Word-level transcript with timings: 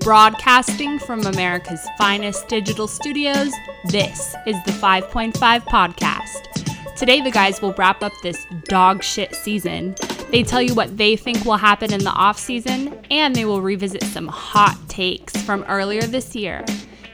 Broadcasting 0.00 0.98
from 0.98 1.26
America's 1.26 1.86
finest 1.98 2.48
digital 2.48 2.88
studios, 2.88 3.52
this 3.84 4.34
is 4.46 4.56
the 4.64 4.72
5.5 4.72 5.34
Podcast. 5.64 6.96
Today, 6.96 7.20
the 7.20 7.30
guys 7.30 7.60
will 7.60 7.74
wrap 7.74 8.02
up 8.02 8.12
this 8.22 8.46
dog 8.64 9.02
shit 9.02 9.34
season. 9.34 9.94
They 10.30 10.42
tell 10.42 10.62
you 10.62 10.74
what 10.74 10.96
they 10.96 11.16
think 11.16 11.44
will 11.44 11.58
happen 11.58 11.92
in 11.92 12.02
the 12.02 12.12
off 12.12 12.38
season, 12.38 12.98
and 13.10 13.36
they 13.36 13.44
will 13.44 13.60
revisit 13.60 14.02
some 14.04 14.26
hot 14.26 14.78
takes 14.88 15.36
from 15.42 15.64
earlier 15.64 16.02
this 16.02 16.34
year. 16.34 16.64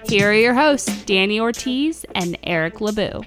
Here 0.08 0.30
are 0.30 0.34
your 0.34 0.54
hosts, 0.54 1.04
Danny 1.06 1.40
Ortiz 1.40 2.06
and 2.14 2.38
Eric 2.44 2.80
LeBeau. 2.80 3.24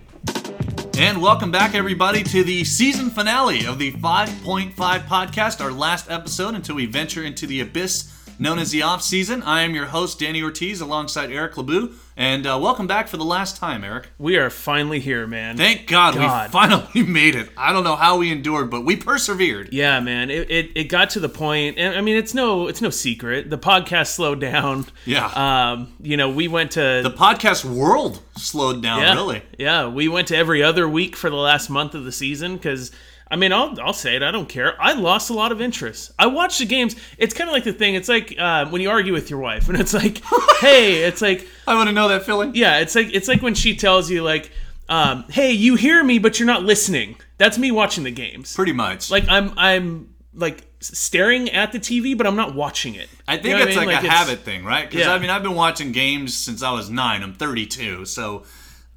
And 0.98 1.22
welcome 1.22 1.52
back, 1.52 1.76
everybody, 1.76 2.24
to 2.24 2.46
the 2.46 2.64
season 2.64 3.10
finale 3.10 3.66
of 3.66 3.78
the 3.78 3.92
5.5 3.92 4.74
podcast, 4.74 5.62
our 5.62 5.72
last 5.72 6.10
episode 6.10 6.56
until 6.56 6.76
we 6.76 6.86
venture 6.86 7.24
into 7.24 7.46
the 7.46 7.60
abyss 7.60 8.19
known 8.40 8.58
as 8.58 8.72
the 8.72 8.82
off 8.82 9.04
season. 9.04 9.44
I 9.44 9.62
am 9.62 9.76
your 9.76 9.88
host, 9.88 10.20
Danny 10.20 10.42
Ortiz, 10.42 10.80
alongside 10.80 11.30
Eric 11.32 11.58
LeBeau. 11.58 11.90
And 12.16 12.48
uh, 12.48 12.58
welcome 12.62 12.88
back 12.88 13.08
for 13.08 13.18
the 13.18 13.26
last 13.26 13.58
time, 13.58 13.84
Eric. 13.84 14.10
We 14.18 14.38
are 14.38 14.50
finally 14.50 15.00
here, 15.00 15.28
man. 15.28 15.58
Thank 15.58 15.88
God, 15.88 16.16
God. 16.16 16.48
we 16.48 16.52
finally 16.52 17.04
made 17.08 17.36
it. 17.36 17.50
I 17.58 17.72
don't 17.74 17.84
know 17.84 17.96
how 17.96 18.18
we 18.18 18.32
endured, 18.32 18.70
but 18.70 18.82
we 18.82 18.96
persevered. 18.96 19.70
yeah, 19.72 20.00
man. 20.00 20.30
It, 20.30 20.50
it, 20.50 20.72
it 20.76 20.84
got 20.86 21.12
to 21.12 21.20
the 21.20 21.30
point, 21.30 21.78
and 21.78 21.96
I 21.96 22.02
mean, 22.02 22.16
it's 22.18 22.34
no 22.34 22.68
it's 22.68 22.82
no 22.82 22.90
secret. 22.90 23.50
The 23.50 23.58
podcast 23.58 24.08
slowed 24.08 24.40
down. 24.42 24.86
Yeah. 25.06 25.28
Um, 25.28 25.94
you 26.02 26.18
know, 26.18 26.30
we 26.30 26.48
went 26.48 26.72
to 26.72 27.02
the 27.04 27.16
podcast 27.16 27.64
world 27.66 28.22
slowed 28.38 28.82
down, 28.82 29.00
yeah, 29.00 29.14
really. 29.14 29.42
Yeah, 29.58 29.88
we 29.88 30.08
went 30.08 30.28
to 30.30 30.36
every 30.36 30.64
other 30.64 30.88
week 30.90 31.16
for 31.16 31.30
the 31.30 31.36
last 31.36 31.70
month 31.70 31.94
of 31.96 32.06
the 32.06 32.12
season 32.12 32.56
because. 32.58 32.92
I 33.32 33.36
mean, 33.36 33.54
I'll, 33.54 33.80
I'll 33.80 33.94
say 33.94 34.16
it. 34.16 34.24
I 34.24 34.32
don't 34.32 34.50
care. 34.50 34.76
I 34.82 34.94
lost 34.94 35.30
a 35.30 35.34
lot 35.34 35.52
of 35.52 35.62
interest. 35.62 36.12
I 36.18 36.26
watched 36.28 36.60
the 36.60 36.66
games. 36.66 36.96
It's 37.18 37.34
kind 37.34 37.48
of 37.50 37.54
like 37.54 37.64
the 37.64 37.74
thing. 37.74 37.94
It's 37.96 38.10
like 38.10 38.36
uh, 38.40 38.66
when 38.70 38.82
you 38.82 38.90
argue 38.90 39.14
with 39.14 39.30
your 39.30 39.40
wife, 39.40 39.70
and 39.70 39.80
it's 39.80 39.94
like, 39.94 40.22
hey, 40.60 41.04
it's 41.04 41.22
like, 41.22 41.48
I 41.68 41.76
want 41.76 41.90
to 41.90 41.94
know 41.94 42.08
that 42.10 42.24
feeling. 42.24 42.54
yeah, 42.56 42.80
it's 42.80 42.96
like 42.96 43.14
it's 43.14 43.28
like 43.28 43.42
when 43.42 43.54
she 43.56 43.76
tells 43.76 44.10
you 44.10 44.24
like, 44.24 44.52
um, 44.90 45.26
hey, 45.30 45.52
you 45.52 45.76
hear 45.76 46.04
me, 46.04 46.18
but 46.18 46.40
you're 46.40 46.48
not 46.48 46.64
listening. 46.64 47.16
That's 47.38 47.58
me 47.58 47.70
watching 47.72 48.04
the 48.04 48.12
games. 48.12 48.56
Pretty 48.56 48.74
much. 48.74 49.12
like 49.12 49.26
I'm 49.30 49.54
I'm 49.58 50.14
like 50.34 50.66
staring 50.82 51.50
at 51.52 51.72
the 51.72 51.80
TV, 51.80 52.18
but 52.18 52.26
I'm 52.26 52.36
not 52.36 52.56
watching 52.56 52.96
it. 52.96 53.10
I 53.28 53.36
think 53.36 53.46
You 53.48 53.52
know 53.60 53.64
it's 53.66 53.78
I 53.78 53.80
mean? 53.82 53.90
like, 53.90 53.96
a 54.04 54.06
it's- 54.06 54.18
habit 54.18 54.40
thing, 54.40 54.64
right? 54.64 54.90
Because 54.90 55.06
Yeah. 55.06 55.14
I 55.14 55.20
mean, 55.20 55.30
I've 55.30 55.44
been 55.44 55.54
watching 55.56 55.92
games 55.92 56.34
since 56.36 56.64
I 56.64 56.72
was 56.72 56.90
nine. 56.90 57.22
I'm 57.22 57.34
32, 57.34 58.06
so 58.06 58.44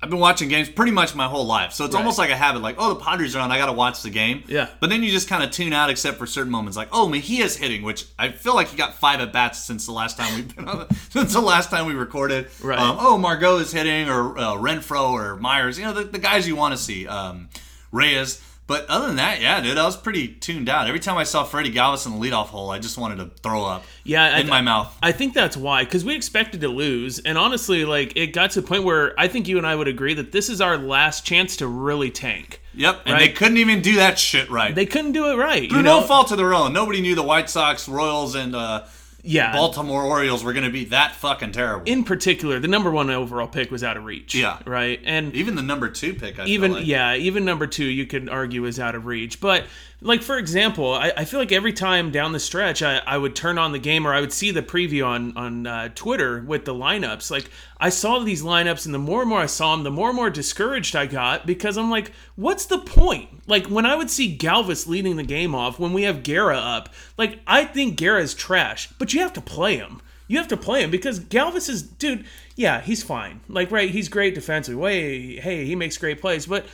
I've 0.03 0.11
been 0.11 0.19
watching 0.19 0.49
games 0.49 0.69
pretty 0.69 0.91
much 0.91 1.15
my 1.15 1.27
whole 1.29 1.47
life. 1.47 1.73
So 1.73 1.85
it's 1.85 1.95
Right. 1.95 2.01
almost 2.01 2.19
like 2.19 2.31
a 2.31 2.37
habit. 2.37 2.61
Like, 2.61 2.75
oh, 2.79 2.89
the 2.89 2.97
Padres 3.01 3.37
are 3.37 3.41
on. 3.41 3.53
I 3.53 3.57
got 3.59 3.67
to 3.67 3.73
watch 3.73 4.03
the 4.03 4.11
game. 4.11 4.43
Yeah. 4.49 4.67
But 4.81 4.91
then 4.91 5.05
you 5.05 5.13
just 5.13 5.29
kind 5.29 5.45
of 5.45 5.53
tune 5.53 5.73
out, 5.73 5.91
except 5.91 6.19
for 6.19 6.27
certain 6.27 6.51
moments. 6.51 6.77
Like, 6.77 6.89
oh, 6.91 7.07
Mejia's 7.09 7.57
hitting, 7.57 7.83
which 7.83 8.07
I 8.19 8.31
feel 8.33 8.55
like 8.57 8.69
he 8.69 8.77
got 8.77 8.95
five 8.95 9.21
at 9.21 9.33
bats 9.33 9.61
since 9.61 9.87
the 9.87 9.93
last 9.93 10.17
time 10.19 10.35
we've 10.35 10.57
been 10.57 10.69
on. 10.69 10.79
The, 10.89 10.95
since 11.11 11.33
the 11.35 11.41
last 11.41 11.71
time 11.71 11.87
we 11.87 11.95
recorded. 11.95 12.49
Right. 12.61 12.79
Um, 12.79 12.97
oh, 12.99 13.17
Margot 13.17 13.59
is 13.59 13.71
hitting, 13.71 14.09
or 14.09 14.37
uh, 14.37 14.55
Renfroe, 14.57 15.13
or 15.13 15.37
Myers. 15.37 15.79
You 15.79 15.85
know, 15.85 15.93
the, 15.93 16.03
the 16.05 16.19
guys 16.19 16.49
you 16.49 16.57
want 16.57 16.77
to 16.77 16.83
see. 16.83 17.07
Um, 17.07 17.49
Reyes. 17.93 18.43
But 18.73 18.89
other 18.89 19.09
than 19.09 19.17
that, 19.17 19.43
yeah, 19.43 19.61
dude, 19.61 19.77
I 19.77 19.85
was 19.85 19.99
pretty 19.99 20.29
tuned 20.29 20.67
out. 20.67 20.89
Every 20.89 20.99
time 20.99 21.19
I 21.19 21.25
saw 21.25 21.45
Freddie 21.45 21.71
Galvis 21.71 22.07
in 22.07 22.19
the 22.19 22.19
leadoff 22.19 22.47
hole, 22.47 22.71
I 22.71 22.79
just 22.79 22.97
wanted 22.97 23.17
to 23.17 23.27
throw 23.43 23.67
up. 23.67 23.85
Yeah, 24.03 24.39
in 24.39 24.47
I, 24.47 24.49
my 24.49 24.61
mouth. 24.63 24.97
I 25.03 25.13
think 25.13 25.35
that's 25.35 25.59
why, 25.59 25.85
because 25.85 26.07
we 26.07 26.15
expected 26.15 26.63
to 26.63 26.69
lose, 26.69 27.19
and 27.19 27.37
honestly, 27.37 27.85
like 27.85 28.17
it 28.17 28.29
got 28.29 28.53
to 28.53 28.63
the 28.63 28.67
point 28.67 28.85
where 28.85 29.13
I 29.21 29.29
think 29.29 29.47
you 29.47 29.59
and 29.59 29.67
I 29.67 29.77
would 29.77 29.89
agree 29.89 30.15
that 30.15 30.33
this 30.33 30.49
is 30.49 30.63
our 30.63 30.79
last 30.79 31.27
chance 31.27 31.59
to 31.59 31.67
really 31.67 32.11
tank. 32.11 32.63
Yep, 32.73 33.03
and 33.05 33.21
they 33.21 33.29
couldn't 33.29 33.59
even 33.59 33.83
do 33.83 33.97
that 33.97 34.19
shit 34.19 34.49
right. 34.51 34.75
They 34.75 34.87
couldn't 34.87 35.13
do 35.13 35.31
it 35.31 35.37
right. 35.37 35.69
Through 35.69 35.77
you 35.77 35.85
know? 35.85 36.01
no 36.01 36.07
fault 36.07 36.31
of 36.31 36.39
their 36.39 36.55
own. 36.55 36.73
Nobody 36.73 37.03
knew 37.03 37.15
the 37.15 37.23
White 37.23 37.51
Sox, 37.51 37.87
Royals, 37.87 38.35
and 38.35 38.57
uh, 38.57 38.85
Yeah. 39.23 39.53
Baltimore 39.53 40.03
Orioles 40.03 40.43
were 40.43 40.53
going 40.53 40.65
to 40.65 40.71
be 40.71 40.87
that 40.87 41.15
fucking 41.15 41.53
terrible. 41.53 41.85
In 41.87 42.05
particular, 42.05 42.59
the 42.59 42.69
number 42.69 42.91
one 42.91 43.09
overall 43.11 43.47
pick 43.47 43.71
was 43.71 43.85
out 43.85 43.97
of 43.97 44.05
reach. 44.05 44.35
Yeah. 44.35 44.59
Right. 44.67 45.01
And 45.05 45.35
even 45.35 45.55
the 45.55 45.63
number 45.63 45.89
two 45.89 46.15
pick, 46.15 46.39
I 46.39 46.47
even 46.47 46.73
like. 46.73 46.87
yeah 46.87 47.15
even 47.15 47.45
number 47.45 47.67
two 47.67 47.85
you 47.85 48.07
could 48.07 48.29
argue 48.29 48.65
is 48.65 48.81
out 48.81 48.95
of 48.95 49.07
reach 49.07 49.41
but 49.41 49.65
like 50.03 50.23
for 50.23 50.37
example 50.37 50.93
i, 50.93 51.13
I 51.17 51.25
feel 51.25 51.41
like 51.41 51.53
every 51.53 51.73
time 51.73 52.11
down 52.11 52.33
the 52.33 52.41
stretch 52.41 52.83
I, 52.83 52.99
I 52.99 53.17
would 53.17 53.35
turn 53.35 53.59
on 53.59 53.73
the 53.73 53.79
game 53.79 54.07
or 54.07 54.13
i 54.13 54.21
would 54.21 54.33
see 54.33 54.51
the 54.51 54.63
preview 54.63 55.07
on 55.07 55.37
on 55.37 55.67
uh, 55.67 55.89
twitter 55.95 56.43
with 56.43 56.65
the 56.65 56.75
lineups 56.75 57.31
like 57.31 57.51
i 57.79 57.89
saw 57.89 58.19
these 58.19 58.43
lineups 58.43 58.85
and 58.85 58.95
the 58.95 58.99
more 58.99 59.21
and 59.21 59.29
more 59.29 59.41
i 59.41 59.47
saw 59.47 59.75
them 59.75 59.85
the 59.85 59.91
more 59.91 60.09
and 60.09 60.17
more 60.17 60.31
discouraged 60.31 60.97
i 60.97 61.07
got 61.07 61.47
because 61.47 61.77
i'm 61.79 61.91
like 61.91 62.13
what's 62.37 62.67
the 62.67 62.79
point 62.79 63.29
like 63.47 63.67
when 63.67 63.87
i 63.87 63.95
would 63.95 64.11
see 64.11 64.37
galvis 64.37 64.87
leading 64.87 65.17
the 65.17 65.23
game 65.23 65.55
off 65.55 65.79
when 65.79 65.93
we 65.93 66.03
have 66.03 66.23
Guerra 66.23 66.59
up 66.59 66.89
like 67.17 67.39
i 67.47 67.65
think 67.65 67.97
Guerra 67.97 68.23
is 68.23 68.35
trash 68.35 68.89
but 68.99 69.15
you 69.15 69.21
have 69.21 69.33
to 69.33 69.41
play 69.41 69.77
him 69.77 70.01
you 70.29 70.39
have 70.39 70.49
to 70.49 70.57
play 70.57 70.83
him 70.83 70.91
because 70.91 71.21
Galvis 71.21 71.69
is, 71.69 71.83
dude. 71.83 72.25
Yeah, 72.57 72.81
he's 72.81 73.03
fine. 73.03 73.41
Like, 73.49 73.71
right, 73.71 73.91
he's 73.91 74.09
great 74.09 74.35
defensively. 74.35 74.81
Way, 74.81 75.37
hey, 75.37 75.67
he 75.67 75.77
makes 75.77 75.99
great 75.99 76.23
plays, 76.23 76.47
but 76.47 76.65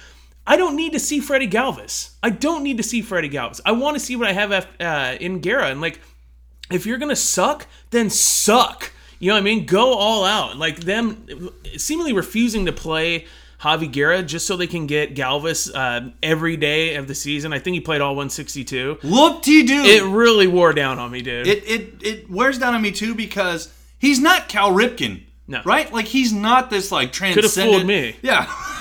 I 0.48 0.56
don't 0.56 0.76
need 0.76 0.92
to 0.94 0.98
see 0.98 1.20
Freddie 1.20 1.46
Galvis. 1.46 2.12
I 2.22 2.30
don't 2.30 2.62
need 2.62 2.78
to 2.78 2.82
see 2.82 3.02
Freddie 3.02 3.28
Galvis. 3.28 3.60
I 3.66 3.72
want 3.72 3.96
to 3.96 4.00
see 4.00 4.16
what 4.16 4.26
I 4.26 4.32
have 4.32 4.66
uh, 4.80 5.16
in 5.20 5.40
Guerra. 5.40 5.66
And 5.66 5.82
like, 5.82 6.00
if 6.72 6.86
you're 6.86 6.96
gonna 6.96 7.14
suck, 7.14 7.66
then 7.90 8.08
suck. 8.08 8.90
You 9.18 9.28
know 9.28 9.34
what 9.34 9.40
I 9.40 9.44
mean? 9.44 9.66
Go 9.66 9.92
all 9.94 10.24
out. 10.24 10.56
Like 10.56 10.80
them 10.80 11.50
seemingly 11.76 12.14
refusing 12.14 12.64
to 12.64 12.72
play 12.72 13.26
Javy 13.60 13.92
Guerra 13.92 14.22
just 14.22 14.46
so 14.46 14.56
they 14.56 14.66
can 14.66 14.86
get 14.86 15.14
Galvis 15.14 15.70
uh, 15.74 16.10
every 16.22 16.56
day 16.56 16.94
of 16.94 17.08
the 17.08 17.14
season. 17.14 17.52
I 17.52 17.58
think 17.58 17.74
he 17.74 17.80
played 17.80 18.00
all 18.00 18.12
162. 18.12 19.00
Look, 19.02 19.42
de 19.42 19.66
doo. 19.66 19.82
It 19.84 20.02
really 20.04 20.46
wore 20.46 20.72
down 20.72 20.98
on 20.98 21.10
me, 21.10 21.20
dude. 21.20 21.46
it 21.46 21.64
it 21.68 22.02
it 22.02 22.30
wears 22.30 22.58
down 22.58 22.74
on 22.74 22.80
me 22.80 22.90
too 22.90 23.14
because 23.14 23.70
he's 23.98 24.18
not 24.18 24.48
Cal 24.48 24.72
Ripken. 24.72 25.24
No. 25.46 25.60
Right? 25.64 25.92
Like 25.92 26.06
he's 26.06 26.32
not 26.32 26.70
this 26.70 26.90
like 26.90 27.12
transcendent. 27.12 27.54
Could 27.54 27.62
have 27.64 27.70
fooled 27.70 27.86
me. 27.86 28.16
Yeah. 28.22 28.50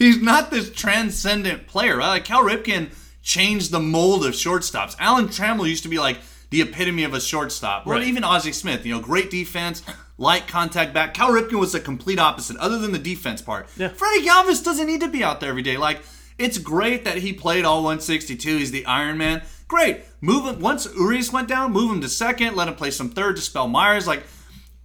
he's 0.00 0.20
not 0.20 0.50
this 0.50 0.72
transcendent 0.72 1.68
player, 1.68 1.96
right? 1.98 2.08
Like 2.08 2.24
Cal 2.24 2.42
Ripken 2.42 2.90
changed 3.22 3.70
the 3.70 3.78
mold 3.78 4.26
of 4.26 4.32
shortstops. 4.32 4.96
Alan 4.98 5.28
Trammell 5.28 5.68
used 5.68 5.84
to 5.84 5.88
be 5.88 6.00
like 6.00 6.18
the 6.50 6.62
epitome 6.62 7.04
of 7.04 7.14
a 7.14 7.20
shortstop. 7.20 7.86
Or 7.86 7.92
Right. 7.92 8.02
even 8.08 8.24
Ozzie 8.24 8.50
Smith, 8.52 8.84
you 8.84 8.92
know, 8.92 9.00
great 9.00 9.30
defense, 9.30 9.82
light 10.18 10.48
contact 10.48 10.92
back. 10.92 11.14
Cal 11.14 11.30
Ripken 11.30 11.60
was 11.60 11.72
the 11.72 11.78
complete 11.80 12.18
opposite, 12.18 12.56
other 12.56 12.78
than 12.78 12.90
the 12.90 12.98
defense 12.98 13.40
part. 13.40 13.68
Yeah. 13.76 13.88
Freddie 13.88 14.26
Galvis 14.26 14.64
doesn't 14.64 14.86
need 14.86 15.00
to 15.02 15.08
be 15.08 15.22
out 15.22 15.38
there 15.38 15.50
every 15.50 15.62
day. 15.62 15.76
Like, 15.76 16.00
it's 16.38 16.58
great 16.58 17.04
that 17.04 17.18
he 17.18 17.32
played 17.32 17.64
all 17.64 17.82
162. 17.84 18.56
He's 18.56 18.70
the 18.72 18.86
Iron 18.86 19.18
Man. 19.18 19.42
Great. 19.68 20.00
Move 20.20 20.46
him 20.46 20.60
once 20.60 20.88
Urias 20.96 21.32
went 21.32 21.46
down, 21.46 21.72
move 21.72 21.92
him 21.92 22.00
to 22.00 22.08
second, 22.08 22.56
let 22.56 22.66
him 22.66 22.74
play 22.74 22.90
some 22.90 23.10
third 23.10 23.36
to 23.36 23.42
spell 23.42 23.68
Myers. 23.68 24.06
Like, 24.08 24.24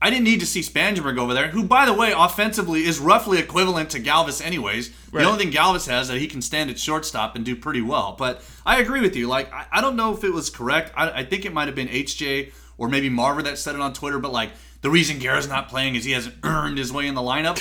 I 0.05 0.11
didn't 0.11 0.25
need 0.25 0.39
to 0.41 0.45
see 0.45 0.59
Spangenberg 0.59 1.17
over 1.17 1.33
there, 1.33 1.47
who, 1.47 1.63
by 1.63 1.87
the 1.87 1.93
way, 1.93 2.13
offensively 2.15 2.85
is 2.85 2.99
roughly 2.99 3.39
equivalent 3.39 3.89
to 3.89 3.99
Galvis, 3.99 4.39
anyways. 4.39 4.91
Right. 5.11 5.23
The 5.23 5.27
only 5.27 5.43
thing 5.43 5.51
Galvis 5.51 5.89
has 5.89 6.09
that 6.09 6.19
he 6.19 6.27
can 6.27 6.43
stand 6.43 6.69
at 6.69 6.77
shortstop 6.77 7.35
and 7.35 7.43
do 7.43 7.55
pretty 7.55 7.81
well. 7.81 8.15
But 8.15 8.43
I 8.67 8.79
agree 8.79 9.01
with 9.01 9.15
you. 9.15 9.27
Like, 9.27 9.51
I, 9.51 9.65
I 9.71 9.81
don't 9.81 9.95
know 9.95 10.13
if 10.13 10.23
it 10.23 10.31
was 10.31 10.51
correct. 10.51 10.93
I, 10.95 11.09
I 11.09 11.25
think 11.25 11.43
it 11.43 11.53
might 11.53 11.65
have 11.67 11.73
been 11.73 11.87
HJ 11.87 12.51
or 12.77 12.87
maybe 12.87 13.09
Marver 13.09 13.43
that 13.45 13.57
said 13.57 13.73
it 13.73 13.81
on 13.81 13.93
Twitter. 13.93 14.19
But 14.19 14.31
like, 14.31 14.51
the 14.81 14.91
reason 14.91 15.17
Guerra's 15.17 15.47
not 15.47 15.69
playing 15.69 15.95
is 15.95 16.03
he 16.03 16.11
hasn't 16.11 16.35
earned 16.43 16.77
his 16.77 16.93
way 16.93 17.07
in 17.07 17.15
the 17.15 17.21
lineup. 17.21 17.57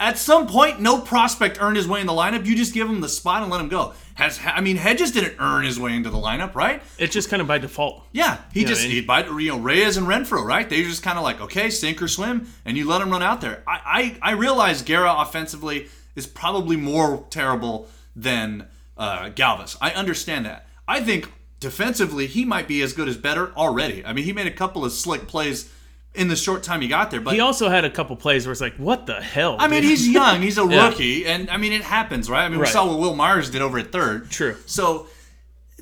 At 0.00 0.16
some 0.16 0.46
point, 0.46 0.80
no 0.80 0.98
prospect 0.98 1.58
earned 1.60 1.76
his 1.76 1.86
way 1.86 2.00
in 2.00 2.06
the 2.06 2.14
lineup. 2.14 2.46
You 2.46 2.56
just 2.56 2.72
give 2.72 2.88
him 2.88 3.02
the 3.02 3.08
spot 3.08 3.42
and 3.42 3.52
let 3.52 3.60
him 3.60 3.68
go. 3.68 3.92
Has 4.14 4.40
I 4.44 4.62
mean, 4.62 4.76
Hedges 4.76 5.12
didn't 5.12 5.36
earn 5.38 5.64
his 5.64 5.78
way 5.78 5.94
into 5.94 6.08
the 6.08 6.16
lineup, 6.16 6.54
right? 6.54 6.82
it's 6.98 7.12
just 7.12 7.28
kind 7.28 7.42
of 7.42 7.46
by 7.46 7.58
default. 7.58 8.04
Yeah, 8.10 8.38
he 8.54 8.60
You 8.60 8.66
just 8.66 8.80
I 8.80 8.84
mean? 8.84 8.92
he 8.92 9.00
by 9.02 9.26
you 9.26 9.50
know 9.50 9.58
Reyes 9.58 9.98
and 9.98 10.06
Renfroe, 10.06 10.42
right? 10.42 10.68
They 10.68 10.82
just 10.82 11.02
kind 11.02 11.18
of 11.18 11.22
like 11.22 11.40
okay, 11.42 11.68
sink 11.68 12.00
or 12.00 12.08
swim, 12.08 12.48
and 12.64 12.78
you 12.78 12.88
let 12.88 13.02
him 13.02 13.10
run 13.10 13.22
out 13.22 13.42
there. 13.42 13.62
I 13.66 14.16
I, 14.22 14.30
I 14.30 14.32
realize 14.32 14.80
Guerra 14.80 15.14
offensively 15.18 15.88
is 16.16 16.26
probably 16.26 16.76
more 16.76 17.26
terrible 17.28 17.86
than 18.16 18.68
uh, 18.96 19.28
Galvis. 19.30 19.76
I 19.82 19.90
understand 19.90 20.46
that. 20.46 20.66
I 20.88 21.00
think 21.02 21.30
defensively 21.60 22.26
he 22.26 22.46
might 22.46 22.66
be 22.66 22.80
as 22.80 22.94
good 22.94 23.06
as 23.06 23.18
better 23.18 23.52
already. 23.54 24.04
I 24.04 24.14
mean, 24.14 24.24
he 24.24 24.32
made 24.32 24.46
a 24.46 24.50
couple 24.50 24.82
of 24.84 24.92
slick 24.92 25.28
plays 25.28 25.70
in 26.14 26.28
the 26.28 26.36
short 26.36 26.62
time 26.62 26.80
he 26.80 26.88
got 26.88 27.10
there, 27.10 27.20
but 27.20 27.34
He 27.34 27.40
also 27.40 27.68
had 27.68 27.84
a 27.84 27.90
couple 27.90 28.16
plays 28.16 28.44
where 28.46 28.52
it's 28.52 28.60
like, 28.60 28.74
what 28.76 29.06
the 29.06 29.20
hell? 29.20 29.56
I 29.60 29.68
mean, 29.68 29.82
dude? 29.82 29.90
he's 29.90 30.08
young. 30.08 30.42
He's 30.42 30.58
a 30.58 30.64
Yeah. 30.68 30.88
rookie, 30.88 31.24
and 31.26 31.48
I 31.50 31.56
mean, 31.56 31.72
it 31.72 31.82
happens, 31.82 32.28
right? 32.28 32.44
I 32.44 32.48
mean, 32.48 32.58
we 32.60 32.66
saw 32.66 32.86
what 32.86 32.98
Wil 32.98 33.14
Myers 33.14 33.48
did 33.50 33.62
over 33.62 33.78
at 33.78 33.92
third. 33.92 34.30
True. 34.30 34.56
So, 34.66 35.06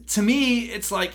to 0.08 0.22
me, 0.22 0.60
it's 0.66 0.90
like 0.92 1.12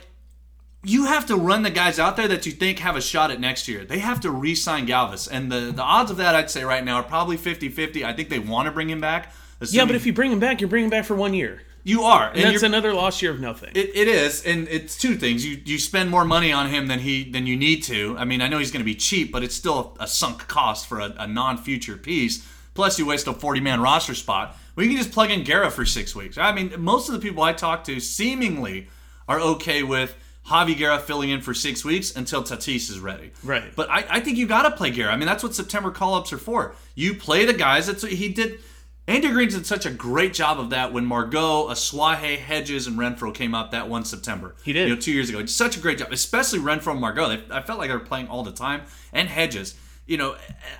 you 0.83 1.05
have 1.05 1.25
to 1.27 1.35
run 1.35 1.61
the 1.63 1.69
guys 1.69 1.97
out 1.99 2.17
there 2.17 2.27
that 2.27 2.45
you 2.45 2.51
think 2.51 2.79
have 2.79 2.95
a 2.95 3.01
shot 3.01 3.31
at 3.31 3.39
next 3.39 3.67
year. 3.67 3.85
They 3.85 3.99
have 3.99 4.19
to 4.21 4.31
re-sign 4.31 4.85
Galvis, 4.87 5.29
and 5.31 5.51
the 5.51 5.71
the 5.73 5.83
odds 5.83 6.09
of 6.11 6.17
that 6.17 6.35
I'd 6.35 6.49
say 6.51 6.63
right 6.63 6.83
now 6.83 6.95
are 6.95 7.03
probably 7.03 7.37
50-50. 7.37 8.03
I 8.03 8.13
think 8.13 8.29
they 8.29 8.39
want 8.39 8.65
to 8.65 8.71
bring 8.71 8.89
him 8.89 8.99
back. 8.99 9.31
Yeah, 9.69 9.85
but 9.85 9.95
if 9.95 10.05
you 10.05 10.11
bring 10.11 10.31
him 10.31 10.39
back, 10.39 10.59
you're 10.59 10.67
bringing 10.69 10.87
him 10.87 10.89
back 10.89 11.05
for 11.05 11.15
one 11.15 11.33
year. 11.33 11.61
You 11.83 12.03
are, 12.03 12.29
and, 12.29 12.37
And 12.37 12.53
that's 12.53 12.63
another 12.63 12.93
lost 12.93 13.21
year 13.21 13.31
of 13.31 13.41
nothing. 13.41 13.71
It, 13.75 13.91
it 13.93 14.07
is, 14.07 14.45
and 14.45 14.67
it's 14.69 14.97
two 14.97 15.15
things. 15.15 15.45
You 15.45 15.61
you 15.65 15.77
spend 15.77 16.09
more 16.09 16.23
money 16.23 16.51
on 16.51 16.69
him 16.69 16.87
than 16.87 16.99
he 16.99 17.29
than 17.29 17.45
you 17.45 17.57
need 17.57 17.83
to. 17.83 18.15
I 18.17 18.23
mean, 18.23 18.41
I 18.41 18.47
know 18.47 18.57
he's 18.57 18.71
going 18.71 18.81
to 18.81 18.85
be 18.85 18.95
cheap, 18.95 19.31
but 19.31 19.43
it's 19.43 19.55
still 19.55 19.97
a, 19.99 20.07
sunk 20.07 20.47
cost 20.47 20.87
for 20.87 20.99
a, 20.99 21.13
a 21.17 21.27
non-future 21.27 21.97
piece. 21.97 22.47
Plus, 22.73 22.97
you 22.97 23.05
waste 23.05 23.27
a 23.27 23.33
40-man 23.33 23.81
roster 23.81 24.15
spot. 24.15 24.57
We 24.75 24.87
can 24.87 24.97
just 24.97 25.11
plug 25.11 25.29
in 25.29 25.43
Guerra 25.43 25.69
for 25.69 25.85
six 25.85 26.15
weeks. 26.15 26.37
I 26.37 26.53
mean, 26.53 26.73
most 26.79 27.07
of 27.07 27.13
the 27.13 27.19
people 27.19 27.43
I 27.43 27.53
talk 27.53 27.83
to 27.83 27.99
seemingly 27.99 28.87
are 29.27 29.39
okay 29.39 29.83
with 29.83 30.15
Javy 30.47 30.77
Guerra 30.77 30.99
filling 30.99 31.29
in 31.29 31.41
for 31.41 31.53
six 31.53 31.85
weeks 31.85 32.15
until 32.15 32.43
Tatis 32.43 32.89
is 32.89 32.99
ready. 32.99 33.31
Right. 33.43 33.75
But 33.75 33.89
I, 33.89 34.05
I 34.09 34.19
think 34.19 34.37
you 34.37 34.47
got 34.47 34.63
to 34.63 34.71
play 34.71 34.89
Guerra. 34.89 35.13
I 35.13 35.17
mean, 35.17 35.27
that's 35.27 35.43
what 35.43 35.53
September 35.53 35.91
call-ups 35.91 36.33
are 36.33 36.37
for. 36.37 36.75
You 36.95 37.13
play 37.13 37.45
the 37.45 37.53
guys. 37.53 37.87
That's 37.87 38.03
what 38.03 38.11
he 38.11 38.29
did. 38.29 38.59
Andy 39.05 39.29
Green 39.29 39.49
did 39.49 39.65
such 39.65 39.85
a 39.85 39.91
great 39.91 40.33
job 40.33 40.59
of 40.59 40.69
that 40.69 40.93
when 40.93 41.05
Margot, 41.05 41.67
Asuaje, 41.67 42.37
Hedges, 42.37 42.87
and 42.87 42.97
Renfroe 42.97 43.33
came 43.33 43.53
up 43.53 43.71
that 43.71 43.89
one 43.89 44.05
September. 44.05 44.55
He 44.63 44.71
did. 44.71 44.87
You 44.87 44.95
know, 44.95 45.01
two 45.01 45.11
years 45.11 45.29
ago. 45.29 45.39
It's 45.39 45.53
such 45.53 45.75
a 45.75 45.79
great 45.81 45.97
job, 45.97 46.13
especially 46.13 46.59
Renfroe 46.59 46.93
and 46.93 47.01
Margot. 47.01 47.27
They, 47.27 47.43
I 47.51 47.61
felt 47.61 47.79
like 47.79 47.89
they 47.89 47.95
were 47.95 47.99
playing 47.99 48.27
all 48.27 48.43
the 48.43 48.53
time. 48.53 48.83
And 49.11 49.27
Hedges. 49.27 49.75
You 50.05 50.17
know, 50.17 50.35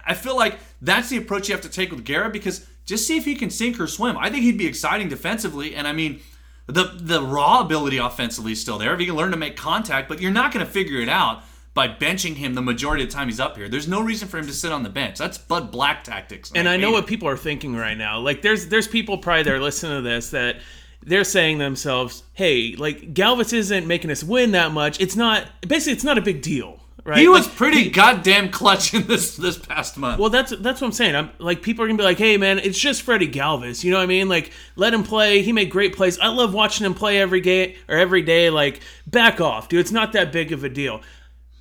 I 0.05 0.13
feel 0.13 0.37
like 0.37 0.59
that's 0.81 1.09
the 1.09 1.17
approach 1.17 1.49
you 1.49 1.55
have 1.55 1.63
to 1.63 1.69
take 1.69 1.91
with 1.91 2.05
Guerra 2.05 2.29
because 2.29 2.65
just 2.85 3.07
see 3.07 3.17
if 3.17 3.25
he 3.25 3.35
can 3.35 3.49
sink 3.49 3.79
or 3.79 3.87
swim. 3.87 4.17
I 4.17 4.29
think 4.29 4.43
he'd 4.43 4.57
be 4.57 4.67
exciting 4.67 5.09
defensively. 5.09 5.75
And 5.75 5.87
I 5.87 5.93
mean, 5.93 6.21
the 6.67 6.91
the 6.95 7.21
raw 7.21 7.61
ability 7.61 7.97
offensively 7.97 8.53
is 8.53 8.61
still 8.61 8.77
there. 8.77 8.93
If 8.93 8.99
he 8.99 9.05
can 9.05 9.15
learn 9.15 9.31
to 9.31 9.37
make 9.37 9.57
contact, 9.57 10.07
but 10.07 10.21
you're 10.21 10.31
not 10.31 10.53
going 10.53 10.65
to 10.65 10.71
figure 10.71 10.99
it 10.99 11.09
out 11.09 11.43
by 11.73 11.87
benching 11.87 12.35
him 12.35 12.53
the 12.53 12.61
majority 12.61 13.03
of 13.03 13.09
the 13.09 13.15
time 13.15 13.27
he's 13.27 13.39
up 13.39 13.57
here. 13.57 13.67
There's 13.67 13.87
no 13.87 14.01
reason 14.01 14.27
for 14.27 14.37
him 14.37 14.45
to 14.47 14.53
sit 14.53 14.71
on 14.71 14.83
the 14.83 14.89
bench. 14.89 15.17
That's 15.17 15.37
Bud 15.37 15.71
Black 15.71 16.03
tactics. 16.03 16.51
and 16.53 16.69
I 16.69 16.77
know 16.77 16.91
what 16.91 17.05
it. 17.05 17.07
people 17.07 17.27
are 17.27 17.37
thinking 17.37 17.75
right 17.75 17.97
now. 17.97 18.19
Like 18.19 18.41
there's 18.41 18.67
there's 18.67 18.87
people 18.87 19.17
probably 19.17 19.43
that 19.43 19.53
are 19.53 19.59
listening 19.59 19.97
to 19.97 20.01
this 20.01 20.29
that 20.31 20.57
they're 21.05 21.23
saying 21.23 21.57
to 21.57 21.63
themselves, 21.63 22.23
"Hey, 22.33 22.75
like 22.77 23.13
Galvis 23.13 23.53
isn't 23.53 23.87
making 23.87 24.11
us 24.11 24.23
win 24.23 24.51
that 24.51 24.71
much. 24.71 25.01
It's 25.01 25.15
not 25.15 25.47
basically 25.67 25.93
it's 25.93 26.03
not 26.03 26.17
a 26.17 26.21
big 26.21 26.41
deal." 26.41 26.79
Right? 27.05 27.17
He 27.17 27.27
was 27.27 27.45
Like, 27.47 27.55
pretty 27.57 27.89
goddamn 27.89 28.49
clutch 28.49 28.93
in 28.93 29.07
this 29.07 29.35
this 29.35 29.57
past 29.57 29.97
month. 29.97 30.19
Well, 30.19 30.29
that's 30.29 30.51
that's 30.59 30.79
what 30.79 30.87
I'm 30.87 30.93
saying. 30.93 31.15
I'm 31.17 31.31
like 31.39 31.61
people 31.61 31.83
are 31.83 31.87
gonna 31.87 31.97
be 31.97 32.03
like, 32.05 32.17
"Hey, 32.19 32.37
man, 32.37 32.59
it's 32.59 32.79
just 32.79 33.01
Freddie 33.01 33.27
Galvis." 33.27 33.83
You 33.83 33.91
know 33.91 33.97
what 33.97 34.03
I 34.03 34.05
mean? 34.05 34.29
Like, 34.29 34.51
let 34.77 34.93
him 34.93 35.03
play. 35.03 35.41
He 35.41 35.51
made 35.51 35.69
great 35.69 35.93
plays. 35.95 36.17
I 36.19 36.27
love 36.27 36.53
watching 36.53 36.85
him 36.85 36.93
play 36.93 37.19
every 37.19 37.41
game 37.41 37.73
or 37.89 37.97
every 37.97 38.21
day. 38.21 38.49
Like, 38.49 38.79
back 39.05 39.41
off, 39.41 39.67
dude. 39.67 39.81
It's 39.81 39.91
not 39.91 40.13
that 40.13 40.31
big 40.31 40.53
of 40.53 40.63
a 40.63 40.69
deal. 40.69 41.01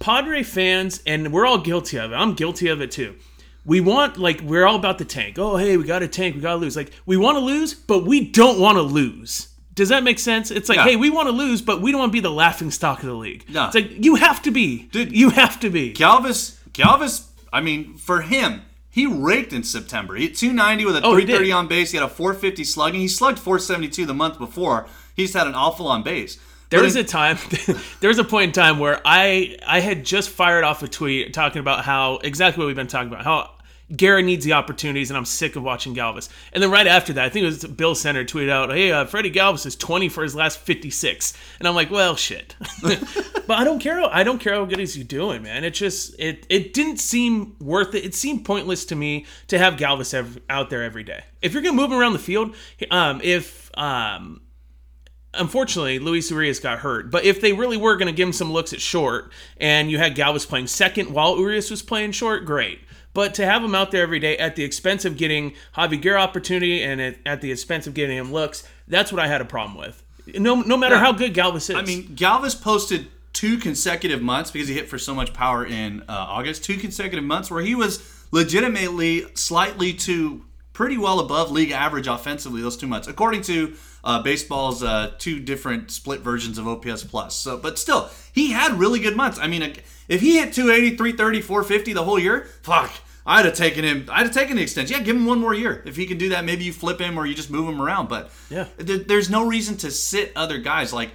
Padre 0.03 0.43
fans, 0.43 1.03
and 1.07 1.33
we're 1.33 1.47
all 1.47 1.59
guilty 1.59 1.97
of 1.99 2.13
it. 2.13 2.15
I'm 2.15 2.35
guilty 2.35 2.69
of 2.69 2.81
it 2.81 2.91
too. 2.91 3.15
We 3.65 3.81
want 3.81 4.19
like 4.19 4.41
we're 4.41 4.67
all 4.67 4.77
about 4.77 4.99
the 4.99 5.05
tank. 5.05 5.39
Oh, 5.39 5.57
hey, 5.57 5.77
we 5.77 5.85
got 5.85 6.03
a 6.03 6.09
tank. 6.09 6.35
We 6.35 6.41
got 6.41 6.55
to 6.55 6.57
lose. 6.59 6.77
Like, 6.77 6.93
we 7.07 7.17
want 7.17 7.37
to 7.37 7.41
lose, 7.41 7.75
but 7.75 8.05
we 8.05 8.29
don't 8.29 8.59
want 8.59 8.77
to 8.77 8.83
lose. 8.83 9.49
Does 9.75 9.89
that 9.91 10.03
make 10.03 10.19
sense? 10.19 10.51
It's 10.51 10.69
like, 10.69 10.77
Yeah. 10.77 10.85
hey, 10.85 10.97
we 10.97 11.09
want 11.09 11.29
to 11.29 11.33
lose, 11.33 11.63
but 11.63 11.81
we 11.81 11.93
don't 11.93 12.01
want 12.01 12.11
to 12.11 12.13
be 12.13 12.21
the 12.21 12.31
laughing 12.31 12.71
stock 12.71 12.99
of 13.01 13.07
the 13.07 13.15
league. 13.15 13.45
No. 13.49 13.67
It's 13.67 13.75
like 13.77 14.05
you 14.05 14.17
have 14.17 14.43
to 14.43 14.51
be, 14.51 14.89
Dude. 14.93 15.17
You 15.17 15.31
have 15.31 15.61
to 15.61 15.71
be. 15.71 15.95
Galvis, 15.95 16.59
Galvis, 16.73 17.29
I 17.53 17.61
mean, 17.61 17.95
for 17.97 18.23
him, 18.23 18.63
he 18.91 19.07
raked 19.07 19.53
in 19.55 19.63
September. 19.63 20.17
He 20.17 20.27
hit 20.27 20.37
290 20.37 20.85
with 20.85 20.97
a 20.97 20.99
Oh, 20.99 21.13
330 21.15 21.53
on 21.53 21.69
base. 21.69 21.93
He 21.93 21.97
had 21.97 22.05
a 22.05 22.09
450 22.11 22.65
slugging. 22.65 23.01
He 23.01 23.09
slugged 23.09 23.39
472 23.39 24.05
the 24.05 24.13
month 24.13 24.39
before. 24.39 24.87
He's 25.15 25.33
had 25.35 25.47
an 25.47 25.55
awful 25.55 25.87
on 25.87 26.03
base. 26.03 26.39
There 26.73 26.83
was 26.83 26.97
a 26.97 27.05
time, 27.05 27.39
there 28.01 28.09
was 28.09 28.19
a 28.19 28.25
point 28.25 28.49
in 28.49 28.53
time 28.53 28.79
where 28.79 29.01
I 29.05 29.57
I 29.67 29.81
had 29.81 30.05
just 30.05 30.31
fired 30.31 30.65
off 30.65 30.83
a 30.83 30.89
tweet 30.89 31.33
talking 31.33 31.61
about 31.61 31.85
how 31.85 32.17
exactly 32.19 32.63
what 32.63 32.67
we've 32.67 32.77
been 32.77 32.87
talking 32.87 33.13
about, 33.13 33.25
how 33.25 33.51
Garrett 33.95 34.25
needs 34.25 34.45
the 34.45 34.55
opportunities, 34.55 35.11
and 35.11 35.19
I'm 35.19 35.25
sick 35.25 35.57
of 35.57 35.63
watching 35.63 35.95
Galvis. 35.95 36.29
And 36.53 36.63
then 36.63 36.71
right 36.71 36.87
after 36.87 37.13
that, 37.15 37.25
I 37.25 37.29
think 37.29 37.43
it 37.43 37.47
was 37.47 37.65
Bill 37.65 37.95
Center 37.95 38.25
tweeted 38.25 38.49
out, 38.49 38.71
"Hey, 38.71 38.91
uh, 38.91 39.05
Freddie 39.05 39.31
Galvis 39.31 39.67
is 39.67 39.77
20 39.77 40.09
for 40.09 40.23
his 40.23 40.35
last 40.35 40.61
56," 40.61 41.35
and 41.59 41.69
I'm 41.69 41.75
like, 41.75 41.91
"Well, 41.91 42.17
shit." 42.17 42.57
but 42.83 43.59
I 43.59 43.65
don't 43.65 43.81
care. 43.81 44.03
I 44.05 44.23
don't 44.23 44.39
care 44.39 44.55
how 44.55 44.65
good 44.65 44.79
he's 44.79 44.95
doing, 44.95 45.43
man. 45.43 45.65
It 45.65 45.75
just 45.75 46.19
it 46.19 46.47
it 46.49 46.73
didn't 46.73 46.99
seem 46.99 47.57
worth 47.61 47.95
it. 47.95 48.05
It 48.05 48.15
seemed 48.15 48.45
pointless 48.45 48.85
to 48.87 48.97
me 48.97 49.27
to 49.49 49.59
have 49.59 49.75
Galvis 49.75 50.15
ev- 50.15 50.41
out 50.49 50.71
there 50.71 50.83
every 50.83 51.05
day. 51.05 51.25
If 51.43 51.53
you're 51.53 51.63
gonna 51.63 51.77
move 51.77 51.93
him 51.93 51.99
around 51.99 52.15
the 52.15 52.19
field, 52.19 52.55
um, 52.91 53.21
if 53.23 53.71
um 53.77 54.41
unfortunately, 55.35 55.99
Luis 55.99 56.31
Urias 56.31 56.61
got 56.61 56.81
hurt. 56.81 57.11
But 57.11 57.25
if 57.25 57.41
they 57.41 57.53
really 57.53 57.77
were 57.77 57.97
going 57.97 58.07
to 58.07 58.13
give 58.13 58.29
him 58.29 58.33
some 58.33 58.53
looks 58.53 58.73
at 58.73 58.81
short, 58.81 59.33
and 59.59 59.91
you 59.91 59.99
had 59.99 60.15
Galvis 60.15 60.47
playing 60.47 60.67
second 60.67 61.13
while 61.13 61.39
Urias 61.39 61.71
was 61.71 61.83
playing 61.83 62.13
short, 62.13 62.45
great. 62.45 62.81
But 63.15 63.35
to 63.35 63.45
have 63.45 63.63
him 63.63 63.75
out 63.75 63.91
there 63.91 64.03
every 64.03 64.19
day 64.19 64.39
at 64.39 64.57
the 64.57 64.65
expense 64.65 65.05
of 65.05 65.17
getting 65.17 65.55
Javy 65.77 66.01
Guerra 66.01 66.21
opportunity 66.21 66.83
and 66.83 67.01
at, 67.27 67.41
the 67.43 67.53
expense 67.53 67.87
of 67.87 67.95
getting 67.95 68.17
him 68.17 68.33
looks, 68.33 68.67
that's 68.89 69.13
what 69.13 69.21
I 69.21 69.29
had 69.29 69.41
a 69.41 69.45
problem 69.45 69.77
with. 69.77 70.03
No, 70.39 70.63
no 70.63 70.77
matter 70.77 70.97
how 70.99 71.13
good 71.13 71.35
Galvis 71.35 71.69
is. 71.69 71.77
I 71.77 71.83
mean, 71.83 72.05
Galvis 72.09 72.61
posted 72.61 73.09
two 73.33 73.59
consecutive 73.59 74.23
months 74.23 74.51
because 74.51 74.69
he 74.69 74.75
hit 74.75 74.89
for 74.89 74.99
so 74.99 75.15
much 75.15 75.35
power 75.35 75.67
in 75.67 76.03
uh, 76.03 76.05
August. 76.09 76.65
Two 76.65 76.77
consecutive 76.77 77.25
months 77.25 77.51
where 77.51 77.63
he 77.63 77.75
was 77.75 78.27
legitimately 78.31 79.27
slightly 79.35 79.93
to 79.93 80.45
pretty 80.73 80.97
well 80.97 81.21
above 81.21 81.51
league 81.51 81.71
average 81.71 82.07
offensively 82.07 82.63
those 82.63 82.77
two 82.77 82.87
months, 82.87 83.09
according 83.09 83.43
to 83.43 83.75
uh, 84.05 84.23
baseball's 84.23 84.83
uh, 84.83 85.13
two 85.19 85.39
different 85.41 85.91
split 85.91 86.21
versions 86.21 86.59
of 86.59 86.67
OPS 86.67 87.05
plus. 87.05 87.35
So, 87.37 87.57
but 87.57 87.79
still, 87.79 88.11
he 88.33 88.51
had 88.53 88.73
really 88.79 88.99
good 89.01 89.17
months. 89.17 89.39
I 89.39 89.47
mean, 89.47 89.63
if 90.09 90.21
he 90.21 90.39
hit 90.39 90.53
280, 90.53 90.97
330, 90.97 91.41
450 91.41 91.93
the 91.93 92.05
whole 92.05 92.19
year, 92.19 92.47
fuck. 92.63 92.93
I'd 93.25 93.45
have 93.45 93.55
taken 93.55 93.85
him. 93.85 94.09
I'd 94.11 94.27
have 94.27 94.35
taken 94.35 94.57
the 94.57 94.63
extension. 94.63 94.97
Yeah, 94.99 95.05
give 95.05 95.15
him 95.15 95.27
one 95.27 95.39
more 95.39 95.55
year. 95.55 95.81
If 95.87 95.95
he 95.95 96.07
can 96.07 96.19
do 96.19 96.31
that, 96.31 96.45
maybe 96.45 96.65
you 96.65 96.73
flip 96.73 97.01
him 97.01 97.17
or 97.17 97.25
you 97.25 97.35
just 97.37 97.51
move 97.51 97.69
him 97.69 97.81
around. 97.81 98.09
But 98.09 98.33
Yeah. 98.51 98.67
there, 98.79 98.99
there's 98.99 99.31
no 99.31 99.47
reason 99.47 99.77
to 99.79 99.93
sit 99.93 100.33
other 100.35 100.59
guys. 100.59 100.93
Like 100.93 101.11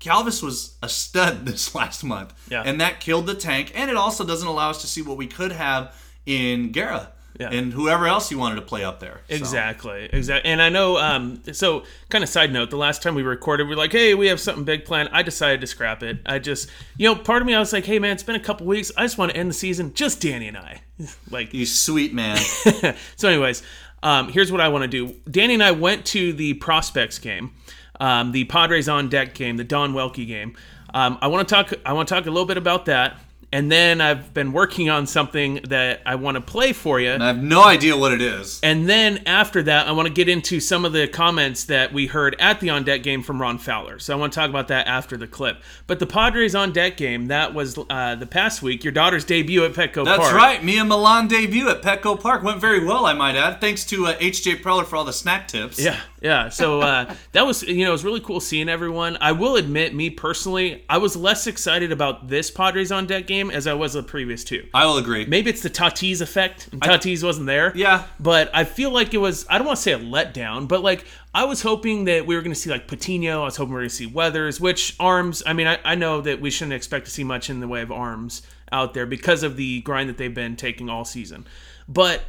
Galvis 0.00 0.42
was 0.42 0.76
a 0.82 0.88
stud 0.88 1.46
this 1.46 1.72
last 1.72 2.02
month, 2.02 2.34
Yeah. 2.50 2.62
and 2.66 2.80
that 2.80 2.98
killed 2.98 3.26
the 3.26 3.34
tank. 3.36 3.70
And 3.76 3.88
it 3.90 3.96
also 3.96 4.24
doesn't 4.26 4.48
allow 4.48 4.70
us 4.70 4.80
to 4.80 4.88
see 4.88 5.02
what 5.02 5.16
we 5.16 5.28
could 5.28 5.52
have 5.52 5.94
in 6.26 6.72
Guerra 6.72 7.12
Yeah. 7.40 7.50
and 7.50 7.72
whoever 7.72 8.06
else 8.06 8.30
you 8.30 8.38
wanted 8.38 8.56
to 8.56 8.62
play 8.62 8.84
up 8.84 9.00
there. 9.00 9.22
So, 9.28 9.34
Exactly, 9.36 10.08
exactly. 10.12 10.50
And 10.50 10.60
I 10.60 10.68
know. 10.68 10.98
Um, 10.98 11.42
so, 11.52 11.84
kind 12.08 12.22
of 12.22 12.28
side 12.28 12.52
note: 12.52 12.70
the 12.70 12.76
last 12.76 13.02
time 13.02 13.14
we 13.14 13.22
recorded, 13.22 13.66
we 13.66 13.72
are 13.74 13.76
like, 13.76 13.92
"Hey, 13.92 14.14
we 14.14 14.26
have 14.26 14.38
something 14.38 14.64
big 14.64 14.84
planned." 14.84 15.08
I 15.12 15.22
decided 15.22 15.60
to 15.62 15.66
scrap 15.66 16.02
it. 16.02 16.18
I 16.26 16.38
just, 16.38 16.68
you 16.98 17.08
know, 17.08 17.14
part 17.14 17.40
of 17.42 17.46
me, 17.46 17.54
I 17.54 17.58
was 17.58 17.72
like, 17.72 17.86
"Hey, 17.86 17.98
man, 17.98 18.12
it's 18.12 18.22
been 18.22 18.36
a 18.36 18.40
couple 18.40 18.66
weeks. 18.66 18.92
I 18.96 19.02
just 19.02 19.18
want 19.18 19.32
to 19.32 19.36
end 19.36 19.48
the 19.50 19.54
season, 19.54 19.94
just 19.94 20.20
Danny 20.20 20.48
and 20.48 20.58
I." 20.58 20.82
like, 21.30 21.54
you 21.54 21.64
sweet 21.66 22.12
man. 22.12 22.36
so, 23.16 23.28
anyways, 23.28 23.62
um, 24.02 24.28
here's 24.28 24.52
what 24.52 24.60
I 24.60 24.68
want 24.68 24.82
to 24.82 24.88
do. 24.88 25.14
Danny 25.30 25.54
and 25.54 25.62
I 25.62 25.70
went 25.72 26.04
to 26.06 26.32
the 26.32 26.54
prospects 26.54 27.18
game, 27.18 27.52
um, 28.00 28.32
the 28.32 28.44
Padres 28.44 28.88
on 28.88 29.08
deck 29.08 29.34
game, 29.34 29.56
the 29.56 29.64
Don 29.64 29.94
Welke 29.94 30.26
game. 30.26 30.56
Um, 30.94 31.18
I 31.22 31.28
want 31.28 31.48
to 31.48 31.54
talk. 31.54 31.72
I 31.86 31.94
want 31.94 32.08
to 32.08 32.14
talk 32.14 32.26
a 32.26 32.30
little 32.30 32.46
bit 32.46 32.58
about 32.58 32.84
that, 32.86 33.16
and 33.52 33.70
then 33.70 34.00
I've 34.00 34.32
been 34.32 34.52
working 34.52 34.88
on 34.88 35.06
something 35.06 35.60
that 35.68 36.00
I 36.06 36.14
want 36.14 36.36
to 36.36 36.40
play 36.40 36.72
for 36.72 36.98
you. 36.98 37.12
I 37.12 37.26
have 37.26 37.42
no 37.42 37.62
idea 37.62 37.96
what 37.96 38.12
it 38.12 38.22
is. 38.22 38.58
And 38.62 38.88
then 38.88 39.22
after 39.26 39.62
that, 39.64 39.86
I 39.86 39.92
want 39.92 40.08
to 40.08 40.14
get 40.14 40.28
into 40.28 40.58
some 40.58 40.86
of 40.86 40.92
the 40.92 41.06
comments 41.06 41.64
that 41.64 41.92
we 41.92 42.06
heard 42.06 42.34
at 42.38 42.60
the 42.60 42.70
on 42.70 42.84
deck 42.84 43.02
game 43.02 43.22
from 43.22 43.40
Ron 43.40 43.58
Fowler. 43.58 43.98
So 43.98 44.16
I 44.16 44.16
want 44.18 44.32
to 44.32 44.38
talk 44.40 44.48
about 44.48 44.68
that 44.68 44.86
after 44.86 45.18
the 45.18 45.26
clip. 45.26 45.62
But 45.86 45.98
the 45.98 46.06
Padres 46.06 46.54
on 46.54 46.72
deck 46.72 46.96
game 46.96 47.28
that 47.28 47.52
was 47.52 47.78
uh, 47.90 48.14
the 48.14 48.26
past 48.26 48.62
week, 48.62 48.84
your 48.84 48.92
daughter's 48.92 49.24
debut 49.24 49.64
at 49.64 49.72
Petco 49.72 50.04
That's 50.04 50.18
Park. 50.18 50.34
right. 50.34 50.64
Mia 50.64 50.84
Milan 50.84 51.28
debut 51.28 51.68
at 51.68 51.82
Petco 51.82 52.18
Park 52.18 52.42
went 52.42 52.60
very 52.60 52.84
well, 52.84 53.04
I 53.04 53.12
might 53.12 53.36
add. 53.36 53.60
Thanks 53.60 53.84
to 53.86 54.06
uh, 54.06 54.14
AJ 54.18 54.62
Preller 54.62 54.86
for 54.86 54.96
all 54.96 55.04
the 55.04 55.12
snack 55.12 55.46
tips. 55.48 55.78
Yeah, 55.78 56.00
yeah. 56.22 56.48
So 56.48 56.80
uh, 56.80 57.14
that 57.32 57.46
was, 57.46 57.62
you 57.62 57.84
know, 57.84 57.90
it 57.90 57.92
was 57.92 58.04
really 58.04 58.20
cool 58.20 58.40
seeing 58.40 58.68
everyone. 58.68 59.18
I 59.20 59.32
will 59.32 59.56
admit, 59.56 59.94
me 59.94 60.10
personally, 60.10 60.84
I 60.88 60.98
was 60.98 61.16
less 61.16 61.46
excited 61.46 61.92
about 61.92 62.28
this 62.28 62.50
Padres 62.50 62.92
on 62.92 63.06
deck 63.06 63.26
game 63.26 63.50
as 63.50 63.66
I 63.66 63.74
was 63.74 63.92
the 63.94 64.02
previous 64.02 64.44
two. 64.44 64.66
I 64.72 64.86
will 64.86 64.98
agree. 64.98 65.26
Maybe 65.26 65.50
it's 65.50 65.62
the 65.62 65.70
Tatis 65.70 66.20
effect, 66.20 66.68
and 66.72 66.80
Tatis 66.80 67.22
wasn't 67.22 67.46
there. 67.46 67.72
Yeah. 67.76 68.06
But 68.20 68.50
I 68.54 68.64
feel 68.64 68.90
like 68.90 69.14
it 69.14 69.18
was, 69.18 69.44
I 69.50 69.58
don't 69.58 69.66
want 69.66 69.76
to 69.76 69.82
say 69.82 69.92
a 69.92 69.98
letdown, 69.98 70.68
but 70.68 70.82
like 70.82 71.04
I 71.34 71.44
was 71.44 71.62
hoping 71.62 72.04
that 72.04 72.26
we 72.26 72.36
were 72.36 72.42
going 72.42 72.54
to 72.54 72.58
see 72.58 72.70
like 72.70 72.86
Patino. 72.86 73.42
I 73.42 73.44
was 73.44 73.56
hoping 73.56 73.70
we 73.70 73.74
were 73.74 73.80
going 73.80 73.90
to 73.90 73.94
see 73.94 74.06
Weathers, 74.06 74.60
which 74.60 74.96
arms, 75.00 75.42
I 75.44 75.52
mean, 75.52 75.66
I, 75.66 75.78
I 75.84 75.94
know 75.94 76.20
that 76.20 76.40
we 76.40 76.50
shouldn't 76.50 76.74
expect 76.74 77.06
to 77.06 77.10
see 77.10 77.24
much 77.24 77.50
in 77.50 77.60
the 77.60 77.68
way 77.68 77.82
of 77.82 77.90
arms 77.90 78.42
out 78.70 78.94
there 78.94 79.06
because 79.06 79.42
of 79.42 79.56
the 79.56 79.80
grind 79.82 80.08
that 80.08 80.18
they've 80.18 80.32
been 80.32 80.56
taking 80.56 80.88
all 80.88 81.04
season. 81.04 81.46
But 81.88 82.22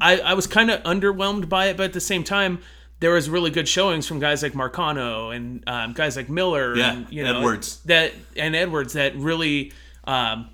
I, 0.00 0.18
I 0.18 0.34
was 0.34 0.46
kind 0.46 0.70
of 0.70 0.82
underwhelmed 0.82 1.48
by 1.48 1.66
it, 1.66 1.76
but 1.76 1.84
at 1.84 1.92
the 1.92 2.00
same 2.00 2.24
time, 2.24 2.60
there 3.04 3.12
was 3.12 3.28
really 3.28 3.50
good 3.50 3.68
showings 3.68 4.06
from 4.06 4.18
guys 4.18 4.42
like 4.42 4.54
Marcano 4.54 5.36
and 5.36 5.62
um, 5.66 5.92
guys 5.92 6.16
like 6.16 6.30
Miller 6.30 6.74
Yeah, 6.74 6.92
and 6.94 7.12
you 7.12 7.22
know 7.22 7.36
Edwards. 7.36 7.80
that 7.84 8.14
and 8.34 8.56
Edwards 8.56 8.94
that 8.94 9.14
really 9.14 9.74
um, 10.04 10.48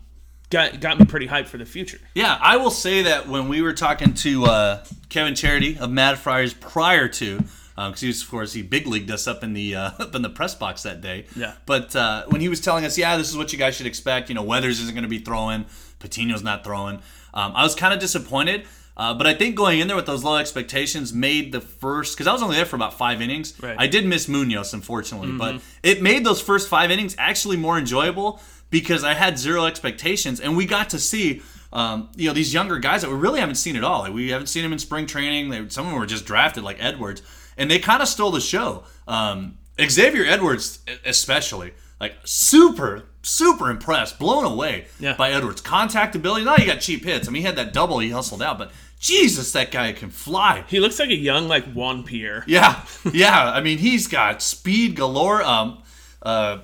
got 0.50 0.80
got 0.80 0.98
me 0.98 1.04
pretty 1.04 1.28
hyped 1.28 1.46
for 1.46 1.58
the 1.58 1.64
future. 1.64 2.00
Yeah, 2.12 2.36
I 2.42 2.56
will 2.56 2.72
say 2.72 3.02
that 3.02 3.28
when 3.28 3.46
we 3.48 3.62
were 3.62 3.72
talking 3.72 4.14
to 4.14 4.46
uh, 4.46 4.84
Kevin 5.10 5.36
Charity 5.36 5.78
of 5.78 5.92
Mad 5.92 6.18
Friars 6.18 6.52
prior 6.52 7.06
to, 7.06 7.38
because 7.76 8.00
he 8.00 8.08
was, 8.08 8.20
of 8.20 8.28
course, 8.28 8.52
he 8.52 8.62
big 8.62 8.88
leagued 8.88 9.12
us 9.12 9.28
up 9.28 9.44
in 9.44 9.52
the 9.52 9.76
uh, 9.76 9.90
up 10.00 10.16
in 10.16 10.22
the 10.22 10.28
press 10.28 10.56
box 10.56 10.82
that 10.82 11.00
day. 11.00 11.26
Yeah. 11.36 11.52
But 11.66 11.94
uh, 11.94 12.24
when 12.30 12.40
he 12.40 12.48
was 12.48 12.60
telling 12.60 12.84
us, 12.84 12.98
yeah, 12.98 13.16
this 13.16 13.30
is 13.30 13.36
what 13.36 13.52
you 13.52 13.60
guys 13.60 13.76
should 13.76 13.86
expect. 13.86 14.28
You 14.28 14.34
know, 14.34 14.42
Weathers 14.42 14.80
isn't 14.80 14.94
going 14.94 15.04
to 15.04 15.08
be 15.08 15.20
throwing, 15.20 15.66
Patino's 16.00 16.42
not 16.42 16.64
throwing. 16.64 16.96
Um, 17.32 17.52
I 17.54 17.62
was 17.62 17.76
kind 17.76 17.94
of 17.94 18.00
disappointed. 18.00 18.66
Uh, 19.00 19.14
but 19.14 19.26
I 19.26 19.32
think 19.32 19.56
going 19.56 19.80
in 19.80 19.86
there 19.88 19.96
with 19.96 20.04
those 20.04 20.22
low 20.22 20.36
expectations 20.36 21.12
made 21.14 21.52
the 21.52 21.60
first 21.62 22.14
because 22.14 22.26
I 22.26 22.32
was 22.34 22.42
only 22.42 22.56
there 22.56 22.66
for 22.66 22.76
about 22.76 22.98
five 22.98 23.22
innings. 23.22 23.54
Right. 23.62 23.74
I 23.78 23.86
did 23.86 24.04
miss 24.04 24.28
Munoz, 24.28 24.74
unfortunately, 24.74 25.32
but 25.32 25.62
it 25.82 26.02
made 26.02 26.22
those 26.22 26.40
first 26.40 26.68
five 26.68 26.90
innings 26.90 27.14
actually 27.16 27.56
more 27.56 27.78
enjoyable 27.78 28.40
because 28.68 29.02
I 29.02 29.14
had 29.14 29.38
zero 29.38 29.64
expectations 29.64 30.38
and 30.38 30.54
we 30.56 30.66
got 30.66 30.90
to 30.90 30.98
see. 30.98 31.40
Um, 31.72 32.08
you 32.16 32.26
know 32.28 32.34
these 32.34 32.52
younger 32.52 32.78
guys 32.80 33.00
that 33.02 33.10
we 33.10 33.16
really 33.16 33.38
haven't 33.40 33.54
seen 33.54 33.76
at 33.76 33.84
all. 33.84 34.00
Like, 34.00 34.12
we 34.12 34.30
haven't 34.30 34.48
seen 34.48 34.64
them 34.64 34.72
in 34.72 34.78
spring 34.80 35.06
training. 35.06 35.50
They, 35.50 35.68
some 35.68 35.86
of 35.86 35.92
them 35.92 36.00
were 36.00 36.04
just 36.16 36.26
drafted, 36.26 36.64
like 36.64 36.76
Edwards, 36.80 37.22
and 37.56 37.70
they 37.70 37.78
kind 37.78 38.02
of 38.02 38.08
stole 38.08 38.32
the 38.32 38.40
show. 38.40 38.82
Um, 39.06 39.56
Xavier 39.80 40.24
Edwards, 40.26 40.80
especially, 41.06 41.72
like 42.00 42.14
super, 42.24 43.04
super 43.22 43.70
impressed, 43.70 44.18
blown 44.18 44.44
away 44.44 44.86
Yeah. 44.98 45.14
by 45.14 45.30
Edwards' 45.30 45.60
contact 45.60 46.16
ability. 46.16 46.44
Now 46.44 46.56
he 46.56 46.66
got 46.66 46.80
cheap 46.80 47.04
hits. 47.04 47.28
I 47.28 47.30
mean, 47.30 47.42
he 47.42 47.46
had 47.46 47.56
that 47.56 47.72
double 47.72 48.00
he 48.00 48.10
hustled 48.10 48.42
out, 48.42 48.58
but 48.58 48.72
Jesus, 49.00 49.52
that 49.52 49.70
guy 49.72 49.92
can 49.92 50.10
fly. 50.10 50.62
He 50.68 50.78
looks 50.78 50.98
like 51.00 51.08
a 51.08 51.16
young 51.16 51.48
like 51.48 51.64
Juan 51.72 52.04
Pierre. 52.04 52.44
Yeah, 52.46 52.84
yeah. 53.12 53.50
I 53.50 53.60
mean, 53.62 53.78
he's 53.78 54.06
got 54.06 54.42
speed 54.42 54.94
galore. 54.94 55.42
Um, 55.42 55.82
uh, 56.22 56.58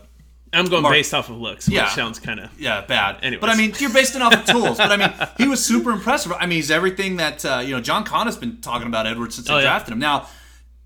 I'm 0.53 0.67
going 0.67 0.83
Mark- 0.83 0.95
based 0.95 1.13
off 1.15 1.29
of 1.31 1.37
looks, 1.39 1.67
which 1.67 1.75
Yeah. 1.77 1.89
sounds 1.89 2.19
kind 2.19 2.39
of 2.41 2.51
yeah, 2.61 2.83
bad. 2.83 3.19
Anyways. 3.23 3.41
But 3.41 3.51
I 3.51 3.57
mean, 3.57 3.73
you're 3.79 3.91
based 3.93 4.15
off 4.17 4.35
of 4.35 4.45
tools. 4.55 4.77
But 4.77 4.93
I 4.93 4.97
mean, 4.97 5.13
he 5.39 5.49
was 5.49 5.65
super 5.65 5.91
impressive. 5.91 6.31
I 6.33 6.45
mean, 6.47 6.57
he's 6.57 6.71
everything 6.71 7.17
that 7.17 7.45
uh, 7.45 7.63
you 7.65 7.75
know. 7.75 7.81
John 7.81 8.05
Connor's 8.05 8.37
been 8.37 8.61
talking 8.61 8.87
about 8.87 9.07
Edwards 9.07 9.35
since 9.37 9.49
they 9.49 9.55
Oh, 9.55 9.57
yeah. 9.59 9.65
drafted 9.65 9.93
him. 9.93 9.99
Now, 9.99 10.29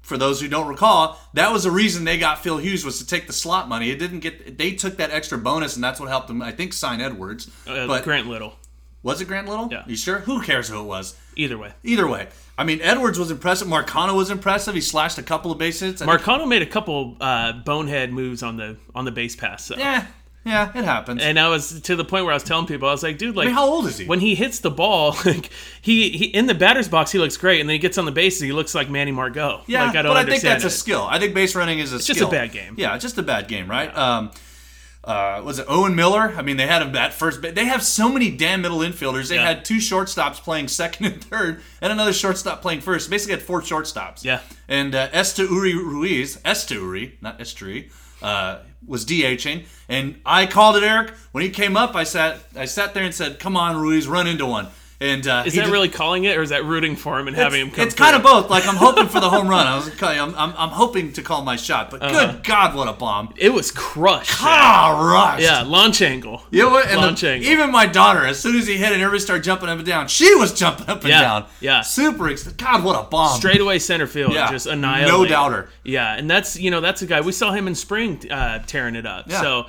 for 0.03 0.17
those 0.17 0.41
who 0.41 0.49
don't 0.49 0.67
recall, 0.69 1.19
that 1.35 1.53
was 1.53 1.65
the 1.65 1.71
reason 1.71 2.05
they 2.05 2.17
got 2.19 2.43
Phil 2.43 2.59
Hughes 2.59 2.85
was 2.85 2.99
to 2.99 3.07
take 3.07 3.27
the 3.27 3.33
slot 3.33 3.69
money. 3.69 3.91
It 3.91 3.99
didn't 3.99 4.21
get. 4.21 4.57
They 4.57 4.73
took 4.73 4.97
that 4.99 5.11
extra 5.11 5.37
bonus, 5.37 5.75
and 5.75 5.83
that's 5.85 5.99
what 6.01 6.09
helped 6.09 6.29
them. 6.29 6.43
I 6.43 6.53
think 6.53 6.73
sign 6.73 7.01
Edwards. 7.01 7.51
uh, 7.67 7.87
but 7.89 8.03
Grant 8.05 8.27
Little. 8.29 8.55
was 9.03 9.21
it 9.21 9.27
Grant 9.29 9.49
Little? 9.49 9.69
Yeah. 9.71 9.83
You 9.87 9.97
sure? 9.97 10.21
Who 10.21 10.43
cares 10.43 10.69
who 10.69 10.81
it 10.81 10.85
was? 10.85 11.17
Either 11.41 11.57
way, 11.57 11.73
Either 11.83 12.07
way, 12.07 12.29
I 12.59 12.65
mean, 12.65 12.81
Edwards 12.83 13.19
was 13.19 13.31
impressive. 13.31 13.67
Marcano 13.67 14.15
was 14.15 14.31
impressive. 14.31 14.75
He 14.75 14.81
slashed 14.81 15.17
a 15.17 15.23
couple 15.23 15.51
of 15.51 15.59
base 15.59 15.81
hits. 15.81 16.03
I 16.03 16.07
Marcano 16.07 16.47
made 16.47 16.63
a 16.63 16.67
couple 16.67 17.17
uh, 17.21 17.53
bonehead 17.53 18.13
moves 18.13 18.43
on 18.43 18.57
the 18.57 18.77
on 18.95 19.05
the 19.07 19.11
base 19.11 19.37
pass. 19.37 19.65
So. 19.65 19.77
Yeah, 19.77 20.07
yeah, 20.45 20.71
it 20.75 20.85
happens. 20.85 21.23
And 21.23 21.39
I 21.39 21.49
was 21.49 21.81
to 21.83 21.97
the 21.97 22.05
point 22.05 22.25
where 22.25 22.33
I 22.33 22.37
was 22.37 22.43
telling 22.45 22.67
people, 22.67 22.89
I 22.89 22.93
was 22.93 23.03
like, 23.03 23.19
dude, 23.19 23.37
like, 23.37 23.47
mean, 23.47 23.55
how 23.55 23.67
old 23.67 23.87
is 23.87 23.99
he? 23.99 24.07
When 24.07 24.21
he 24.21 24.35
hits 24.35 24.61
the 24.61 24.71
ball, 24.71 25.17
like 25.25 25.51
he, 25.83 26.11
he 26.11 26.25
in 26.27 26.47
the 26.47 26.55
batter's 26.55 26.89
box, 26.89 27.13
he 27.13 27.19
looks 27.19 27.37
great, 27.37 27.61
and 27.61 27.69
then 27.69 27.75
he 27.75 27.79
gets 27.79 27.99
on 27.99 28.07
the 28.07 28.13
bases, 28.13 28.41
he 28.41 28.53
looks 28.53 28.75
like 28.75 28.89
Manny 28.91 29.13
Margot. 29.13 29.63
Yeah, 29.67 29.87
like, 29.87 29.97
I 29.97 30.03
don't 30.03 30.15
but 30.15 30.17
I 30.17 30.29
think 30.29 30.43
that's 30.43 30.65
a 30.65 30.71
skill. 30.71 31.07
I 31.09 31.19
think 31.19 31.35
base 31.35 31.55
running 31.55 31.79
is 31.79 31.93
a 31.93 31.97
just 31.97 32.05
skill. 32.07 32.15
Just 32.17 32.29
a 32.29 32.31
bad 32.31 32.53
game. 32.53 32.75
Yeah, 32.79 32.95
it's 32.95 33.03
just 33.03 33.19
a 33.19 33.23
bad 33.23 33.49
game, 33.49 33.71
right? 33.71 33.95
Um, 33.97 34.31
uh, 35.05 35.41
was 35.45 35.59
it 35.59 35.67
Owen 35.69 35.95
Miller? 35.95 36.35
I 36.37 36.43
mean, 36.43 36.57
they 36.59 36.67
had 36.67 36.83
him 36.83 36.95
at 36.95 37.15
first. 37.15 37.41
ba- 37.41 37.53
They 37.53 37.65
have 37.65 37.83
so 37.83 38.09
many 38.11 38.31
damn 38.31 38.61
middle 38.61 38.79
infielders. 38.81 39.29
They 39.29 39.37
Yeah. 39.37 39.47
had 39.47 39.65
two 39.65 39.77
shortstops 39.79 40.37
playing 40.37 40.69
second 40.69 41.07
and 41.13 41.25
third, 41.25 41.63
and 41.81 41.93
another 41.93 42.13
shortstop 42.13 42.61
playing 42.63 42.83
first. 42.83 43.09
Basically, 43.09 43.35
had 43.35 43.43
four 43.43 43.63
shortstops. 43.63 44.25
Yeah. 44.25 44.41
And 44.69 44.95
uh, 44.95 45.09
Uri 45.39 45.75
Ruiz, 45.75 46.39
Uri, 46.71 47.19
not 47.21 47.39
Esteury, 47.39 47.91
uh, 48.23 48.59
was 48.87 49.05
DHing, 49.07 49.65
and 49.89 50.21
I 50.27 50.47
called 50.47 50.77
it 50.77 50.83
Eric 50.83 51.13
when 51.33 51.43
he 51.45 51.51
came 51.51 51.77
up. 51.77 51.95
I 51.95 52.05
sat, 52.05 52.39
I 52.57 52.65
sat 52.67 52.93
there 52.95 53.05
and 53.05 53.15
said, 53.15 53.39
"Come 53.39 53.57
on, 53.57 53.77
Ruiz, 53.81 54.07
run 54.07 54.27
into 54.27 54.47
one." 54.47 54.69
And 55.03 55.27
uh, 55.27 55.45
Is 55.47 55.55
that 55.55 55.63
just- 55.63 55.73
really 55.73 55.89
calling 55.89 56.25
it, 56.25 56.37
or 56.37 56.43
is 56.43 56.51
that 56.51 56.67
rooting 56.67 56.95
for 56.95 57.19
him 57.19 57.27
and 57.27 57.35
having 57.35 57.63
him 57.63 57.71
come? 57.71 57.87
it's 57.87 57.95
kind 57.95 58.15
of 58.15 58.23
both. 58.23 58.51
Like 58.51 58.69
I'm 58.69 58.77
hoping 58.77 59.09
for 59.09 59.19
the 59.19 59.31
home 59.31 59.49
run. 59.49 59.67
I 59.67 59.77
was, 59.77 59.89
I'm, 60.03 60.35
I'm, 60.35 60.53
I'm 60.59 60.69
hoping 60.69 61.13
to 61.15 61.23
call 61.23 61.43
my 61.43 61.57
shot, 61.57 61.91
but 61.91 62.03
Uh-huh. 62.03 62.33
good 62.33 62.45
God, 62.45 62.75
what 62.75 62.87
a 62.87 62.93
bomb! 62.93 63.33
It 63.39 63.49
was 63.49 63.71
crushed. 63.71 64.43
Ah, 64.43 65.01
rushed. 65.03 65.43
Yeah, 65.43 65.63
launch 65.63 66.03
angle. 66.03 66.43
You 66.51 66.65
know 66.65 66.71
what? 66.71 66.85
And 66.89 66.99
the- 66.99 67.07
Launch 67.07 67.25
angle. 67.25 67.49
even 67.51 67.71
my 67.71 67.87
daughter, 67.87 68.27
as 68.27 68.39
soon 68.39 68.57
as 68.57 68.67
he 68.67 68.77
hit 68.77 68.93
it, 68.93 68.97
everybody 69.01 69.21
started 69.21 69.43
jumping 69.43 69.71
up 69.71 69.79
and 69.79 69.87
down. 69.87 70.07
She 70.09 70.35
was 70.35 70.53
jumping 70.53 70.87
up 70.91 71.01
and 71.01 71.09
Yeah, 71.09 71.21
down. 71.23 71.47
yeah. 71.61 71.81
Super. 71.81 72.29
Ex- 72.29 72.47
God, 72.49 72.85
what 72.85 73.01
a 73.01 73.09
bomb! 73.09 73.39
Straight 73.39 73.63
away 73.63 73.79
center 73.79 74.07
field, 74.07 74.35
Yeah, 74.35 74.51
just 74.51 74.67
annihilate. 74.67 75.09
no 75.09 75.25
doubter. 75.25 75.71
Yeah, 75.83 76.15
and 76.15 76.29
that's 76.31 76.59
you 76.59 76.71
know 76.71 76.83
that's 76.83 77.01
a 77.01 77.07
guy 77.07 77.23
we 77.23 77.33
saw 77.33 77.53
him 77.53 77.67
in 77.69 77.75
spring 77.75 78.31
uh, 78.31 78.59
tearing 78.67 78.97
it 78.97 79.07
up. 79.07 79.31
Yeah. 79.31 79.41
So 79.41 79.67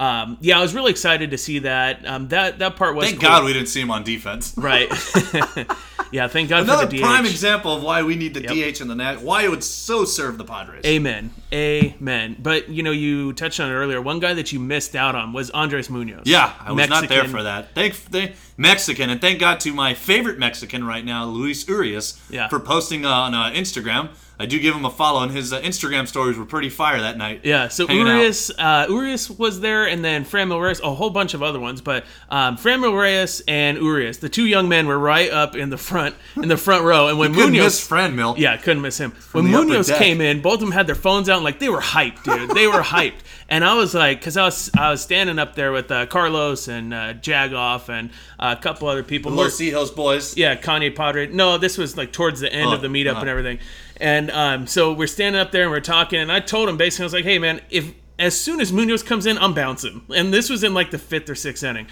um, 0.00 0.38
yeah, 0.40 0.58
I 0.58 0.62
was 0.62 0.74
really 0.74 0.90
excited 0.90 1.30
to 1.30 1.38
see 1.38 1.60
that. 1.60 2.04
Um, 2.06 2.28
that 2.28 2.58
that 2.58 2.76
part 2.76 2.96
was 2.96 3.06
Thank 3.06 3.20
cool. 3.20 3.28
God 3.28 3.44
we 3.44 3.52
didn't 3.52 3.68
see 3.68 3.80
him 3.80 3.90
on 3.90 4.02
defense. 4.02 4.52
right. 4.58 4.88
yeah, 6.10 6.26
thank 6.26 6.48
God 6.48 6.64
Another 6.64 6.86
for 6.86 6.90
the 6.92 6.98
DH. 6.98 7.00
prime 7.00 7.26
example 7.26 7.76
of 7.76 7.82
why 7.82 8.02
we 8.02 8.16
need 8.16 8.34
the 8.34 8.40
DH 8.40 8.80
in 8.80 8.88
the 8.88 8.94
net. 8.96 9.20
Why 9.20 9.44
it 9.44 9.50
would 9.50 9.62
so 9.62 10.04
serve 10.04 10.36
the 10.36 10.44
Padres. 10.44 10.84
Amen. 10.84 11.30
Amen. 11.52 12.36
But 12.40 12.68
you 12.68 12.82
know, 12.82 12.90
you 12.90 13.32
touched 13.34 13.60
on 13.60 13.70
it 13.70 13.74
earlier. 13.74 14.00
One 14.02 14.18
guy 14.18 14.34
that 14.34 14.52
you 14.52 14.58
missed 14.58 14.96
out 14.96 15.14
on 15.14 15.32
was 15.32 15.50
Andres 15.50 15.88
Munoz. 15.88 16.22
Yeah, 16.24 16.52
I 16.60 16.72
was 16.72 16.88
not 16.88 17.08
there 17.08 17.26
for 17.26 17.44
that. 17.44 17.74
Thank, 17.74 17.94
thank 17.94 18.34
Mexican, 18.56 19.10
and 19.10 19.20
thank 19.20 19.38
God 19.38 19.60
to 19.60 19.72
my 19.72 19.94
favorite 19.94 20.38
Mexican 20.38 20.84
right 20.84 21.04
now, 21.04 21.24
Luis 21.26 21.66
Urias, 21.68 22.20
Yeah. 22.30 22.48
for 22.48 22.58
posting 22.60 23.04
on 23.04 23.34
uh, 23.34 23.50
Instagram. 23.50 24.08
I 24.38 24.46
do 24.46 24.58
give 24.58 24.74
him 24.74 24.84
a 24.84 24.90
follow, 24.90 25.22
and 25.22 25.30
his 25.30 25.52
uh, 25.52 25.60
Instagram 25.60 26.08
stories 26.08 26.36
were 26.36 26.44
pretty 26.44 26.68
fire 26.68 27.00
that 27.00 27.16
night. 27.16 27.42
Yeah, 27.44 27.68
so. 27.68 27.88
Urias, 27.88 28.50
uh, 28.58 28.86
Urias 28.88 29.30
was 29.30 29.60
there, 29.60 29.86
and 29.86 30.04
then 30.04 30.24
Franmil 30.24 30.60
Reyes, 30.60 30.80
a 30.80 30.92
whole 30.92 31.10
bunch 31.10 31.34
of 31.34 31.42
other 31.42 31.60
ones. 31.60 31.80
But 31.80 32.04
um, 32.30 32.56
Franmil 32.56 32.98
Reyes 32.98 33.42
and 33.46 33.78
Urias, 33.78 34.18
the 34.18 34.28
two 34.28 34.44
young 34.46 34.68
men, 34.68 34.88
were 34.88 34.98
right 34.98 35.30
up 35.30 35.54
in 35.54 35.70
the 35.70 35.78
front 35.78 36.16
in 36.36 36.48
the 36.48 36.56
front 36.56 36.84
row. 36.84 37.06
And 37.08 37.16
when 37.18 37.32
Couldn't 37.32 37.52
Munoz, 37.52 37.90
Mill. 37.90 38.34
yeah, 38.36 38.56
couldn't 38.56 38.82
miss 38.82 38.98
him. 38.98 39.12
When 39.32 39.44
the 39.44 39.50
Munoz 39.52 39.88
came 39.90 40.20
in, 40.20 40.42
both 40.42 40.54
of 40.54 40.60
them 40.60 40.72
had 40.72 40.88
their 40.88 40.96
phones 40.96 41.28
out, 41.28 41.36
and 41.36 41.44
like 41.44 41.60
they 41.60 41.68
were 41.68 41.80
hyped, 41.80 42.24
dude. 42.24 42.50
They 42.50 42.66
were 42.66 42.82
hyped, 42.82 43.20
and 43.48 43.64
I 43.64 43.74
was 43.74 43.94
like, 43.94 44.18
because 44.18 44.36
I 44.36 44.44
was 44.46 44.68
I 44.76 44.90
was 44.90 45.00
standing 45.00 45.38
up 45.38 45.54
there 45.54 45.70
with 45.70 45.92
uh, 45.92 46.06
Carlos 46.06 46.66
and 46.66 46.92
uh, 46.92 47.14
Jagoff 47.14 47.88
and 47.88 48.10
uh, 48.40 48.56
a 48.58 48.60
couple 48.60 48.88
other 48.88 49.04
people. 49.04 49.30
Los 49.30 49.60
Hijos 49.60 49.94
boys. 49.94 50.36
Yeah, 50.36 50.56
Kanye 50.56 50.92
Padre. 50.94 51.28
No, 51.28 51.56
this 51.56 51.78
was 51.78 51.96
like 51.96 52.12
towards 52.12 52.40
the 52.40 52.52
end 52.52 52.70
Oh, 52.70 52.74
of 52.74 52.80
the 52.82 52.88
meetup 52.88 53.12
uh-huh. 53.12 53.20
and 53.20 53.28
everything. 53.28 53.58
And 53.98 54.30
um, 54.30 54.66
so 54.66 54.92
we're 54.92 55.06
standing 55.06 55.40
up 55.40 55.52
there 55.52 55.62
and 55.62 55.70
we're 55.70 55.80
talking, 55.80 56.18
and 56.20 56.32
I 56.32 56.40
told 56.40 56.68
him 56.68 56.76
basically, 56.76 57.04
I 57.04 57.06
was 57.06 57.12
like, 57.12 57.24
hey 57.24 57.38
man, 57.38 57.60
if 57.70 57.92
as 58.18 58.38
soon 58.38 58.60
as 58.60 58.72
Munoz 58.72 59.02
comes 59.02 59.26
in, 59.26 59.38
I'm 59.38 59.54
bouncing. 59.54 60.02
And 60.14 60.32
this 60.32 60.48
was 60.50 60.62
in 60.64 60.74
like 60.74 60.90
the 60.90 60.98
fifth 60.98 61.28
or 61.30 61.34
sixth 61.34 61.64
inning. 61.64 61.86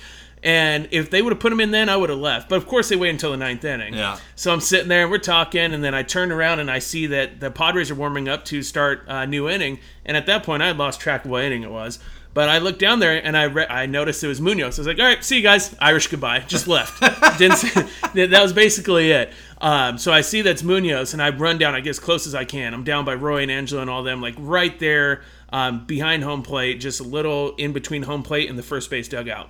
And 0.45 0.89
if 0.91 1.09
they 1.11 1.23
would 1.23 1.33
have 1.33 1.39
put 1.39 1.53
him 1.53 1.61
in 1.61 1.71
then, 1.71 1.89
I 1.89 1.97
would 1.97 2.11
have 2.11 2.19
left. 2.19 2.49
But 2.49 2.57
of 2.57 2.67
course, 2.67 2.89
they 2.89 2.97
waited 2.97 3.15
until 3.15 3.31
the 3.31 3.37
ninth 3.37 3.65
inning. 3.65 3.95
Yeah. 3.95 4.19
So 4.35 4.53
I'm 4.53 4.61
sitting 4.61 4.89
there 4.89 5.03
and 5.03 5.11
we're 5.11 5.19
talking, 5.19 5.73
and 5.73 5.85
then 5.85 5.95
I 5.95 6.03
turn 6.03 6.33
around 6.33 6.59
and 6.59 6.69
I 6.69 6.81
see 6.81 7.07
that 7.07 7.39
the 7.39 7.51
Padres 7.51 7.93
are 7.93 7.95
warming 7.95 8.29
up 8.29 8.45
to 8.47 8.61
start 8.63 9.05
a 9.07 9.25
new 9.25 9.49
inning. 9.49 9.79
And 10.05 10.17
at 10.17 10.27
that 10.27 10.43
point, 10.43 10.63
I 10.63 10.67
had 10.69 10.79
lost 10.79 11.01
track 11.01 11.25
of 11.25 11.31
what 11.31 11.45
inning 11.45 11.63
it 11.63 11.71
was. 11.71 12.01
But 12.35 12.49
I 12.49 12.59
looked 12.59 12.79
down 12.79 12.99
there 12.99 13.25
and 13.25 13.37
I 13.37 13.45
re- 13.45 13.67
I 13.69 13.85
noticed 13.87 14.25
it 14.25 14.27
was 14.27 14.41
Munoz. 14.41 14.79
I 14.79 14.81
was 14.81 14.87
like, 14.87 14.99
all 14.99 15.05
right, 15.05 15.23
see 15.23 15.37
you 15.37 15.43
guys. 15.43 15.77
Irish 15.81 16.07
goodbye. 16.09 16.41
Just 16.41 16.67
left. 16.67 17.01
Didn't. 17.39 17.59
say- 17.59 17.87
that 18.27 18.43
was 18.43 18.53
basically 18.55 19.11
it. 19.13 19.33
Um, 19.63 19.97
so 19.97 20.13
I 20.13 20.21
see 20.21 20.43
that's 20.43 20.63
Munoz, 20.63 21.15
and 21.15 21.23
I 21.23 21.31
run 21.31 21.57
down. 21.57 21.75
I 21.75 21.81
get 21.81 21.91
as 21.91 21.99
close 21.99 22.27
as 22.27 22.35
I 22.35 22.45
can. 22.45 22.75
I'm 22.75 22.85
down 22.85 23.05
by 23.05 23.15
Roy 23.15 23.43
and 23.43 23.51
Angela 23.51 23.81
and 23.81 23.89
all 23.89 24.03
them, 24.03 24.21
like 24.21 24.35
right 24.37 24.79
there 24.79 25.23
um, 25.51 25.87
behind 25.87 26.25
home 26.25 26.43
plate, 26.43 26.81
just 26.81 27.01
a 27.01 27.05
little 27.05 27.55
in 27.55 27.73
between 27.73 28.03
home 28.03 28.23
plate 28.23 28.51
and 28.51 28.59
the 28.59 28.63
first 28.63 28.91
base 28.91 29.09
dugout 29.09 29.49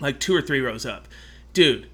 like 0.00 0.20
two 0.20 0.34
or 0.34 0.42
three 0.42 0.60
rows 0.60 0.86
up. 0.86 1.06
Dude, 1.52 1.88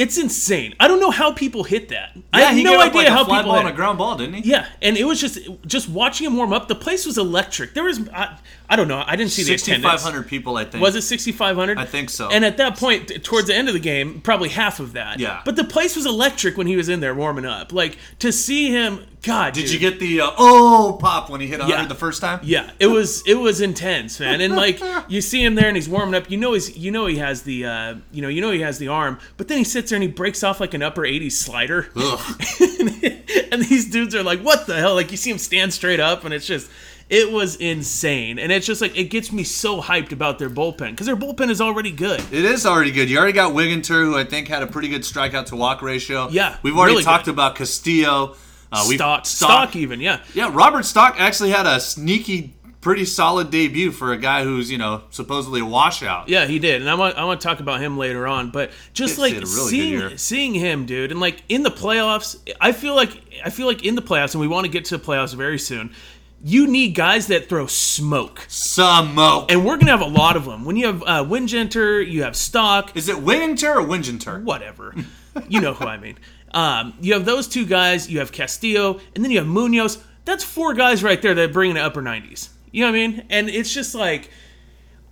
it's 0.00 0.16
insane. 0.18 0.74
I 0.80 0.88
don't 0.88 0.98
know 0.98 1.10
how 1.10 1.32
people 1.32 1.64
hit 1.64 1.90
that. 1.90 2.16
I 2.32 2.40
Yeah, 2.40 2.46
have 2.46 2.56
he 2.56 2.64
no 2.64 2.80
idea 2.80 3.02
like 3.02 3.08
a 3.08 3.10
how 3.10 3.24
fly 3.24 3.38
people 3.38 3.52
ball 3.52 3.60
hit 3.60 3.66
and 3.66 3.74
a 3.74 3.76
ground 3.76 3.98
ball, 3.98 4.16
didn't 4.16 4.34
he? 4.34 4.50
Yeah, 4.50 4.66
and 4.80 4.96
it 4.96 5.04
was 5.04 5.20
just 5.20 5.38
just 5.66 5.88
watching 5.88 6.26
him 6.26 6.36
warm 6.36 6.52
up. 6.52 6.68
The 6.68 6.74
place 6.74 7.04
was 7.04 7.18
electric. 7.18 7.74
There 7.74 7.84
was 7.84 8.08
I, 8.08 8.38
I 8.68 8.76
don't 8.76 8.88
know. 8.88 9.04
I 9.06 9.16
didn't 9.16 9.32
see 9.32 9.42
the 9.42 9.54
attendance. 9.54 9.92
6,500 9.92 10.28
people, 10.28 10.56
I 10.56 10.64
think. 10.64 10.80
Was 10.82 10.96
it 10.96 11.02
6,500? 11.02 11.76
I 11.76 11.84
think 11.84 12.08
so. 12.08 12.30
And 12.30 12.44
at 12.44 12.56
that 12.56 12.78
point, 12.78 13.22
towards 13.24 13.48
the 13.48 13.54
end 13.54 13.68
of 13.68 13.74
the 13.74 13.80
game, 13.80 14.20
probably 14.20 14.48
half 14.48 14.80
of 14.80 14.92
that. 14.94 15.18
Yeah. 15.18 15.42
But 15.44 15.56
the 15.56 15.64
place 15.64 15.96
was 15.96 16.06
electric 16.06 16.56
when 16.56 16.66
he 16.66 16.76
was 16.76 16.88
in 16.88 17.00
there 17.00 17.14
warming 17.14 17.44
up. 17.44 17.72
Like 17.72 17.98
to 18.20 18.32
see 18.32 18.70
him, 18.70 19.04
God. 19.22 19.52
Did 19.52 19.62
dude. 19.62 19.72
you 19.72 19.78
get 19.78 20.00
the 20.00 20.22
uh, 20.22 20.30
oh 20.38 20.96
pop 21.00 21.28
when 21.28 21.40
he 21.40 21.46
hit 21.46 21.58
100 21.58 21.82
Yeah. 21.82 21.86
the 21.88 21.94
first 21.94 22.20
time? 22.20 22.40
Yeah, 22.42 22.70
it 22.78 22.86
was 22.86 23.22
it 23.26 23.34
was 23.34 23.60
intense, 23.60 24.18
man. 24.18 24.40
And 24.40 24.56
like 24.56 24.80
you 25.08 25.20
see 25.20 25.44
him 25.44 25.54
there 25.54 25.66
and 25.68 25.76
he's 25.76 25.88
warming 25.88 26.14
up. 26.14 26.30
You 26.30 26.38
know 26.38 26.54
he's 26.54 26.76
you 26.76 26.90
know 26.90 27.06
he 27.06 27.16
has 27.18 27.42
the 27.42 27.66
uh, 27.66 27.94
you 28.12 28.22
know 28.22 28.28
you 28.28 28.40
know 28.40 28.50
he 28.50 28.60
has 28.60 28.78
the 28.78 28.88
arm, 28.88 29.18
but 29.36 29.48
then 29.48 29.58
he 29.58 29.64
sits 29.64 29.90
there 29.90 29.96
and 29.96 30.02
he 30.02 30.08
breaks 30.08 30.42
off 30.42 30.58
like 30.60 30.72
an 30.74 30.82
upper 30.82 31.02
80s 31.02 31.32
slider. 31.32 31.88
Ugh. 31.96 32.42
and 33.52 33.62
these 33.62 33.90
dudes 33.90 34.14
are 34.14 34.22
like, 34.22 34.40
"What 34.40 34.66
the 34.66 34.76
hell?" 34.76 34.94
Like 34.94 35.10
you 35.10 35.16
see 35.16 35.30
him 35.30 35.38
stand 35.38 35.72
straight 35.74 36.00
up 36.00 36.24
and 36.24 36.32
it's 36.32 36.46
just 36.46 36.70
it 37.10 37.30
was 37.32 37.56
insane. 37.56 38.38
And 38.38 38.50
it's 38.52 38.66
just 38.66 38.80
like 38.80 38.96
it 38.96 39.04
gets 39.10 39.32
me 39.32 39.42
so 39.44 39.82
hyped 39.82 40.12
about 40.12 40.38
their 40.38 40.48
bullpen 40.50 40.96
cuz 40.96 41.06
their 41.06 41.16
bullpen 41.16 41.50
is 41.50 41.60
already 41.60 41.90
good. 41.90 42.20
It 42.32 42.44
is 42.44 42.64
already 42.64 42.90
good. 42.92 43.10
You 43.10 43.18
already 43.18 43.32
got 43.32 43.52
Wingenter, 43.52 44.04
who 44.04 44.16
I 44.16 44.24
think 44.24 44.48
had 44.48 44.62
a 44.62 44.66
pretty 44.66 44.88
good 44.88 45.02
strikeout 45.02 45.46
to 45.46 45.56
walk 45.56 45.82
ratio. 45.82 46.28
Yeah, 46.30 46.56
we've 46.62 46.76
already 46.76 46.92
really 46.94 47.04
talked 47.04 47.26
good. 47.26 47.32
about 47.34 47.56
Castillo. 47.56 48.36
Uh, 48.72 48.82
Stock, 48.84 49.26
stock 49.26 49.76
even, 49.76 50.00
yeah. 50.00 50.20
Yeah, 50.34 50.50
Robert 50.52 50.84
Stock 50.84 51.16
actually 51.18 51.50
had 51.50 51.66
a 51.66 51.80
sneaky 51.80 52.54
pretty 52.80 53.04
solid 53.04 53.50
debut 53.50 53.90
for 53.90 54.12
a 54.12 54.16
guy 54.16 54.42
who's 54.42 54.70
you 54.70 54.78
know 54.78 55.02
supposedly 55.10 55.60
a 55.60 55.64
washout. 55.64 56.28
Yeah, 56.28 56.46
he 56.46 56.58
did, 56.58 56.80
and 56.80 56.88
I 56.88 56.94
want 56.94 57.16
I 57.16 57.24
want 57.24 57.40
to 57.40 57.46
talk 57.46 57.60
about 57.60 57.80
him 57.80 57.98
later 57.98 58.26
on. 58.26 58.50
But 58.50 58.70
just 58.94 59.18
like 59.18 59.30
he 59.30 59.34
had 59.34 59.44
a 59.44 59.46
really 59.46 59.70
seeing 59.70 60.16
seeing 60.18 60.54
him, 60.54 60.86
dude, 60.86 61.10
and 61.10 61.20
like 61.20 61.42
in 61.48 61.62
the 61.62 61.70
playoffs, 61.70 62.36
I 62.60 62.72
feel 62.72 62.94
like 62.94 63.10
I 63.44 63.50
feel 63.50 63.66
like 63.66 63.84
in 63.84 63.96
the 63.96 64.02
playoffs, 64.02 64.32
and 64.34 64.40
we 64.40 64.48
want 64.48 64.64
to 64.66 64.70
get 64.72 64.84
to 64.86 64.96
the 64.96 65.04
playoffs 65.04 65.34
very 65.34 65.58
soon. 65.58 65.92
You 66.42 66.66
need 66.68 66.94
guys 66.94 67.26
that 67.26 67.50
throw 67.50 67.66
smoke, 67.66 68.46
Smoke. 68.48 69.52
and 69.52 69.66
we're 69.66 69.76
gonna 69.76 69.90
have 69.90 70.00
a 70.00 70.06
lot 70.06 70.36
of 70.36 70.46
them. 70.46 70.64
When 70.64 70.76
you 70.76 70.86
have 70.86 71.02
uh, 71.02 71.22
Wingenter, 71.24 72.08
you 72.08 72.22
have 72.22 72.34
Stock, 72.34 72.96
Is 72.96 73.10
it 73.10 73.16
Wingenter 73.16 73.76
or 73.76 73.82
Wingenter? 73.86 74.42
whatever. 74.42 74.94
you 75.48 75.60
know 75.60 75.74
who 75.74 75.84
I 75.86 75.98
mean. 75.98 76.16
Um, 76.52 76.94
you 77.00 77.14
have 77.14 77.24
those 77.24 77.48
two 77.48 77.66
guys. 77.66 78.10
You 78.10 78.18
have 78.18 78.32
Castillo, 78.32 79.00
and 79.14 79.24
then 79.24 79.30
you 79.30 79.38
have 79.38 79.46
Munoz. 79.46 80.02
That's 80.24 80.44
four 80.44 80.74
guys 80.74 81.02
right 81.02 81.20
there 81.20 81.34
that 81.34 81.52
bring 81.52 81.70
in 81.70 81.76
the 81.76 81.82
upper 81.82 82.02
90s. 82.02 82.50
You 82.70 82.84
know 82.84 82.92
what 82.92 82.98
I 82.98 83.06
mean? 83.06 83.26
And 83.30 83.48
it's 83.48 83.72
just 83.72 83.94
like 83.94 84.30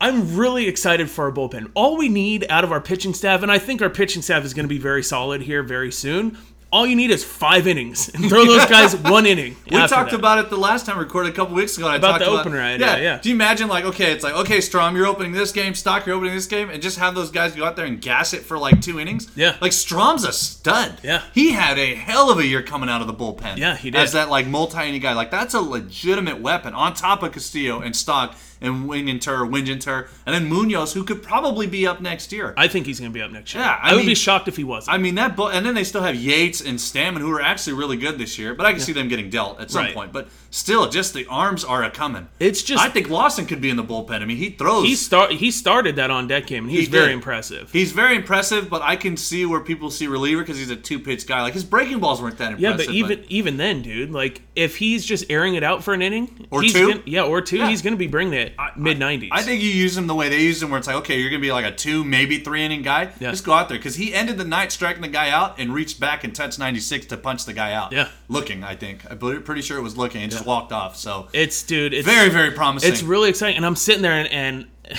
I'm 0.01 0.37
really 0.37 0.69
excited 0.69 1.11
for 1.11 1.25
our 1.25 1.33
bullpen. 1.33 1.71
All 1.75 1.97
we 1.97 2.09
need 2.09 2.47
out 2.49 2.63
of 2.63 2.71
our 2.71 2.81
pitching 2.81 3.15
staff, 3.15 3.43
and 3.43 3.51
I 3.51 3.59
think 3.59 3.83
our 3.83 3.91
pitching 3.91 4.23
staff 4.23 4.45
is 4.45 4.55
going 4.55 4.65
to 4.65 4.69
be 4.69 4.79
very 4.79 5.03
solid 5.03 5.43
here 5.43 5.63
very 5.63 5.91
soon. 5.91 6.39
All 6.71 6.87
you 6.87 6.97
need 6.97 7.11
is 7.11 7.25
five 7.25 7.67
innings 7.67 8.11
and 8.11 8.29
throw 8.29 8.45
those 8.45 8.67
guys 8.67 8.95
one 8.95 9.25
inning. 9.25 9.57
We 9.71 9.77
talked 9.87 10.11
that. 10.11 10.19
about 10.19 10.39
it 10.39 10.51
the 10.51 10.57
last 10.57 10.87
time 10.87 10.99
we 10.99 11.05
recorded 11.05 11.33
a 11.33 11.37
couple 11.37 11.55
weeks 11.55 11.77
ago. 11.79 11.87
I 11.89 11.97
About 11.97 12.09
talked 12.19 12.25
the 12.25 12.31
about, 12.31 12.41
opener 12.47 12.61
idea, 12.61 13.01
yeah. 13.01 13.19
Do 13.21 13.29
you 13.29 13.35
imagine 13.35 13.69
like 13.69 13.85
okay, 13.85 14.13
it's 14.13 14.25
like 14.25 14.35
okay, 14.35 14.59
Strahm, 14.59 14.95
you're 14.97 15.07
opening 15.07 15.33
this 15.33 15.53
game, 15.53 15.75
Stock, 15.75 16.05
you're 16.05 16.17
opening 16.17 16.35
this 16.35 16.47
game, 16.47 16.69
and 16.69 16.83
just 16.83 16.99
have 16.99 17.15
those 17.15 17.31
guys 17.31 17.55
go 17.55 17.65
out 17.65 17.77
there 17.77 17.87
and 17.87 18.01
gas 18.01 18.35
it 18.35 18.43
for 18.43 18.59
like 18.59 18.81
two 18.83 18.99
innings? 18.99 19.31
Yeah. 19.37 19.57
Like 19.61 19.73
Strahm's 19.73 20.25
a 20.25 20.33
stud. 20.33 20.99
Yeah. 21.03 21.23
He 21.33 21.53
had 21.53 21.79
a 21.79 21.95
hell 21.95 22.31
of 22.31 22.39
a 22.39 22.47
year 22.47 22.63
coming 22.63 22.89
out 22.89 23.01
of 23.01 23.07
the 23.07 23.15
bullpen. 23.15 23.57
Yeah, 23.57 23.77
he 23.77 23.91
did. 23.91 24.01
As 24.01 24.13
that 24.13 24.29
like 24.29 24.47
multi-inning 24.47 25.01
guy, 25.01 25.13
like 25.15 25.31
that's 25.31 25.55
a 25.55 25.61
legitimate 25.61 26.41
weapon 26.41 26.75
on 26.75 26.93
top 26.95 27.23
of 27.23 27.33
Castillo 27.33 27.81
and 27.81 27.95
Stock 27.95 28.35
and 28.61 28.89
Winginter, 28.89 29.45
Winginter, 29.47 30.09
and 30.27 30.35
then 30.35 30.49
Munoz, 30.49 30.93
who 30.95 31.05
could 31.05 31.23
probably 31.23 31.67
be 31.67 31.87
up 31.87 32.01
next 32.01 32.33
year. 32.33 32.55
I 32.57 32.69
think 32.69 32.87
he's 32.87 32.99
going 33.01 33.11
to 33.13 33.15
be 33.15 33.23
up 33.23 33.31
next 33.31 33.55
year. 33.55 33.63
Yeah, 33.63 33.79
I 33.83 33.93
I, 33.93 33.95
would 33.95 34.07
be 34.07 34.15
shocked 34.15 34.49
if 34.49 34.57
he 34.57 34.65
wasn't. 34.65 34.95
I 34.95 34.99
mean 34.99 35.15
that, 35.17 35.37
bu- 35.37 35.49
and 35.49 35.65
then 35.65 35.75
they 35.75 35.85
still 35.85 36.03
have 36.03 36.15
Yates 36.17 36.61
and 36.61 36.79
Stammen, 36.79 37.19
who 37.19 37.31
are 37.33 37.41
actually 37.41 37.75
really 37.75 37.97
good 37.97 38.19
this 38.19 38.39
year. 38.39 38.55
But 38.55 38.67
I 38.67 38.73
can 38.73 38.81
see 38.81 38.93
them 38.93 39.09
getting 39.09 39.31
dealt 39.31 39.61
at 39.61 39.71
some 39.71 39.85
Right. 39.85 39.95
point. 39.95 40.13
But 40.13 40.29
still, 40.51 40.89
just 40.89 41.15
the 41.15 41.27
arms 41.27 41.65
are 41.65 41.83
a 41.85 41.91
coming. 41.91 42.29
It's 42.41 42.63
just- 42.63 42.83
I 42.83 42.89
think 42.89 43.09
Lawson 43.09 43.47
could 43.47 43.61
be 43.61 43.71
in 43.71 43.77
the 43.77 43.85
bullpen. 43.85 44.23
I 44.23 44.25
mean, 44.25 44.37
he 44.37 44.51
throws. 44.51 44.85
he 44.85 44.95
start 44.95 45.33
he 45.33 45.51
started 45.51 45.97
that 45.97 46.11
on 46.11 46.27
deck 46.29 46.47
game, 46.47 46.65
and 46.65 46.71
he 46.71 46.79
was 46.79 46.87
He 46.87 46.93
very 46.93 47.13
impressive. 47.13 47.71
He's 47.73 47.93
very 47.93 48.17
impressive, 48.17 48.69
but 48.71 48.83
I 48.83 48.97
can 48.97 49.17
see 49.17 49.47
where 49.47 49.61
people 49.61 49.91
see 49.91 50.07
reliever 50.07 50.43
because 50.43 50.59
he's 50.59 50.71
a 50.71 50.77
two 50.77 50.99
pitch 50.99 51.27
guy. 51.27 51.43
Like 51.43 51.55
his 51.55 51.65
breaking 51.65 51.99
balls 52.01 52.21
weren't 52.21 52.39
that 52.39 52.53
impressive. 52.53 52.81
Yeah, 52.81 52.87
but 52.87 52.95
even 52.95 53.25
even 53.29 53.57
then, 53.57 53.83
dude, 53.83 54.11
like 54.11 54.43
if 54.57 54.77
he's 54.77 55.05
just 55.05 55.25
airing 55.31 55.55
it 55.55 55.63
out 55.63 55.85
for 55.85 55.95
an 55.95 56.03
inning 56.03 56.47
Or 56.51 56.63
he's 56.63 56.73
two? 56.73 56.89
Gonna, 56.89 57.03
yeah, 57.07 57.23
or 57.23 57.41
two, 57.41 57.59
Yeah. 57.59 57.69
he's 57.69 57.83
going 57.83 57.93
to 57.95 57.99
be 57.99 58.07
bringing 58.07 58.35
it 58.35 58.48
mid 58.77 58.99
nineties. 58.99 59.31
I 59.33 59.43
think 59.43 59.63
you 59.63 59.71
use 59.71 59.97
him 59.97 60.07
the 60.07 60.15
way 60.15 60.29
they 60.29 60.41
use 60.41 60.63
him, 60.63 60.71
where 60.71 60.79
it's 60.79 60.87
like, 60.87 60.97
okay, 60.97 61.19
you're 61.19 61.31
gonna 61.31 61.41
be 61.41 61.53
like 61.53 61.65
a 61.65 61.75
two, 61.75 62.05
maybe 62.05 62.39
three 62.39 62.63
inning 62.63 62.83
guy. 62.83 63.11
Yeah. 63.21 63.31
Just 63.31 63.45
go 63.45 63.53
out 63.53 63.69
there 63.69 63.79
because 63.79 63.97
he 63.97 64.15
ended 64.15 64.39
the 64.39 64.45
night 64.45 64.73
striking 64.73 65.03
the 65.03 65.09
guy 65.09 65.31
out 65.31 65.59
and 65.59 65.73
reached 65.73 66.01
back 66.01 66.25
and 66.25 66.35
touched 66.35 66.59
96 66.59 67.07
to 67.07 67.17
punch 67.17 67.45
the 67.45 67.53
guy 67.53 67.73
out. 67.73 67.93
Yeah. 67.93 68.09
looking, 68.29 68.65
I 68.65 68.77
think. 68.77 69.05
I'm 69.11 69.19
pretty 69.19 69.63
sure 69.63 69.79
it 69.79 69.83
was 69.83 69.97
looking 69.97 70.23
and 70.23 70.31
just 70.31 70.47
walked 70.47 70.73
off. 70.73 70.97
So 70.97 71.29
it's 71.33 71.63
dude, 71.63 71.95
it's 71.95 72.07
very, 72.07 72.29
very 72.29 72.53
promising. 72.53 72.93
It's 72.93 73.03
really 73.03 73.31
exciting, 73.31 73.57
and 73.57 73.67
I'm 73.67 73.77
sitting 73.77 74.03
there 74.03 74.13
and. 74.13 74.29
and 74.33 74.69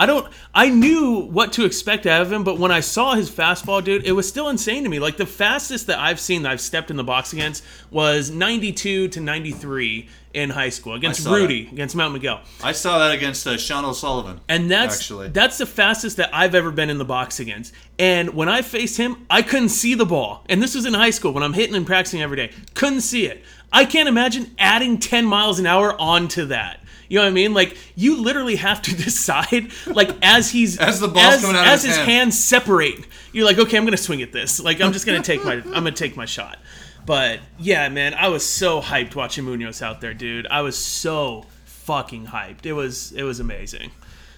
I 0.00 0.06
don't. 0.06 0.32
I 0.54 0.68
knew 0.70 1.26
what 1.26 1.52
to 1.54 1.64
expect 1.64 2.06
out 2.06 2.22
of 2.22 2.32
him, 2.32 2.44
but 2.44 2.56
when 2.56 2.70
I 2.70 2.78
saw 2.78 3.14
his 3.14 3.28
fastball, 3.28 3.82
dude, 3.82 4.06
it 4.06 4.12
was 4.12 4.28
still 4.28 4.48
insane 4.48 4.84
to 4.84 4.88
me. 4.88 5.00
Like 5.00 5.16
the 5.16 5.26
fastest 5.26 5.88
that 5.88 5.98
I've 5.98 6.20
seen 6.20 6.42
that 6.42 6.52
I've 6.52 6.60
stepped 6.60 6.90
in 6.92 6.96
the 6.96 7.02
box 7.02 7.32
against 7.32 7.64
was 7.90 8.30
92 8.30 9.08
to 9.08 9.20
93 9.20 10.08
in 10.38 10.50
high 10.50 10.68
school 10.68 10.94
against 10.94 11.26
Rudy, 11.26 11.68
against 11.72 11.96
Mount 11.96 12.12
Miguel. 12.12 12.40
I 12.62 12.72
saw 12.72 12.98
that 13.00 13.12
against 13.12 13.46
uh, 13.46 13.56
Sean 13.56 13.84
O'Sullivan. 13.84 14.40
And 14.48 14.70
that's 14.70 14.96
actually. 14.96 15.28
that's 15.28 15.58
the 15.58 15.66
fastest 15.66 16.16
that 16.18 16.30
I've 16.32 16.54
ever 16.54 16.70
been 16.70 16.90
in 16.90 16.98
the 16.98 17.04
box 17.04 17.40
against. 17.40 17.74
And 17.98 18.34
when 18.34 18.48
I 18.48 18.62
faced 18.62 18.96
him, 18.96 19.26
I 19.28 19.42
couldn't 19.42 19.70
see 19.70 19.94
the 19.94 20.06
ball. 20.06 20.44
And 20.48 20.62
this 20.62 20.74
was 20.74 20.86
in 20.86 20.94
high 20.94 21.10
school 21.10 21.32
when 21.32 21.42
I'm 21.42 21.54
hitting 21.54 21.74
and 21.74 21.86
practicing 21.86 22.22
every 22.22 22.36
day. 22.36 22.52
Couldn't 22.74 23.00
see 23.00 23.26
it. 23.26 23.42
I 23.72 23.84
can't 23.84 24.08
imagine 24.08 24.54
adding 24.58 24.98
10 24.98 25.26
miles 25.26 25.58
an 25.58 25.66
hour 25.66 26.00
onto 26.00 26.46
that. 26.46 26.80
You 27.08 27.18
know 27.18 27.24
what 27.24 27.30
I 27.30 27.32
mean? 27.32 27.54
Like 27.54 27.76
you 27.96 28.22
literally 28.22 28.56
have 28.56 28.80
to 28.82 28.94
decide, 29.04 29.70
like 29.86 30.10
as 30.22 30.50
he's 30.50 30.78
As 30.78 31.00
the 31.00 31.08
ball's 31.08 31.34
as, 31.34 31.40
coming 31.40 31.56
out 31.56 31.66
of 31.66 31.72
as 31.72 31.82
his 31.82 31.96
his 31.96 31.98
hand. 31.98 32.10
hands 32.10 32.38
separate, 32.38 33.00
you're 33.32 33.46
like, 33.46 33.58
okay, 33.58 33.76
I'm 33.76 33.84
gonna 33.84 33.96
swing 33.96 34.22
at 34.22 34.32
this. 34.32 34.60
Like 34.60 34.80
I'm 34.80 34.92
just 34.92 35.04
gonna 35.06 35.22
take 35.22 35.44
my 35.44 35.54
I'm 35.54 35.64
gonna 35.64 35.92
take 35.92 36.16
my 36.16 36.26
shot. 36.26 36.58
But 37.08 37.40
yeah, 37.58 37.88
man, 37.88 38.12
I 38.12 38.28
was 38.28 38.44
so 38.44 38.82
hyped 38.82 39.14
watching 39.14 39.46
Munoz 39.46 39.80
out 39.80 40.02
there, 40.02 40.12
dude. 40.12 40.46
I 40.48 40.60
was 40.60 40.76
so 40.76 41.46
fucking 41.64 42.26
hyped. 42.26 42.66
It 42.66 42.74
was 42.74 43.12
it 43.12 43.22
was 43.22 43.40
amazing. 43.40 43.92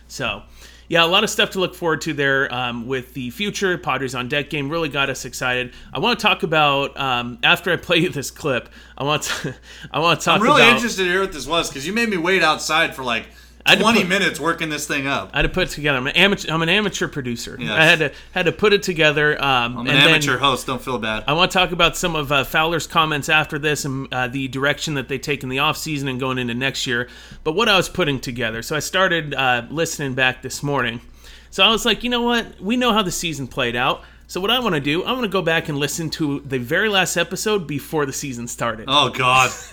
So, 0.07 0.45
yeah, 0.87 1.05
a 1.05 1.07
lot 1.09 1.25
of 1.25 1.31
stuff 1.31 1.51
to 1.51 1.59
look 1.59 1.75
forward 1.75 2.01
to 2.03 2.13
there 2.15 2.53
um, 2.55 2.87
with 2.87 3.13
the 3.13 3.31
future 3.31 3.77
Padres 3.77 4.15
on 4.15 4.29
deck 4.29 4.51
game. 4.51 4.71
Really 4.71 4.89
got 4.89 5.11
us 5.11 5.25
excited. 5.25 5.73
I 5.93 5.99
want 5.99 6.21
to 6.21 6.23
talk 6.23 6.45
about 6.45 6.97
um, 6.97 7.41
after 7.43 7.73
I 7.73 7.77
play 7.77 7.97
you 7.97 8.09
this 8.09 8.31
clip. 8.31 8.69
I 8.97 9.03
want 9.03 9.25
to 9.25 9.57
I 9.91 9.99
want 9.99 10.21
to 10.21 10.25
talk 10.25 10.37
I'm 10.37 10.43
really 10.43 10.63
about. 10.63 10.77
interested 10.77 11.03
to 11.03 11.09
hear 11.11 11.23
what 11.23 11.33
this 11.33 11.49
was 11.49 11.69
because 11.69 11.85
you 11.85 11.93
made 11.93 12.09
me 12.09 12.19
wait 12.19 12.45
outside 12.45 12.95
for 12.95 13.03
like 13.03 13.27
had 13.67 13.81
20 13.81 14.01
put- 14.01 14.09
minutes 14.09 14.41
working 14.41 14.69
this 14.69 14.87
thing 14.87 15.07
up. 15.07 15.31
I 15.33 15.39
had 15.39 15.43
to 15.43 15.49
put 15.49 15.69
it 15.69 15.71
together. 15.71 15.99
I'm 15.99 16.07
an 16.07 16.17
amateur. 16.17 16.53
I'm 16.53 16.63
an 16.63 16.69
amateur 16.69 17.09
producer. 17.09 17.57
Yes. 17.59 17.71
I 17.71 17.85
had 17.85 17.99
to 17.99 18.13
had 18.33 18.47
to 18.47 18.53
put 18.53 18.73
it 18.73 18.83
together. 18.83 19.43
Um, 19.43 19.79
I'm 19.79 19.87
an 19.87 19.97
amateur 19.97 20.39
host. 20.39 20.67
Don't 20.67 20.81
feel 20.81 20.99
bad. 20.99 21.25
I 21.27 21.33
want 21.35 21.51
to 21.51 21.59
talk 21.59 21.73
about 21.73 21.97
some 21.97 22.17
of 22.17 22.33
uh, 22.33 22.45
Fowler's 22.45 22.87
comments 22.87 23.29
after 23.29 23.59
this 23.59 23.85
and 23.85 24.13
uh, 24.13 24.29
the 24.29 24.49
direction 24.49 24.95
that 24.95 25.09
they 25.09 25.19
take 25.19 25.43
in 25.43 25.49
the 25.49 25.59
offseason 25.59 26.09
and 26.09 26.19
going 26.19 26.39
into 26.39 26.55
next 26.55 26.87
year. 26.87 27.09
But 27.45 27.53
what 27.53 27.69
I 27.69 27.77
was 27.77 27.89
putting 27.89 28.21
together. 28.21 28.63
So 28.63 28.77
I 28.77 28.81
started 28.81 29.35
uh, 29.35 29.65
listening 29.71 30.15
back 30.15 30.43
this 30.43 30.63
morning. 30.63 31.01
So 31.51 31.65
I 31.65 31.71
was 31.71 31.85
like, 31.85 32.05
you 32.05 32.11
know 32.11 32.23
what? 32.23 32.61
We 32.61 32.77
know 32.77 32.93
how 32.93 33.03
the 33.03 33.11
season 33.11 33.47
played 33.49 33.77
out. 33.77 34.05
So 34.29 34.41
what 34.41 34.53
I 34.53 34.61
want 34.61 34.77
to 34.77 34.81
do, 34.81 35.03
I 35.03 35.11
want 35.11 35.25
to 35.25 35.29
go 35.29 35.43
back 35.43 35.69
and 35.69 35.77
listen 35.77 36.09
to 36.11 36.39
the 36.41 36.59
very 36.59 36.89
last 36.89 37.17
episode 37.17 37.67
before 37.67 38.07
the 38.07 38.13
season 38.13 38.47
started. 38.47 38.85
Oh 38.87 39.09
God. 39.11 39.51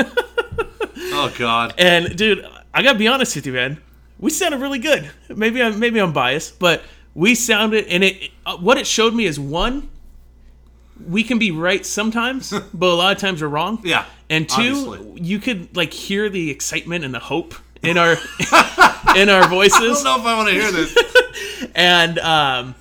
oh 0.98 1.32
God. 1.38 1.76
And 1.78 2.18
dude, 2.18 2.44
I 2.78 2.84
gotta 2.84 3.00
be 3.00 3.08
honest 3.08 3.36
with 3.36 3.48
you, 3.48 3.54
man. 3.54 3.82
We 4.20 4.30
sounded 4.30 4.62
really 4.62 4.78
good. 4.78 5.10
Maybe 5.30 5.64
I'm 5.64 5.80
maybe 5.80 6.00
I'm 6.00 6.14
biased, 6.14 6.60
but 6.60 6.84
we 7.16 7.34
sounded 7.34 7.88
and 7.88 8.04
it. 8.04 8.30
Uh, 8.46 8.58
what 8.58 8.78
it 8.78 8.86
showed 8.86 9.16
me 9.16 9.26
is 9.26 9.40
one, 9.40 9.90
we 11.08 11.24
can 11.24 11.40
be 11.40 11.50
right 11.50 11.84
sometimes, 11.84 12.52
but 12.76 12.86
a 12.88 12.94
lot 12.94 13.16
of 13.16 13.18
times 13.20 13.42
we're 13.42 13.48
wrong. 13.48 13.82
Yeah, 13.84 14.06
And 14.30 14.48
two, 14.48 14.92
obviously. 14.92 15.22
you 15.24 15.40
could 15.40 15.76
like 15.76 15.92
hear 15.92 16.30
the 16.30 16.52
excitement 16.52 17.04
and 17.04 17.16
the 17.16 17.20
hope 17.20 17.56
in 17.82 17.98
our 17.98 18.12
in 19.16 19.30
our 19.30 19.44
I 19.44 19.48
voices. 19.50 20.04
don't 20.04 20.04
know 20.04 20.20
if 20.20 20.26
I 20.26 20.38
want 20.38 20.50
to 20.50 20.54
hear 20.54 20.72
this. 20.72 20.96
And 21.74 22.20
um, 22.20 22.76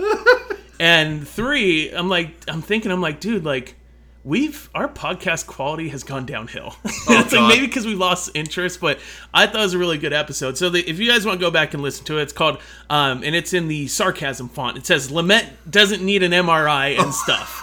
and 0.79 1.27
three, 1.27 1.91
I'm 1.91 2.09
like, 2.11 2.35
I'm 2.49 2.61
thinking, 2.61 2.91
I'm 2.93 3.01
like, 3.01 3.19
dude, 3.21 3.45
like. 3.45 3.75
We've 4.27 4.69
our 4.75 4.89
podcast 4.89 5.47
quality 5.47 5.89
has 5.91 6.03
gone 6.03 6.27
downhill. 6.27 6.75
it's 6.85 7.07
like 7.33 7.33
Oh, 7.33 7.47
maybe 7.47 7.65
because 7.69 7.87
we 7.87 7.95
lost 7.95 8.33
interest, 8.35 8.81
but 8.81 8.99
I 9.33 9.47
thought 9.47 9.61
it 9.61 9.63
was 9.63 9.75
a 9.75 9.79
really 9.79 9.99
good 9.99 10.13
episode. 10.13 10.59
So 10.59 10.69
the, 10.69 10.81
if 10.81 10.99
you 10.99 11.09
guys 11.09 11.25
want 11.25 11.39
to 11.39 11.47
go 11.47 11.53
back 11.53 11.75
and 11.75 11.83
listen 11.83 12.05
to 12.07 12.19
it, 12.19 12.23
it's 12.23 12.33
called 12.33 12.59
um, 12.91 13.23
and 13.23 13.37
it's 13.37 13.53
in 13.53 13.69
the 13.69 13.87
sarcasm 13.87 14.49
font. 14.49 14.79
It 14.79 14.85
says 14.85 15.13
Lamet 15.13 15.47
doesn't 15.71 16.03
need 16.05 16.25
an 16.25 16.33
MRI 16.33 16.99
and 16.99 17.15
stuff. 17.15 17.61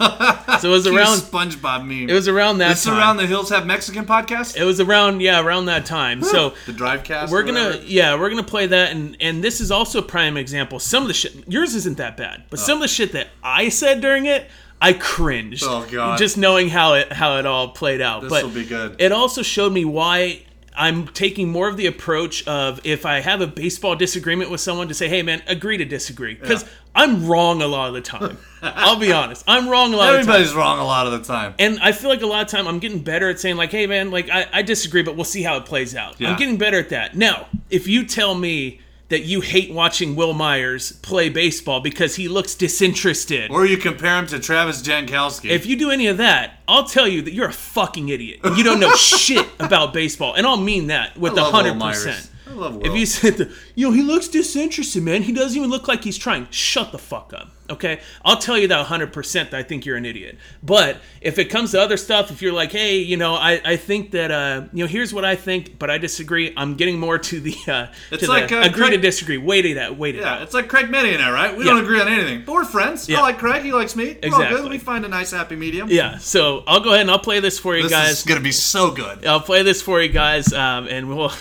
so 0.61 0.69
it 0.69 0.71
was 0.71 0.87
around 0.87 1.17
SpongeBob 1.17 1.85
meme. 1.85 2.09
it 2.09 2.13
was 2.13 2.29
around 2.29 2.59
that 2.59 2.77
time. 2.77 2.97
around 2.97 3.17
the 3.17 3.27
hills 3.27 3.49
have 3.49 3.65
Mexican 3.65 4.05
podcast. 4.05 4.55
it 4.55 4.63
was 4.63 4.79
around 4.79 5.21
yeah 5.21 5.41
around 5.41 5.65
that 5.65 5.85
time. 5.85 6.23
So 6.23 6.53
the 6.65 6.71
drive 6.71 7.03
cast. 7.03 7.29
we're 7.29 7.43
gonna 7.43 7.81
yeah 7.83 8.15
we're 8.17 8.29
gonna 8.29 8.41
play 8.41 8.67
that 8.67 8.93
and 8.93 9.17
and 9.19 9.43
this 9.43 9.59
is 9.59 9.69
also 9.69 9.99
a 9.99 10.01
prime 10.01 10.37
example. 10.37 10.79
Some 10.79 11.03
of 11.03 11.09
the 11.09 11.13
shit 11.13 11.45
yours 11.45 11.75
isn't 11.75 11.97
that 11.97 12.15
bad, 12.15 12.43
but 12.49 12.59
some 12.59 12.77
of 12.77 12.83
the 12.83 12.87
shit 12.87 13.11
that 13.11 13.27
I 13.43 13.67
said 13.67 13.99
during 13.99 14.27
it. 14.27 14.49
I 14.83 14.93
cringed. 14.93 15.63
Oh, 15.65 15.87
God. 15.89 16.17
Just 16.17 16.37
knowing 16.37 16.67
how 16.67 16.95
it 16.95 17.11
how 17.11 17.37
it 17.37 17.45
all 17.45 17.69
played 17.69 18.01
out. 18.01 18.21
This 18.21 18.29
but 18.29 18.43
will 18.43 18.51
be 18.51 18.65
good. 18.65 18.97
It 18.99 19.13
also 19.13 19.41
showed 19.41 19.71
me 19.71 19.85
why 19.85 20.43
I'm 20.75 21.07
taking 21.07 21.49
more 21.49 21.69
of 21.69 21.77
the 21.77 21.85
approach 21.85 22.45
of 22.47 22.81
if 22.83 23.05
I 23.05 23.21
have 23.21 23.41
a 23.41 23.47
baseball 23.47 23.95
disagreement 23.95 24.51
with 24.51 24.59
someone 24.59 24.89
to 24.89 24.93
say, 24.93 25.07
"Hey, 25.07 25.21
man, 25.21 25.41
agree 25.47 25.77
to 25.77 25.85
disagree," 25.85 26.33
because 26.33 26.65
I'm 26.93 27.25
wrong 27.27 27.61
a 27.61 27.67
lot 27.67 27.87
of 27.87 27.93
the 27.93 28.01
time. 28.01 28.37
I'll 28.61 28.99
be 28.99 29.13
honest, 29.13 29.43
I'm 29.47 29.69
wrong 29.69 29.93
a 29.93 29.97
lot 29.97 30.15
of 30.15 30.21
the 30.21 30.25
time. 30.25 30.29
Everybody's 30.29 30.53
wrong 30.53 30.79
a 30.79 30.85
lot 30.85 31.07
of 31.07 31.13
the 31.13 31.23
time. 31.23 31.53
And 31.59 31.79
I 31.79 31.91
feel 31.91 32.09
like 32.09 32.21
a 32.21 32.27
lot 32.27 32.43
of 32.43 32.49
time 32.49 32.67
I'm 32.67 32.79
getting 32.79 32.99
better 32.99 33.29
at 33.29 33.39
saying 33.39 33.55
like, 33.55 33.71
"Hey, 33.71 33.87
man, 33.87 34.11
like 34.11 34.29
I, 34.29 34.47
I 34.51 34.61
disagree, 34.63 35.03
but 35.03 35.15
we'll 35.15 35.23
see 35.23 35.43
how 35.43 35.57
it 35.57 35.65
plays 35.65 35.95
out." 35.95 36.19
Yeah. 36.19 36.31
I'm 36.31 36.37
getting 36.37 36.57
better 36.57 36.79
at 36.79 36.89
that. 36.89 37.15
Now, 37.15 37.47
if 37.69 37.87
you 37.87 38.05
tell 38.05 38.35
me 38.35 38.81
that 39.13 39.25
you 39.25 39.41
hate 39.41 39.71
watching 39.71 40.15
Wil 40.15 40.33
Myers 40.33 40.93
play 41.03 41.29
baseball 41.29 41.79
because 41.79 42.15
he 42.15 42.27
looks 42.27 42.55
disinterested. 42.55 43.51
Or 43.51 43.63
you 43.63 43.77
compare 43.77 44.17
him 44.17 44.25
to 44.25 44.39
Travis 44.39 44.81
Jankowski. 44.81 45.51
If 45.51 45.67
you 45.67 45.75
do 45.75 45.91
any 45.91 46.07
of 46.07 46.17
that, 46.17 46.61
I'll 46.67 46.85
tell 46.85 47.07
you 47.07 47.21
that 47.21 47.31
you're 47.31 47.49
a 47.49 47.53
fucking 47.53 48.09
idiot. 48.09 48.39
You 48.43 48.63
don't 48.63 48.79
know 48.79 48.89
shit 48.95 49.47
about 49.59 49.93
baseball. 49.93 50.33
And 50.33 50.47
I'll 50.47 50.57
mean 50.57 50.87
that 50.87 51.15
with 51.15 51.33
a 51.33 51.41
100%. 51.41 52.27
I 52.53 52.55
I 52.55 52.59
love 52.59 52.85
If 52.85 52.93
you 52.95 53.05
said, 53.07 53.37
the, 53.37 53.51
you 53.75 53.87
know, 53.87 53.93
he 53.93 54.01
looks 54.01 54.27
disinterested, 54.27 55.03
man. 55.03 55.23
He 55.23 55.31
doesn't 55.31 55.57
even 55.57 55.69
look 55.69 55.87
like 55.87 56.03
he's 56.03 56.17
trying. 56.17 56.47
Shut 56.51 56.91
the 56.91 56.97
fuck 56.99 57.33
up, 57.35 57.49
okay? 57.69 57.99
I'll 58.23 58.37
tell 58.37 58.57
you 58.57 58.67
that 58.67 58.85
100% 58.85 59.33
that 59.49 59.53
I 59.53 59.63
think 59.63 59.85
you're 59.85 59.97
an 59.97 60.05
idiot. 60.05 60.37
But 60.61 60.97
if 61.21 61.39
it 61.39 61.45
comes 61.45 61.71
to 61.71 61.81
other 61.81 61.97
stuff, 61.97 62.31
if 62.31 62.41
you're 62.41 62.53
like, 62.53 62.71
hey, 62.71 62.97
you 62.99 63.17
know, 63.17 63.33
I, 63.35 63.59
I 63.65 63.75
think 63.77 64.11
that, 64.11 64.31
uh, 64.31 64.63
you 64.73 64.83
know, 64.83 64.87
here's 64.87 65.13
what 65.13 65.25
I 65.25 65.35
think, 65.35 65.79
but 65.79 65.89
I 65.89 65.97
disagree. 65.97 66.53
I'm 66.55 66.75
getting 66.75 66.99
more 66.99 67.17
to 67.17 67.39
the, 67.39 67.55
uh, 67.67 67.87
It's 68.11 68.23
to 68.23 68.29
like, 68.29 68.49
the 68.49 68.59
uh, 68.61 68.65
agree 68.65 68.91
to 68.91 68.97
disagree. 68.97 69.37
Wait 69.37 69.65
it 69.65 69.77
out. 69.77 69.97
Wait 69.97 70.15
it 70.15 70.21
Yeah, 70.21 70.35
out. 70.35 70.41
it's 70.43 70.53
like 70.53 70.67
Craig 70.67 70.87
Meddy 70.87 71.13
and 71.13 71.21
I, 71.23 71.31
right? 71.31 71.57
We 71.57 71.65
Yeah. 71.65 71.71
don't 71.71 71.83
agree 71.83 71.99
on 72.01 72.07
anything, 72.07 72.43
but 72.45 72.53
we're 72.53 72.65
friends. 72.65 73.09
Yeah. 73.09 73.19
I 73.19 73.21
like 73.21 73.39
Craig. 73.39 73.63
He 73.63 73.71
likes 73.73 73.95
me. 73.95 74.17
We're 74.21 74.29
all 74.33 74.41
Exactly. 74.41 74.61
good. 74.61 74.71
We 74.71 74.77
find 74.77 75.05
a 75.05 75.09
nice 75.09 75.31
happy 75.31 75.55
medium. 75.55 75.89
Yeah, 75.89 76.17
so 76.19 76.63
I'll 76.67 76.81
go 76.81 76.89
ahead 76.89 77.01
and 77.01 77.11
I'll 77.11 77.19
play 77.19 77.39
this 77.39 77.57
for 77.59 77.75
you 77.75 77.83
guys. 77.83 77.89
This 77.89 77.99
guys. 77.99 78.17
is 78.19 78.25
gonna 78.25 78.39
be 78.41 78.51
so 78.51 78.91
good. 78.91 79.25
I'll 79.25 79.39
play 79.41 79.63
this 79.63 79.81
for 79.81 80.01
you 80.01 80.09
guys, 80.09 80.53
um, 80.53 80.87
and 80.87 81.09
we'll 81.09 81.31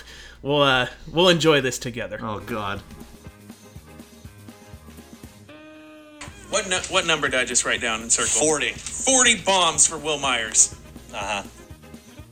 we'll 0.43 0.63
uh, 0.63 0.87
we'll 1.13 1.29
enjoy 1.29 1.61
this 1.61 1.79
together. 1.79 2.19
Oh 2.23 2.41
God. 2.41 2.81
What 6.51 6.69
nu- 6.69 6.77
what 6.95 7.07
number 7.07 7.29
did 7.29 7.41
I 7.41 7.45
just 7.45 7.65
write 7.65 7.81
down 7.81 8.03
in 8.03 8.11
circle? 8.11 8.47
40. 8.47 8.73
40 8.73 9.43
bombs 9.43 9.87
for 9.87 9.97
Wil 9.97 10.19
Myers. 10.19 10.75
Uh 11.15 11.17
huh. 11.17 11.43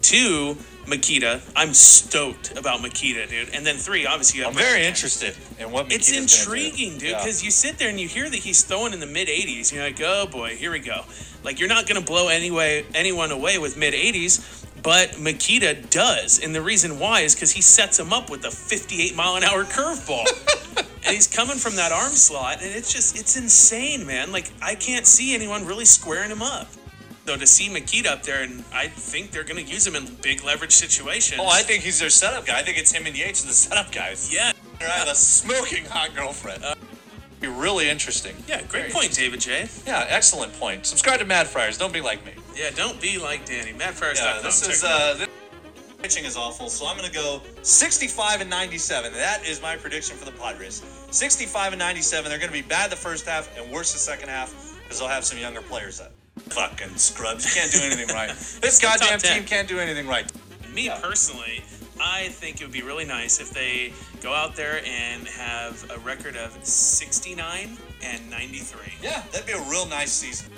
Two, 0.02 0.56
Makita. 0.86 1.40
I'm 1.56 1.72
stoked 1.72 2.56
about 2.58 2.80
Makita, 2.80 3.28
dude. 3.28 3.50
And 3.54 3.64
then 3.64 3.76
three, 3.76 4.04
obviously, 4.06 4.38
you 4.38 4.44
have 4.44 4.52
I'm 4.54 4.58
very 4.58 4.84
interested 4.84 5.34
in 5.58 5.70
what 5.70 5.90
It's 5.92 6.10
Makita's 6.10 6.44
do. 6.44 6.52
intriguing, 6.52 6.98
dude, 6.98 7.10
Yeah. 7.10 7.18
because 7.18 7.42
you 7.44 7.50
sit 7.50 7.78
there 7.78 7.88
and 7.88 7.98
you 8.00 8.08
hear 8.08 8.28
that 8.28 8.36
he's 8.36 8.62
throwing 8.62 8.92
in 8.92 9.00
the 9.00 9.06
mid 9.06 9.28
80s. 9.28 9.72
You're 9.72 9.84
like, 9.84 10.00
oh 10.02 10.26
boy, 10.26 10.50
here 10.56 10.70
we 10.72 10.80
go. 10.80 11.02
Like 11.42 11.58
you're 11.58 11.68
not 11.68 11.86
gonna 11.86 12.00
blow 12.02 12.28
anyway 12.28 12.84
anyone 12.94 13.30
away 13.30 13.58
with 13.58 13.76
mid 13.78 13.94
80s, 13.94 14.59
but 14.82 15.10
Makita 15.12 15.90
does, 15.90 16.38
and 16.42 16.54
the 16.54 16.62
reason 16.62 16.98
why 16.98 17.20
is 17.20 17.34
because 17.34 17.52
he 17.52 17.62
sets 17.62 17.98
him 17.98 18.12
up 18.12 18.30
with 18.30 18.44
a 18.44 18.50
58 18.50 19.14
mile 19.16 19.36
an 19.36 19.44
hour 19.44 19.64
curveball. 19.64 20.26
and 21.06 21.14
he's 21.14 21.26
coming 21.26 21.56
from 21.56 21.76
that 21.76 21.92
arm 21.92 22.12
slot, 22.12 22.62
and 22.62 22.70
it's 22.74 22.92
just 22.92 23.18
it's 23.18 23.36
insane, 23.36 24.06
man. 24.06 24.32
Like 24.32 24.50
I 24.62 24.74
can't 24.74 25.06
see 25.06 25.34
anyone 25.34 25.66
really 25.66 25.84
squaring 25.84 26.30
him 26.30 26.42
up. 26.42 26.68
So 27.26 27.36
to 27.36 27.46
see 27.46 27.68
Makita 27.68 28.06
up 28.06 28.22
there, 28.22 28.42
and 28.42 28.64
I 28.72 28.88
think 28.88 29.30
they're 29.30 29.44
gonna 29.44 29.60
use 29.60 29.86
him 29.86 29.94
in 29.94 30.06
big 30.22 30.42
leverage 30.42 30.72
situations. 30.72 31.40
Oh, 31.42 31.48
I 31.48 31.62
think 31.62 31.84
he's 31.84 32.00
their 32.00 32.10
setup 32.10 32.46
guy. 32.46 32.58
I 32.58 32.62
think 32.62 32.78
it's 32.78 32.92
him 32.92 33.06
and 33.06 33.16
Yates 33.16 33.44
are 33.44 33.48
the 33.48 33.52
setup 33.52 33.92
guys. 33.92 34.32
yeah, 34.32 34.52
They 34.78 34.86
have 34.86 35.08
a 35.08 35.14
smoking 35.14 35.84
hot 35.84 36.14
girlfriend. 36.16 36.64
Uh, 36.64 36.74
be 37.40 37.48
really 37.48 37.88
interesting. 37.88 38.34
yeah, 38.46 38.58
great 38.62 38.70
Very 38.70 38.90
point, 38.90 39.14
David 39.14 39.40
J. 39.40 39.68
Yeah, 39.86 40.04
excellent 40.08 40.52
point. 40.60 40.84
Subscribe 40.86 41.20
to 41.20 41.24
Mad 41.24 41.46
Friars. 41.46 41.78
Don't 41.78 41.92
be 41.92 42.00
like 42.00 42.24
me. 42.26 42.32
Yeah, 42.60 42.68
don't 42.76 43.00
be 43.00 43.16
like 43.16 43.46
Danny. 43.46 43.72
Matt 43.72 43.94
Ferris. 43.94 44.20
Yeah, 44.20 44.38
this 44.42 44.68
is 44.68 44.84
uh, 44.84 45.14
this 45.18 45.28
pitching 46.02 46.26
is 46.26 46.36
awful. 46.36 46.68
So 46.68 46.86
I'm 46.86 46.94
gonna 46.96 47.10
go 47.10 47.40
65 47.62 48.42
and 48.42 48.50
97. 48.50 49.14
That 49.14 49.46
is 49.46 49.62
my 49.62 49.76
prediction 49.76 50.14
for 50.16 50.26
the 50.26 50.32
Padres. 50.32 50.82
65 51.10 51.72
and 51.72 51.78
97. 51.78 52.28
They're 52.30 52.38
gonna 52.38 52.52
be 52.52 52.60
bad 52.60 52.90
the 52.90 52.96
first 52.96 53.24
half 53.26 53.56
and 53.58 53.72
worse 53.72 53.94
the 53.94 53.98
second 53.98 54.28
half 54.28 54.78
because 54.82 54.98
they'll 54.98 55.08
have 55.08 55.24
some 55.24 55.38
younger 55.38 55.62
players. 55.62 55.98
That 56.00 56.12
fucking 56.52 56.96
scrubs. 56.96 57.46
You 57.46 57.58
can't 57.62 57.72
do 57.72 57.78
anything 57.80 58.08
right. 58.14 58.28
This 58.60 58.78
goddamn 58.78 59.20
team 59.20 59.44
can't 59.44 59.66
do 59.68 59.78
anything 59.78 60.06
right. 60.06 60.30
Me 60.74 60.86
Yeah. 60.86 61.00
personally, 61.00 61.62
I 61.98 62.28
think 62.28 62.60
it 62.60 62.64
would 62.64 62.72
be 62.72 62.82
really 62.82 63.06
nice 63.06 63.40
if 63.40 63.50
they 63.50 63.92
go 64.22 64.34
out 64.34 64.54
there 64.54 64.82
and 64.84 65.26
have 65.28 65.90
a 65.90 65.98
record 66.00 66.36
of 66.36 66.62
69 66.62 67.78
and 68.02 68.30
93. 68.30 68.80
Yeah, 69.02 69.22
that'd 69.32 69.46
be 69.46 69.52
a 69.52 69.62
real 69.62 69.86
nice 69.86 70.12
season. 70.12 70.50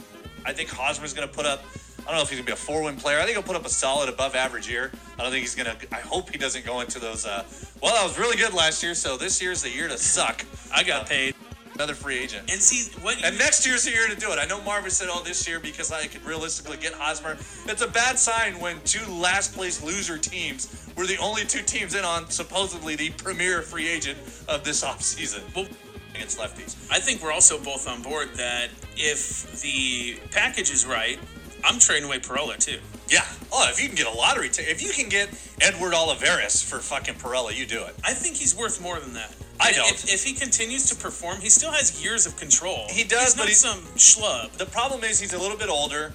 I 0.45 0.53
think 0.53 0.69
Hosmer's 0.69 1.15
going 1.15 1.29
to 1.29 1.33
put 1.33 1.47
up. 1.47 1.65
I 2.03 2.07
don't 2.07 2.17
know 2.17 2.23
if 2.23 2.31
he's 2.31 2.39
going 2.39 2.47
to 2.47 2.51
be 2.51 2.53
a 2.53 2.57
four-win 2.57 2.97
player. 2.97 3.19
I 3.19 3.25
think 3.25 3.37
he'll 3.37 3.43
put 3.45 3.57
up 3.57 3.65
a 3.65 3.71
solid 3.71 4.09
above 4.09 4.35
average 4.35 4.69
year. 4.69 4.91
I 5.19 5.23
don't 5.23 5.31
think 5.31 5.43
he's 5.43 5.55
going 5.55 5.77
to. 5.77 5.95
I 5.95 6.01
hope 6.01 6.31
he 6.31 6.39
doesn't 6.39 6.67
go 6.67 6.81
into 6.81 6.99
those. 6.99 7.25
Uh, 7.25 7.45
well, 7.81 7.95
that 7.95 8.03
was 8.03 8.19
really 8.19 8.37
good 8.37 8.53
last 8.53 8.83
year, 8.83 8.95
so 8.95 9.17
this 9.17 9.41
year's 9.41 9.63
the 9.63 9.71
year 9.71 9.89
to 9.89 9.97
suck. 9.97 10.45
I 10.75 10.83
got 10.83 11.09
paid. 11.09 11.35
Another 11.75 11.95
free 11.95 12.19
agent. 12.19 12.51
And 12.51 12.61
see 12.61 12.91
what 13.01 13.25
And 13.25 13.39
next 13.39 13.67
year's 13.67 13.85
the 13.85 13.93
year 13.93 14.07
to 14.07 14.15
do 14.15 14.31
it. 14.31 14.39
I 14.39 14.45
know 14.45 14.61
Marvin 14.63 14.91
said, 14.91 15.09
"Oh, 15.11 15.23
this 15.23 15.49
year 15.49 15.59
because 15.59 15.91
I 15.91 16.07
could 16.07 16.23
realistically 16.23 16.77
get 16.77 16.93
Hosmer." 16.93 17.39
It's 17.67 17.81
a 17.81 17.89
bad 17.89 18.19
sign 18.19 18.61
when 18.61 18.79
two 18.85 19.11
last 19.11 19.55
place 19.55 19.83
loser 19.83 20.19
teams 20.19 20.91
were 20.99 21.07
the 21.07 21.17
only 21.17 21.47
two 21.47 21.63
teams 21.63 21.95
in 21.95 22.05
on 22.05 22.29
supposedly 22.29 22.95
the 22.95 23.09
premier 23.13 23.63
free 23.63 23.89
agent 23.89 24.19
of 24.49 24.65
this 24.65 24.85
offseason. 24.85 25.41
Well- 25.57 25.67
against 26.15 26.39
lefties. 26.39 26.77
I 26.91 26.99
think 26.99 27.23
we're 27.23 27.33
also 27.33 27.59
both 27.59 27.89
on 27.89 28.03
board 28.03 28.29
that 28.35 28.69
if 28.97 29.61
the 29.63 30.19
package 30.31 30.71
is 30.71 30.85
right, 30.85 31.19
I'm 31.65 31.79
trading 31.79 32.05
away 32.05 32.19
Pirela 32.19 32.59
too. 32.59 32.79
Yeah. 33.09 33.25
Oh, 33.53 33.69
if 33.71 33.81
you 33.81 33.87
can 33.89 33.97
get 33.97 34.07
a 34.07 34.11
lottery 34.17 34.49
ticket, 34.49 34.73
if 34.73 34.83
you 34.83 34.91
can 34.91 35.09
get 35.09 35.29
Edward 35.61 35.95
Olivares 35.95 36.63
for 36.63 36.79
fucking 36.79 37.15
Pirela, 37.15 37.55
you 37.55 37.67
do 37.67 37.83
it. 37.85 37.95
I 38.05 38.13
think 38.15 38.37
he's 38.37 38.55
worth 38.57 38.81
more 38.81 38.99
than 38.99 39.13
that. 39.15 39.35
I 39.61 39.69
And 39.69 39.77
don't. 39.77 39.91
If, 39.93 40.13
if 40.13 40.25
he 40.25 40.33
continues 40.33 40.87
to 40.87 40.97
perform, 40.97 41.41
he 41.41 41.49
still 41.51 41.71
has 41.73 42.03
years 42.03 42.27
of 42.27 42.37
control. 42.37 42.87
He 42.91 43.05
does, 43.05 43.25
he's 43.25 43.35
but 43.35 43.47
he's- 43.47 43.61
some 43.61 43.81
schlub. 43.97 44.53
The 44.53 44.67
problem 44.67 45.05
is 45.05 45.21
he's 45.21 45.35
a 45.35 45.39
little 45.39 45.59
bit 45.59 45.69
older, 45.69 46.13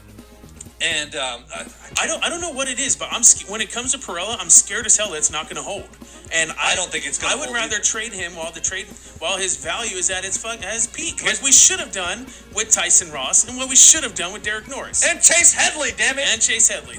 and 0.81 1.15
um, 1.15 1.43
I, 1.53 1.65
I 2.01 2.07
don't 2.07 2.23
I 2.23 2.29
don't 2.29 2.41
know 2.41 2.51
what 2.51 2.67
it 2.67 2.79
is, 2.79 2.95
but 2.95 3.09
I'm 3.11 3.23
sc- 3.23 3.49
when 3.49 3.61
it 3.61 3.71
comes 3.71 3.91
to 3.93 3.97
Pirela, 3.97 4.37
I'm 4.39 4.49
scared 4.49 4.85
as 4.85 4.95
hell 4.97 5.11
that 5.11 5.17
it's 5.17 5.31
not 5.31 5.45
going 5.45 5.55
to 5.55 5.61
hold. 5.61 5.87
And 6.33 6.51
I, 6.51 6.73
I 6.73 6.75
don't 6.75 6.91
think 6.91 7.05
it's 7.07 7.17
gonna 7.17 7.33
I 7.33 7.35
would 7.37 7.45
hold 7.45 7.55
rather 7.55 7.75
either. 7.75 7.83
trade 7.83 8.13
him 8.13 8.35
while 8.35 8.51
the 8.51 8.59
trade 8.59 8.85
while 9.19 9.37
his 9.37 9.57
value 9.57 9.97
is 9.97 10.09
at 10.11 10.23
its 10.25 10.37
fuck 10.37 10.61
at 10.63 10.75
its 10.75 10.85
peak, 10.87 11.25
as 11.25 11.41
we 11.41 11.51
should 11.51 11.79
have 11.79 11.91
done 11.91 12.25
with 12.53 12.69
Tyson 12.71 13.11
Ross 13.11 13.47
and 13.47 13.57
what 13.57 13.69
we 13.69 13.75
should 13.75 14.03
have 14.03 14.13
done 14.15 14.33
with 14.33 14.43
Derek 14.43 14.67
Norris 14.69 15.07
and 15.07 15.19
Chase 15.21 15.53
Headley, 15.53 15.89
damn 15.97 16.19
it. 16.19 16.27
and 16.27 16.41
Chase 16.41 16.67
Headley. 16.67 16.97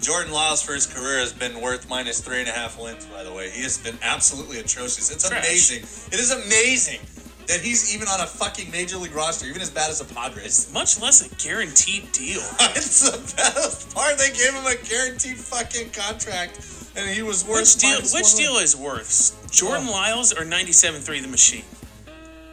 Jordan 0.00 0.32
Lyles 0.34 0.60
for 0.60 0.74
his 0.74 0.86
career 0.86 1.18
has 1.20 1.32
been 1.32 1.62
worth 1.62 1.88
minus 1.88 2.20
three 2.20 2.40
and 2.40 2.48
a 2.48 2.52
half 2.52 2.78
wins. 2.78 3.06
By 3.06 3.22
the 3.24 3.32
way, 3.32 3.48
he 3.48 3.62
has 3.62 3.78
been 3.78 3.96
absolutely 4.02 4.58
atrocious. 4.60 5.10
It's 5.10 5.26
Trash. 5.26 5.46
amazing. 5.46 5.82
It 6.12 6.20
is 6.20 6.30
amazing 6.30 7.00
that 7.46 7.60
he's 7.60 7.94
even 7.94 8.08
on 8.08 8.20
a 8.20 8.26
fucking 8.26 8.70
major 8.70 8.96
league 8.96 9.14
roster, 9.14 9.46
even 9.46 9.60
as 9.62 9.70
bad 9.70 9.90
as 9.90 10.00
the 10.00 10.14
Padres. 10.14 10.70
Much 10.72 11.00
less 11.00 11.20
a 11.26 11.34
guaranteed 11.46 12.10
deal. 12.12 12.40
it's 12.74 13.10
the 13.10 13.18
best 13.36 13.94
part. 13.94 14.18
They 14.18 14.28
gave 14.30 14.52
him 14.54 14.64
a 14.66 14.76
guaranteed 14.84 15.36
fucking 15.38 15.90
contract, 15.90 16.60
and 16.96 17.08
he 17.10 17.22
was 17.22 17.44
worth. 17.44 17.60
Which 17.60 17.76
deal? 17.76 18.00
Which 18.00 18.12
one 18.32 18.36
deal 18.36 18.56
is 18.56 18.76
worse, 18.76 19.36
Jordan 19.50 19.86
Oh. 19.88 19.92
Lyles 19.92 20.32
or 20.32 20.44
97.3 20.44 21.22
The 21.22 21.28
Machine? 21.28 21.64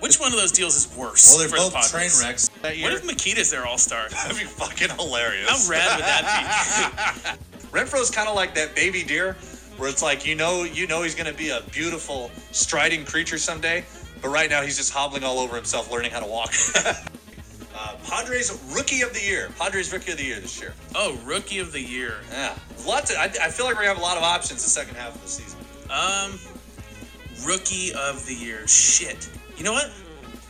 Which 0.02 0.20
one 0.20 0.32
of 0.34 0.40
those 0.40 0.52
deals 0.52 0.76
is 0.76 0.88
worse? 0.98 1.30
Well, 1.30 1.40
they're 1.40 1.50
for 1.50 1.64
the 1.64 1.76
both 1.78 1.92
train 1.92 2.10
wrecks 2.20 2.50
that 2.64 2.76
year. 2.76 2.90
What 2.90 2.94
if 2.94 3.04
Makita's 3.08 3.52
their 3.52 3.68
all 3.68 3.78
star? 3.78 4.10
That'd 4.10 4.36
be 4.38 4.46
fucking 4.46 4.90
hilarious. 4.90 5.48
How 5.48 5.72
rad 5.72 5.96
would 5.96 6.06
that 6.06 7.38
Renfroe's 7.72 8.10
kind 8.10 8.28
of 8.28 8.36
like 8.36 8.56
that 8.56 8.76
baby 8.76 9.04
deer, 9.04 9.34
where 9.78 9.90
it's 9.90 10.02
like 10.02 10.26
you 10.26 10.34
know, 10.36 10.64
you 10.64 10.88
know 10.88 11.04
he's 11.04 11.14
gonna 11.16 11.32
be 11.34 11.50
a 11.52 11.62
beautiful 11.72 12.32
striding 12.52 13.06
creature 13.06 13.38
someday, 13.38 13.86
but 14.22 14.30
right 14.30 14.50
now 14.50 14.62
he's 14.62 14.78
just 14.78 14.94
hobbling 14.94 15.24
all 15.24 15.40
over 15.40 15.56
himself, 15.56 15.92
learning 15.92 16.12
how 16.12 16.20
to 16.20 16.26
walk. 16.28 16.54
uh, 16.86 17.96
Padres 18.08 18.58
Rookie 18.76 19.02
of 19.02 19.14
the 19.14 19.22
Year. 19.22 19.50
Padres 19.58 19.92
Rookie 19.92 20.12
of 20.12 20.18
the 20.18 20.24
Year 20.26 20.40
this 20.40 20.60
year. 20.60 20.74
Oh, 20.96 21.18
Rookie 21.26 21.60
of 21.60 21.72
the 21.72 21.82
Year. 21.82 22.16
Yeah, 22.32 22.56
lots. 22.86 23.12
Of, 23.12 23.18
I, 23.18 23.26
I 23.26 23.50
feel 23.50 23.66
like 23.66 23.76
we're 23.76 23.82
gonna 23.84 23.94
have 23.94 23.98
a 24.00 24.02
lot 24.02 24.18
of 24.18 24.24
options 24.24 24.64
the 24.64 24.70
second 24.70 24.96
half 24.96 25.16
of 25.16 25.22
the 25.22 25.28
season. 25.28 25.60
Um, 25.90 26.40
Rookie 27.46 27.94
of 27.94 28.26
the 28.26 28.34
Year. 28.36 28.68
Shit. 28.68 29.30
You 29.58 29.64
know 29.64 29.74
what? 29.74 29.92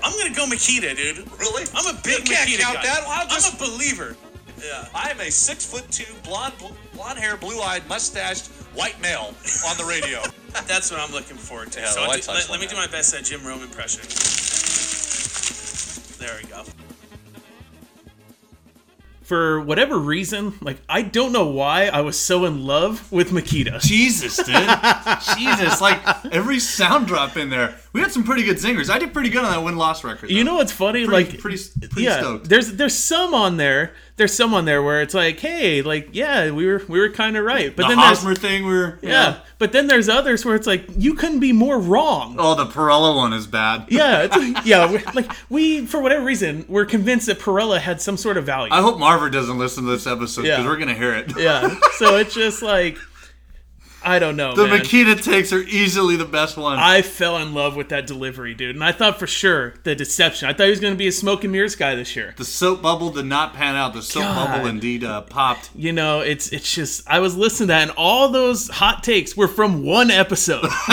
I'm 0.03 0.17
gonna 0.17 0.35
go 0.35 0.45
Makita, 0.45 0.95
dude. 0.95 1.17
Really? 1.39 1.65
I'm 1.75 1.95
a 1.95 1.99
big 2.01 2.27
You 2.27 2.35
Makita 2.35 2.59
count 2.61 2.75
guy. 2.77 2.83
that. 2.83 3.03
I'll 3.07 3.27
just- 3.27 3.53
I'm 3.53 3.67
a 3.67 3.71
believer. 3.71 4.15
Yeah. 4.63 4.87
I 4.93 5.09
am 5.09 5.19
a 5.19 5.31
six 5.31 5.65
foot 5.65 5.89
two, 5.91 6.11
blonde, 6.23 6.53
blonde 6.93 7.17
hair, 7.19 7.35
blue 7.37 7.59
eyed, 7.61 7.87
mustached, 7.87 8.49
white 8.75 8.99
male 9.01 9.33
on 9.67 9.77
the 9.77 9.85
radio. 9.87 10.21
That's 10.67 10.91
what 10.91 10.99
I'm 10.99 11.11
looking 11.13 11.37
forward 11.37 11.71
to. 11.73 11.79
Yeah, 11.79 11.87
so 11.87 12.07
White 12.07 12.23
do- 12.23 12.31
let, 12.31 12.49
let 12.49 12.59
me 12.59 12.67
do 12.67 12.75
my 12.75 12.87
best 12.87 13.13
at 13.15 13.23
Jim 13.25 13.45
Rome 13.45 13.61
impression. 13.61 14.01
There 16.19 16.37
we 16.41 16.47
go. 16.49 16.63
For 19.23 19.61
whatever 19.61 19.97
reason, 19.97 20.53
like 20.61 20.77
I 20.89 21.03
don't 21.03 21.31
know 21.31 21.45
why 21.47 21.85
I 21.85 22.01
was 22.01 22.19
so 22.19 22.43
in 22.43 22.65
love 22.65 23.09
with 23.13 23.29
Makita. 23.31 23.79
Jesus, 23.81 24.35
dude. 24.35 24.47
Jesus, 25.37 25.79
like 25.79 26.01
every 26.33 26.59
sound 26.59 27.07
drop 27.07 27.37
in 27.37 27.49
there. 27.49 27.75
We 27.93 28.01
had 28.01 28.11
some 28.11 28.25
pretty 28.25 28.43
good 28.43 28.57
zingers. 28.57 28.89
I 28.89 28.99
did 28.99 29.13
pretty 29.13 29.29
good 29.29 29.45
on 29.45 29.51
that 29.51 29.63
win 29.63 29.77
loss 29.77 30.03
record. 30.03 30.31
You 30.31 30.43
know 30.43 30.55
what's 30.55 30.73
funny? 30.73 31.05
Pretty- 31.05 31.31
like 31.31 31.39
pretty- 31.39 31.63
pretty 31.79 32.03
yeah, 32.03 32.17
stoked. 32.19 32.49
there's 32.49 32.73
there's 32.73 32.95
some 32.95 33.33
on 33.33 33.55
there. 33.55 33.93
There's 34.21 34.35
someone 34.35 34.65
there 34.65 34.83
where 34.83 35.01
it's 35.01 35.15
like, 35.15 35.39
hey, 35.39 35.81
like 35.81 36.09
yeah, 36.11 36.51
we 36.51 36.67
were 36.67 36.83
we 36.87 36.99
were 36.99 37.09
kind 37.09 37.35
of 37.35 37.43
right, 37.43 37.75
but 37.75 37.81
the 37.81 37.87
then 37.87 37.97
there's 37.97 38.19
Hosmer 38.19 38.35
thing, 38.35 38.67
we 38.67 38.71
were 38.73 38.99
yeah, 39.01 39.39
but 39.57 39.71
then 39.71 39.87
there's 39.87 40.07
others 40.09 40.45
where 40.45 40.53
it's 40.55 40.67
like 40.67 40.85
you 40.95 41.15
couldn't 41.15 41.39
be 41.39 41.51
more 41.51 41.79
wrong. 41.79 42.35
Oh, 42.37 42.53
the 42.53 42.67
Pirela 42.67 43.15
one 43.15 43.33
is 43.33 43.47
bad. 43.47 43.85
Yeah, 43.89 44.21
it's 44.21 44.37
like, 44.37 44.57
yeah, 44.65 44.85
like 45.15 45.31
we 45.49 45.87
for 45.87 45.99
whatever 46.03 46.23
reason 46.23 46.65
we're 46.67 46.85
convinced 46.85 47.25
that 47.25 47.39
Pirela 47.39 47.79
had 47.79 47.99
some 47.99 48.15
sort 48.15 48.37
of 48.37 48.45
value. 48.45 48.71
I 48.71 48.81
hope 48.81 48.97
Marver 48.99 49.31
doesn't 49.31 49.57
listen 49.57 49.85
to 49.85 49.89
this 49.89 50.05
episode 50.05 50.43
because 50.43 50.59
Yeah. 50.59 50.65
we're 50.67 50.77
gonna 50.77 50.93
hear 50.93 51.15
it. 51.15 51.35
yeah, 51.35 51.75
so 51.97 52.17
it's 52.17 52.35
just 52.35 52.61
like 52.61 52.99
I 54.03 54.19
don't 54.19 54.35
know. 54.35 54.55
The 54.55 54.67
man. 54.67 54.79
Makita 54.79 55.21
takes 55.23 55.53
are 55.53 55.61
easily 55.61 56.15
the 56.15 56.25
best 56.25 56.57
one. 56.57 56.79
I 56.79 57.01
fell 57.01 57.37
in 57.37 57.53
love 57.53 57.75
with 57.75 57.89
that 57.89 58.07
delivery, 58.07 58.53
dude, 58.53 58.75
and 58.75 58.83
I 58.83 58.91
thought 58.91 59.19
for 59.19 59.27
sure 59.27 59.75
the 59.83 59.95
deception. 59.95 60.49
I 60.49 60.53
thought 60.53 60.63
he 60.63 60.69
was 60.71 60.79
going 60.79 60.93
to 60.93 60.97
be 60.97 61.07
a 61.07 61.11
smoke 61.11 61.43
and 61.43 61.51
mirrors 61.51 61.75
guy 61.75 61.95
this 61.95 62.15
year. 62.15 62.33
the 62.37 62.45
soap 62.45 62.81
bubble 62.81 63.11
did 63.11 63.25
not 63.25 63.53
pan 63.53 63.75
out. 63.75 63.93
The 63.93 64.01
soap 64.01 64.23
God. 64.23 64.47
bubble 64.47 64.67
indeed 64.67 65.03
uh, 65.03 65.21
popped. 65.21 65.69
You 65.75 65.93
know, 65.93 66.21
it's 66.21 66.49
it's 66.49 66.73
just 66.73 67.07
I 67.09 67.19
was 67.19 67.35
listening 67.35 67.67
to 67.67 67.73
that, 67.73 67.81
and 67.83 67.91
all 67.97 68.29
those 68.29 68.69
hot 68.69 69.03
takes 69.03 69.37
were 69.37 69.47
from 69.47 69.85
one 69.85 70.09
episode. 70.09 70.61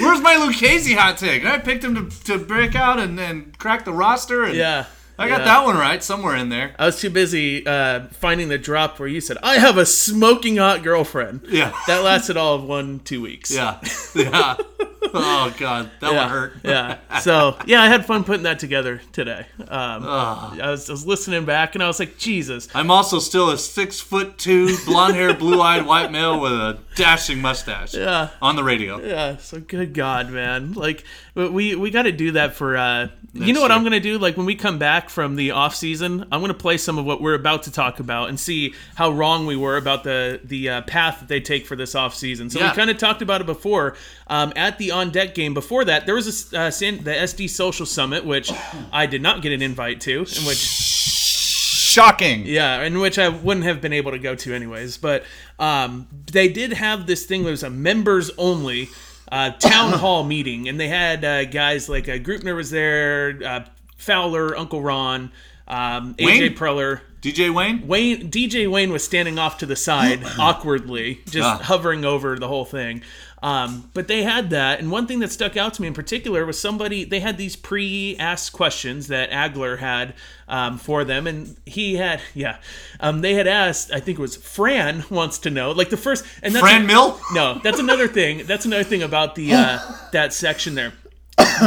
Where's 0.00 0.20
my 0.20 0.36
Lucchesi 0.36 0.96
hot 0.96 1.18
take? 1.18 1.44
I 1.44 1.58
picked 1.58 1.84
him 1.84 2.10
to, 2.10 2.24
to 2.24 2.38
break 2.38 2.74
out 2.74 2.98
and 2.98 3.18
then 3.18 3.52
crack 3.58 3.84
the 3.84 3.92
roster. 3.92 4.44
And 4.44 4.54
yeah, 4.56 4.86
I 5.18 5.28
got 5.28 5.40
yeah. 5.40 5.44
that 5.46 5.64
one 5.64 5.76
right 5.76 6.02
somewhere 6.02 6.36
in 6.36 6.50
there. 6.50 6.74
I 6.78 6.86
was 6.86 7.00
too 7.00 7.10
busy 7.10 7.66
uh, 7.66 8.08
finding 8.08 8.48
the 8.48 8.58
drop 8.58 8.98
where 8.98 9.08
you 9.08 9.20
said 9.20 9.38
I 9.42 9.54
have 9.58 9.78
a 9.78 9.86
smoking 9.86 10.58
hot 10.58 10.82
girlfriend. 10.82 11.42
Yeah. 11.48 11.72
that 11.86 12.02
lasted 12.02 12.36
all 12.36 12.54
of 12.54 12.64
one 12.64 13.00
two 13.00 13.22
weeks. 13.22 13.54
Yeah, 13.54 13.80
yeah. 14.14 14.56
Oh 15.18 15.54
god, 15.58 15.90
that 16.00 16.12
yeah, 16.12 16.18
one 16.20 16.30
hurt. 16.30 16.52
yeah. 16.64 16.98
So 17.20 17.56
yeah, 17.66 17.82
I 17.82 17.88
had 17.88 18.04
fun 18.06 18.24
putting 18.24 18.44
that 18.44 18.58
together 18.58 19.00
today. 19.12 19.46
Um, 19.60 19.66
Ah. 19.68 20.56
I 20.60 20.70
was 20.70 20.88
I 20.88 20.92
was 20.92 21.06
listening 21.06 21.44
back, 21.44 21.74
and 21.74 21.82
I 21.82 21.86
was 21.86 21.98
like, 21.98 22.18
Jesus. 22.18 22.68
I'm 22.74 22.90
also 22.90 23.18
still 23.18 23.50
a 23.50 23.58
six 23.58 24.00
foot 24.00 24.38
two, 24.38 24.76
blonde 24.86 25.14
hair, 25.14 25.34
blue 25.38 25.60
eyed 25.60 25.86
white 25.86 26.10
male 26.12 26.40
with 26.40 26.52
a 26.52 26.78
dashing 26.94 27.40
mustache. 27.40 27.94
Yeah. 27.94 28.28
On 28.42 28.56
the 28.56 28.64
radio. 28.64 29.00
Yeah, 29.04 29.36
so 29.38 29.60
good 29.60 29.94
God, 29.94 30.30
man! 30.30 30.72
Like 30.72 31.04
we 31.34 31.74
we 31.74 31.90
got 31.90 32.02
to 32.02 32.12
do 32.12 32.32
that 32.32 32.54
for. 32.54 32.76
uh 32.76 33.08
You 33.34 33.52
know 33.52 33.60
what 33.60 33.68
year. 33.70 33.76
I'm 33.76 33.84
gonna 33.84 34.00
do? 34.00 34.18
Like 34.18 34.36
when 34.38 34.46
we 34.46 34.54
come 34.54 34.78
back 34.78 35.10
from 35.10 35.36
the 35.36 35.50
off 35.50 35.74
season, 35.74 36.22
I'm 36.32 36.40
gonna 36.40 36.54
play 36.54 36.78
some 36.78 36.96
of 36.98 37.04
what 37.04 37.20
we're 37.20 37.34
about 37.34 37.64
to 37.64 37.70
talk 37.72 38.00
about 38.00 38.28
and 38.30 38.40
see 38.40 38.74
how 38.94 39.10
wrong 39.10 39.44
we 39.46 39.56
were 39.56 39.76
about 39.76 40.04
the 40.04 40.40
the 40.44 40.70
uh, 40.70 40.82
path 40.82 41.20
that 41.20 41.28
they 41.28 41.40
take 41.40 41.66
for 41.66 41.76
this 41.76 41.94
off 41.94 42.14
season. 42.14 42.48
So 42.48 42.58
Yeah. 42.60 42.70
we 42.70 42.76
kind 42.76 42.88
of 42.90 42.96
talked 42.98 43.20
about 43.22 43.40
it 43.42 43.46
before. 43.46 43.94
Um, 44.28 44.52
at 44.56 44.78
the 44.78 44.90
on 44.90 45.05
deck 45.10 45.34
game 45.34 45.54
before 45.54 45.84
that, 45.84 46.06
there 46.06 46.14
was 46.14 46.52
a 46.52 46.58
uh, 46.58 46.70
San- 46.70 47.04
the 47.04 47.10
SD 47.12 47.48
Social 47.50 47.86
Summit, 47.86 48.24
which 48.24 48.50
I 48.92 49.06
did 49.06 49.22
not 49.22 49.42
get 49.42 49.52
an 49.52 49.62
invite 49.62 50.00
to, 50.02 50.12
in 50.12 50.44
which 50.46 50.58
Shocking. 50.58 52.44
yeah, 52.46 52.82
in 52.82 52.98
which 52.98 53.18
I 53.18 53.28
wouldn't 53.28 53.64
have 53.64 53.80
been 53.80 53.92
able 53.92 54.10
to 54.10 54.18
go 54.18 54.34
to 54.34 54.54
anyways. 54.54 54.98
But 54.98 55.24
um, 55.58 56.06
they 56.30 56.48
did 56.48 56.72
have 56.74 57.06
this 57.06 57.24
thing 57.24 57.44
that 57.44 57.50
was 57.50 57.62
a 57.62 57.70
members 57.70 58.30
only 58.36 58.90
uh, 59.32 59.50
town 59.52 59.92
hall 59.98 60.22
meeting, 60.24 60.68
and 60.68 60.78
they 60.78 60.88
had 60.88 61.24
uh, 61.24 61.44
guys 61.46 61.88
like 61.88 62.08
uh, 62.08 62.12
Greupner 62.18 62.54
was 62.54 62.70
there, 62.70 63.38
uh, 63.44 63.64
Fowler, 63.96 64.56
Uncle 64.56 64.82
Ron, 64.82 65.32
um, 65.68 66.14
AJ 66.14 66.56
Preller. 66.56 67.00
DJ 67.22 67.52
Wayne? 67.52 67.88
Wayne 67.88 68.30
DJ 68.30 68.70
Wayne 68.70 68.92
was 68.92 69.02
standing 69.02 69.36
off 69.38 69.58
to 69.58 69.66
the 69.66 69.74
side 69.74 70.20
awkwardly, 70.38 71.22
just 71.28 71.48
Ah. 71.48 71.58
hovering 71.62 72.04
over 72.04 72.38
the 72.38 72.46
whole 72.46 72.64
thing. 72.66 73.02
Um, 73.46 73.88
but 73.94 74.08
they 74.08 74.24
had 74.24 74.50
that, 74.50 74.80
and 74.80 74.90
one 74.90 75.06
thing 75.06 75.20
that 75.20 75.30
stuck 75.30 75.56
out 75.56 75.72
to 75.74 75.82
me 75.82 75.86
in 75.86 75.94
particular 75.94 76.44
was 76.44 76.58
somebody 76.58 77.04
they 77.04 77.20
had 77.20 77.38
these 77.38 77.54
pre-asked 77.54 78.52
questions 78.52 79.06
that 79.06 79.30
Agler 79.30 79.78
had 79.78 80.14
um, 80.48 80.78
for 80.78 81.04
them, 81.04 81.28
and 81.28 81.56
he 81.64 81.94
had 81.94 82.20
yeah, 82.34 82.56
um, 82.98 83.20
they 83.20 83.34
had 83.34 83.46
asked. 83.46 83.92
I 83.92 84.00
think 84.00 84.18
it 84.18 84.22
was 84.22 84.34
Fran 84.34 85.04
wants 85.10 85.38
to 85.38 85.50
know 85.50 85.70
like 85.70 85.90
the 85.90 85.96
first 85.96 86.24
and 86.42 86.56
that's 86.56 86.60
Fran 86.60 86.88
Mill? 86.88 87.20
no, 87.34 87.60
that's 87.62 87.78
another 87.78 88.08
thing. 88.08 88.44
That's 88.46 88.64
another 88.64 88.82
thing 88.82 89.04
about 89.04 89.36
the 89.36 89.52
uh, 89.52 89.78
that 90.12 90.32
section 90.32 90.74
there. 90.74 90.92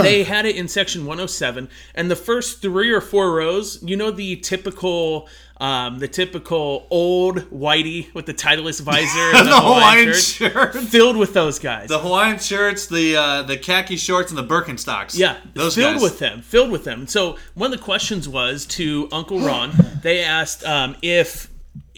they 0.01 0.23
had 0.23 0.45
it 0.45 0.57
in 0.57 0.67
section 0.67 1.05
107, 1.05 1.69
and 1.95 2.11
the 2.11 2.15
first 2.17 2.61
three 2.61 2.91
or 2.91 2.99
four 2.99 3.33
rows, 3.33 3.81
you 3.81 3.95
know, 3.95 4.11
the 4.11 4.35
typical, 4.35 5.29
um, 5.59 5.99
the 5.99 6.07
typical 6.07 6.87
old 6.89 7.39
whitey 7.51 8.13
with 8.13 8.25
the 8.25 8.33
Titleist 8.33 8.81
visor 8.81 9.19
and 9.37 9.45
the, 9.47 9.51
The 9.51 9.59
Hawaiian, 9.59 10.07
Hawaiian 10.07 10.13
shirt, 10.13 10.73
shirt. 10.73 10.75
filled 10.83 11.17
with 11.17 11.33
those 11.33 11.59
guys. 11.59 11.89
The 11.89 11.99
Hawaiian 11.99 12.39
shirts, 12.39 12.87
the 12.87 13.15
uh, 13.17 13.43
the 13.43 13.57
khaki 13.57 13.97
shorts, 13.97 14.31
and 14.31 14.37
the 14.37 14.43
Birkenstocks. 14.43 15.17
Yeah, 15.17 15.37
those 15.53 15.75
filled 15.75 15.95
guys. 15.95 16.01
with 16.03 16.19
them, 16.19 16.41
filled 16.41 16.71
with 16.71 16.85
them. 16.85 17.07
So 17.07 17.37
one 17.55 17.73
of 17.73 17.77
the 17.77 17.83
questions 17.83 18.27
was 18.29 18.65
to 18.67 19.09
Uncle 19.11 19.39
Ron. 19.39 19.71
They 20.01 20.23
asked 20.23 20.63
um, 20.63 20.95
if 21.01 21.49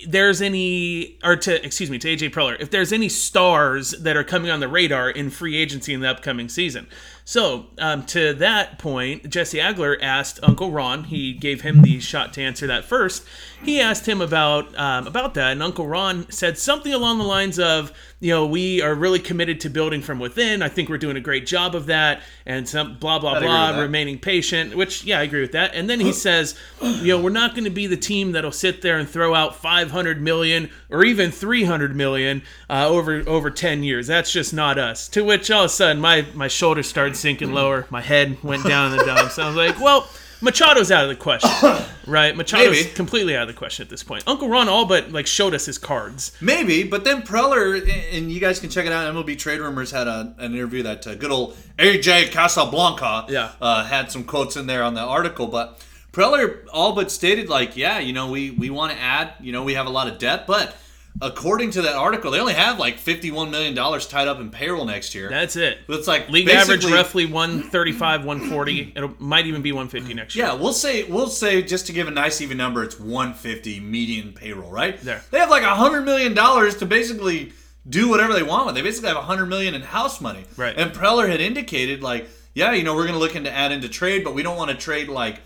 there's 0.07 0.41
any, 0.41 1.19
or 1.23 1.35
to 1.35 1.63
excuse 1.63 1.91
me, 1.91 1.99
to 1.99 2.07
AJ 2.07 2.31
Preller, 2.31 2.59
if 2.59 2.71
there's 2.71 2.91
any 2.91 3.09
stars 3.09 3.91
that 3.91 4.17
are 4.17 4.23
coming 4.23 4.49
on 4.49 4.59
the 4.59 4.67
radar 4.67 5.09
in 5.11 5.29
free 5.29 5.55
agency 5.55 5.93
in 5.93 5.99
the 5.99 6.09
upcoming 6.09 6.49
season. 6.49 6.87
So 7.23 7.67
um, 7.77 8.03
to 8.07 8.33
that 8.33 8.79
point, 8.79 9.29
Jesse 9.29 9.59
Agler 9.59 9.95
asked 10.01 10.39
Uncle 10.41 10.71
Ron. 10.71 11.03
He 11.05 11.33
gave 11.33 11.61
him 11.61 11.83
the 11.83 11.99
shot 11.99 12.33
to 12.33 12.41
answer 12.41 12.65
that 12.67 12.85
first. 12.85 13.23
He 13.63 13.79
asked 13.79 14.07
him 14.07 14.21
about 14.21 14.77
um, 14.77 15.05
about 15.05 15.35
that, 15.35 15.51
and 15.51 15.61
Uncle 15.61 15.87
Ron 15.87 16.29
said 16.31 16.57
something 16.57 16.91
along 16.91 17.19
the 17.19 17.23
lines 17.23 17.59
of, 17.59 17.91
you 18.19 18.31
know, 18.31 18.45
we 18.45 18.81
are 18.81 18.95
really 18.95 19.19
committed 19.19 19.59
to 19.61 19.69
building 19.69 20.01
from 20.01 20.17
within. 20.17 20.63
I 20.63 20.67
think 20.67 20.89
we're 20.89 20.97
doing 20.97 21.15
a 21.15 21.21
great 21.21 21.45
job 21.45 21.75
of 21.75 21.85
that, 21.85 22.21
and 22.45 22.67
some 22.67 22.97
blah 22.97 23.19
blah 23.19 23.35
agree 23.35 23.47
blah. 23.47 23.79
Remaining 23.79 24.17
patient, 24.17 24.75
which 24.75 25.03
yeah, 25.03 25.19
I 25.19 25.23
agree 25.23 25.41
with 25.41 25.51
that. 25.51 25.75
And 25.75 25.87
then 25.87 25.99
he 25.99 26.11
says, 26.11 26.57
you 26.81 27.09
know, 27.09 27.21
we're 27.21 27.29
not 27.29 27.51
going 27.51 27.65
to 27.65 27.69
be 27.69 27.85
the 27.85 27.97
team 27.97 28.31
that'll 28.31 28.51
sit 28.51 28.81
there 28.81 28.97
and 28.97 29.07
throw 29.07 29.35
out 29.35 29.55
500 29.55 30.21
million 30.21 30.71
or 30.89 31.03
even 31.03 31.29
300 31.29 31.95
million 31.95 32.41
uh, 32.67 32.87
over 32.87 33.23
over 33.27 33.51
10 33.51 33.83
years. 33.83 34.07
That's 34.07 34.31
just 34.31 34.55
not 34.55 34.79
us. 34.79 35.07
To 35.09 35.23
which 35.23 35.51
all 35.51 35.65
of 35.65 35.67
a 35.67 35.69
sudden 35.69 36.01
my 36.01 36.25
my 36.33 36.47
shoulders 36.47 36.87
started 36.87 37.15
sinking 37.15 37.53
lower, 37.53 37.85
my 37.91 38.01
head 38.01 38.43
went 38.43 38.65
down 38.65 38.91
in 38.91 38.97
the 38.97 39.05
dumps. 39.05 39.37
I 39.37 39.47
was 39.47 39.55
like, 39.55 39.79
well. 39.79 40.09
Machado's 40.41 40.91
out 40.91 41.03
of 41.03 41.09
the 41.09 41.15
question, 41.15 41.49
right? 42.07 42.35
Machado's 42.35 42.71
Maybe. 42.83 42.89
completely 42.95 43.35
out 43.35 43.43
of 43.43 43.47
the 43.47 43.53
question 43.53 43.83
at 43.83 43.89
this 43.89 44.03
point. 44.03 44.23
Uncle 44.27 44.49
Ron 44.49 44.67
all 44.67 44.85
but 44.85 45.11
like 45.11 45.27
showed 45.27 45.53
us 45.53 45.65
his 45.65 45.77
cards. 45.77 46.31
Maybe, 46.41 46.83
but 46.83 47.03
then 47.03 47.21
Preller, 47.21 47.79
and 48.11 48.31
you 48.31 48.39
guys 48.39 48.59
can 48.59 48.69
check 48.69 48.85
it 48.85 48.91
out. 48.91 49.13
MLB 49.13 49.37
Trade 49.37 49.59
Rumors 49.59 49.91
had 49.91 50.07
a, 50.07 50.33
an 50.39 50.53
interview 50.53 50.83
that 50.83 51.05
uh, 51.05 51.15
good 51.15 51.31
old 51.31 51.55
AJ 51.77 52.31
Casablanca 52.31 53.25
Yeah. 53.29 53.51
uh, 53.61 53.83
had 53.85 54.11
some 54.11 54.23
quotes 54.23 54.55
in 54.57 54.65
there 54.67 54.83
on 54.83 54.93
the 54.95 55.01
article. 55.01 55.47
But 55.47 55.79
Preller 56.11 56.65
all 56.73 56.93
but 56.93 57.11
stated, 57.11 57.47
like, 57.47 57.77
yeah, 57.77 57.99
you 57.99 58.11
know, 58.13 58.29
we, 58.29 58.51
we 58.51 58.69
want 58.69 58.91
to 58.93 58.99
add, 58.99 59.33
you 59.39 59.51
know, 59.51 59.63
we 59.63 59.75
have 59.75 59.85
a 59.85 59.89
lot 59.91 60.07
of 60.07 60.17
debt, 60.17 60.45
but 60.47 60.75
according 61.19 61.71
to 61.71 61.81
that 61.83 61.95
article, 61.95 62.31
they 62.31 62.39
only 62.39 62.53
have 62.53 62.79
like 62.79 62.97
$51 62.97 63.49
million 63.49 63.75
tied 63.75 64.27
up 64.27 64.39
in 64.39 64.49
payroll 64.49 64.85
next 64.85 65.13
year. 65.13 65.29
That's 65.29 65.55
it. 65.55 65.79
it's 65.89 66.07
like 66.07 66.29
League 66.29 66.49
average 66.49 66.85
roughly 66.85 67.25
135, 67.25 68.25
140. 68.25 68.93
It 68.95 69.19
might 69.19 69.47
even 69.47 69.61
be 69.61 69.71
150 69.71 70.13
next 70.13 70.35
year. 70.35 70.45
Yeah, 70.45 70.53
we'll 70.53 70.73
say 70.73 71.03
we'll 71.03 71.27
say 71.27 71.61
just 71.61 71.87
to 71.87 71.93
give 71.93 72.07
a 72.07 72.11
nice 72.11 72.41
even 72.41 72.57
number, 72.57 72.83
it's 72.83 72.99
150 72.99 73.79
median 73.79 74.33
payroll, 74.33 74.71
right? 74.71 74.99
There. 75.01 75.21
They 75.31 75.39
have 75.39 75.49
like 75.49 75.63
a 75.63 75.75
hundred 75.75 76.01
million 76.01 76.33
dollars 76.33 76.77
to 76.77 76.85
basically 76.85 77.53
do 77.89 78.09
whatever 78.09 78.33
they 78.33 78.43
want 78.43 78.67
with. 78.67 78.75
They 78.75 78.81
basically 78.81 79.09
have 79.09 79.17
a 79.17 79.23
hundred 79.23 79.47
million 79.47 79.73
in 79.73 79.81
house 79.81 80.21
money. 80.21 80.45
Right. 80.55 80.77
And 80.77 80.91
Preller 80.91 81.27
had 81.27 81.41
indicated 81.41 82.01
like, 82.03 82.29
yeah, 82.53 82.73
you 82.73 82.83
know, 82.83 82.95
we're 82.95 83.05
gonna 83.05 83.19
look 83.19 83.35
into 83.35 83.51
add 83.51 83.71
into 83.71 83.89
trade, 83.89 84.23
but 84.23 84.33
we 84.33 84.43
don't 84.43 84.57
want 84.57 84.71
to 84.71 84.77
trade 84.77 85.07
like 85.07 85.41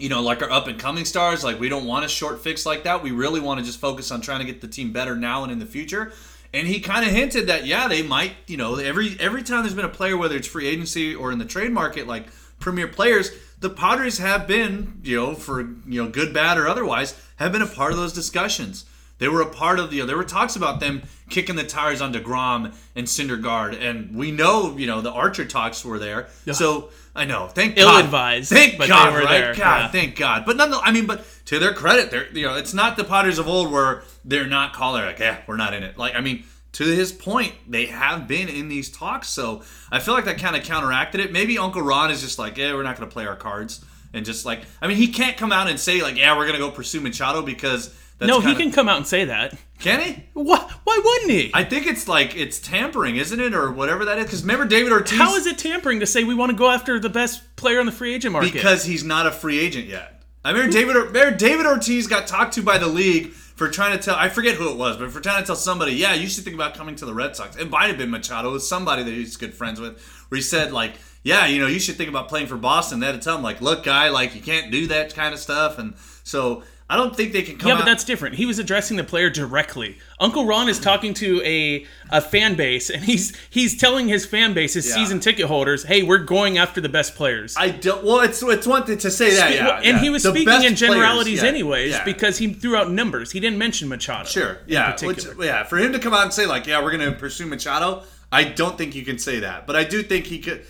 you 0.00 0.08
know, 0.08 0.22
like 0.22 0.42
our 0.42 0.50
up 0.50 0.66
and 0.66 0.78
coming 0.78 1.04
stars, 1.04 1.44
like 1.44 1.60
we 1.60 1.68
don't 1.68 1.86
want 1.86 2.04
a 2.04 2.08
short 2.08 2.42
fix 2.42 2.64
like 2.64 2.84
that. 2.84 3.02
We 3.02 3.10
really 3.10 3.40
want 3.40 3.60
to 3.60 3.66
just 3.66 3.80
focus 3.80 4.10
on 4.10 4.20
trying 4.20 4.40
to 4.40 4.46
get 4.46 4.60
the 4.60 4.68
team 4.68 4.92
better 4.92 5.14
now 5.14 5.42
and 5.42 5.52
in 5.52 5.58
the 5.58 5.66
future. 5.66 6.12
And 6.52 6.66
he 6.66 6.80
kind 6.80 7.04
of 7.04 7.12
hinted 7.12 7.46
that 7.46 7.66
yeah, 7.66 7.86
they 7.86 8.02
might, 8.02 8.32
you 8.46 8.56
know, 8.56 8.76
every 8.76 9.16
every 9.20 9.42
time 9.42 9.62
there's 9.62 9.74
been 9.74 9.84
a 9.84 9.88
player, 9.88 10.16
whether 10.16 10.36
it's 10.36 10.48
free 10.48 10.66
agency 10.66 11.14
or 11.14 11.30
in 11.30 11.38
the 11.38 11.44
trade 11.44 11.70
market, 11.70 12.06
like 12.06 12.26
premier 12.58 12.88
players, 12.88 13.30
the 13.60 13.70
Padres 13.70 14.18
have 14.18 14.46
been, 14.46 15.00
you 15.04 15.16
know, 15.16 15.34
for 15.34 15.60
you 15.60 16.02
know, 16.02 16.08
good, 16.08 16.32
bad, 16.34 16.58
or 16.58 16.66
otherwise, 16.66 17.20
have 17.36 17.52
been 17.52 17.62
a 17.62 17.66
part 17.66 17.92
of 17.92 17.98
those 17.98 18.12
discussions. 18.12 18.84
They 19.20 19.28
were 19.28 19.42
a 19.42 19.46
part 19.46 19.78
of 19.78 19.90
the. 19.90 19.96
You 19.96 20.02
know, 20.02 20.06
there 20.06 20.16
were 20.16 20.24
talks 20.24 20.56
about 20.56 20.80
them 20.80 21.02
kicking 21.28 21.54
the 21.54 21.62
tires 21.62 22.00
on 22.00 22.12
Degrom 22.12 22.74
and 22.96 23.06
Syndergaard, 23.06 23.80
and 23.80 24.16
we 24.16 24.32
know, 24.32 24.76
you 24.76 24.86
know, 24.88 25.00
the 25.00 25.12
Archer 25.12 25.44
talks 25.44 25.84
were 25.84 26.00
there. 26.00 26.28
So 26.52 26.90
I 27.14 27.24
know, 27.24 27.48
thank 27.48 27.76
God, 27.76 28.00
Ill-advised, 28.00 28.50
thank 28.50 28.78
but 28.78 28.84
they 28.84 28.88
God, 28.88 29.12
were 29.12 29.20
right? 29.20 29.40
there, 29.40 29.54
God, 29.54 29.82
yeah. 29.82 29.88
thank 29.88 30.16
God. 30.16 30.44
But 30.46 30.56
none, 30.56 30.72
I 30.74 30.90
mean, 30.92 31.06
but 31.06 31.24
to 31.46 31.58
their 31.58 31.72
credit, 31.74 32.10
they're 32.10 32.28
you 32.32 32.46
know, 32.46 32.56
it's 32.56 32.74
not 32.74 32.96
the 32.96 33.04
Potters 33.04 33.38
of 33.38 33.48
old 33.48 33.70
where 33.70 34.02
they're 34.24 34.46
not 34.46 34.72
calling 34.72 35.04
like, 35.04 35.18
yeah, 35.18 35.42
we're 35.46 35.56
not 35.56 35.74
in 35.74 35.82
it. 35.82 35.98
Like, 35.98 36.14
I 36.14 36.20
mean, 36.20 36.44
to 36.72 36.84
his 36.84 37.12
point, 37.12 37.52
they 37.68 37.86
have 37.86 38.28
been 38.28 38.48
in 38.48 38.68
these 38.68 38.90
talks, 38.90 39.28
so 39.28 39.62
I 39.90 39.98
feel 39.98 40.14
like 40.14 40.24
that 40.24 40.38
kind 40.38 40.56
of 40.56 40.64
counteracted 40.64 41.20
it. 41.20 41.32
Maybe 41.32 41.58
Uncle 41.58 41.82
Ron 41.82 42.10
is 42.10 42.20
just 42.20 42.38
like, 42.38 42.56
yeah, 42.56 42.74
we're 42.74 42.84
not 42.84 42.96
going 42.96 43.08
to 43.08 43.12
play 43.12 43.26
our 43.26 43.36
cards, 43.36 43.84
and 44.12 44.24
just 44.24 44.46
like, 44.46 44.60
I 44.80 44.86
mean, 44.86 44.96
he 44.96 45.08
can't 45.08 45.36
come 45.36 45.52
out 45.52 45.68
and 45.68 45.78
say 45.78 46.02
like, 46.02 46.16
yeah, 46.16 46.36
we're 46.36 46.46
going 46.46 46.58
to 46.58 46.64
go 46.64 46.70
pursue 46.70 47.00
Machado 47.00 47.42
because 47.42 47.94
that's 48.20 48.28
no, 48.28 48.40
he 48.40 48.54
can 48.54 48.70
come 48.70 48.86
out 48.88 48.98
and 48.98 49.06
say 49.06 49.24
that. 49.24 49.54
Can 49.78 50.00
he? 50.00 50.24
What? 50.34 50.70
Why 50.84 51.00
wouldn't 51.02 51.30
he? 51.30 51.50
I 51.54 51.64
think 51.64 51.86
it's 51.86 52.06
like 52.06 52.36
it's 52.36 52.60
tampering, 52.60 53.16
isn't 53.16 53.40
it, 53.40 53.54
or 53.54 53.72
whatever 53.72 54.04
that 54.04 54.18
is? 54.18 54.26
Because 54.26 54.42
remember 54.42 54.66
David 54.66 54.92
Ortiz. 54.92 55.18
How 55.18 55.34
is 55.36 55.46
it 55.46 55.56
tampering 55.56 56.00
to 56.00 56.06
say 56.06 56.22
we 56.22 56.34
want 56.34 56.50
to 56.50 56.56
go 56.56 56.70
after 56.70 57.00
the 57.00 57.08
best 57.08 57.56
player 57.56 57.80
on 57.80 57.86
the 57.86 57.92
free 57.92 58.14
agent 58.14 58.34
market? 58.34 58.52
Because 58.52 58.84
he's 58.84 59.02
not 59.02 59.26
a 59.26 59.30
free 59.30 59.58
agent 59.58 59.86
yet. 59.86 60.22
I 60.44 60.50
remember 60.50 60.70
David. 60.70 60.96
Remember 60.96 61.34
David 61.34 61.64
Ortiz 61.64 62.06
got 62.06 62.26
talked 62.26 62.54
to 62.54 62.62
by 62.62 62.76
the 62.76 62.88
league 62.88 63.30
for 63.30 63.70
trying 63.70 63.96
to 63.96 64.02
tell. 64.02 64.16
I 64.16 64.28
forget 64.28 64.56
who 64.56 64.70
it 64.70 64.76
was, 64.76 64.98
but 64.98 65.10
for 65.10 65.20
trying 65.20 65.42
to 65.42 65.46
tell 65.46 65.56
somebody, 65.56 65.92
yeah, 65.92 66.12
you 66.12 66.28
should 66.28 66.44
think 66.44 66.54
about 66.54 66.74
coming 66.74 66.96
to 66.96 67.06
the 67.06 67.14
Red 67.14 67.34
Sox. 67.34 67.56
It 67.56 67.70
might 67.70 67.88
have 67.88 67.96
been 67.96 68.10
Machado. 68.10 68.50
It 68.50 68.52
was 68.52 68.68
somebody 68.68 69.02
that 69.02 69.10
he's 69.10 69.38
good 69.38 69.54
friends 69.54 69.80
with. 69.80 69.98
Where 70.28 70.36
he 70.36 70.42
said 70.42 70.72
like, 70.72 70.92
yeah, 71.22 71.46
you 71.46 71.58
know, 71.58 71.66
you 71.66 71.80
should 71.80 71.96
think 71.96 72.10
about 72.10 72.28
playing 72.28 72.48
for 72.48 72.56
Boston. 72.56 73.00
They 73.00 73.06
had 73.06 73.14
to 73.14 73.20
tell 73.20 73.36
him 73.36 73.42
like, 73.42 73.62
look, 73.62 73.84
guy, 73.84 74.10
like 74.10 74.34
you 74.34 74.42
can't 74.42 74.70
do 74.70 74.86
that 74.88 75.14
kind 75.14 75.32
of 75.32 75.40
stuff. 75.40 75.78
And 75.78 75.94
so 76.22 76.62
I 76.92 76.96
don't 76.96 77.14
think 77.16 77.32
they 77.32 77.42
can 77.42 77.56
come 77.56 77.68
Yeah, 77.68 77.74
out. 77.74 77.78
but 77.78 77.84
that's 77.86 78.02
different. 78.02 78.34
He 78.34 78.46
was 78.46 78.58
addressing 78.58 78.96
the 78.96 79.04
player 79.04 79.30
directly. 79.30 79.98
Uncle 80.18 80.44
Ron 80.44 80.68
is 80.68 80.80
talking 80.80 81.14
to 81.14 81.40
a 81.44 81.86
a 82.10 82.20
fan 82.20 82.56
base, 82.56 82.90
and 82.90 83.04
he's 83.04 83.32
he's 83.48 83.76
telling 83.78 84.08
his 84.08 84.26
fan 84.26 84.54
base, 84.54 84.74
his 84.74 84.88
Yeah. 84.88 84.96
season 84.96 85.20
ticket 85.20 85.46
holders, 85.46 85.84
"Hey, 85.84 86.02
we're 86.02 86.18
going 86.18 86.58
after 86.58 86.80
the 86.80 86.88
best 86.88 87.14
players." 87.14 87.54
I 87.56 87.68
don't. 87.70 88.02
Well, 88.02 88.20
it's 88.20 88.42
it's 88.42 88.66
one 88.66 88.84
thing 88.86 88.98
to 88.98 89.10
say 89.10 89.34
that, 89.36 89.54
yeah. 89.54 89.76
And 89.76 89.84
yeah. 89.84 89.98
he 90.00 90.10
was 90.10 90.24
The 90.24 90.30
speaking 90.30 90.46
best 90.46 90.66
in 90.66 90.74
generalities 90.74 91.38
players, 91.38 91.42
yeah, 91.44 91.48
anyways 91.48 91.90
yeah. 91.92 92.04
because 92.04 92.38
he 92.38 92.52
threw 92.52 92.74
out 92.74 92.90
numbers. 92.90 93.30
He 93.30 93.38
didn't 93.38 93.58
mention 93.58 93.88
Machado. 93.88 94.28
Sure. 94.28 94.58
Yeah. 94.66 94.90
Which, 94.90 95.18
particular. 95.18 95.46
yeah. 95.46 95.62
For 95.62 95.78
him 95.78 95.92
to 95.92 96.00
come 96.00 96.12
out 96.12 96.24
and 96.24 96.32
say 96.34 96.44
like, 96.46 96.66
"Yeah, 96.66 96.82
we're 96.82 96.90
going 96.96 97.08
to 97.08 97.16
pursue 97.16 97.46
Machado," 97.46 98.02
I 98.32 98.42
don't 98.42 98.76
think 98.76 98.96
you 98.96 99.04
can 99.04 99.18
say 99.18 99.38
that. 99.38 99.64
But 99.68 99.76
I 99.76 99.84
do 99.84 100.02
think 100.02 100.26
he 100.26 100.40
could. 100.40 100.62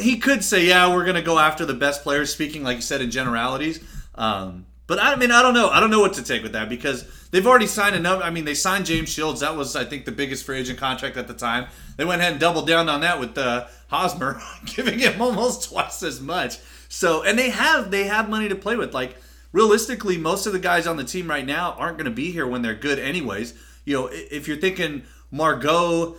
He 0.00 0.18
could 0.18 0.42
say, 0.42 0.66
"Yeah, 0.66 0.92
we're 0.92 1.04
going 1.04 1.14
to 1.14 1.22
go 1.22 1.38
after 1.38 1.64
the 1.64 1.74
best 1.74 2.02
players." 2.02 2.32
Speaking 2.32 2.64
like 2.64 2.74
you 2.78 2.82
said 2.82 3.00
in 3.00 3.12
generalities. 3.12 3.78
Um, 4.16 4.66
but 4.86 4.98
I 4.98 5.16
mean, 5.16 5.30
I 5.30 5.40
don't 5.40 5.54
know. 5.54 5.70
I 5.70 5.80
don't 5.80 5.90
know 5.90 6.00
what 6.00 6.14
to 6.14 6.22
take 6.22 6.42
with 6.42 6.52
that 6.52 6.68
because 6.68 7.04
they've 7.30 7.46
already 7.46 7.66
signed 7.66 7.96
enough. 7.96 8.22
I 8.22 8.30
mean, 8.30 8.44
they 8.44 8.54
signed 8.54 8.84
James 8.84 9.08
Shields. 9.08 9.40
That 9.40 9.56
was, 9.56 9.76
I 9.76 9.84
think, 9.84 10.04
the 10.04 10.12
biggest 10.12 10.44
free 10.44 10.58
agent 10.58 10.78
contract 10.78 11.16
at 11.16 11.26
the 11.26 11.34
time. 11.34 11.68
They 11.96 12.04
went 12.04 12.20
ahead 12.20 12.32
and 12.32 12.40
doubled 12.40 12.66
down 12.66 12.88
on 12.88 13.00
that 13.00 13.18
with 13.18 13.36
uh, 13.38 13.66
Hosmer, 13.88 14.40
giving 14.66 14.98
him 14.98 15.22
almost 15.22 15.70
twice 15.70 16.02
as 16.02 16.20
much. 16.20 16.58
So, 16.88 17.22
and 17.22 17.38
they 17.38 17.50
have 17.50 17.90
they 17.90 18.04
have 18.04 18.28
money 18.28 18.48
to 18.48 18.56
play 18.56 18.76
with. 18.76 18.92
Like 18.92 19.16
realistically, 19.52 20.18
most 20.18 20.46
of 20.46 20.52
the 20.52 20.58
guys 20.58 20.86
on 20.86 20.96
the 20.98 21.04
team 21.04 21.28
right 21.30 21.46
now 21.46 21.72
aren't 21.72 21.96
going 21.96 22.04
to 22.04 22.10
be 22.10 22.30
here 22.30 22.46
when 22.46 22.60
they're 22.60 22.74
good, 22.74 22.98
anyways. 22.98 23.54
You 23.86 23.94
know, 23.94 24.10
if 24.12 24.46
you're 24.46 24.58
thinking 24.58 25.04
Margot, 25.30 26.16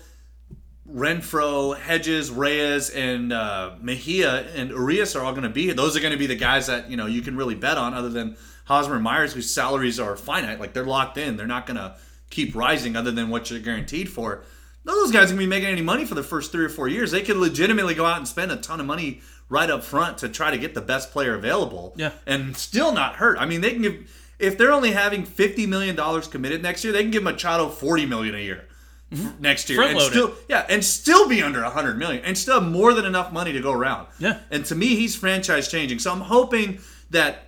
Renfroe, 0.91 1.77
Hedges, 1.77 2.29
Reyes, 2.31 2.89
and 2.89 3.31
uh, 3.31 3.75
Mejia 3.79 4.47
and 4.55 4.69
Urias 4.69 5.15
are 5.15 5.23
all 5.23 5.31
going 5.31 5.43
to 5.43 5.49
be 5.49 5.63
here. 5.63 5.73
Those 5.73 5.95
are 5.97 5.99
going 5.99 6.13
to 6.13 6.19
be 6.19 6.27
the 6.27 6.35
guys 6.35 6.67
that 6.67 6.89
you 6.89 6.97
know 6.97 7.05
you 7.05 7.21
can 7.21 7.37
really 7.37 7.55
bet 7.55 7.77
on, 7.77 7.93
other 7.93 8.09
than 8.09 8.37
Hosmer 8.65 8.95
and 8.95 9.03
Myers, 9.03 9.33
whose 9.33 9.53
salaries 9.53 9.99
are 9.99 10.15
finite. 10.15 10.59
Like 10.59 10.73
they're 10.73 10.85
locked 10.85 11.17
in. 11.17 11.37
They're 11.37 11.47
not 11.47 11.65
going 11.65 11.77
to 11.77 11.95
keep 12.29 12.55
rising, 12.55 12.95
other 12.95 13.11
than 13.11 13.29
what 13.29 13.49
you're 13.49 13.59
guaranteed 13.59 14.09
for. 14.09 14.43
None 14.83 14.95
of 14.95 15.03
those 15.03 15.11
guys 15.11 15.31
are 15.31 15.35
going 15.35 15.37
to 15.37 15.43
be 15.45 15.47
making 15.47 15.69
any 15.69 15.81
money 15.81 16.05
for 16.05 16.15
the 16.15 16.23
first 16.23 16.51
three 16.51 16.65
or 16.65 16.69
four 16.69 16.87
years. 16.87 17.11
They 17.11 17.23
could 17.23 17.37
legitimately 17.37 17.95
go 17.95 18.05
out 18.05 18.17
and 18.17 18.27
spend 18.27 18.51
a 18.51 18.57
ton 18.57 18.79
of 18.79 18.85
money 18.85 19.21
right 19.49 19.69
up 19.69 19.83
front 19.83 20.19
to 20.19 20.29
try 20.29 20.51
to 20.51 20.57
get 20.57 20.73
the 20.73 20.81
best 20.81 21.11
player 21.11 21.33
available. 21.33 21.93
Yeah. 21.95 22.11
and 22.25 22.55
still 22.55 22.91
not 22.91 23.15
hurt. 23.15 23.37
I 23.39 23.45
mean, 23.45 23.61
they 23.61 23.71
can 23.71 23.81
give 23.81 24.21
if 24.37 24.57
they're 24.57 24.71
only 24.71 24.91
having 24.91 25.25
fifty 25.25 25.65
million 25.65 25.95
dollars 25.95 26.27
committed 26.27 26.61
next 26.61 26.83
year, 26.83 26.91
they 26.93 27.01
can 27.01 27.11
give 27.11 27.23
Machado 27.23 27.69
40 27.69 28.05
million 28.05 28.35
a 28.35 28.39
year 28.39 28.67
mm-hmm. 29.11 29.27
f- 29.27 29.39
next 29.39 29.69
year, 29.69 29.81
and 29.81 29.99
still 30.01 30.35
yeah, 30.49 30.65
and 30.69 30.83
still 30.83 31.27
be 31.27 31.41
under 31.41 31.61
100 31.61 31.97
million 31.97 32.23
and 32.23 32.37
still 32.37 32.59
have 32.61 32.69
more 32.69 32.93
than 32.93 33.05
enough 33.05 33.31
money 33.31 33.53
to 33.53 33.61
go 33.61 33.71
around. 33.71 34.07
Yeah. 34.19 34.39
And 34.51 34.65
to 34.65 34.75
me, 34.75 34.95
he's 34.95 35.15
franchise 35.15 35.69
changing. 35.69 35.99
So 35.99 36.11
I'm 36.11 36.21
hoping 36.21 36.79
that 37.11 37.44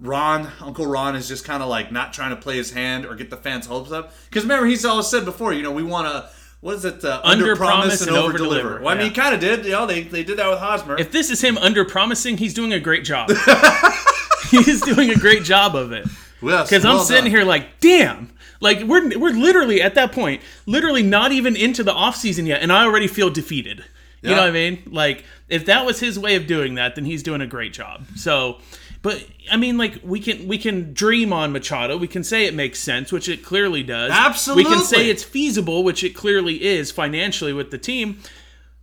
Ron, 0.00 0.48
Uncle 0.60 0.86
Ron, 0.86 1.14
is 1.16 1.28
just 1.28 1.44
kind 1.44 1.62
of 1.62 1.68
like 1.68 1.92
not 1.92 2.12
trying 2.12 2.30
to 2.30 2.36
play 2.36 2.56
his 2.56 2.70
hand 2.72 3.04
or 3.06 3.14
get 3.14 3.30
the 3.30 3.36
fans' 3.36 3.66
hopes 3.66 3.92
up. 3.92 4.12
Because 4.28 4.44
remember, 4.44 4.66
he's 4.66 4.84
always 4.84 5.06
said 5.08 5.24
before, 5.24 5.52
you 5.52 5.62
know, 5.62 5.72
we 5.72 5.82
want 5.82 6.06
to. 6.06 6.30
What 6.60 6.74
is 6.76 6.84
it? 6.84 7.02
Uh, 7.02 7.20
Under 7.24 7.44
under 7.44 7.56
promise 7.56 7.76
promise 7.76 8.00
and 8.02 8.10
and 8.10 8.18
over 8.18 8.36
deliver. 8.36 8.80
Well, 8.80 8.94
I 8.94 8.98
mean, 8.98 9.08
he 9.08 9.14
kind 9.14 9.34
of 9.34 9.40
did. 9.40 9.64
You 9.64 9.72
know, 9.72 9.86
they, 9.86 10.02
they 10.02 10.22
did 10.24 10.38
that 10.38 10.50
with 10.50 10.58
Hosmer. 10.58 10.98
If 10.98 11.10
this 11.10 11.30
is 11.30 11.40
him 11.40 11.56
under 11.56 11.86
promising, 11.86 12.36
he's 12.36 12.52
doing 12.52 12.74
a 12.74 12.80
great 12.80 13.02
job. 13.02 13.30
he's 14.50 14.82
doing 14.82 15.10
a 15.10 15.14
great 15.16 15.42
job 15.42 15.74
of 15.74 15.92
it. 15.92 16.06
Yes, 16.42 16.68
Because 16.68 16.84
I'm 16.84 16.96
well 16.96 17.04
sitting 17.04 17.24
done. 17.24 17.30
here 17.32 17.44
like, 17.44 17.80
damn. 17.80 18.30
Like 18.60 18.82
we're 18.82 19.18
we're 19.18 19.32
literally 19.32 19.80
at 19.80 19.94
that 19.94 20.12
point, 20.12 20.42
literally 20.66 21.02
not 21.02 21.32
even 21.32 21.56
into 21.56 21.82
the 21.82 21.94
off 21.94 22.14
season 22.14 22.44
yet, 22.44 22.60
and 22.62 22.70
I 22.70 22.84
already 22.84 23.06
feel 23.06 23.30
defeated. 23.30 23.84
You 24.20 24.30
know 24.32 24.36
what 24.42 24.48
I 24.48 24.50
mean? 24.50 24.82
Like 24.86 25.24
if 25.48 25.64
that 25.64 25.86
was 25.86 25.98
his 25.98 26.18
way 26.18 26.34
of 26.36 26.46
doing 26.46 26.74
that, 26.74 26.94
then 26.94 27.06
he's 27.06 27.22
doing 27.22 27.40
a 27.40 27.46
great 27.46 27.72
job. 27.72 28.04
So, 28.16 28.58
but 29.02 29.26
I 29.50 29.56
mean, 29.56 29.78
like 29.78 30.00
we 30.04 30.20
can 30.20 30.46
we 30.46 30.58
can 30.58 30.92
dream 30.92 31.32
on 31.32 31.52
Machado. 31.52 31.96
We 31.96 32.08
can 32.08 32.22
say 32.22 32.46
it 32.46 32.54
makes 32.54 32.78
sense, 32.78 33.10
which 33.10 33.28
it 33.28 33.44
clearly 33.44 33.82
does. 33.82 34.10
Absolutely. 34.10 34.64
We 34.64 34.76
can 34.76 34.84
say 34.84 35.08
it's 35.08 35.24
feasible, 35.24 35.82
which 35.82 36.04
it 36.04 36.10
clearly 36.10 36.62
is 36.62 36.90
financially 36.90 37.52
with 37.52 37.70
the 37.70 37.78
team. 37.78 38.20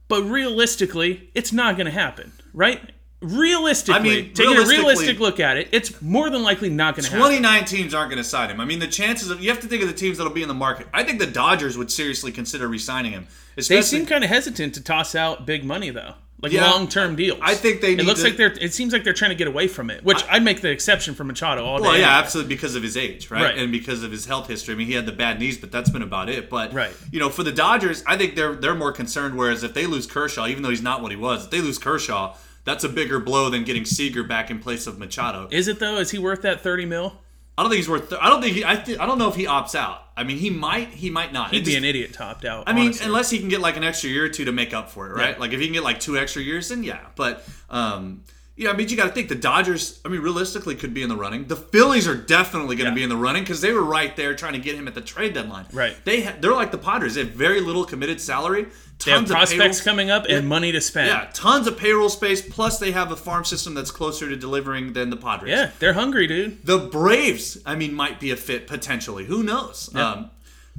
But 0.07 0.23
realistically, 0.23 1.29
it's 1.35 1.51
not 1.51 1.75
going 1.75 1.85
to 1.85 1.91
happen, 1.91 2.31
right? 2.53 2.81
Realistically, 3.19 3.99
I 3.99 4.03
mean, 4.03 4.33
taking 4.33 4.57
a 4.57 4.65
realistic 4.65 5.19
look 5.19 5.39
at 5.39 5.57
it, 5.57 5.69
it's 5.71 6.01
more 6.01 6.29
than 6.29 6.43
likely 6.43 6.69
not 6.69 6.95
going 6.95 7.03
to 7.05 7.11
happen. 7.11 7.25
29 7.25 7.65
teams 7.65 7.93
aren't 7.93 8.11
going 8.11 8.21
to 8.21 8.27
sign 8.27 8.49
him. 8.49 8.61
I 8.61 8.65
mean, 8.65 8.79
the 8.79 8.87
chances 8.87 9.31
of 9.31 9.41
you 9.41 9.49
have 9.49 9.59
to 9.61 9.67
think 9.67 9.81
of 9.81 9.87
the 9.87 9.95
teams 9.95 10.17
that'll 10.17 10.31
be 10.31 10.43
in 10.43 10.47
the 10.47 10.53
market. 10.53 10.87
I 10.93 11.03
think 11.03 11.19
the 11.19 11.25
Dodgers 11.25 11.77
would 11.77 11.91
seriously 11.91 12.31
consider 12.31 12.67
re-signing 12.67 13.11
him. 13.11 13.27
They 13.55 13.81
seem 13.81 14.05
kind 14.05 14.23
of 14.23 14.29
hesitant 14.29 14.75
to 14.75 14.83
toss 14.83 15.15
out 15.15 15.45
big 15.47 15.65
money 15.65 15.89
though, 15.89 16.13
like 16.41 16.51
Yeah, 16.51 16.69
long-term 16.69 17.15
deals. 17.15 17.39
I 17.41 17.55
think 17.55 17.81
they 17.81 17.93
It 17.93 18.05
looks 18.05 18.21
to- 18.21 18.27
like 18.27 18.37
they're. 18.37 18.53
It 18.61 18.73
seems 18.73 18.93
like 18.93 19.03
they're 19.03 19.13
trying 19.13 19.31
to 19.31 19.35
get 19.35 19.47
away 19.47 19.67
from 19.67 19.89
it, 19.89 20.03
which 20.03 20.23
I'd 20.29 20.43
make 20.43 20.61
the 20.61 20.69
exception 20.69 21.15
for 21.15 21.23
Machado 21.23 21.65
all 21.65 21.77
day. 21.77 21.81
Well, 21.83 21.91
yeah, 21.97 22.05
anyway. 22.05 22.11
absolutely 22.19 22.53
because 22.55 22.75
of 22.75 22.83
his 22.83 22.95
age, 22.95 23.31
right? 23.31 23.41
Right. 23.43 23.57
And 23.57 23.71
because 23.71 24.03
of 24.03 24.11
his 24.11 24.25
health 24.25 24.47
history. 24.47 24.75
I 24.75 24.77
mean, 24.77 24.87
he 24.87 24.93
had 24.93 25.05
the 25.07 25.11
bad 25.11 25.39
knees, 25.39 25.57
but 25.57 25.71
that's 25.71 25.89
been 25.89 26.03
about 26.03 26.29
it. 26.29 26.49
But 26.49 26.73
Right. 26.73 26.91
you 27.11 27.19
know, 27.19 27.29
for 27.29 27.43
the 27.43 27.51
Dodgers, 27.51 28.03
I 28.05 28.17
think 28.17 28.35
they're 28.35 28.55
they're 28.55 28.75
more 28.75 28.91
concerned. 28.91 29.35
Whereas 29.35 29.63
if 29.63 29.73
they 29.73 29.87
lose 29.87 30.05
Kershaw, 30.05 30.47
even 30.47 30.61
though 30.63 30.69
he's 30.69 30.81
not 30.81 31.01
what 31.01 31.11
he 31.11 31.17
was, 31.17 31.45
if 31.45 31.49
they 31.51 31.61
lose 31.61 31.79
Kershaw, 31.79 32.35
that's 32.65 32.83
a 32.83 32.89
bigger 32.89 33.19
blow 33.19 33.49
than 33.49 33.63
getting 33.63 33.85
Seager 33.85 34.23
back 34.23 34.51
in 34.51 34.59
place 34.59 34.85
of 34.87 34.99
Machado. 34.99 35.47
Is 35.51 35.67
it 35.67 35.79
though? 35.79 35.97
Is 35.97 36.11
he 36.11 36.19
worth 36.19 36.43
that 36.43 36.61
thirty 36.61 36.85
mil? 36.85 37.19
I 37.57 37.63
don't 37.63 37.71
think 37.71 37.77
he's 37.77 37.89
worth. 37.89 38.13
I 38.13 38.29
don't 38.29 38.41
think 38.41 38.55
he. 38.55 38.63
I, 38.63 38.75
th- 38.75 38.99
I 38.99 39.05
don't 39.07 39.17
know 39.17 39.29
if 39.29 39.35
he 39.35 39.45
opts 39.45 39.73
out. 39.73 40.01
I 40.15 40.23
mean, 40.23 40.37
he 40.37 40.49
might. 40.51 40.89
He 40.89 41.09
might 41.09 41.33
not. 41.33 41.49
He'd 41.51 41.57
It 41.57 41.65
be 41.65 41.65
just- 41.71 41.77
an 41.77 41.85
idiot 41.85 42.13
topped 42.13 42.45
out. 42.45 42.65
I 42.67 42.73
mean, 42.73 42.85
honestly. 42.85 43.05
unless 43.07 43.29
he 43.31 43.39
can 43.39 43.49
get 43.49 43.61
like 43.61 43.77
an 43.77 43.83
extra 43.83 44.09
year 44.09 44.25
or 44.25 44.29
two 44.29 44.45
to 44.45 44.51
make 44.51 44.73
up 44.73 44.91
for 44.91 45.09
it, 45.09 45.13
right? 45.15 45.31
Yeah. 45.35 45.39
Like 45.39 45.53
if 45.53 45.59
he 45.59 45.65
can 45.65 45.73
get 45.73 45.83
like 45.83 45.99
two 45.99 46.17
extra 46.17 46.41
years, 46.41 46.69
then 46.69 46.83
yeah. 46.83 46.99
But 47.15 47.43
um, 47.69 48.21
yeah, 48.57 48.71
I 48.71 48.73
mean, 48.73 48.89
you 48.89 48.97
got 48.97 49.05
to 49.05 49.11
think 49.11 49.29
the 49.29 49.35
Dodgers. 49.35 49.99
I 50.03 50.09
mean, 50.09 50.21
realistically, 50.21 50.75
could 50.75 50.93
be 50.93 51.03
in 51.03 51.09
the 51.09 51.15
running. 51.15 51.45
The 51.45 51.55
Phillies 51.55 52.07
are 52.07 52.15
definitely 52.15 52.75
going 52.75 52.85
to 52.85 52.91
Yeah. 52.91 52.95
be 52.95 53.03
in 53.03 53.09
the 53.09 53.15
running 53.15 53.43
because 53.43 53.61
they 53.61 53.71
were 53.71 53.83
right 53.83 54.15
there 54.15 54.35
trying 54.35 54.53
to 54.53 54.59
get 54.59 54.75
him 54.75 54.87
at 54.87 54.95
the 54.95 55.01
trade 55.01 55.33
deadline. 55.35 55.67
Right. 55.71 55.95
They 56.05 56.23
ha- 56.23 56.33
they're 56.41 56.53
like 56.53 56.71
the 56.71 56.77
Padres. 56.79 57.15
They 57.15 57.23
have 57.23 57.31
very 57.33 57.61
little 57.61 57.85
committed 57.85 58.19
salary. 58.19 58.65
they 59.05 59.11
have 59.11 59.19
Tons 59.19 59.29
of 59.29 59.35
prospects 59.35 59.79
coming 59.81 60.09
up 60.09 60.25
and 60.27 60.47
money 60.49 60.71
to 60.71 60.81
spend. 60.81 61.07
Yeah, 61.09 61.27
tons 61.31 61.67
of 61.67 61.77
payroll 61.77 62.09
space. 62.09 62.41
Plus, 62.41 62.79
they 62.79 62.91
have 62.93 63.11
a 63.11 63.15
farm 63.15 63.45
system 63.45 63.75
that's 63.75 63.91
closer 63.91 64.27
to 64.27 64.35
delivering 64.35 64.93
than 64.93 65.11
the 65.11 65.17
Padres. 65.17 65.51
Yeah, 65.51 65.69
they're 65.77 65.93
hungry, 65.93 66.25
dude. 66.25 66.65
The 66.65 66.79
Braves, 66.79 67.59
I 67.63 67.75
mean, 67.75 67.93
might 67.93 68.19
be 68.19 68.31
a 68.31 68.35
fit 68.35 68.65
potentially. 68.65 69.25
Who 69.25 69.43
knows? 69.43 69.93
Um, 69.93 70.31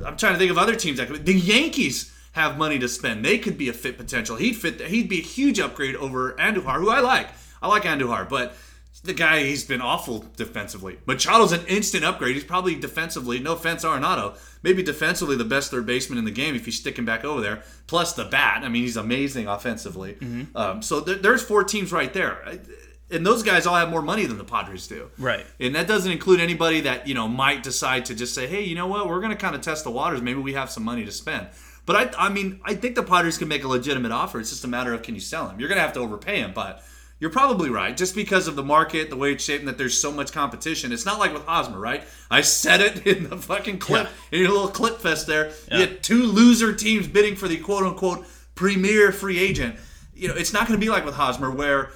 I'm 0.05 0.17
trying 0.17 0.33
to 0.33 0.39
think 0.41 0.51
of 0.51 0.59
other 0.59 0.75
teams 0.75 0.99
that 0.99 1.07
could. 1.09 1.25
The 1.27 1.35
Yankees 1.35 2.11
have 2.33 2.59
money 2.59 2.79
to 2.81 2.89
spend. 2.89 3.25
They 3.25 3.39
could 3.39 3.57
be 3.57 3.69
a 3.69 3.73
fit 3.73 3.97
potential. 3.97 4.35
He'd 4.37 4.55
fit. 4.57 4.81
He'd 4.81 5.09
be 5.09 5.21
a 5.21 5.23
huge 5.23 5.61
upgrade 5.61 5.95
over 5.95 6.33
Andujar, 6.41 6.79
who 6.81 6.91
I 6.91 6.99
like. 6.99 7.29
I 7.63 7.69
like 7.69 7.83
Andujar, 7.85 8.29
but 8.29 8.55
the 9.05 9.15
guy 9.15 9.45
he's 9.45 9.65
been 9.65 9.81
awful 9.81 10.25
defensively. 10.37 10.99
Machado's 11.07 11.53
an 11.53 11.65
instant 11.67 12.05
upgrade. 12.05 12.35
He's 12.35 12.45
probably 12.45 12.75
defensively. 12.75 13.39
No 13.39 13.53
offense, 13.53 13.85
Arenado. 13.85 14.37
Maybe 14.63 14.83
defensively 14.83 15.37
the 15.37 15.45
best 15.45 15.71
third 15.71 15.87
baseman 15.87 16.19
in 16.19 16.25
the 16.25 16.33
game 16.33 16.57
if 16.57 16.67
you 16.67 16.73
stick 16.73 16.99
him 16.99 17.05
back 17.05 17.25
over 17.25 17.41
there. 17.41 17.63
Plus 17.87 18.15
the 18.15 18.25
bat. 18.25 18.65
I 18.65 18.69
mean, 18.69 18.83
he's 18.83 18.97
amazing 18.97 19.47
offensively. 19.47 20.17
Um, 20.55 20.83
so 20.83 21.01
there, 21.01 21.15
there's 21.15 21.43
four 21.43 21.63
teams 21.63 21.93
right 21.93 22.13
there. 22.13 22.59
And 23.11 23.25
those 23.25 23.43
guys 23.43 23.67
all 23.67 23.77
have 23.77 23.89
more 23.89 24.03
money 24.03 24.27
than 24.27 24.37
the 24.37 24.45
Padres 24.45 24.87
do. 24.89 25.11
Right. 25.17 25.47
And 25.61 25.75
that 25.77 25.87
doesn't 25.87 26.11
include 26.11 26.41
anybody 26.41 26.81
that, 26.83 27.07
you 27.07 27.15
know, 27.15 27.29
might 27.29 27.63
decide 27.63 28.05
to 28.07 28.15
just 28.15 28.35
say, 28.35 28.47
hey, 28.49 28.65
you 28.65 28.75
know 28.75 28.87
what, 28.87 29.09
we're 29.09 29.21
going 29.21 29.31
to 29.31 29.37
kind 29.37 29.55
of 29.55 29.63
test 29.63 29.85
the 29.85 29.91
waters. 29.91 30.21
Maybe 30.21 30.41
we 30.41 30.55
have 30.55 30.71
some 30.71 30.83
money 30.83 31.05
to 31.05 31.13
spend. 31.13 31.47
But 31.87 32.15
I, 32.19 32.27
I 32.27 32.29
mean, 32.29 32.61
I 32.65 32.75
think 32.75 32.97
the 32.97 33.03
Padres 33.03 33.39
can 33.39 33.49
make 33.49 33.65
a 33.65 33.69
legitimate 33.69 34.13
offer. 34.13 34.41
It's 34.41 34.51
just 34.51 34.65
a 34.65 34.69
matter 34.69 34.93
of 34.93 35.03
can 35.03 35.15
you 35.15 35.23
sell 35.23 35.49
him? 35.49 35.59
You're 35.59 35.71
going 35.71 35.79
to 35.79 35.83
have 35.83 35.95
to 35.95 36.01
overpay 36.01 36.41
him, 36.41 36.53
but 36.53 36.83
you're 37.21 37.31
probably 37.31 37.69
right. 37.69 37.97
Just 37.97 38.15
because 38.15 38.47
of 38.47 38.57
the 38.57 38.63
market, 38.63 39.11
the 39.11 39.17
way 39.17 39.33
it's 39.33 39.45
shaped, 39.45 39.61
and 39.61 39.69
that 39.69 39.79
there's 39.79 39.99
so 40.01 40.13
much 40.13 40.33
competition. 40.33 40.93
It's 40.93 41.05
not 41.05 41.19
like 41.19 41.33
with 41.33 41.45
Hosmer, 41.45 41.79
right? 41.79 42.05
I 42.31 42.43
said 42.43 42.81
it 42.81 43.07
in 43.17 43.29
the 43.29 43.37
fucking 43.37 43.79
clip, 43.79 44.09
in 44.31 44.41
your 44.41 44.51
little 44.51 44.69
clip 44.69 45.01
fest 45.01 45.27
there. 45.27 45.53
You 45.71 45.81
had 45.81 46.03
two 46.03 46.25
loser 46.25 46.73
teams 46.73 47.09
bidding 47.09 47.37
for 47.37 47.49
the 47.49 47.57
quote 47.57 47.85
unquote 47.85 48.27
premier 48.55 49.13
free 49.13 49.39
agent. 49.39 49.77
You 50.15 50.29
know, 50.29 50.35
it's 50.35 50.53
not 50.53 50.67
going 50.67 50.79
to 50.79 50.85
be 50.85 50.91
like 50.91 51.05
with 51.05 51.15
Hosmer 51.15 51.51
where 51.51 51.91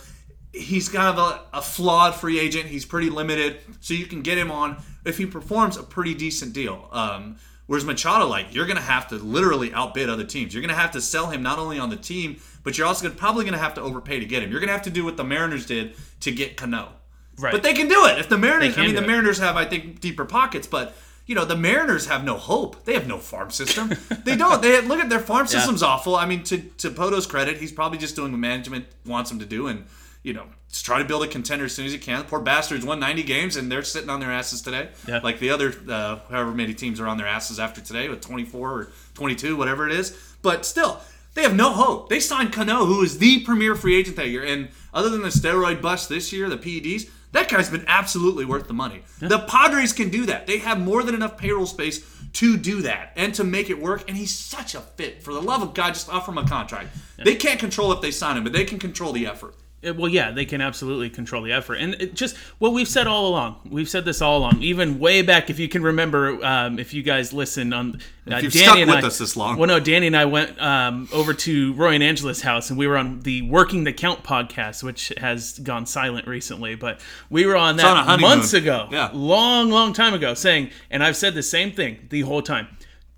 he's 0.53 0.89
kind 0.89 1.09
of 1.09 1.19
a, 1.19 1.59
a 1.59 1.63
flawed 1.63 2.15
free 2.15 2.39
agent. 2.39 2.67
He's 2.67 2.85
pretty 2.85 3.11
limited, 3.11 3.59
so 3.81 3.95
you 3.95 4.07
can 4.07 4.23
get 4.23 4.39
him 4.39 4.51
on 4.51 4.83
if 5.05 5.19
he 5.19 5.27
performs 5.27 5.77
a 5.77 5.83
pretty 5.83 6.15
decent 6.15 6.53
deal. 6.53 6.89
Um, 6.93 7.37
whereas 7.73 7.87
Machado, 7.87 8.27
like 8.27 8.55
you're 8.55 8.67
gonna 8.67 8.83
have 8.83 9.09
to 9.09 9.15
literally 9.15 9.73
outbid 9.73 10.11
other 10.11 10.25
teams. 10.25 10.53
You're 10.53 10.61
gonna 10.61 10.75
have 10.75 10.91
to 10.91 11.01
sell 11.01 11.31
him 11.31 11.43
not 11.43 11.59
only 11.59 11.79
on 11.79 11.89
the 11.89 11.97
team, 11.97 12.37
but 12.65 12.77
you're 12.77 12.87
also 12.87 13.03
gonna, 13.03 13.19
probably 13.19 13.47
gonna 13.47 13.57
have 13.57 13.73
to 13.77 13.81
overpay 13.81 14.21
to 14.21 14.27
get 14.27 14.43
him. 14.43 14.51
You're 14.51 14.61
gonna 14.61 14.73
have 14.73 14.83
to 14.83 14.91
do 14.91 15.07
what 15.07 15.17
the 15.17 15.25
Mariners 15.25 15.65
did 15.65 15.95
to 16.21 16.31
get 16.33 16.59
Cano. 16.59 16.91
Right. 17.39 17.51
But 17.51 17.63
they 17.63 17.73
can 17.73 17.89
do 17.89 18.05
it 18.05 18.19
if 18.19 18.29
the 18.29 18.37
Mariners. 18.37 18.77
I 18.77 18.83
mean, 18.83 18.95
the 18.95 19.03
it. 19.03 19.07
Mariners 19.07 19.39
have, 19.39 19.57
I 19.57 19.65
think, 19.65 20.01
deeper 20.01 20.27
pockets, 20.27 20.67
but. 20.67 20.95
You 21.25 21.37
know 21.37 21.45
the 21.45 21.57
Mariners 21.57 22.07
have 22.07 22.25
no 22.25 22.37
hope. 22.37 22.85
They 22.85 22.95
have 22.95 23.07
no 23.07 23.17
farm 23.17 23.53
system. 23.53 23.93
they 24.25 24.35
don't. 24.35 24.61
They 24.61 24.81
look 24.81 24.99
at 24.99 25.09
their 25.09 25.21
farm 25.21 25.47
system's 25.47 25.81
awful. 25.81 26.17
I 26.17 26.27
mean, 26.27 26.43
to 26.43 26.59
to 26.59 26.91
Poto's 26.91 27.29
credit, 27.29 27.59
he's 27.59 27.71
probably 27.71 27.97
just 27.97 28.17
doing 28.17 28.33
what 28.33 28.41
management 28.41 28.87
wants 29.07 29.31
him 29.31 29.39
to 29.39 29.47
do, 29.47 29.69
and 29.69 29.87
you 30.25 30.33
know, 30.33 30.47
just 30.73 30.87
try 30.87 30.99
to 30.99 31.05
build 31.05 31.23
a 31.23 31.29
contender 31.29 31.67
as 31.67 31.75
soon 31.75 31.85
as 31.85 31.93
you 31.93 31.99
can. 31.99 32.21
The 32.21 32.25
poor 32.25 32.41
bastards 32.41 32.85
won 32.85 32.99
90 32.99 33.23
games, 33.25 33.57
and 33.57 33.71
they're 33.71 33.83
sitting 33.85 34.09
on 34.09 34.21
their 34.21 34.33
asses 34.33 34.63
today. 34.63 34.89
Yeah. 35.07 35.21
Like 35.23 35.39
the 35.39 35.51
other, 35.51 35.75
uh, 35.89 36.21
however 36.31 36.51
many 36.53 36.73
teams 36.73 36.99
are 36.99 37.07
on 37.07 37.19
their 37.19 37.27
asses 37.27 37.61
after 37.61 37.83
today 37.83 38.09
with 38.09 38.23
24 38.23 38.71
or 38.73 38.89
22, 39.15 39.55
whatever 39.57 39.87
it 39.87 39.93
is. 39.95 40.19
But 40.41 40.65
still, 40.65 41.01
they 41.35 41.43
have 41.43 41.55
no 41.55 41.71
hope. 41.73 42.09
They 42.09 42.21
signed 42.21 42.53
Cano, 42.55 42.87
who 42.87 43.03
is 43.03 43.19
the 43.19 43.45
premier 43.45 43.75
free 43.75 43.97
agent 43.97 44.17
that 44.17 44.29
year, 44.29 44.45
and 44.45 44.71
other 44.95 45.11
than 45.11 45.23
the 45.23 45.29
steroid 45.29 45.83
bust 45.83 46.09
this 46.09 46.33
year, 46.33 46.49
the 46.49 46.57
PEDs, 46.57 47.09
That 47.33 47.49
guy's 47.49 47.71
been 47.71 47.85
absolutely 47.87 48.45
worth 48.45 48.67
the 48.67 48.75
money. 48.75 49.03
The 49.21 49.39
Padres 49.41 49.93
can 49.95 50.11
do 50.11 50.27
that. 50.27 50.47
They 50.47 50.59
have 50.59 50.79
more 50.79 51.03
than 51.03 51.15
enough 51.15 51.39
payroll 51.39 51.65
space 51.67 52.05
to 52.35 52.57
do 52.59 52.83
that 52.83 53.13
and 53.17 53.35
to 53.35 53.45
make 53.45 53.71
it 53.71 53.79
work. 53.81 54.07
And 54.09 54.17
he's 54.19 54.35
such 54.35 54.75
a 54.75 54.81
fit. 54.81 55.23
For 55.23 55.33
the 55.33 55.41
love 55.41 55.63
of 55.63 55.73
God, 55.73 55.95
just 55.95 56.11
offer 56.11 56.31
him 56.31 56.37
a 56.39 56.47
contract. 56.47 56.89
They 57.25 57.35
can't 57.37 57.59
control 57.59 57.91
if 57.93 58.03
they 58.03 58.11
sign 58.11 58.37
him, 58.37 58.45
but 58.45 58.53
they 58.53 58.65
can 58.67 58.79
control 58.79 59.13
the 59.13 59.27
effort. 59.27 59.55
Well, 59.83 60.09
yeah, 60.09 60.31
they 60.31 60.45
can 60.45 60.61
absolutely 60.61 61.11
control 61.11 61.43
the 61.43 61.53
effort, 61.53 61.75
and 61.75 61.95
it 61.95 62.15
just 62.15 62.37
what 62.59 62.73
we've 62.73 62.87
said 62.89 63.09
all 63.09 63.27
along. 63.27 63.57
We've 63.69 63.89
said 63.89 64.05
this 64.05 64.23
all 64.23 64.39
along, 64.39 64.63
even 64.63 65.01
way 65.01 65.23
back. 65.23 65.51
If 65.51 65.59
you 65.59 65.69
can 65.69 65.83
remember, 65.83 66.45
um, 66.45 66.79
if 66.79 66.95
you 66.95 67.03
guys 67.03 67.33
listen 67.33 67.73
on, 67.73 68.01
uh, 68.31 68.37
you've 68.37 68.53
Danny 68.53 68.65
stuck 68.65 68.79
and 68.79 68.91
with 68.91 69.05
I, 69.05 69.09
us 69.09 69.19
this 69.19 69.37
long. 69.37 69.59
Well, 69.59 69.67
no, 69.67 69.81
Danny 69.81 70.07
and 70.07 70.17
I 70.17 70.27
went 70.27 70.61
um, 70.63 71.09
over 71.13 71.35
to 71.35 71.73
Roy 71.73 71.95
and 71.95 72.03
Angela's 72.05 72.43
house, 72.43 72.71
and 72.71 72.79
we 72.79 72.87
were 72.87 72.97
on 72.97 73.21
the 73.23 73.43
Working 73.43 73.83
the 73.83 73.93
Count 73.93 74.23
podcast, 74.23 74.85
which 74.85 75.13
has 75.17 75.59
gone 75.59 75.87
silent 75.87 76.29
recently, 76.29 76.77
but 76.77 77.01
we 77.29 77.45
were 77.45 77.57
on 77.57 77.71
on 77.71 77.77
that 77.79 78.07
honeymoon. 78.07 78.21
months 78.31 78.53
ago, 78.53 78.89
Yeah. 78.93 79.11
long, 79.13 79.71
long 79.71 79.93
time 79.93 80.15
ago, 80.15 80.35
saying, 80.35 80.71
and 80.91 81.03
I've 81.03 81.17
said 81.17 81.35
the 81.35 81.43
same 81.43 81.73
thing 81.73 82.07
the 82.11 82.21
whole 82.21 82.43
time. 82.43 82.69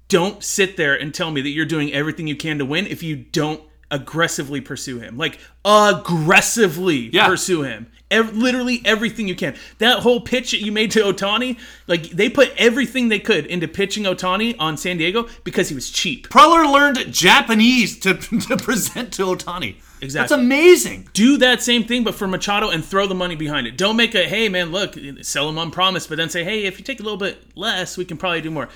Don't 0.09 0.43
sit 0.43 0.77
there 0.77 0.95
and 0.95 1.13
tell 1.13 1.31
me 1.31 1.41
that 1.41 1.49
you're 1.51 1.65
doing 1.67 1.93
everything 1.93 2.27
you 2.27 2.37
can 2.37 2.59
to 2.59 2.65
win 2.65 2.87
if 2.87 3.03
you 3.03 3.17
don't 3.17 3.61
aggressively 3.95 4.61
pursue 4.61 4.99
him. 4.99 5.17
Like 5.17 5.39
aggressively 5.65 7.11
Yeah. 7.13 7.27
pursue 7.27 7.63
him. 7.63 7.87
Ev- 8.11 8.37
literally 8.37 8.81
everything 8.85 9.27
you 9.27 9.35
can. 9.35 9.55
That 9.79 10.01
whole 10.01 10.21
pitch 10.21 10.51
that 10.53 10.61
you 10.61 10.71
made 10.71 10.91
to 10.93 11.01
Ohtani, 11.01 11.59
like 11.87 12.11
they 12.11 12.29
put 12.29 12.53
everything 12.57 13.09
they 13.09 13.19
could 13.19 13.47
into 13.47 13.67
pitching 13.67 14.05
Ohtani 14.05 14.55
on 14.59 14.77
San 14.77 14.99
Diego 14.99 15.27
because 15.43 15.69
he 15.69 15.75
was 15.75 15.91
cheap. 15.91 16.29
Preller 16.29 16.71
learned 16.71 17.13
Japanese 17.13 17.99
to, 18.01 18.15
to 18.49 18.57
present 18.57 19.13
to 19.15 19.23
Ohtani. 19.25 19.77
Exactly. 20.01 20.37
That's 20.37 20.43
amazing. 20.43 21.09
Do 21.15 21.39
that 21.39 21.63
same 21.63 21.85
thing, 21.85 22.05
but 22.05 22.15
for 22.15 22.27
Machado, 22.29 22.69
and 22.69 22.85
throw 22.85 23.07
the 23.07 23.15
money 23.15 23.37
behind 23.37 23.67
it. 23.67 23.79
Don't 23.79 23.97
make 23.97 24.15
a 24.15 24.25
hey 24.25 24.49
man, 24.51 24.71
look, 24.71 24.97
sell 25.23 25.49
him 25.49 25.57
on 25.59 25.71
promise, 25.71 26.07
but 26.07 26.19
then 26.19 26.29
say 26.29 26.45
hey, 26.45 26.65
if 26.65 26.79
you 26.79 26.85
take 26.85 27.01
a 27.01 27.03
little 27.03 27.17
bit 27.19 27.57
less, 27.57 27.97
we 27.97 28.05
can 28.05 28.19
probably 28.19 28.43
do 28.43 28.51
more. 28.51 28.69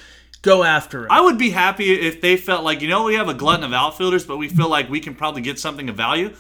Go 0.43 0.63
after 0.63 1.05
it. 1.05 1.11
I 1.11 1.21
would 1.21 1.39
be 1.39 1.51
happy 1.51 1.93
if 1.93 2.21
they 2.21 2.37
felt 2.37 2.65
like, 2.65 2.81
you 2.81 2.89
know, 2.89 3.05
we 3.05 3.15
have 3.15 3.29
a 3.29 3.35
glutton 3.35 3.65
of 3.65 3.73
outfielders, 3.73 4.25
but 4.25 4.37
we 4.37 4.49
feel 4.49 4.69
like 4.69 4.89
we 4.89 5.01
can 5.01 5.15
probably 5.15 5.43
get 5.43 5.59
something 5.59 5.89
of 5.89 5.97
value. 5.97 6.35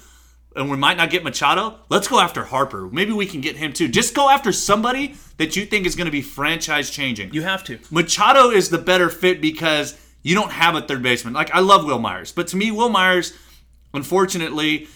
And 0.56 0.70
we 0.70 0.76
might 0.76 0.96
not 0.96 1.10
get 1.10 1.22
Machado. 1.24 1.78
Let's 1.88 2.08
go 2.08 2.18
after 2.18 2.44
Harper. 2.44 2.88
Maybe 2.88 3.12
we 3.12 3.26
can 3.26 3.40
get 3.40 3.56
him 3.56 3.72
too. 3.72 3.86
Just 3.86 4.14
go 4.14 4.30
after 4.30 4.50
somebody 4.50 5.14
that 5.36 5.56
you 5.56 5.66
think 5.66 5.86
is 5.86 5.94
going 5.94 6.06
to 6.06 6.12
be 6.12 6.22
franchise 6.22 6.90
changing. 6.90 7.32
you 7.32 7.42
have 7.42 7.62
to. 7.64 7.78
Machado 7.90 8.50
is 8.50 8.70
the 8.70 8.78
better 8.78 9.08
fit 9.08 9.40
because 9.40 9.98
you 10.22 10.34
don't 10.34 10.50
have 10.50 10.74
a 10.74 10.80
third 10.80 11.02
baseman. 11.02 11.34
Like 11.34 11.54
I 11.54 11.60
love 11.60 11.84
Wil 11.84 11.98
Myers, 11.98 12.32
but 12.32 12.48
to 12.48 12.56
me, 12.56 12.70
Wil 12.70 12.88
Myers, 12.88 13.34
unfortunately, 13.94 14.88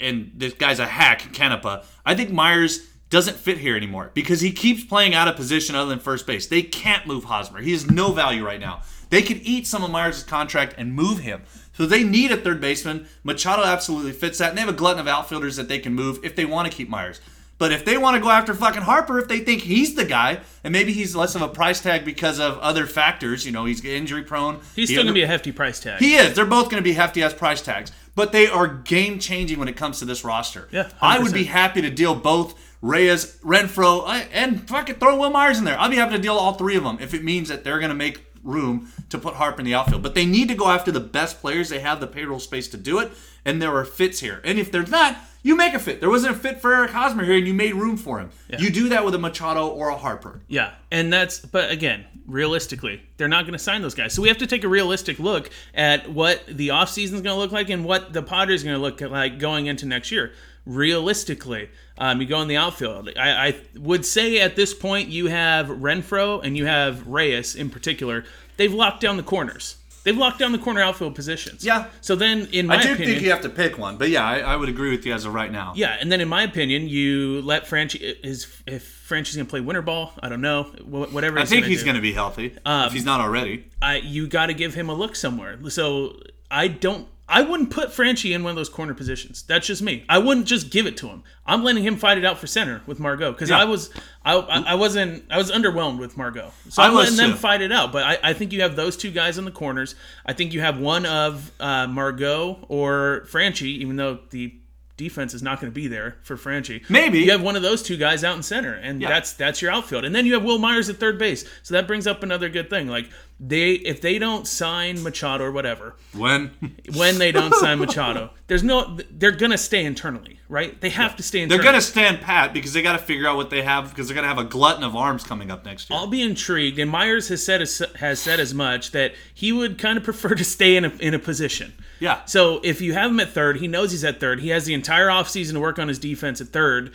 and 0.00 0.32
this 0.34 0.54
guy's 0.54 0.78
a 0.78 0.86
hack, 0.86 1.20
Canepa. 1.32 1.84
I 2.06 2.14
think 2.14 2.30
Myers 2.30 2.86
doesn't 3.12 3.36
fit 3.36 3.58
here 3.58 3.76
anymore 3.76 4.10
because 4.14 4.40
he 4.40 4.50
keeps 4.50 4.82
playing 4.84 5.14
out 5.14 5.28
of 5.28 5.36
position 5.36 5.76
other 5.76 5.90
than 5.90 5.98
first 6.00 6.26
base. 6.26 6.46
They 6.46 6.62
can't 6.62 7.06
move 7.06 7.24
Hosmer. 7.24 7.60
He 7.60 7.70
has 7.72 7.88
no 7.90 8.10
value 8.10 8.44
right 8.44 8.58
now. 8.58 8.82
They 9.10 9.20
could 9.22 9.42
eat 9.42 9.66
some 9.66 9.84
of 9.84 9.90
Myers' 9.90 10.22
contract 10.24 10.74
and 10.78 10.94
move 10.94 11.18
him. 11.18 11.42
So 11.74 11.84
they 11.84 12.02
need 12.02 12.32
a 12.32 12.36
third 12.38 12.60
baseman. 12.60 13.06
Machado 13.22 13.64
absolutely 13.64 14.12
fits 14.12 14.38
that. 14.38 14.48
And 14.48 14.56
they 14.56 14.62
have 14.62 14.70
a 14.70 14.76
glutton 14.76 14.98
of 15.00 15.06
outfielders 15.06 15.56
that 15.56 15.68
they 15.68 15.78
can 15.78 15.92
move 15.94 16.20
if 16.24 16.34
they 16.34 16.46
want 16.46 16.70
to 16.70 16.76
keep 16.76 16.88
Myers. 16.88 17.20
But 17.58 17.70
if 17.70 17.84
they 17.84 17.98
want 17.98 18.16
to 18.16 18.20
go 18.22 18.30
after 18.30 18.54
fucking 18.54 18.82
Harper, 18.82 19.18
if 19.18 19.28
they 19.28 19.38
think 19.40 19.60
he's 19.62 19.94
the 19.94 20.06
guy, 20.06 20.40
and 20.64 20.72
maybe 20.72 20.92
he's 20.92 21.14
less 21.14 21.34
of 21.34 21.42
a 21.42 21.48
price 21.48 21.80
tag 21.80 22.04
because 22.06 22.40
of 22.40 22.58
other 22.58 22.86
factors, 22.86 23.44
you 23.46 23.52
know, 23.52 23.66
he's 23.66 23.84
injury 23.84 24.22
prone. 24.24 24.56
He's 24.74 24.88
He 24.88 24.94
still 24.94 25.04
gonna 25.04 25.14
be 25.14 25.22
a 25.22 25.26
hefty 25.28 25.52
price 25.52 25.78
tag. 25.78 26.00
he 26.00 26.14
is. 26.14 26.34
They're 26.34 26.46
both 26.46 26.70
going 26.70 26.82
to 26.82 26.84
be 26.84 26.94
hefty 26.94 27.22
ass 27.22 27.34
price 27.34 27.60
tags, 27.60 27.92
but 28.16 28.32
they 28.32 28.46
are 28.48 28.66
game 28.66 29.18
changing 29.20 29.58
when 29.58 29.68
it 29.68 29.76
comes 29.76 29.98
to 30.00 30.04
this 30.06 30.24
roster. 30.24 30.66
Yeah, 30.72 30.88
I 31.00 31.18
would 31.20 31.32
be 31.34 31.44
happy 31.44 31.82
to 31.82 31.90
deal 31.90 32.14
both 32.14 32.58
Reyes, 32.82 33.38
Renfroe, 33.38 34.06
and 34.32 34.68
fucking 34.68 34.96
throw 34.96 35.18
Wil 35.18 35.30
Myers 35.30 35.58
in 35.58 35.64
there. 35.64 35.78
I'd 35.80 35.90
be 35.90 35.96
happy 35.96 36.16
to 36.16 36.20
deal 36.20 36.34
all 36.34 36.54
three 36.54 36.76
of 36.76 36.82
them 36.82 36.98
if 37.00 37.14
it 37.14 37.22
means 37.24 37.48
that 37.48 37.64
they're 37.64 37.78
going 37.78 37.90
to 37.90 37.94
make 37.94 38.26
room 38.42 38.92
to 39.08 39.18
put 39.18 39.34
Harper 39.34 39.60
in 39.60 39.64
the 39.64 39.74
outfield. 39.74 40.02
But 40.02 40.14
they 40.14 40.26
need 40.26 40.48
to 40.48 40.54
go 40.54 40.68
after 40.68 40.90
the 40.90 41.00
best 41.00 41.40
players. 41.40 41.68
They 41.68 41.78
have 41.78 42.00
the 42.00 42.08
payroll 42.08 42.40
space 42.40 42.66
to 42.68 42.76
do 42.76 42.98
it, 42.98 43.12
and 43.44 43.62
there 43.62 43.74
are 43.76 43.84
fits 43.84 44.18
here. 44.18 44.40
And 44.44 44.58
if 44.58 44.72
there's 44.72 44.90
not, 44.90 45.16
you 45.44 45.56
make 45.56 45.74
a 45.74 45.78
fit. 45.78 46.00
There 46.00 46.10
wasn't 46.10 46.36
a 46.36 46.38
fit 46.38 46.60
for 46.60 46.74
Eric 46.74 46.90
Hosmer 46.90 47.24
here, 47.24 47.36
and 47.36 47.46
you 47.46 47.54
made 47.54 47.74
room 47.74 47.96
for 47.96 48.18
him. 48.18 48.30
You 48.58 48.70
do 48.70 48.88
that 48.90 49.04
with 49.04 49.14
a 49.14 49.18
Machado 49.18 49.68
or 49.68 49.88
a 49.88 49.96
Harper. 49.96 50.40
Yeah, 50.48 50.72
and 50.90 51.12
that's 51.12 51.40
but 51.40 51.70
again, 51.70 52.04
realistically, 52.26 53.02
they're 53.16 53.28
not 53.28 53.42
going 53.42 53.54
to 53.54 53.58
sign 53.58 53.82
those 53.82 53.94
guys. 53.94 54.12
So 54.12 54.22
we 54.22 54.28
have 54.28 54.38
to 54.38 54.46
take 54.46 54.64
a 54.64 54.68
realistic 54.68 55.18
look 55.18 55.50
at 55.74 56.10
what 56.10 56.44
the 56.46 56.68
offseason 56.68 57.14
is 57.14 57.22
going 57.22 57.24
to 57.24 57.34
look 57.34 57.52
like 57.52 57.70
and 57.70 57.84
what 57.84 58.12
the 58.12 58.22
Padres 58.22 58.62
are 58.62 58.66
going 58.66 58.76
to 58.76 58.82
look 58.82 59.00
like 59.00 59.38
going 59.38 59.66
into 59.66 59.86
next 59.86 60.12
year. 60.12 60.32
Realistically, 60.64 61.68
um, 61.98 62.20
you 62.20 62.26
go 62.26 62.40
in 62.40 62.48
the 62.48 62.56
outfield. 62.56 63.10
I, 63.16 63.48
I 63.48 63.56
would 63.76 64.04
say 64.06 64.40
at 64.40 64.56
this 64.56 64.72
point 64.74 65.08
you 65.08 65.26
have 65.26 65.66
Renfroe 65.68 66.40
and 66.42 66.56
you 66.56 66.66
have 66.66 67.06
Reyes 67.06 67.54
in 67.54 67.68
particular. 67.70 68.24
They've 68.56 68.72
locked 68.72 69.00
down 69.00 69.16
the 69.16 69.22
corners. 69.22 69.76
They've 70.04 70.16
locked 70.16 70.40
down 70.40 70.50
the 70.50 70.58
corner 70.58 70.80
outfield 70.82 71.14
positions. 71.14 71.64
Yeah. 71.64 71.86
So 72.00 72.16
then, 72.16 72.48
in 72.50 72.66
my 72.66 72.76
I 72.78 72.82
do 72.82 72.92
opinion, 72.94 73.08
think 73.10 73.22
you 73.22 73.30
have 73.30 73.42
to 73.42 73.48
pick 73.48 73.78
one, 73.78 73.98
but 73.98 74.08
yeah, 74.08 74.24
I, 74.26 74.38
I 74.40 74.56
would 74.56 74.68
agree 74.68 74.90
with 74.90 75.06
you 75.06 75.12
as 75.12 75.24
of 75.24 75.32
right 75.32 75.50
now. 75.52 75.74
yeah, 75.76 75.96
and 76.00 76.10
then 76.10 76.20
in 76.20 76.26
my 76.26 76.42
opinion, 76.42 76.88
you 76.88 77.40
let 77.42 77.66
Franchy 77.66 78.16
is 78.24 78.48
if 78.66 79.06
Franchy's 79.08 79.36
gonna 79.36 79.48
play 79.48 79.60
winter 79.60 79.80
ball. 79.82 80.12
I 80.20 80.28
don't 80.28 80.40
know, 80.40 80.64
wh- 80.64 81.12
whatever. 81.14 81.38
I 81.38 81.44
think 81.44 81.62
gonna 81.62 81.70
he's 81.70 81.84
do. 81.84 81.92
to 81.92 82.00
be 82.00 82.12
healthy 82.12 82.56
Um, 82.66 82.86
if 82.88 82.92
he's 82.94 83.04
not 83.04 83.20
already. 83.20 83.66
I 83.80 83.98
you 83.98 84.26
got 84.26 84.46
to 84.46 84.54
give 84.54 84.74
him 84.74 84.88
a 84.88 84.94
look 84.94 85.14
somewhere. 85.14 85.56
So 85.70 86.20
I 86.50 86.66
don't. 86.66 87.06
I 87.28 87.40
wouldn't 87.40 87.70
put 87.70 87.90
Franchy 87.90 88.34
in 88.34 88.42
one 88.42 88.50
of 88.50 88.56
those 88.56 88.68
corner 88.68 88.92
positions. 88.94 89.42
That's 89.44 89.66
just 89.66 89.80
me. 89.80 90.04
I 90.08 90.18
wouldn't 90.18 90.46
just 90.46 90.70
give 90.70 90.86
it 90.86 90.96
to 90.98 91.08
him. 91.08 91.22
I'm 91.46 91.62
letting 91.64 91.82
him 91.82 91.96
fight 91.96 92.18
it 92.18 92.24
out 92.24 92.36
for 92.38 92.46
center 92.46 92.82
with 92.86 92.98
Margot 93.00 93.32
because 93.32 93.48
Yeah. 93.48 93.60
I 93.60 93.64
was 93.64 93.90
I, 94.24 94.34
I 94.36 94.60
I 94.72 94.74
wasn't 94.74 95.24
I 95.30 95.38
was 95.38 95.50
underwhelmed 95.50 95.98
with 95.98 96.16
Margot. 96.16 96.52
So 96.68 96.82
I'm 96.82 96.94
letting 96.94 97.16
them 97.16 97.34
fight 97.34 97.62
it 97.62 97.72
out. 97.72 97.90
But 97.92 98.02
I, 98.04 98.18
I 98.30 98.32
think 98.34 98.52
you 98.52 98.60
have 98.62 98.76
those 98.76 98.96
two 98.96 99.10
guys 99.10 99.38
in 99.38 99.44
the 99.44 99.50
corners. 99.50 99.94
I 100.26 100.32
think 100.34 100.52
you 100.52 100.60
have 100.60 100.78
one 100.78 101.06
of 101.06 101.50
uh, 101.60 101.86
Margot 101.86 102.66
or 102.68 103.24
Franchy, 103.30 103.78
even 103.78 103.96
though 103.96 104.18
the 104.30 104.54
defense 104.98 105.32
is 105.32 105.42
not 105.42 105.58
going 105.60 105.72
to 105.72 105.74
be 105.74 105.88
there 105.88 106.16
for 106.22 106.36
Franchy. 106.36 106.88
Maybe. 106.90 107.20
you 107.20 107.30
have 107.32 107.42
one 107.42 107.56
of 107.56 107.62
those 107.62 107.82
two 107.82 107.96
guys 107.96 108.22
out 108.24 108.36
in 108.36 108.42
center, 108.42 108.74
and 108.74 109.00
Yeah. 109.00 109.08
that's 109.08 109.32
that's 109.32 109.62
your 109.62 109.72
outfield. 109.72 110.04
And 110.04 110.14
then 110.14 110.26
you 110.26 110.34
have 110.34 110.44
Wil 110.44 110.58
Myers 110.58 110.88
at 110.90 110.96
third 110.98 111.18
base. 111.18 111.48
So 111.62 111.74
that 111.74 111.86
brings 111.86 112.06
up 112.06 112.22
another 112.22 112.48
good 112.50 112.68
thing. 112.68 112.88
Like 112.88 113.08
they 113.44 113.72
if 113.72 114.00
they 114.00 114.18
don't 114.20 114.46
sign 114.46 115.02
Machado 115.02 115.44
or 115.44 115.50
whatever, 115.50 115.96
When 116.16 116.52
when 116.94 117.18
they 117.18 117.32
don't 117.32 117.52
sign 117.56 117.78
Machado, 117.84 118.30
there's 118.46 118.62
no 118.62 118.98
they're 119.10 119.32
gonna 119.32 119.58
stay 119.58 119.84
internally, 119.84 120.38
right? 120.48 120.80
They 120.80 120.90
have 120.90 121.16
to 121.16 121.22
stay 121.24 121.42
Internally. 121.42 121.56
they're 121.64 121.72
going 121.72 121.80
to 121.82 121.86
stand 121.86 122.20
pat 122.20 122.52
because 122.52 122.72
they 122.72 122.82
got 122.82 122.92
to 122.92 122.98
figure 122.98 123.26
out 123.26 123.36
what 123.36 123.50
they 123.50 123.62
have 123.62 123.90
because 123.90 124.06
they're 124.06 124.14
going 124.14 124.22
to 124.24 124.28
have 124.28 124.38
a 124.38 124.48
glutton 124.48 124.84
of 124.84 124.94
arms 124.94 125.24
coming 125.24 125.50
up 125.50 125.64
next 125.64 125.90
year. 125.90 125.98
I'll 125.98 126.06
be 126.06 126.22
intrigued, 126.22 126.78
and 126.78 126.88
Myers 126.90 127.28
has 127.28 127.44
said 127.44 127.60
as, 127.62 127.82
has 127.96 128.20
said 128.20 128.38
as 128.38 128.54
much 128.54 128.92
that 128.92 129.12
he 129.34 129.50
would 129.52 129.76
kind 129.78 129.98
of 129.98 130.04
prefer 130.04 130.34
to 130.34 130.44
stay 130.44 130.76
in 130.76 130.84
a 130.84 130.90
in 131.00 131.12
a 131.14 131.18
position. 131.18 131.72
Yeah. 131.98 132.24
So 132.26 132.60
if 132.62 132.80
you 132.80 132.92
have 132.94 133.10
him 133.10 133.18
at 133.20 133.30
third, 133.30 133.56
he 133.58 133.66
knows 133.66 133.90
he's 133.90 134.04
at 134.04 134.20
third. 134.20 134.40
He 134.40 134.50
has 134.50 134.66
the 134.66 134.74
entire 134.74 135.08
offseason 135.08 135.52
to 135.54 135.60
work 135.60 135.78
on 135.80 135.88
his 135.88 135.98
defense 135.98 136.40
at 136.40 136.48
third. 136.48 136.92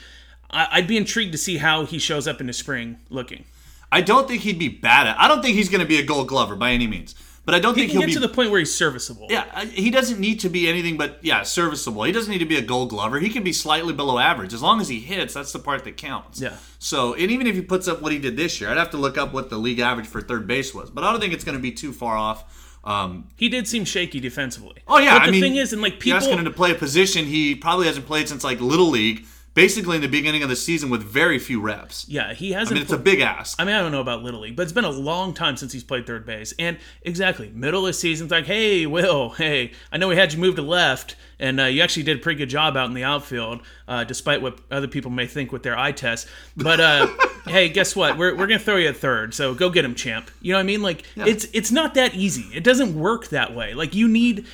I, 0.50 0.68
I'd 0.72 0.88
be 0.88 0.96
intrigued 0.96 1.34
to 1.34 1.38
see 1.38 1.58
how 1.58 1.86
he 1.86 2.00
shows 2.00 2.26
up 2.28 2.40
in 2.40 2.48
the 2.48 2.54
spring 2.54 3.00
looking. 3.10 3.44
I 3.92 4.02
don't 4.02 4.28
think 4.28 4.42
he'd 4.42 4.60
be 4.60 4.70
bad 4.70 5.08
at. 5.08 5.20
I 5.20 5.28
don't 5.28 5.42
think 5.42 5.56
he's 5.56 5.70
going 5.70 5.82
to 5.82 5.88
be 5.88 5.98
a 6.00 6.04
Gold 6.04 6.28
Glover 6.28 6.56
by 6.56 6.72
any 6.72 6.88
means, 6.88 7.16
but 7.46 7.56
I 7.56 7.60
don't 7.60 7.74
He 7.76 7.82
think 7.82 7.92
can 7.92 8.00
he'll 8.02 8.08
get 8.08 8.14
be. 8.16 8.22
to 8.22 8.28
the 8.28 8.34
point 8.34 8.52
where 8.52 8.60
he's 8.60 8.76
serviceable. 8.76 9.28
yeah, 9.30 9.64
he 9.66 9.90
doesn't 9.90 10.20
need 10.20 10.42
to 10.42 10.50
be 10.50 10.68
anything 10.68 10.98
but 10.98 11.20
yeah, 11.22 11.44
serviceable. 11.44 12.04
He 12.04 12.12
doesn't 12.12 12.30
need 12.32 12.40
to 12.40 12.46
be 12.46 12.58
a 12.58 12.62
Gold 12.62 12.90
Glover. 12.90 13.20
He 13.20 13.30
can 13.30 13.44
be 13.44 13.54
slightly 13.54 13.94
below 13.94 14.18
average 14.20 14.54
as 14.54 14.62
long 14.62 14.82
as 14.82 14.90
he 14.90 15.00
hits. 15.00 15.34
That's 15.34 15.54
the 15.54 15.60
part 15.60 15.84
that 15.86 15.96
counts. 15.96 16.42
Yeah. 16.42 16.58
So, 16.80 17.14
and 17.14 17.32
even 17.32 17.48
if 17.48 17.56
he 17.56 17.62
puts 17.62 17.88
up 17.88 18.02
what 18.02 18.12
he 18.12 18.20
did 18.20 18.36
this 18.36 18.60
year, 18.60 18.70
I'd 18.70 18.78
have 18.78 18.92
to 18.92 18.98
look 18.98 19.18
up 19.18 19.34
what 19.34 19.50
the 19.50 19.58
league 19.58 19.80
average 19.80 20.08
for 20.08 20.20
third 20.22 20.48
base 20.48 20.74
was, 20.74 20.90
but 20.90 21.04
I 21.06 21.12
don't 21.12 21.22
think 21.22 21.34
it's 21.34 21.44
going 21.46 21.58
to 21.58 21.62
be 21.62 21.72
too 21.72 21.94
far 21.94 22.18
off. 22.18 22.64
Um, 22.84 23.28
He 23.36 23.50
did 23.50 23.68
seem 23.68 23.84
shaky 23.86 24.20
defensively. 24.20 24.76
Oh 24.88 24.98
yeah, 24.98 25.16
But 25.18 25.24
the 25.24 25.28
I 25.28 25.32
mean, 25.32 25.42
thing 25.42 25.56
is, 25.56 25.74
and 25.74 25.82
like 25.82 26.00
people, 26.00 26.18
asking 26.18 26.38
him 26.40 26.46
to 26.46 26.52
play 26.52 26.72
a 26.72 26.76
position 26.76 27.26
he 27.26 27.56
probably 27.56 27.86
hasn't 27.88 28.06
played 28.06 28.30
since 28.30 28.44
like 28.46 28.62
little 28.62 28.90
league, 28.90 29.26
basically 29.58 29.96
in 29.96 30.04
the 30.04 30.08
beginning 30.08 30.44
of 30.44 30.50
the 30.50 30.56
season 30.56 30.88
with 30.88 31.02
very 31.02 31.40
few 31.40 31.60
reps. 31.60 32.08
yeah, 32.08 32.32
he 32.32 32.52
hasn't. 32.52 32.76
mean, 32.76 32.84
it's 32.84 32.92
a 32.92 32.98
big 32.98 33.22
ask. 33.22 33.60
I 33.60 33.66
mean, 33.66 33.74
I 33.74 33.80
don't 33.80 33.92
know 33.92 34.02
about 34.02 34.22
Little 34.22 34.42
League, 34.42 34.56
but 34.56 34.62
it's 34.62 34.72
been 34.72 34.86
a 34.86 34.92
long 34.92 35.34
time 35.34 35.58
since 35.58 35.74
he's 35.74 35.84
played 35.84 36.06
third 36.06 36.28
base. 36.28 36.54
And 36.60 36.78
exactly, 37.02 37.50
middle 37.50 37.80
of 37.80 37.88
the 37.88 37.94
season, 37.94 38.26
it's 38.26 38.32
like, 38.32 38.46
hey, 38.46 38.86
Will, 38.86 39.30
hey, 39.38 39.72
I 39.92 39.98
know 39.98 40.10
we 40.10 40.16
had 40.16 40.32
you 40.32 40.38
move 40.38 40.58
to 40.58 40.62
left, 40.62 41.16
and 41.40 41.60
uh, 41.60 41.64
you 41.64 41.82
actually 41.82 42.04
did 42.04 42.18
a 42.18 42.20
pretty 42.20 42.38
good 42.38 42.52
job 42.52 42.78
out 42.78 42.86
in 42.86 42.94
the 42.94 43.04
outfield, 43.04 43.62
uh, 43.88 44.04
despite 44.04 44.44
what 44.44 44.60
other 44.70 44.88
people 44.88 45.10
may 45.10 45.26
think 45.26 45.52
with 45.52 45.64
their 45.64 45.76
eye 45.76 45.92
test. 45.92 46.28
But 46.56 46.80
uh, 46.80 47.08
hey, 47.48 47.68
guess 47.70 47.96
what? 47.96 48.16
We're, 48.16 48.36
we're 48.36 48.46
gonna 48.46 48.60
throw 48.60 48.76
you 48.76 48.90
at 48.90 48.98
third, 48.98 49.34
so 49.34 49.56
go 49.56 49.72
get 49.72 49.84
him, 49.84 49.96
champ. 49.96 50.30
You 50.40 50.52
know 50.52 50.60
what 50.60 50.66
I 50.66 50.68
mean? 50.68 50.84
Like, 50.84 51.04
it's 51.16 51.48
it's 51.52 51.72
not 51.72 51.96
that 51.96 52.14
easy. 52.14 52.56
It 52.56 52.64
doesn't 52.64 52.94
work 52.94 53.30
that 53.30 53.56
way. 53.56 53.74
Like, 53.74 53.96
you 53.96 54.08
need. 54.08 54.46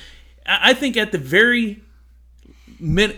I 0.46 0.70
I 0.70 0.74
think 0.74 0.96
at 0.96 1.12
the 1.12 1.18
very 1.18 1.83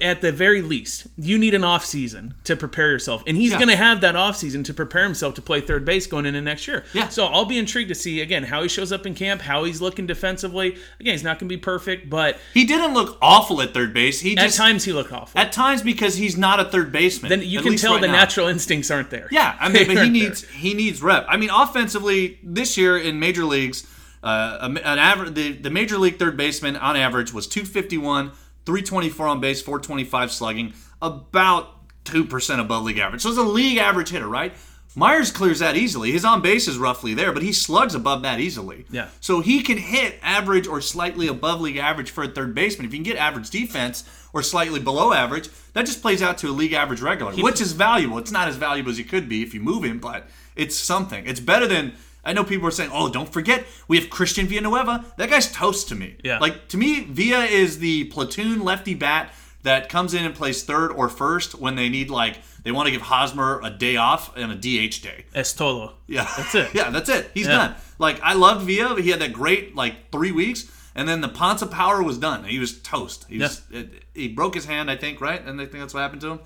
at 0.03 0.21
the 0.21 0.33
very 0.33 0.63
least, 0.63 1.07
you 1.17 1.39
need 1.39 1.55
an 1.55 1.65
off 1.65 1.85
season 1.85 2.35
to 2.45 2.57
prepare 2.57 2.91
yourself, 2.91 3.23
and 3.27 3.37
he's 3.37 3.53
Yeah. 3.53 3.59
going 3.59 3.69
to 3.69 3.77
have 3.77 4.01
that 4.03 4.17
off 4.17 4.37
season 4.37 4.63
to 4.65 4.75
prepare 4.75 5.05
himself 5.05 5.35
to 5.35 5.43
play 5.43 5.61
third 5.61 5.85
base 5.85 6.07
going 6.07 6.27
into 6.27 6.41
next 6.41 6.67
year. 6.69 6.85
Yeah. 6.93 7.09
So 7.09 7.27
I'll 7.27 7.45
be 7.45 7.59
intrigued 7.59 7.89
to 7.89 7.95
see 7.95 8.21
again 8.21 8.45
how 8.45 8.63
he 8.63 8.69
shows 8.69 8.93
up 8.93 9.07
in 9.07 9.15
camp, 9.15 9.43
how 9.43 9.65
he's 9.65 9.81
looking 9.81 10.07
defensively. 10.07 10.77
Again, 11.01 11.13
he's 11.15 11.23
not 11.25 11.39
going 11.39 11.49
to 11.49 11.55
be 11.55 11.61
perfect, 11.61 12.09
but 12.11 12.39
He 12.55 12.65
didn't 12.65 12.95
look 12.95 13.19
awful 13.23 13.61
at 13.63 13.73
third 13.75 13.93
base. 13.95 14.21
He 14.21 14.37
at 14.37 14.45
just 14.47 14.57
times 14.57 14.85
he 14.85 14.93
looked 14.93 15.13
awful. 15.13 15.41
at 15.41 15.53
times 15.53 15.83
because 15.83 16.17
he's 16.17 16.37
not 16.37 16.61
a 16.61 16.65
third 16.65 16.93
baseman. 16.93 17.31
then 17.31 17.43
you 17.43 17.61
can 17.63 17.77
tell 17.77 17.93
right 17.95 18.01
the 18.01 18.07
now. 18.09 18.13
natural 18.15 18.49
instincts 18.49 18.91
aren't 18.91 19.11
there. 19.11 19.29
Yeah, 19.31 19.57
I 19.61 19.69
mean, 19.69 19.87
but 19.95 20.03
he 20.05 20.09
needs 20.11 20.43
there. 20.43 20.51
he 20.53 20.75
needs 20.75 21.03
rep. 21.03 21.27
I 21.29 21.37
mean, 21.37 21.51
offensively 21.51 22.39
this 22.43 22.77
year 22.77 22.97
in 22.99 23.19
major 23.21 23.45
leagues, 23.45 23.87
uh, 24.23 24.59
an 24.63 24.79
average 24.99 25.35
the, 25.35 25.53
the 25.53 25.71
major 25.71 25.99
league 25.99 26.19
third 26.19 26.37
baseman 26.37 26.75
on 26.77 26.97
average 26.97 27.33
was 27.33 27.47
251, 27.47 28.33
324 28.67 29.27
on 29.27 29.41
base, 29.41 29.63
425 29.63 30.31
slugging, 30.31 30.75
about 31.01 31.71
two 32.05 32.25
percent 32.25 32.61
above 32.61 32.85
league 32.85 32.99
average. 32.99 33.23
So 33.23 33.31
it's 33.31 33.39
a 33.39 33.43
league 33.43 33.79
average 33.79 34.11
hitter, 34.11 34.29
right? 34.29 34.55
Myers 34.99 35.31
clears 35.31 35.59
that 35.59 35.77
easily. 35.77 36.11
His 36.11 36.25
on 36.25 36.41
base 36.41 36.67
is 36.67 36.79
roughly 36.79 37.13
there, 37.13 37.31
but 37.31 37.43
he 37.43 37.53
slugs 37.53 37.95
above 37.95 38.23
that 38.23 38.41
easily. 38.41 38.87
Yeah. 38.91 39.09
So 39.21 39.41
he 39.41 39.63
can 39.63 39.77
hit 39.77 40.19
average 40.23 40.67
or 40.67 40.81
slightly 40.81 41.29
above 41.29 41.61
league 41.61 41.77
average 41.77 42.11
for 42.11 42.25
a 42.25 42.29
third 42.29 42.55
baseman. 42.55 42.87
If 42.87 42.95
you 42.95 42.99
can 43.01 43.05
get 43.05 43.19
average 43.19 43.51
defense 43.51 44.05
or 44.33 44.43
slightly 44.43 44.81
below 44.81 45.13
average, 45.13 45.51
that 45.75 45.85
just 45.85 46.01
plays 46.01 46.23
out 46.23 46.39
to 46.39 46.49
a 46.49 46.51
league 46.51 46.73
average 46.73 47.03
regular, 47.03 47.33
which 47.35 47.61
is 47.61 47.73
valuable. 47.73 48.17
It's 48.17 48.31
not 48.31 48.49
as 48.49 48.57
valuable 48.57 48.91
as 48.91 48.97
he 48.97 49.05
could 49.05 49.29
be 49.29 49.43
if 49.43 49.53
you 49.53 49.61
move 49.61 49.85
him, 49.85 49.99
but 49.99 50.29
it's 50.55 50.77
something. 50.77 51.27
It's 51.27 51.41
better 51.41 51.67
than 51.67 51.93
I 52.27 52.33
know 52.35 52.45
people 52.45 52.69
are 52.69 52.73
saying, 52.73 52.91
"Oh, 52.93 53.09
don't 53.09 53.33
forget 53.33 53.65
we 53.89 53.99
have 53.99 54.11
Christian 54.11 54.47
Villanueva." 54.47 55.05
That 55.17 55.31
guy's 55.31 55.51
toast 55.51 55.89
to 55.89 55.95
me. 55.95 56.17
Yeah. 56.23 56.39
Like 56.39 56.69
to 56.69 56.77
me, 56.77 57.01
Villa 57.05 57.45
is 57.45 57.79
the 57.79 58.05
platoon 58.05 58.63
lefty 58.63 58.95
bat 58.95 59.33
that 59.63 59.89
comes 59.89 60.15
in 60.15 60.25
and 60.25 60.35
plays 60.35 60.63
third 60.63 60.93
or 60.93 61.09
first 61.09 61.55
when 61.55 61.75
they 61.77 61.89
need 61.89 62.11
like 62.11 62.39
they 62.63 62.73
want 62.73 62.87
to 62.87 62.93
give 62.93 63.03
Hosmer 63.03 63.61
a 63.65 63.71
day 63.71 63.97
off 63.97 64.37
and 64.37 64.51
a 64.53 64.55
DH 64.57 65.01
day. 65.03 65.25
Estolo. 65.35 65.93
Yeah, 66.07 66.29
That's 66.37 66.55
it. 66.55 66.69
yeah, 66.75 66.91
that's 66.91 67.09
it. 67.09 67.31
He's 67.35 67.47
Yeah. 67.47 67.57
done. 67.57 67.75
Like 67.99 68.21
I 68.23 68.35
loved 68.35 68.67
Villa. 68.67 69.01
He 69.01 69.11
had 69.11 69.21
that 69.21 69.33
great 69.33 69.75
like 69.75 70.11
three 70.13 70.33
weeks, 70.33 70.71
and 70.95 71.09
then 71.09 71.21
the 71.21 71.29
Ponza 71.29 71.67
power 71.67 72.03
was 72.03 72.19
done. 72.19 72.45
He 72.45 72.59
was 72.59 72.81
toast. 72.81 73.27
He 73.29 73.39
was. 73.39 73.63
It, 73.71 74.05
he 74.15 74.29
broke 74.29 74.55
his 74.55 74.65
hand, 74.67 74.91
I 74.91 74.97
think, 74.97 75.21
right? 75.21 75.45
And 75.45 75.61
I 75.61 75.67
think 75.67 75.79
that's 75.83 75.95
what 75.95 76.01
happened 76.01 76.21
to 76.23 76.31
him. 76.33 76.41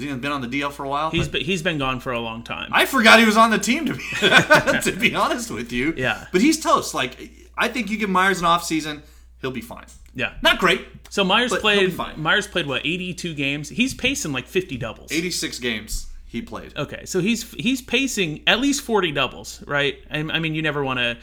Has 0.00 0.10
he 0.10 0.14
been 0.16 0.32
on 0.32 0.40
the 0.40 0.48
DL 0.48 0.72
for 0.72 0.84
a 0.84 0.88
while? 0.88 1.10
He's 1.10 1.28
been, 1.28 1.42
he's 1.42 1.62
been 1.62 1.78
gone 1.78 2.00
for 2.00 2.12
a 2.12 2.20
long 2.20 2.42
time. 2.42 2.70
I 2.72 2.86
forgot 2.86 3.18
he 3.18 3.26
was 3.26 3.36
on 3.36 3.50
the 3.50 3.58
team 3.58 3.86
to 3.86 3.94
be 3.94 4.02
to 4.92 4.96
be 4.98 5.14
honest 5.14 5.50
with 5.50 5.72
you. 5.72 5.94
Yeah. 5.96 6.26
but 6.32 6.40
he's 6.40 6.60
toast. 6.60 6.94
Like 6.94 7.30
I 7.56 7.68
think 7.68 7.90
you 7.90 7.98
give 7.98 8.10
Myers 8.10 8.38
an 8.40 8.46
off 8.46 8.64
season, 8.64 9.02
he'll 9.40 9.50
be 9.50 9.60
fine. 9.60 9.86
yeah. 10.14 10.34
Not 10.42 10.58
great. 10.58 10.86
So 11.10 11.24
Myers 11.24 11.50
But 11.50 11.62
he'll 11.62 11.70
be 11.80 11.86
played. 11.86 11.94
fine. 11.94 12.20
Myers 12.20 12.46
played 12.46 12.66
what 12.66 12.82
82 12.84 13.34
games. 13.34 13.68
He's 13.68 13.94
pacing 13.94 14.32
like 14.32 14.46
50 14.46 14.76
doubles. 14.76 15.10
86 15.10 15.58
games 15.58 16.06
he 16.26 16.42
played. 16.42 16.76
Okay, 16.76 17.06
so 17.06 17.20
he's 17.20 17.50
he's 17.54 17.80
pacing 17.80 18.42
at 18.46 18.60
least 18.60 18.82
40 18.82 19.12
doubles, 19.12 19.62
right? 19.66 19.96
I, 20.10 20.18
I 20.18 20.38
mean, 20.38 20.54
you 20.54 20.60
never 20.62 20.84
want 20.84 20.98
to. 20.98 21.16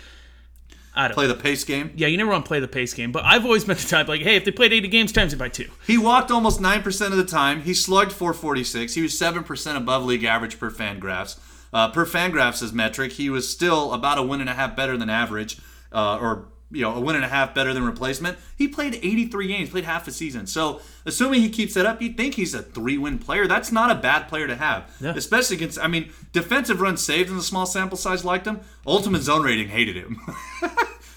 I 0.96 1.08
don't. 1.08 1.16
Play 1.16 1.28
the 1.28 1.36
pace 1.36 1.64
game. 1.64 1.91
yeah, 1.96 2.08
you 2.08 2.18
never 2.18 2.32
want 2.32 2.46
to 2.46 2.48
play 2.48 2.60
the 2.60 2.68
pace 2.68 2.93
game, 2.93 3.12
but 3.12 3.24
I've 3.26 3.43
always 3.43 3.66
been 3.66 3.76
the 3.78 3.84
type 3.84 4.08
like, 4.08 4.22
hey, 4.22 4.36
if 4.36 4.46
they 4.46 4.52
played 4.52 4.72
80 4.74 4.88
games, 4.88 5.12
times 5.12 5.34
it 5.34 5.38
by 5.38 5.50
two. 5.50 5.70
He 5.86 5.98
walked 5.98 6.32
almost 6.32 6.62
9% 6.62 7.06
of 7.08 7.18
the 7.18 7.26
time. 7.26 7.62
He 7.62 7.74
slugged 7.74 8.12
446. 8.14 8.93
He 8.93 9.02
was 9.02 9.12
7% 9.14 9.76
above 9.76 10.06
league 10.06 10.24
average 10.24 10.60
per 10.60 10.72
Fangraphs. 10.72 11.38
Uh, 11.74 11.89
per 11.89 12.06
Fangraphs' 12.06 12.72
metric, 12.72 13.14
he 13.14 13.30
was 13.30 13.50
still 13.50 13.93
about 13.93 14.18
a 14.18 14.24
win 14.24 14.39
and 14.39 14.50
a 14.50 14.54
half 14.54 14.76
better 14.76 14.96
than 14.96 15.10
average, 15.10 15.58
uh, 15.91 16.18
or 16.22 16.48
you 16.72 16.82
know, 16.82 16.93
a 16.95 16.99
win 16.99 17.16
and 17.16 17.24
a 17.24 17.28
half 17.28 17.53
better 17.53 17.74
than 17.74 17.84
replacement. 17.84 18.38
He 18.57 18.68
played 18.68 18.95
83 18.95 19.47
games, 19.47 19.70
played 19.70 19.84
half 19.86 20.07
a 20.07 20.11
season. 20.11 20.47
So, 20.47 20.82
assuming 21.05 21.41
he 21.41 21.49
keeps 21.49 21.74
that 21.76 21.86
up, 21.86 22.01
you'd 22.01 22.18
think 22.18 22.36
he's 22.36 22.53
a 22.53 22.61
three-win 22.61 23.20
player. 23.20 23.47
That's 23.47 23.72
not 23.72 23.91
a 23.91 23.95
bad 23.95 24.28
player 24.28 24.47
to 24.47 24.55
have, 24.55 24.89
Yeah. 24.99 25.13
especially 25.16 25.57
against. 25.57 25.80
I 25.80 25.88
mean, 25.88 26.11
defensive 26.34 26.82
runs 26.82 27.03
saved 27.03 27.30
in 27.30 27.38
a 27.38 27.41
small 27.41 27.66
sample 27.66 27.97
size 27.97 28.26
liked 28.26 28.47
him. 28.47 28.61
Ultimate 28.86 29.22
zone 29.22 29.43
rating 29.43 29.70
hated 29.70 29.95
him. 29.95 30.20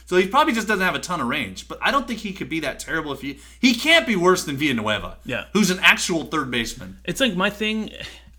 So 0.07 0.16
he 0.16 0.26
probably 0.26 0.55
just 0.55 0.66
doesn't 0.66 0.82
have 0.82 0.94
a 0.94 1.01
ton 1.01 1.20
of 1.20 1.26
range. 1.28 1.68
But 1.68 1.80
I 1.82 1.90
don't 1.90 2.09
think 2.09 2.20
he 2.20 2.32
could 2.32 2.49
be 2.49 2.61
that 2.61 2.78
terrible 2.80 3.12
if 3.12 3.20
he 3.20 3.40
he 3.61 3.74
can't 3.74 4.07
be 4.07 4.16
worse 4.16 4.42
than 4.44 4.57
Villanueva. 4.57 5.18
Yeah. 5.26 5.44
Who's 5.53 5.68
an 5.70 5.80
actual 5.82 6.24
third 6.24 6.51
baseman. 6.51 6.96
It's 7.05 7.20
like 7.20 7.36
my 7.36 7.51
thing. 7.51 7.90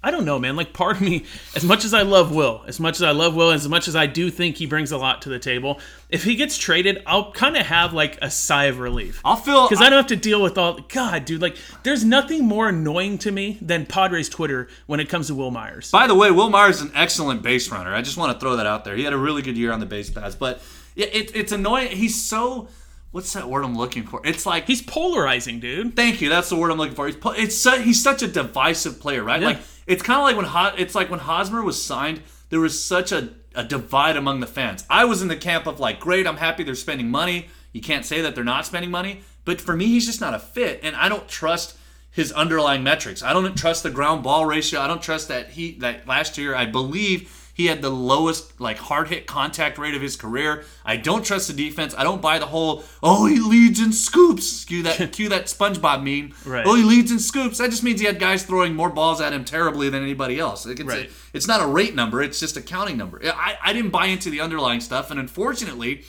I 0.02 0.12
don't 0.12 0.24
know, 0.24 0.40
man. 0.40 0.56
Like 0.56 0.72
part 0.72 0.96
of 0.96 1.02
me, 1.02 1.26
as 1.56 1.66
much 1.66 1.84
as 1.84 1.94
I 1.94 2.04
love 2.04 2.34
Will, 2.34 2.64
as 2.68 2.80
much 2.80 2.96
as 2.96 3.04
I 3.04 3.12
love 3.12 3.36
Will, 3.36 3.52
as 3.52 3.68
much 3.68 3.90
as 3.90 3.98
I 3.98 4.06
do 4.06 4.30
think 4.32 4.56
he 4.56 4.66
brings 4.66 4.94
a 4.94 4.98
lot 4.98 5.22
to 5.24 5.30
the 5.30 5.40
table, 5.40 5.80
if 6.10 6.24
he 6.24 6.36
gets 6.36 6.58
traded, 6.58 7.04
I'll 7.06 7.34
kind 7.34 7.58
of 7.58 7.66
have 7.66 7.92
like 7.92 8.18
a 8.22 8.32
sigh 8.32 8.66
of 8.66 8.80
relief. 8.80 9.20
I'll 9.26 9.36
feel 9.36 9.68
because 9.68 9.82
I 9.82 9.90
don't 9.90 9.98
have 9.98 10.08
to 10.08 10.16
deal 10.16 10.42
with 10.42 10.58
all. 10.58 10.80
God, 10.88 11.26
dude, 11.26 11.42
like 11.42 11.58
there's 11.84 12.06
nothing 12.06 12.46
more 12.46 12.70
annoying 12.70 13.18
to 13.20 13.32
me 13.32 13.58
than 13.62 13.86
Padres 13.86 14.30
Twitter 14.30 14.70
when 14.86 15.02
it 15.02 15.10
comes 15.10 15.28
to 15.28 15.36
Wil 15.36 15.52
Myers. 15.52 15.92
By 15.92 16.08
the 16.08 16.16
way, 16.16 16.32
Wil 16.32 16.50
Myers 16.50 16.78
is 16.78 16.84
an 16.84 16.92
excellent 16.96 17.42
base 17.42 17.70
runner. 17.70 17.94
I 17.94 18.02
just 18.02 18.16
want 18.16 18.32
to 18.34 18.40
throw 18.40 18.56
that 18.56 18.66
out 18.66 18.86
there. 18.86 18.96
He 18.96 19.04
had 19.04 19.14
a 19.14 19.18
really 19.18 19.42
good 19.42 19.58
year 19.58 19.74
on 19.74 19.82
the 19.82 19.86
base 19.86 20.10
paths, 20.10 20.36
but 20.36 20.62
yeah, 20.96 21.08
it, 21.08 21.36
it's 21.36 21.52
annoying. 21.52 21.90
He's 21.90 22.22
so 22.22 22.70
what's 23.12 23.34
that 23.34 23.50
word 23.50 23.64
I'm 23.64 23.78
looking 23.78 24.06
for? 24.06 24.22
It's 24.24 24.46
like 24.46 24.68
He's 24.68 24.82
polarizing, 24.82 25.60
dude. 25.60 25.96
Thank 25.96 26.22
you. 26.22 26.30
That's 26.30 26.50
the 26.50 26.56
word 26.56 26.72
I'm 26.72 26.78
looking 26.78 26.96
for. 26.96 27.08
He's 27.08 27.16
pu- 27.16 27.34
it's 27.34 27.58
su- 27.58 27.82
he's 27.82 28.02
such 28.02 28.22
a 28.22 28.28
divisive 28.28 29.00
player, 29.00 29.24
right? 29.24 29.42
Yeah. 29.42 29.48
Like 29.48 29.60
it's 29.88 30.04
kind 30.04 30.20
of 30.20 30.24
like 30.24 30.36
when 30.36 30.46
Ho- 30.46 30.76
it's 30.78 30.96
like 30.96 31.10
when 31.10 31.20
Hosmer 31.20 31.64
was 31.64 31.82
signed. 31.82 32.22
There 32.50 32.60
was 32.60 32.84
such 32.84 33.12
a, 33.12 33.30
a 33.54 33.64
divide 33.64 34.18
among 34.18 34.40
the 34.40 34.48
fans. 34.48 34.84
I 34.90 35.06
was 35.06 35.22
in 35.22 35.28
the 35.28 35.38
camp 35.38 35.68
of 35.68 35.80
like, 35.80 36.00
great, 36.00 36.26
I'm 36.26 36.38
happy 36.38 36.64
they're 36.64 36.74
spending 36.74 37.10
money. 37.12 37.48
You 37.74 37.82
can't 37.82 38.06
say 38.06 38.22
that 38.22 38.34
they're 38.34 38.44
not 38.44 38.66
spending 38.66 38.90
money, 38.90 39.22
but 39.46 39.62
for 39.62 39.76
me, 39.76 39.86
he's 39.86 40.08
just 40.08 40.20
not 40.20 40.34
a 40.34 40.40
fit, 40.40 40.80
and 40.82 40.96
I 40.96 41.10
don't 41.10 41.28
trust 41.28 41.78
his 42.12 42.32
underlying 42.32 42.82
metrics. 42.84 43.22
I 43.22 43.34
don't 43.34 43.56
trust 43.56 43.84
the 43.84 43.92
ground 43.92 44.24
ball 44.24 44.46
ratio. 44.48 44.80
I 44.80 44.88
don't 44.88 45.02
trust 45.02 45.28
that 45.28 45.52
he 45.52 45.74
that 45.80 46.08
last 46.08 46.38
year 46.40 46.56
I 46.56 46.66
believe 46.66 47.39
he 47.60 47.66
had 47.66 47.82
the 47.82 47.90
lowest 47.90 48.62
like 48.62 48.78
hard 48.78 49.10
hit 49.10 49.28
contact 49.28 49.78
rate 49.78 49.94
of 49.94 50.02
his 50.02 50.16
career. 50.16 50.64
I 50.86 50.96
don't 50.96 51.26
trust 51.26 51.50
the 51.50 51.54
defense. 51.54 51.94
I 51.98 52.04
don't 52.06 52.22
buy 52.22 52.40
the 52.40 52.46
whole 52.46 52.86
oh 53.04 53.26
he 53.26 53.38
leads 53.38 53.82
in 53.82 53.92
scoops. 53.92 54.64
Cue 54.64 54.82
that 54.84 55.12
cue 55.12 55.28
that 55.28 55.48
SpongeBob 55.48 56.02
meme. 56.02 56.34
Right. 56.46 56.66
Oh 56.66 56.76
he 56.76 56.84
leads 56.84 57.12
in 57.12 57.20
scoops. 57.20 57.58
That 57.58 57.70
just 57.70 57.84
means 57.84 58.00
he 58.00 58.06
had 58.06 58.18
guys 58.18 58.44
throwing 58.44 58.76
more 58.76 58.90
balls 58.90 59.20
at 59.20 59.34
him 59.34 59.44
terribly 59.44 59.90
than 59.90 60.02
anybody 60.02 60.40
else. 60.40 60.66
It's, 60.66 60.82
Right. 60.82 61.12
it's 61.34 61.48
not 61.50 61.62
a 61.62 61.68
rate 61.68 61.96
number. 61.96 62.22
It's 62.24 62.40
just 62.40 62.56
a 62.56 62.62
counting 62.62 62.96
number. 62.96 63.20
I, 63.26 63.58
I 63.62 63.74
didn't 63.74 63.92
buy 63.92 64.06
into 64.06 64.30
the 64.30 64.40
underlying 64.40 64.80
stuff, 64.80 65.12
and 65.12 65.20
unfortunately, 65.20 66.06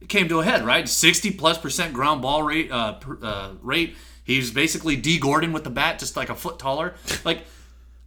it 0.00 0.08
came 0.08 0.28
to 0.28 0.38
a 0.38 0.44
head. 0.44 0.64
Right, 0.64 0.88
sixty 0.88 1.32
plus 1.32 1.58
percent 1.58 1.92
ground 1.92 2.22
ball 2.22 2.44
rate. 2.44 2.70
Uh, 2.70 3.00
uh, 3.20 3.54
rate. 3.62 3.96
He's 4.22 4.52
basically 4.52 4.94
Dee 4.94 5.18
Gordon 5.18 5.52
with 5.52 5.64
the 5.64 5.70
bat, 5.70 5.98
just 5.98 6.16
like 6.16 6.30
a 6.30 6.36
foot 6.36 6.60
taller. 6.60 6.94
Like 7.24 7.40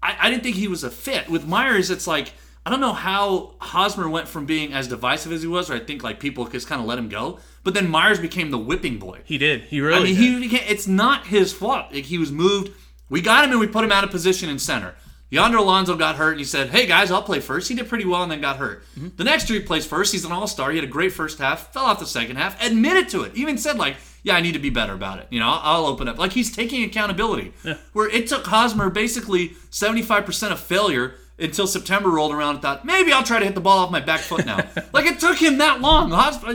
I, 0.02 0.16
I 0.22 0.30
didn't 0.30 0.44
think 0.44 0.56
he 0.56 0.70
was 0.70 0.86
a 0.86 0.90
fit. 0.90 1.28
With 1.30 1.46
Myers, 1.46 1.90
it's 1.92 2.08
like 2.08 2.32
I 2.68 2.70
don't 2.70 2.82
know 2.82 2.92
how 2.92 3.54
Hosmer 3.60 4.10
went 4.10 4.28
from 4.28 4.46
being 4.46 4.74
as 4.74 4.90
divisive 4.90 5.32
as 5.32 5.42
he 5.42 5.48
was, 5.48 5.70
or 5.70 5.76
I 5.76 5.80
think 5.80 6.04
like 6.04 6.20
people 6.20 6.46
just 6.48 6.68
kind 6.68 6.82
of 6.82 6.86
let 6.86 6.98
him 6.98 7.08
go. 7.08 7.40
But 7.64 7.76
then 7.76 7.90
Myers 7.90 8.20
became 8.20 8.52
the 8.52 8.58
whipping 8.58 9.00
boy. 9.00 9.22
He 9.24 9.38
did. 9.38 9.62
He 9.62 9.80
really. 9.80 9.98
I 9.98 10.04
mean, 10.04 10.16
did. 10.16 10.22
he 10.22 10.50
became, 10.50 10.68
it's 10.68 10.86
not 10.86 11.28
his 11.28 11.54
fault. 11.54 11.94
Like, 11.94 12.04
he 12.04 12.18
was 12.18 12.30
moved. 12.30 12.74
We 13.10 13.22
got 13.22 13.46
him 13.46 13.52
and 13.52 13.62
we 13.62 13.68
put 13.68 13.86
him 13.86 13.94
out 13.94 14.04
of 14.04 14.10
position 14.10 14.50
in 14.50 14.60
center. 14.60 14.96
Yonder 15.30 15.60
Alonso 15.60 15.96
got 15.96 16.18
hurt 16.18 16.32
and 16.32 16.40
he 16.40 16.46
said, 16.46 16.68
Hey 16.70 16.86
guys, 16.86 17.10
I'll 17.10 17.24
play 17.24 17.40
first. 17.40 17.70
He 17.70 17.76
did 17.76 17.88
pretty 17.88 18.04
well 18.04 18.22
and 18.22 18.30
then 18.30 18.42
got 18.42 18.58
hurt. 18.58 18.84
Mm-hmm. 18.98 19.16
The 19.16 19.24
next 19.24 19.50
year 19.50 19.62
he 19.62 19.66
plays 19.66 19.86
first. 19.86 20.12
He's 20.12 20.26
an 20.26 20.34
all 20.34 20.46
star. 20.46 20.70
He 20.72 20.78
had 20.78 20.84
a 20.84 20.92
great 20.92 21.14
first 21.14 21.40
half, 21.40 21.72
fell 21.72 21.86
off 21.86 22.00
the 22.00 22.06
second 22.06 22.36
half, 22.36 22.62
admitted 22.62 23.08
to 23.12 23.24
it. 23.24 23.34
Even 23.34 23.58
said, 23.58 23.78
like, 23.78 23.96
yeah, 24.24 24.36
I 24.36 24.42
need 24.42 24.54
to 24.54 24.60
be 24.60 24.72
better 24.72 24.92
about 24.92 25.20
it. 25.20 25.28
You 25.30 25.40
know, 25.40 25.48
I'll, 25.48 25.62
I'll 25.64 25.86
open 25.86 26.10
up. 26.10 26.18
Like 26.18 26.34
he's 26.34 26.54
taking 26.54 26.84
accountability. 26.84 27.54
Where 27.94 28.10
it 28.10 28.28
took 28.28 28.46
Hosmer 28.46 28.90
basically 28.90 29.52
75% 29.72 30.52
of 30.52 30.60
failure 30.60 31.16
until 31.40 31.68
September 31.68 32.10
rolled 32.10 32.32
around 32.34 32.56
and 32.56 32.62
thought, 32.62 32.84
maybe 32.86 33.12
I'll 33.12 33.24
try 33.24 33.40
to 33.40 33.46
hit 33.46 33.54
the 33.56 33.62
ball 33.62 33.80
off 33.80 33.92
my 33.92 34.00
back 34.00 34.22
foot 34.22 34.46
now. 34.46 34.58
like 34.94 35.06
it 35.06 35.20
took 35.20 35.38
him 35.38 35.60
that 35.60 35.82
long. 35.82 36.10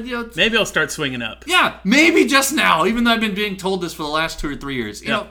You 0.04 0.12
know, 0.22 0.30
Maybe 0.34 0.56
I'll 0.56 0.66
start 0.66 0.90
swinging 0.90 1.22
up. 1.22 1.44
yeah, 1.46 1.78
maybe 1.84 2.24
just 2.26 2.52
now, 2.52 2.84
even 2.86 3.04
though 3.04 3.12
I've 3.12 3.20
been 3.20 3.34
being 3.34 3.56
told 3.56 3.80
this 3.80 3.94
for 3.94 4.02
the 4.02 4.08
last 4.08 4.40
two 4.40 4.50
or 4.50 4.56
three 4.56 4.74
years. 4.76 5.00
You 5.02 5.08
Yeah. 5.08 5.16
know, 5.18 5.26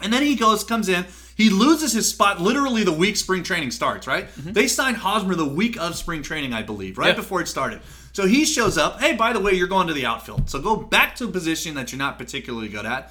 and 0.00 0.12
then 0.12 0.22
he 0.22 0.34
goes, 0.36 0.62
comes 0.64 0.88
in, 0.88 1.06
he 1.36 1.50
loses 1.50 1.92
his 1.92 2.08
spot 2.08 2.40
literally 2.40 2.84
the 2.84 2.92
week 2.92 3.16
spring 3.16 3.42
training 3.42 3.72
starts, 3.72 4.06
right? 4.06 4.28
They 4.36 4.68
signed 4.68 4.98
Hosmer 4.98 5.34
the 5.34 5.44
week 5.44 5.76
of 5.80 5.96
spring 5.96 6.22
training, 6.22 6.52
I 6.52 6.62
believe, 6.62 6.96
right 6.98 7.10
Mm-hmm. 7.12 7.20
Before 7.20 7.40
it 7.40 7.48
started. 7.48 7.80
So 8.12 8.26
he 8.28 8.44
shows 8.44 8.78
up, 8.78 9.00
hey, 9.00 9.16
by 9.16 9.32
the 9.32 9.40
way, 9.40 9.52
you're 9.54 9.66
going 9.66 9.88
to 9.88 9.92
the 9.92 10.06
outfield. 10.06 10.48
So 10.48 10.60
go 10.60 10.76
back 10.76 11.16
to 11.16 11.24
a 11.24 11.28
position 11.28 11.74
that 11.74 11.90
you're 11.90 11.98
not 11.98 12.16
particularly 12.18 12.68
good 12.68 12.86
at. 12.86 13.10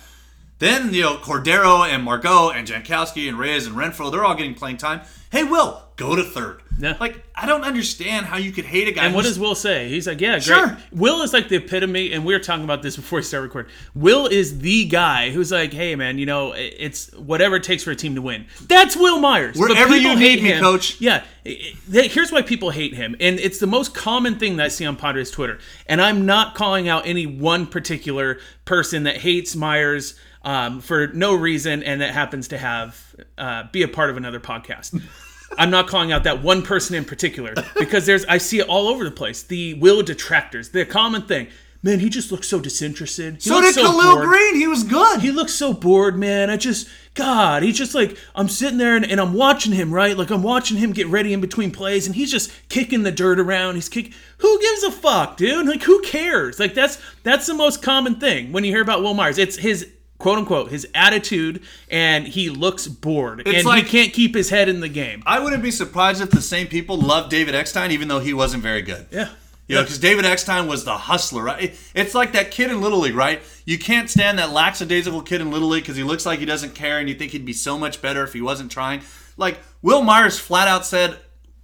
Then, 0.59 0.93
you 0.93 1.01
know, 1.01 1.17
Cordero 1.17 1.85
and 1.85 2.03
Margot 2.03 2.51
and 2.51 2.65
Jankowski 2.65 3.27
and 3.27 3.37
Reyes 3.37 3.67
and 3.67 3.75
Renfroe, 3.75 4.09
they're 4.11 4.23
all 4.23 4.35
getting 4.35 4.53
playing 4.53 4.77
time. 4.77 5.01
Hey, 5.33 5.43
Will, 5.43 5.81
go 5.95 6.15
to 6.15 6.21
third. 6.23 6.61
Yeah. 6.77 6.95
Like, 6.99 7.23
I 7.35 7.47
don't 7.47 7.63
understand 7.63 8.27
how 8.27 8.37
you 8.37 8.51
could 8.51 8.65
hate 8.65 8.87
a 8.87 8.91
guy 8.91 9.05
And 9.05 9.15
what 9.15 9.25
does 9.25 9.39
Will 9.39 9.55
say? 9.55 9.89
He's 9.89 10.07
like, 10.07 10.21
yeah, 10.21 10.33
great. 10.33 10.43
Sure. 10.43 10.77
Will 10.91 11.23
is 11.23 11.33
like 11.33 11.49
the 11.49 11.55
epitome, 11.55 12.13
and 12.13 12.23
we 12.23 12.33
were 12.33 12.39
talking 12.39 12.63
about 12.63 12.83
this 12.83 12.95
before 12.95 13.17
we 13.17 13.23
started 13.23 13.45
recording. 13.47 13.71
Will 13.95 14.27
is 14.27 14.59
the 14.59 14.85
guy 14.85 15.31
who's 15.31 15.51
like, 15.51 15.73
hey, 15.73 15.95
man, 15.95 16.19
you 16.19 16.27
know, 16.27 16.53
it's 16.55 17.11
whatever 17.13 17.55
it 17.55 17.63
takes 17.63 17.83
for 17.83 17.89
a 17.89 17.95
team 17.95 18.13
to 18.13 18.21
win. 18.21 18.45
That's 18.67 18.95
Wil 18.95 19.19
Myers. 19.19 19.57
Wherever 19.57 19.95
you 19.95 20.15
hate 20.17 20.43
me, 20.43 20.59
coach. 20.59 21.01
Yeah. 21.01 21.23
Here's 21.43 22.31
why 22.31 22.43
people 22.43 22.69
hate 22.69 22.93
him. 22.93 23.15
And 23.19 23.39
it's 23.39 23.57
the 23.57 23.65
most 23.65 23.95
common 23.95 24.37
thing 24.37 24.57
that 24.57 24.65
I 24.65 24.69
see 24.69 24.85
on 24.85 24.95
Padres 24.95 25.31
Twitter. 25.31 25.57
And 25.87 25.99
I'm 25.99 26.27
not 26.27 26.53
calling 26.53 26.87
out 26.87 27.07
any 27.07 27.25
one 27.25 27.65
particular 27.65 28.39
person 28.65 29.01
that 29.03 29.17
hates 29.17 29.55
Myers. 29.55 30.13
Um, 30.43 30.81
for 30.81 31.07
no 31.07 31.35
reason, 31.35 31.83
and 31.83 32.01
that 32.01 32.13
happens 32.13 32.49
to 32.49 32.57
have 32.57 33.15
uh, 33.37 33.63
be 33.71 33.83
a 33.83 33.87
part 33.87 34.09
of 34.09 34.17
another 34.17 34.41
podcast. 34.41 35.01
I'm 35.57 35.69
not 35.69 35.87
calling 35.87 36.11
out 36.11 36.23
that 36.23 36.41
one 36.43 36.63
person 36.63 36.95
in 36.95 37.05
particular 37.05 37.53
because 37.77 38.05
there's 38.05 38.25
I 38.25 38.39
see 38.39 38.59
it 38.59 38.67
all 38.67 38.87
over 38.87 39.03
the 39.03 39.11
place. 39.11 39.43
The 39.43 39.75
will 39.75 40.01
detractors, 40.03 40.69
the 40.69 40.85
common 40.85 41.23
thing. 41.23 41.47
Man, 41.85 41.99
he 41.99 42.07
just 42.09 42.31
looks 42.31 42.47
so 42.47 42.61
disinterested. 42.61 43.35
He 43.35 43.49
So 43.49 43.61
did 43.61 43.75
Khalil 43.75 44.15
bored. 44.15 44.25
Greene. 44.25 44.55
He 44.55 44.67
was 44.67 44.83
good. 44.85 45.19
He 45.19 45.31
looks 45.31 45.53
so 45.53 45.73
bored, 45.73 46.17
man. 46.17 46.49
I 46.49 46.55
just, 46.55 46.87
God, 47.13 47.61
he's 47.61 47.77
just 47.77 47.93
like, 47.93 48.17
I'm 48.35 48.47
sitting 48.47 48.77
there 48.77 48.95
and, 48.95 49.05
and 49.05 49.19
I'm 49.19 49.33
watching 49.33 49.73
him, 49.73 49.93
right? 49.93 50.17
Like, 50.17 50.29
I'm 50.29 50.43
watching 50.43 50.77
him 50.77 50.93
get 50.93 51.07
ready 51.07 51.33
in 51.33 51.41
between 51.41 51.71
plays 51.71 52.07
and 52.07 52.15
he's 52.15 52.31
just 52.31 52.53
kicking 52.69 53.03
the 53.03 53.11
dirt 53.11 53.37
around. 53.37 53.75
He's 53.75 53.89
kicking. 53.89 54.13
Who 54.37 54.61
gives 54.61 54.83
a 54.83 54.91
fuck, 54.91 55.35
dude? 55.35 55.67
Like, 55.67 55.83
who 55.83 56.01
cares? 56.03 56.57
Like, 56.57 56.73
that's 56.73 57.01
that's 57.23 57.47
the 57.47 57.53
most 57.53 57.81
common 57.81 58.15
thing 58.15 58.53
when 58.53 58.63
you 58.63 58.71
hear 58.71 58.81
about 58.81 59.01
Wil 59.03 59.13
Myers. 59.13 59.37
It's 59.37 59.57
his 59.57 59.85
quote 60.23 60.37
unquote 60.37 60.71
his 60.71 60.87
attitude 60.95 61.61
and 61.91 62.25
he 62.25 62.49
looks 62.49 62.87
bored 62.87 63.41
It's 63.41 63.57
and 63.57 63.65
like- 63.65 63.83
he 63.83 63.89
can't 63.89 64.13
keep 64.13 64.33
his 64.33 64.49
head 64.49 64.69
in 64.69 64.79
the 64.79 64.87
game. 64.87 65.21
I 65.25 65.39
wouldn't 65.41 65.61
be 65.61 65.69
surprised 65.69 66.21
if 66.21 66.31
the 66.31 66.41
same 66.41 66.67
people 66.67 66.95
loved 66.97 67.29
David 67.29 67.53
Eckstein, 67.55 67.91
even 67.91 68.07
though 68.07 68.19
he 68.21 68.33
wasn't 68.33 68.63
very 68.63 68.81
good. 68.81 69.05
Yeah. 69.11 69.27
You 69.67 69.75
know, 69.75 69.81
because 69.81 69.99
David 69.99 70.23
Eckstein 70.23 70.67
was 70.67 70.85
the 70.85 70.93
hustler, 70.97 71.43
right? 71.43 71.77
It's 71.93 72.15
like 72.15 72.31
that 72.33 72.51
kid 72.51 72.71
in 72.71 72.79
Little 72.79 72.99
League, 72.99 73.15
right? 73.15 73.41
You 73.65 73.77
can't 73.77 74.09
stand 74.09 74.39
that 74.39 74.51
lackadaisical 74.51 75.23
kid 75.23 75.41
in 75.41 75.51
Little 75.51 75.67
League 75.67 75.83
because 75.83 75.97
he 75.97 76.03
looks 76.03 76.25
like 76.25 76.39
he 76.39 76.45
doesn't 76.45 76.73
care 76.73 76.99
and 76.99 77.09
you 77.09 77.15
think 77.15 77.33
he'd 77.33 77.45
be 77.45 77.51
so 77.53 77.77
much 77.77 78.01
better 78.01 78.23
if 78.23 78.31
he 78.31 78.41
wasn't 78.41 78.71
trying. 78.71 79.01
Like, 79.35 79.59
Wil 79.81 80.03
Myers 80.03 80.39
flat 80.39 80.69
out 80.69 80.85
said 80.85 81.17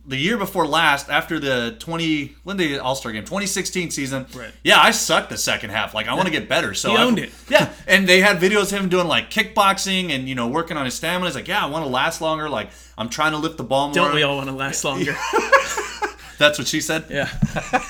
the 0.09 0.17
year 0.17 0.37
before 0.37 0.65
last, 0.67 1.09
after 1.09 1.39
the 1.39 1.75
20, 1.79 2.35
when 2.43 2.57
the 2.57 2.79
All 2.79 2.95
Star 2.95 3.11
game, 3.11 3.23
2016 3.23 3.91
season, 3.91 4.25
Right. 4.35 4.51
yeah, 4.63 4.79
I 4.81 4.91
sucked 4.91 5.29
the 5.29 5.37
second 5.37 5.69
half. 5.69 5.93
Like, 5.93 6.07
I 6.07 6.13
want 6.15 6.25
to 6.25 6.31
get 6.31 6.49
better. 6.49 6.73
So 6.73 6.91
He 6.91 6.97
I- 6.97 7.03
owned 7.03 7.19
it. 7.19 7.31
Yeah. 7.47 7.69
And 7.87 8.07
they 8.09 8.19
had 8.21 8.39
videos 8.39 8.73
of 8.73 8.79
him 8.79 8.89
doing 8.89 9.07
like 9.07 9.29
kickboxing 9.31 10.09
and, 10.11 10.27
you 10.27 10.35
know, 10.35 10.47
working 10.47 10.75
on 10.77 10.85
his 10.85 10.95
stamina. 10.95 11.27
He's 11.27 11.35
like, 11.35 11.47
yeah, 11.47 11.63
I 11.63 11.67
want 11.67 11.85
to 11.85 11.89
last 11.89 12.21
longer. 12.21 12.49
Like, 12.49 12.69
I'm 12.97 13.09
trying 13.09 13.31
to 13.33 13.37
lift 13.37 13.57
the 13.57 13.63
ball 13.63 13.87
more. 13.87 13.93
Don't 13.95 14.13
we 14.15 14.23
all 14.23 14.35
want 14.37 14.49
to 14.49 14.55
last 14.55 14.83
longer? 14.83 15.15
That's 16.37 16.57
what 16.57 16.67
she 16.67 16.79
said. 16.79 17.05
yeah. 17.09 17.29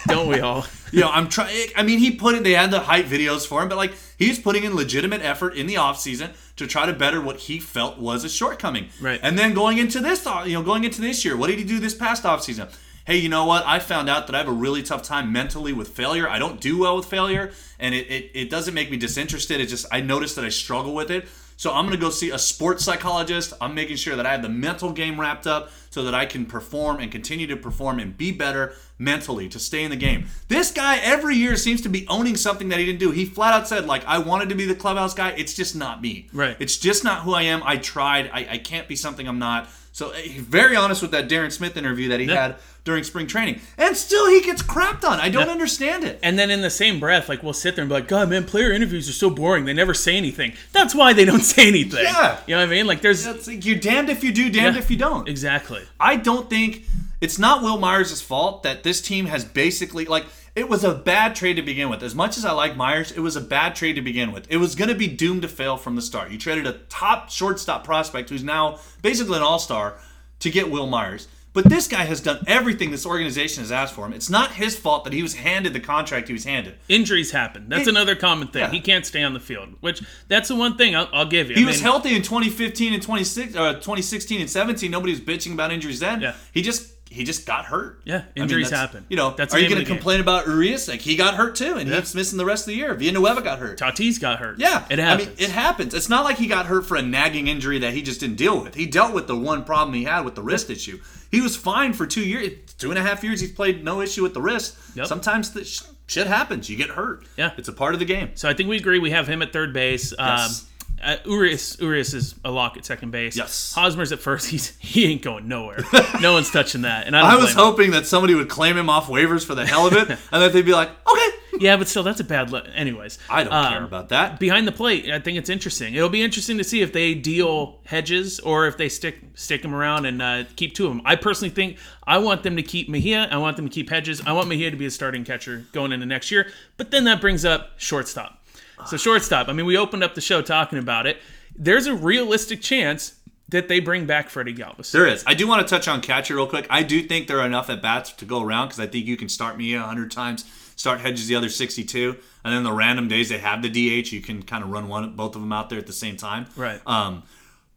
Don't 0.08 0.28
we 0.28 0.40
all? 0.40 0.66
you 0.92 1.02
know, 1.02 1.10
I'm 1.12 1.30
trying. 1.30 1.68
I 1.76 1.84
mean, 1.84 2.00
he 2.00 2.10
put 2.12 2.34
it. 2.34 2.44
They 2.44 2.54
had 2.54 2.72
the 2.72 2.80
hype 2.80 3.06
videos 3.06 3.46
for 3.46 3.62
him, 3.62 3.70
but 3.70 3.78
like 3.78 3.94
he's 4.18 4.40
putting 4.40 4.64
in 4.64 4.76
legitimate 4.76 5.22
effort 5.22 5.54
in 5.54 5.68
the 5.68 5.78
off 5.78 6.00
season 6.00 6.32
to 6.60 6.68
try 6.68 6.86
to 6.86 6.94
better 6.94 7.20
what 7.20 7.38
he 7.38 7.60
felt 7.60 7.98
was 7.98 8.24
a 8.24 8.30
shortcoming. 8.30 8.90
Right. 9.02 9.20
And 9.24 9.38
then 9.38 9.54
going 9.54 9.78
into 9.78 10.00
this, 10.00 10.26
uh, 10.26 10.44
you 10.46 10.54
know, 10.54 10.64
going 10.64 10.84
into 10.84 11.02
this 11.02 11.26
year, 11.26 11.36
what 11.36 11.48
did 11.48 11.58
he 11.58 11.66
do 11.66 11.80
this 11.80 11.96
past 11.96 12.26
off 12.26 12.44
season? 12.44 12.68
Hey, 13.06 13.18
you 13.18 13.30
know 13.30 13.46
what? 13.46 13.66
I 13.66 13.80
found 13.80 14.08
out 14.08 14.28
that 14.28 14.36
I 14.36 14.38
have 14.38 14.48
a 14.48 14.52
really 14.52 14.84
tough 14.84 15.02
time 15.02 15.32
mentally 15.34 15.74
with 15.74 15.88
failure. 15.88 16.30
I 16.30 16.38
don't 16.38 16.62
do 16.62 16.78
well 16.78 16.96
with 16.96 17.08
failure, 17.08 17.52
and 17.80 17.96
it, 17.96 18.06
it, 18.08 18.32
it 18.36 18.50
doesn't 18.52 18.76
make 18.76 18.92
me 18.92 18.98
disinterested. 18.98 19.60
It 19.60 19.66
just 19.66 19.88
I 19.92 20.02
noticed 20.02 20.36
that 20.36 20.46
I 20.46 20.50
struggle 20.50 20.94
with 20.94 21.10
it. 21.10 21.28
So 21.60 21.74
I'm 21.74 21.84
gonna 21.84 21.98
go 21.98 22.10
see 22.10 22.30
a 22.30 22.40
sports 22.40 22.86
psychologist. 22.86 23.52
I'm 23.60 23.76
making 23.76 23.98
sure 23.98 24.16
that 24.16 24.26
I 24.26 24.32
have 24.32 24.42
the 24.42 24.48
mental 24.48 24.94
game 24.94 25.20
wrapped 25.20 25.46
up 25.46 25.72
so 25.90 26.04
that 26.04 26.16
I 26.16 26.26
can 26.26 26.46
perform 26.46 27.02
and 27.02 27.12
continue 27.12 27.48
to 27.48 27.58
perform 27.58 28.00
and 28.00 28.16
be 28.16 28.32
better 28.32 28.76
mentally 28.98 29.50
to 29.50 29.60
stay 29.60 29.84
in 29.84 29.92
the 29.92 29.98
game. 29.98 30.28
This 30.48 30.72
guy 30.72 31.00
every 31.00 31.36
year 31.36 31.58
seems 31.58 31.82
to 31.82 31.90
be 31.90 32.08
owning 32.08 32.38
something 32.38 32.70
that 32.70 32.80
he 32.80 32.86
didn't 32.86 33.02
do. 33.02 33.12
He 33.12 33.26
flat 33.26 33.54
out 33.54 33.68
said, 33.68 33.88
like, 33.88 34.06
I 34.06 34.20
wanted 34.20 34.48
to 34.50 34.56
be 34.56 34.66
the 34.66 34.74
clubhouse 34.74 35.14
guy. 35.14 35.32
It's 35.32 35.54
just 35.54 35.76
not 35.76 36.02
me. 36.02 36.30
Right. 36.32 36.56
It's 36.60 36.78
just 36.78 37.04
not 37.04 37.24
who 37.24 37.34
I 37.34 37.42
am. 37.42 37.62
I 37.66 37.76
tried. 37.76 38.30
I, 38.34 38.48
I 38.52 38.58
can't 38.60 38.88
be 38.88 38.96
something 38.96 39.28
I'm 39.28 39.40
not. 39.40 39.68
So 40.00 40.12
eh, 40.12 40.36
very 40.38 40.78
honest 40.78 41.02
with 41.02 41.12
that 41.12 41.28
Darren 41.28 41.52
Smith 41.52 41.76
interview 41.76 42.08
that 42.10 42.22
he 42.22 42.26
Yeah. 42.28 42.42
had 42.42 42.56
during 42.86 43.04
spring 43.04 43.28
training. 43.28 43.60
And 43.78 43.98
still 43.98 44.28
he 44.30 44.40
gets 44.42 44.62
crapped 44.64 45.04
on. 45.04 45.20
I 45.20 45.28
don't 45.28 45.48
Yeah. 45.48 45.52
understand 45.52 46.06
it. 46.06 46.18
And 46.24 46.40
then 46.40 46.50
in 46.50 46.62
the 46.62 46.70
same 46.70 47.02
breath, 47.02 47.28
like 47.28 47.44
we'll 47.44 47.52
sit 47.52 47.76
there 47.76 47.84
and 47.84 47.90
be 47.90 47.96
like, 47.96 48.08
God, 48.08 48.30
man, 48.30 48.46
player 48.46 48.72
interviews 48.72 49.10
are 49.10 49.14
so 49.14 49.30
boring. 49.30 49.66
They 49.66 49.74
never 49.74 49.94
say 49.94 50.16
anything. 50.16 50.54
That's 50.72 50.96
why 50.96 51.12
they 51.12 51.26
don't 51.26 51.42
say 51.56 51.68
anything. 51.68 52.04
Yeah. 52.06 52.38
You 52.48 52.56
know 52.56 52.62
what 52.62 52.70
I 52.70 52.72
mean? 52.72 52.88
Like 52.88 53.02
there's 53.02 53.26
It's 53.28 53.48
like 53.48 53.66
you're 53.66 53.76
damned 53.76 54.10
if 54.10 54.24
you 54.24 54.32
do, 54.32 54.50
damned 54.50 54.76
Yeah. 54.78 54.82
if 54.82 54.90
you 54.90 54.96
don't. 54.96 55.28
exactly. 55.28 55.82
I 56.00 56.16
don't 56.16 56.50
think 56.50 56.86
it's 57.20 57.38
not 57.38 57.62
Wil 57.62 57.78
Myers' 57.78 58.22
fault 58.22 58.64
that 58.64 58.84
this 58.84 59.02
team 59.02 59.26
has 59.26 59.44
basically 59.44 60.06
like 60.06 60.26
it 60.60 60.68
was 60.68 60.84
a 60.84 60.94
bad 60.94 61.36
trade 61.36 61.56
to 61.56 61.62
begin 61.62 61.90
with. 61.90 62.04
As 62.04 62.14
much 62.14 62.38
as 62.38 62.44
I 62.44 62.52
like 62.52 62.76
Myers, 62.76 63.12
it 63.14 63.22
was 63.22 63.38
a 63.38 63.42
bad 63.42 63.76
trade 63.76 63.94
to 63.94 64.02
begin 64.02 64.34
with. 64.34 64.46
It 64.52 64.58
was 64.58 64.76
going 64.76 64.90
to 64.90 64.96
be 64.96 65.08
doomed 65.08 65.44
to 65.44 65.48
fail 65.48 65.78
from 65.78 65.96
the 65.96 66.02
start. 66.02 66.32
You 66.32 66.38
traded 66.38 66.68
a 66.68 66.74
top 66.90 67.30
shortstop 67.30 67.86
prospect 67.86 68.30
who's 68.30 68.44
now 68.44 68.80
basically 69.02 69.38
an 69.38 69.44
all-star 69.44 69.98
to 70.40 70.50
get 70.52 70.70
Wil 70.70 70.88
Myers. 70.88 71.30
But 71.52 71.66
this 71.66 71.88
guy 71.88 72.04
has 72.04 72.22
done 72.22 72.44
everything 72.46 72.92
this 72.92 73.06
organization 73.06 73.64
has 73.64 73.72
asked 73.72 73.94
for 73.96 74.06
him. 74.06 74.14
It's 74.14 74.30
not 74.30 74.52
his 74.52 74.78
fault 74.78 75.04
that 75.06 75.14
he 75.14 75.24
was 75.24 75.34
handed 75.34 75.74
the 75.74 75.80
contract 75.80 76.28
he 76.28 76.34
was 76.34 76.44
handed. 76.44 76.76
Injuries 76.90 77.32
happen. 77.32 77.66
That's 77.70 77.88
It- 77.88 77.90
another 77.92 78.16
common 78.16 78.50
thing. 78.50 78.62
Yeah. 78.64 78.72
He 78.72 78.80
can't 78.82 79.06
stay 79.06 79.24
on 79.24 79.34
the 79.34 79.40
field, 79.40 79.70
which 79.80 80.02
that's 80.28 80.50
the 80.50 80.56
one 80.56 80.78
thing 80.78 80.96
I'll, 80.96 81.10
I'll 81.12 81.26
give 81.26 81.50
you. 81.50 81.56
He 81.56 81.64
I 81.64 81.66
was 81.66 81.78
mean, 81.78 81.84
healthy 81.84 82.16
in 82.16 82.22
2015 82.22 82.94
and 82.94 83.02
26, 83.02 83.56
uh, 83.56 83.74
2016 83.76 84.42
and 84.42 84.50
17. 84.50 84.92
Nobody 84.92 85.12
was 85.14 85.22
bitching 85.22 85.54
about 85.54 85.72
injuries 85.72 86.00
then. 86.00 86.22
Yeah. 86.22 86.36
He 86.54 86.62
just 86.62 86.99
he 87.12 87.24
just 87.24 87.46
got 87.48 87.66
hurt. 87.66 88.02
Yeah, 88.06 88.18
I 88.18 88.20
mean, 88.20 88.44
injuries 88.44 88.70
happen. 88.70 89.06
You 89.10 89.18
know, 89.18 89.32
That's 89.32 89.54
are 89.54 89.60
you 89.60 89.68
going 89.68 89.80
to 89.82 89.86
game. 89.86 89.98
complain 89.98 90.20
about 90.22 90.46
Urias? 90.48 90.88
Like 90.88 91.02
he 91.02 91.16
got 91.16 91.34
hurt 91.36 91.56
too, 91.56 91.76
and 91.78 91.90
Yeah. 91.90 92.00
he's 92.00 92.14
missing 92.14 92.38
the 92.38 92.46
rest 92.46 92.64
of 92.64 92.68
the 92.68 92.76
year. 92.76 92.94
Villanueva 92.94 93.42
got 93.42 93.58
hurt. 93.60 93.80
Tatis 93.80 94.20
got 94.22 94.40
hurt. 94.40 94.60
Yeah, 94.60 94.86
it 94.90 95.00
I 95.00 95.04
happens. 95.04 95.28
mean, 95.30 95.36
it 95.40 95.50
happens. 95.50 95.94
It's 95.94 96.08
not 96.10 96.24
like 96.24 96.38
he 96.38 96.46
got 96.48 96.68
hurt 96.68 96.86
for 96.86 96.98
a 96.98 97.02
nagging 97.02 97.48
injury 97.48 97.80
that 97.80 97.94
he 97.94 98.02
just 98.02 98.20
didn't 98.20 98.36
deal 98.38 98.62
with. 98.62 98.76
He 98.76 98.86
dealt 98.86 99.14
with 99.14 99.28
the 99.28 99.36
one 99.36 99.64
problem 99.64 99.94
he 99.96 100.04
had 100.04 100.22
with 100.24 100.36
the 100.36 100.44
wrist 100.44 100.70
issue. 100.70 101.00
He 101.32 101.42
was 101.42 101.56
fine 101.56 101.94
for 101.94 102.06
two 102.06 102.22
years, 102.26 102.54
two 102.78 102.90
and 102.92 103.00
a 103.00 103.04
half 103.04 103.24
years. 103.24 103.42
He's 103.42 103.52
played 103.52 103.84
no 103.84 104.02
issue 104.02 104.22
with 104.24 104.34
the 104.34 104.42
wrist. 104.42 104.76
Yep. 104.96 105.08
Sometimes 105.08 105.52
the 105.52 105.64
sh- 105.66 105.82
shit 106.08 106.28
happens. 106.28 106.70
You 106.70 106.78
get 106.78 106.90
hurt. 106.92 107.24
Yeah. 107.38 107.52
it's 107.58 107.68
a 107.70 107.74
part 107.74 107.94
of 107.94 108.00
the 108.00 108.06
game. 108.06 108.32
so 108.36 108.48
I 108.50 108.54
think 108.54 108.70
we 108.70 108.78
agree. 108.78 109.00
We 109.00 109.12
have 109.12 109.28
him 109.28 109.42
at 109.42 109.52
third 109.54 109.74
base. 109.74 110.14
Yes. 110.18 110.62
Um, 110.64 110.69
uh, 111.02 111.18
Urias, 111.26 111.80
Urias 111.80 112.14
is 112.14 112.36
a 112.44 112.52
lock 112.52 112.78
at 112.78 112.86
second 112.86 113.12
base. 113.12 113.36
Yes. 113.38 113.74
Hosmer's 113.74 114.12
at 114.12 114.20
first. 114.20 114.48
He's 114.50 114.76
he 114.80 115.06
ain't 115.06 115.22
going 115.22 115.48
nowhere. 115.48 115.84
no 116.22 116.34
one's 116.34 116.52
touching 116.52 116.82
that. 116.84 117.08
And 117.08 117.16
I, 117.16 117.34
I 117.34 117.36
was 117.36 117.54
blame 117.54 117.58
him. 117.58 117.72
hoping 117.72 117.92
that 117.92 118.06
somebody 118.06 118.36
would 118.36 118.50
claim 118.50 118.78
him 118.78 118.90
off 118.90 119.08
waivers 119.08 119.46
for 119.46 119.56
the 119.56 119.66
hell 119.66 119.88
of 119.88 119.94
it, 119.94 120.10
and 120.32 120.42
that 120.42 120.54
they'd 120.54 120.66
be 120.66 120.74
like, 120.74 120.90
okay. 121.10 121.28
Yeah, 121.60 121.76
but 121.76 121.90
still, 121.90 122.04
that's 122.04 122.22
a 122.22 122.24
bad. 122.24 122.52
Le- 122.52 122.64
Anyways, 122.70 123.20
I 123.30 123.44
don't 123.44 123.52
um, 123.52 123.74
care 123.74 123.84
about 123.84 124.10
that. 124.10 124.40
behind 124.40 124.66
the 124.66 124.72
plate, 124.72 125.10
I 125.12 125.20
think 125.20 125.38
it's 125.38 125.50
interesting. 125.50 125.94
It'll 125.94 126.08
be 126.08 126.22
interesting 126.22 126.58
to 126.60 126.64
see 126.64 126.82
if 126.82 126.94
they 126.94 127.14
deal 127.16 127.82
hedges 127.86 128.40
or 128.40 128.68
if 128.68 128.78
they 128.78 128.88
stick 128.88 129.18
stick 129.34 129.66
him 129.66 129.76
around 129.76 130.06
and 130.06 130.22
uh, 130.22 130.44
keep 130.56 130.74
two 130.74 130.86
of 130.86 130.92
them. 130.92 131.02
I 131.04 131.18
personally 131.18 131.50
think 131.50 131.78
I 132.06 132.20
want 132.20 132.44
them 132.44 132.56
to 132.56 132.64
keep 132.64 132.88
Mejia. 132.88 133.28
I 133.30 133.38
want 133.38 133.58
them 133.58 133.68
to 133.68 133.74
keep 133.74 133.90
hedges. 133.90 134.22
I 134.26 134.32
want 134.32 134.48
Mejia 134.48 134.72
to 134.72 134.78
be 134.78 134.86
a 134.86 134.92
starting 134.92 135.26
catcher 135.26 135.66
going 135.74 135.92
into 135.92 136.06
next 136.06 136.32
year. 136.32 136.48
But 136.78 136.92
then 136.92 137.04
that 137.06 137.20
brings 137.20 137.44
up 137.44 137.72
shortstop. 137.78 138.39
So 138.88 138.98
shortstop. 138.98 139.48
I 139.48 139.54
mean, 139.54 139.66
we 139.66 139.78
opened 139.78 140.04
up 140.04 140.16
the 140.16 140.22
show 140.22 140.42
talking 140.42 140.80
about 140.80 141.06
it. 141.06 141.18
There's 141.56 141.88
a 141.88 141.96
realistic 141.96 142.62
chance 142.62 143.16
that 143.50 143.68
they 143.68 143.80
bring 143.80 144.06
back 144.06 144.30
Freddie 144.30 144.54
Galvis. 144.54 144.92
There 144.92 145.08
is. 145.08 145.24
I 145.26 145.34
do 145.34 145.48
want 145.48 145.68
to 145.68 145.70
touch 145.70 145.88
on 145.88 146.02
catcher 146.02 146.36
real 146.36 146.48
quick. 146.48 146.68
I 146.70 146.84
do 146.84 147.02
think 147.02 147.28
there 147.28 147.40
are 147.40 147.46
enough 147.46 147.70
at 147.70 147.82
bats 147.82 148.12
to 148.14 148.26
go 148.26 148.44
around 148.44 148.68
because 148.68 148.80
I 148.80 148.88
think 148.88 149.06
you 149.06 149.18
can 149.18 149.28
start 149.28 149.58
me 149.58 149.76
100 149.76 150.12
times, 150.12 150.46
start 150.76 151.02
Hedges 151.02 151.28
the 151.28 151.36
other 151.36 151.50
62, 151.50 152.16
and 152.44 152.54
then 152.54 152.64
the 152.64 152.72
random 152.72 153.08
days 153.08 153.30
they 153.30 153.40
have 153.40 153.62
the 153.62 153.70
DH, 153.70 154.12
you 154.12 154.22
can 154.22 154.44
kind 154.44 154.64
of 154.64 154.70
run 154.70 154.88
one, 154.88 155.16
both 155.16 155.36
of 155.36 155.42
them 155.42 155.52
out 155.52 155.70
there 155.70 155.80
at 155.80 155.88
the 155.88 155.94
same 155.94 156.16
time. 156.16 156.46
Right. 156.56 156.80
Um, 156.86 157.24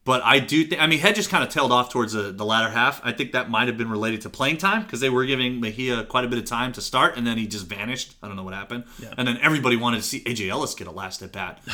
but 0.05 0.21
I 0.23 0.39
do 0.39 0.65
think, 0.65 0.81
I 0.81 0.87
mean, 0.87 0.99
Hedges 0.99 1.27
kind 1.27 1.43
of 1.43 1.49
tailed 1.49 1.71
off 1.71 1.89
towards 1.89 2.13
the, 2.13 2.31
the 2.31 2.43
latter 2.43 2.69
half. 2.69 2.99
I 3.03 3.13
think 3.13 3.31
that 3.31 3.49
might 3.49 3.67
have 3.67 3.77
been 3.77 3.89
related 3.89 4.21
to 4.21 4.29
playing 4.29 4.57
time 4.57 4.83
because 4.83 4.99
they 4.99 5.09
were 5.09 5.25
giving 5.25 5.61
Mejia 5.61 6.03
quite 6.03 6.25
a 6.25 6.27
bit 6.27 6.39
of 6.39 6.45
time 6.45 6.73
to 6.73 6.81
start, 6.81 7.15
and 7.15 7.25
then 7.25 7.37
he 7.37 7.47
just 7.47 7.67
vanished. 7.67 8.15
I 8.21 8.27
don't 8.27 8.35
know 8.35 8.43
what 8.43 8.53
happened. 8.53 8.83
And 9.17 9.27
then 9.27 9.37
everybody 9.41 9.77
wanted 9.77 9.97
to 9.97 10.03
see 10.03 10.21
AJ 10.21 10.49
Ellis 10.49 10.75
get 10.75 10.87
a 10.87 10.91
last 10.91 11.21
at 11.21 11.31
bat. 11.31 11.61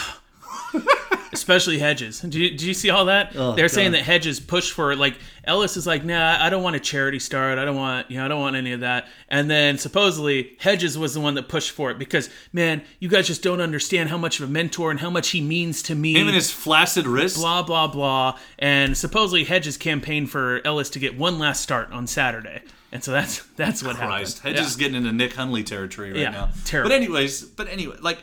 especially 1.33 1.79
Hedges. 1.79 2.21
Do 2.21 2.39
you, 2.39 2.49
you 2.49 2.73
see 2.73 2.89
all 2.89 3.05
that? 3.05 3.33
Oh, 3.35 3.53
They're 3.55 3.67
saying 3.69 3.91
that 3.93 4.01
Hedges 4.03 4.39
pushed 4.39 4.73
for 4.73 4.95
like 4.95 5.17
Ellis 5.43 5.77
is 5.77 5.87
like, 5.87 6.03
nah, 6.03 6.37
I 6.39 6.49
don't 6.49 6.61
want 6.63 6.75
a 6.75 6.79
charity 6.79 7.19
start. 7.19 7.57
I 7.57 7.65
don't 7.65 7.75
want, 7.75 8.09
you 8.11 8.17
know, 8.17 8.25
I 8.25 8.27
don't 8.27 8.39
want 8.39 8.55
any 8.55 8.71
of 8.71 8.81
that. 8.81 9.07
And 9.29 9.49
then 9.49 9.77
supposedly 9.77 10.55
Hedges 10.59 10.97
was 10.97 11.13
the 11.13 11.19
one 11.19 11.33
that 11.35 11.47
pushed 11.49 11.71
for 11.71 11.89
it 11.91 11.97
because, 11.99 12.29
man, 12.53 12.83
you 12.99 13.09
guys 13.09 13.27
just 13.27 13.41
don't 13.43 13.61
understand 13.61 14.09
how 14.09 14.17
much 14.17 14.39
of 14.39 14.47
a 14.49 14.51
mentor 14.51 14.91
and 14.91 14.99
how 14.99 15.09
much 15.09 15.29
he 15.29 15.41
means 15.41 15.81
to 15.83 15.95
me. 15.95 16.13
Him 16.13 16.27
and 16.27 16.35
his 16.35 16.51
flaccid 16.51 17.07
wrist. 17.07 17.37
blah 17.37 17.63
blah 17.63 17.87
blah. 17.87 18.37
And 18.59 18.97
supposedly 18.97 19.43
Hedges 19.45 19.77
campaigned 19.77 20.29
for 20.29 20.61
Ellis 20.65 20.89
to 20.91 20.99
get 20.99 21.17
one 21.17 21.39
last 21.39 21.61
start 21.61 21.91
on 21.91 22.05
Saturday. 22.07 22.61
And 22.91 23.03
so 23.03 23.11
that's 23.11 23.43
that's 23.55 23.83
what 23.83 23.95
Christ, 23.97 24.39
happened. 24.39 24.55
Hedges 24.57 24.61
Yeah. 24.61 24.67
is 24.71 24.75
getting 24.75 24.95
into 24.95 25.11
Nick 25.11 25.33
Hundley 25.33 25.63
territory 25.63 26.11
right 26.11 26.21
Yeah, 26.21 26.31
now. 26.31 26.49
terrible. 26.65 26.89
But 26.89 26.95
anyways, 26.95 27.43
but 27.43 27.67
anyway, 27.69 27.95
like 28.01 28.17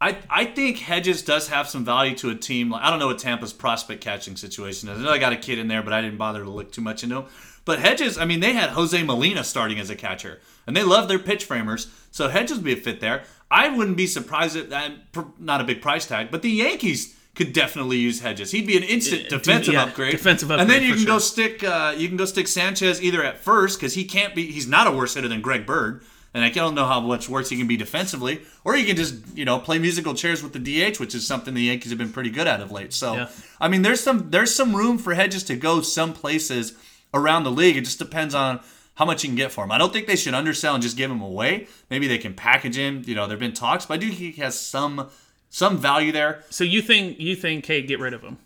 I 0.00 0.18
I 0.30 0.44
think 0.44 0.78
Hedges 0.78 1.22
does 1.22 1.48
have 1.48 1.68
some 1.68 1.84
value 1.84 2.14
to 2.16 2.30
a 2.30 2.34
team. 2.34 2.70
Like 2.70 2.82
I 2.82 2.90
don't 2.90 2.98
know 2.98 3.08
what 3.08 3.18
Tampa's 3.18 3.52
prospect 3.52 4.00
catching 4.02 4.36
situation 4.36 4.88
is. 4.88 4.98
I 4.98 5.02
know 5.02 5.10
I 5.10 5.18
got 5.18 5.32
a 5.32 5.36
kid 5.36 5.58
in 5.58 5.68
there, 5.68 5.82
but 5.82 5.92
I 5.92 6.00
didn't 6.00 6.18
bother 6.18 6.44
to 6.44 6.50
look 6.50 6.72
too 6.72 6.80
much 6.80 7.02
into 7.02 7.16
him. 7.16 7.24
But 7.64 7.80
Hedges, 7.80 8.16
I 8.16 8.24
mean, 8.24 8.40
they 8.40 8.54
had 8.54 8.70
Jose 8.70 9.02
Molina 9.02 9.44
starting 9.44 9.78
as 9.78 9.90
a 9.90 9.96
catcher, 9.96 10.40
and 10.66 10.74
they 10.74 10.82
love 10.82 11.06
their 11.06 11.18
pitch 11.18 11.44
framers. 11.44 11.88
So 12.10 12.28
Hedges 12.28 12.56
would 12.56 12.64
be 12.64 12.72
a 12.72 12.76
fit 12.76 13.00
there. 13.00 13.24
I 13.50 13.68
wouldn't 13.68 13.96
be 13.96 14.06
surprised 14.06 14.56
if 14.56 14.70
that 14.70 14.92
not 15.38 15.60
a 15.60 15.64
big 15.64 15.82
price 15.82 16.06
tag, 16.06 16.30
but 16.30 16.42
the 16.42 16.50
Yankees 16.50 17.14
could 17.34 17.52
definitely 17.52 17.98
use 17.98 18.20
Hedges. 18.20 18.50
He'd 18.52 18.66
be 18.66 18.76
an 18.76 18.82
instant 18.82 19.28
defensive 19.28 19.74
yeah, 19.74 19.84
upgrade. 19.84 20.12
defensive 20.12 20.50
upgrade, 20.50 20.62
And 20.62 20.70
then 20.70 20.82
you 20.82 20.94
can 20.94 21.04
go 21.04 21.18
stick 21.18 21.62
uh, 21.62 21.94
you 21.96 22.08
can 22.08 22.16
go 22.16 22.24
stick 22.24 22.48
Sanchez 22.48 23.02
either 23.02 23.22
at 23.22 23.38
first 23.38 23.78
because 23.78 23.94
he 23.94 24.04
can't 24.04 24.34
be 24.34 24.50
he's 24.50 24.66
not 24.66 24.86
a 24.86 24.90
worse 24.90 25.14
hitter 25.14 25.28
than 25.28 25.40
Greg 25.40 25.66
Bird. 25.66 26.02
And 26.38 26.44
I 26.44 26.50
don't 26.50 26.74
know 26.76 26.86
how 26.86 27.00
much 27.00 27.28
worse 27.28 27.50
he 27.50 27.56
can 27.56 27.66
be 27.66 27.76
defensively, 27.76 28.42
or 28.64 28.76
you 28.76 28.86
can 28.86 28.94
just 28.96 29.14
you 29.36 29.44
know 29.44 29.58
play 29.58 29.78
musical 29.80 30.14
chairs 30.14 30.40
with 30.42 30.52
the 30.52 30.60
DH, 30.60 31.00
which 31.00 31.14
is 31.14 31.26
something 31.26 31.52
the 31.52 31.62
Yankees 31.62 31.90
have 31.90 31.98
been 31.98 32.12
pretty 32.12 32.30
good 32.30 32.46
at 32.46 32.60
of 32.60 32.70
late. 32.70 32.92
So, 32.92 33.14
Yeah. 33.14 33.28
I 33.60 33.66
mean, 33.66 33.82
there's 33.82 34.00
some 34.00 34.30
there's 34.30 34.54
some 34.54 34.76
room 34.76 34.98
for 34.98 35.14
Hedges 35.14 35.42
to 35.44 35.56
go 35.56 35.80
some 35.80 36.12
places 36.12 36.74
around 37.12 37.42
the 37.42 37.50
league. 37.50 37.76
It 37.76 37.84
just 37.84 37.98
depends 37.98 38.34
on 38.34 38.60
how 38.94 39.04
much 39.04 39.24
you 39.24 39.28
can 39.28 39.36
get 39.36 39.50
for 39.50 39.64
him. 39.64 39.72
I 39.72 39.78
don't 39.78 39.92
think 39.92 40.06
they 40.06 40.16
should 40.16 40.34
undersell 40.34 40.74
and 40.74 40.82
just 40.82 40.96
give 40.96 41.10
him 41.10 41.20
away. 41.20 41.66
Maybe 41.90 42.06
they 42.06 42.18
can 42.18 42.34
package 42.34 42.76
him. 42.76 43.02
You 43.06 43.14
know, 43.14 43.26
there've 43.26 43.40
been 43.40 43.52
talks, 43.52 43.86
but 43.86 43.94
I 43.94 43.96
do 43.98 44.08
think 44.08 44.18
he 44.18 44.42
has 44.42 44.58
some 44.58 45.08
some 45.50 45.78
value 45.78 46.12
there. 46.12 46.44
So 46.50 46.64
you 46.64 46.82
think 46.82 47.18
you 47.18 47.34
think, 47.34 47.66
hey, 47.66 47.82
get 47.82 47.98
rid 48.00 48.14
of 48.14 48.22
him? 48.22 48.38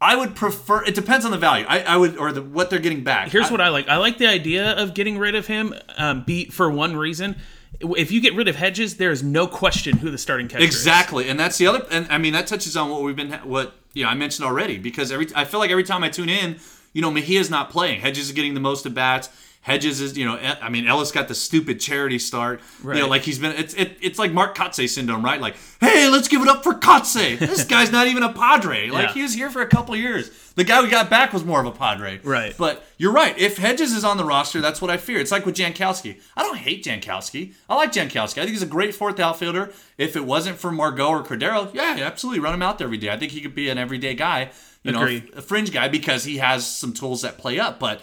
I 0.00 0.14
would 0.16 0.34
prefer. 0.36 0.84
It 0.84 0.94
depends 0.94 1.24
on 1.24 1.30
the 1.30 1.38
value. 1.38 1.64
I, 1.66 1.80
I 1.80 1.96
would 1.96 2.18
or 2.18 2.32
the 2.32 2.42
what 2.42 2.68
they're 2.68 2.78
getting 2.78 3.02
back. 3.02 3.30
Here's 3.30 3.50
what 3.50 3.60
I 3.60 3.68
like. 3.68 3.88
I 3.88 3.96
like 3.96 4.18
the 4.18 4.26
idea 4.26 4.72
of 4.72 4.94
getting 4.94 5.16
rid 5.18 5.34
of 5.34 5.46
him. 5.46 5.74
Um, 5.96 6.22
be 6.24 6.46
for 6.46 6.70
one 6.70 6.96
reason. 6.96 7.36
If 7.80 8.10
you 8.10 8.20
get 8.20 8.34
rid 8.34 8.48
of 8.48 8.56
Hedges, 8.56 8.96
there 8.96 9.10
is 9.10 9.22
no 9.22 9.46
question 9.46 9.98
who 9.98 10.10
the 10.10 10.18
starting 10.18 10.48
catcher 10.48 10.62
is. 10.62 10.68
Exactly, 10.68 11.28
and 11.28 11.38
that's 11.38 11.58
the 11.58 11.66
other. 11.66 11.84
And 11.90 12.06
I 12.10 12.18
mean, 12.18 12.32
that 12.34 12.46
touches 12.46 12.76
on 12.76 12.90
what 12.90 13.02
we've 13.02 13.16
been, 13.16 13.32
what 13.44 13.74
you 13.92 14.04
know, 14.04 14.10
I 14.10 14.14
mentioned 14.14 14.46
already. 14.46 14.78
Because 14.78 15.10
every, 15.12 15.28
I 15.34 15.44
feel 15.44 15.60
like 15.60 15.70
every 15.70 15.84
time 15.84 16.02
I 16.04 16.08
tune 16.08 16.28
in, 16.28 16.56
you 16.92 17.02
know, 17.02 17.10
Mejia's 17.10 17.50
not 17.50 17.70
playing. 17.70 18.00
Hedges 18.00 18.26
is 18.26 18.32
getting 18.32 18.54
the 18.54 18.60
most 18.60 18.86
at 18.86 18.94
bats. 18.94 19.28
Hedges 19.66 20.00
is, 20.00 20.16
you 20.16 20.24
know, 20.24 20.36
I 20.62 20.68
mean, 20.68 20.86
Ellis 20.86 21.10
got 21.10 21.26
the 21.26 21.34
stupid 21.34 21.80
charity 21.80 22.20
start. 22.20 22.60
You 22.84 22.94
know, 22.94 23.08
like 23.08 23.22
he's 23.22 23.40
been, 23.40 23.50
it's 23.50 23.74
it, 23.74 23.96
it's 24.00 24.16
like 24.16 24.30
Mark 24.30 24.56
Kotsay 24.56 24.88
syndrome, 24.88 25.24
right? 25.24 25.40
Like, 25.40 25.56
hey, 25.80 26.08
let's 26.08 26.28
give 26.28 26.40
it 26.40 26.46
up 26.46 26.62
for 26.62 26.74
Kotze. 26.74 27.36
This 27.36 27.64
guy's 27.74 27.90
not 27.90 28.06
even 28.06 28.22
a 28.22 28.32
Padre. 28.32 28.90
Like 28.90 29.08
Yeah. 29.08 29.14
he 29.14 29.22
was 29.22 29.34
here 29.34 29.50
for 29.50 29.62
a 29.62 29.66
couple 29.66 29.96
years. 29.96 30.30
The 30.54 30.62
guy 30.62 30.80
we 30.82 30.88
got 30.88 31.10
back 31.10 31.32
was 31.32 31.44
more 31.44 31.58
of 31.58 31.66
a 31.66 31.72
Padre. 31.72 32.20
Right. 32.22 32.54
But 32.56 32.84
you're 32.96 33.12
right. 33.12 33.36
If 33.36 33.56
Hedges 33.58 33.92
is 33.92 34.04
on 34.04 34.18
the 34.18 34.24
roster, 34.24 34.60
that's 34.60 34.80
what 34.80 34.88
I 34.88 34.98
fear. 34.98 35.18
It's 35.18 35.32
like 35.32 35.44
with 35.44 35.56
Jankowski. 35.56 36.20
I 36.36 36.44
don't 36.44 36.58
hate 36.58 36.84
Jankowski. 36.84 37.52
I 37.68 37.74
like 37.74 37.90
Jankowski. 37.90 38.38
I 38.38 38.42
think 38.42 38.50
he's 38.50 38.62
a 38.62 38.66
great 38.66 38.94
fourth 38.94 39.18
outfielder. 39.18 39.72
If 39.98 40.14
it 40.14 40.24
wasn't 40.24 40.58
for 40.58 40.70
Margot 40.70 41.08
or 41.08 41.24
Cordero, 41.24 41.74
yeah, 41.74 41.96
absolutely 42.02 42.38
run 42.38 42.54
him 42.54 42.62
out 42.62 42.78
there 42.78 42.86
every 42.86 42.98
day. 42.98 43.10
I 43.10 43.16
think 43.18 43.32
he 43.32 43.40
could 43.40 43.56
be 43.56 43.68
an 43.68 43.78
everyday 43.78 44.14
guy, 44.14 44.50
you 44.84 44.92
know, 44.92 45.04
a 45.06 45.42
fringe 45.42 45.72
guy 45.72 45.88
because 45.88 46.22
he 46.22 46.36
has 46.36 46.64
some 46.64 46.92
tools 46.92 47.22
that 47.22 47.36
play 47.36 47.58
up. 47.58 47.80
But 47.80 48.00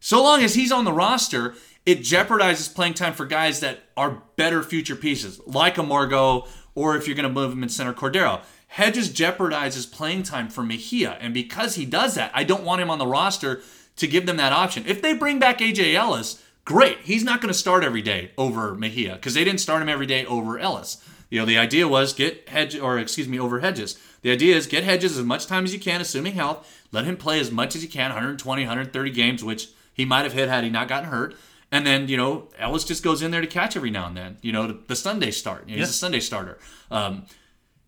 so 0.00 0.22
long 0.22 0.42
as 0.42 0.54
he's 0.54 0.72
on 0.72 0.84
the 0.84 0.92
roster, 0.92 1.54
it 1.86 2.00
jeopardizes 2.00 2.74
playing 2.74 2.94
time 2.94 3.12
for 3.12 3.26
guys 3.26 3.60
that 3.60 3.80
are 3.96 4.22
better 4.36 4.62
future 4.62 4.96
pieces, 4.96 5.40
like 5.46 5.78
a 5.78 5.82
Margot, 5.82 6.46
or 6.74 6.96
if 6.96 7.06
you're 7.06 7.16
going 7.16 7.28
to 7.28 7.32
move 7.32 7.52
him 7.52 7.62
in 7.62 7.68
center, 7.68 7.92
Cordero. 7.92 8.40
Hedges 8.68 9.10
jeopardizes 9.10 9.90
playing 9.90 10.22
time 10.22 10.48
for 10.48 10.62
Mejia, 10.62 11.18
and 11.20 11.34
because 11.34 11.74
he 11.74 11.84
does 11.84 12.14
that, 12.14 12.30
I 12.34 12.44
don't 12.44 12.64
want 12.64 12.80
him 12.80 12.90
on 12.90 12.98
the 12.98 13.06
roster 13.06 13.62
to 13.96 14.06
give 14.06 14.26
them 14.26 14.36
that 14.36 14.52
option. 14.52 14.84
If 14.86 15.02
they 15.02 15.12
bring 15.12 15.38
back 15.38 15.58
AJ 15.58 15.94
Ellis, 15.94 16.42
great. 16.64 16.98
He's 17.02 17.24
not 17.24 17.40
going 17.40 17.52
to 17.52 17.58
start 17.58 17.84
every 17.84 18.02
day 18.02 18.30
over 18.38 18.74
Mejia 18.74 19.14
because 19.14 19.34
they 19.34 19.44
didn't 19.44 19.60
start 19.60 19.82
him 19.82 19.88
every 19.88 20.06
day 20.06 20.24
over 20.24 20.58
Ellis. 20.58 21.04
You 21.28 21.40
know, 21.40 21.46
the 21.46 21.58
idea 21.58 21.88
was 21.88 22.12
get 22.12 22.48
Hedge 22.48 22.78
or 22.78 22.98
excuse 22.98 23.28
me 23.28 23.38
over 23.38 23.60
Hedges. 23.60 23.98
The 24.22 24.32
idea 24.32 24.56
is 24.56 24.66
get 24.66 24.84
Hedges 24.84 25.18
as 25.18 25.24
much 25.24 25.46
time 25.46 25.64
as 25.64 25.74
you 25.74 25.80
can, 25.80 26.00
assuming 26.00 26.34
health. 26.34 26.66
Let 26.92 27.04
him 27.04 27.16
play 27.16 27.40
as 27.40 27.50
much 27.50 27.74
as 27.74 27.82
you 27.82 27.88
can, 27.88 28.10
120, 28.10 28.62
130 28.62 29.10
games, 29.10 29.44
which 29.44 29.70
he 30.00 30.06
might 30.06 30.22
have 30.22 30.32
hit 30.32 30.48
had 30.48 30.64
he 30.64 30.70
not 30.70 30.88
gotten 30.88 31.10
hurt. 31.10 31.36
And 31.70 31.86
then 31.86 32.08
you 32.08 32.16
know 32.16 32.48
Ellis 32.58 32.84
just 32.84 33.04
goes 33.04 33.22
in 33.22 33.30
there 33.30 33.40
to 33.40 33.46
catch 33.46 33.76
every 33.76 33.90
now 33.90 34.06
and 34.06 34.16
then. 34.16 34.38
You 34.42 34.52
know 34.52 34.66
the, 34.66 34.80
the 34.88 34.96
Sunday 34.96 35.30
start. 35.30 35.68
You 35.68 35.76
know, 35.76 35.80
He's 35.80 35.90
a 35.90 35.92
Sunday 35.92 36.20
starter. 36.20 36.58
Um, 36.90 37.26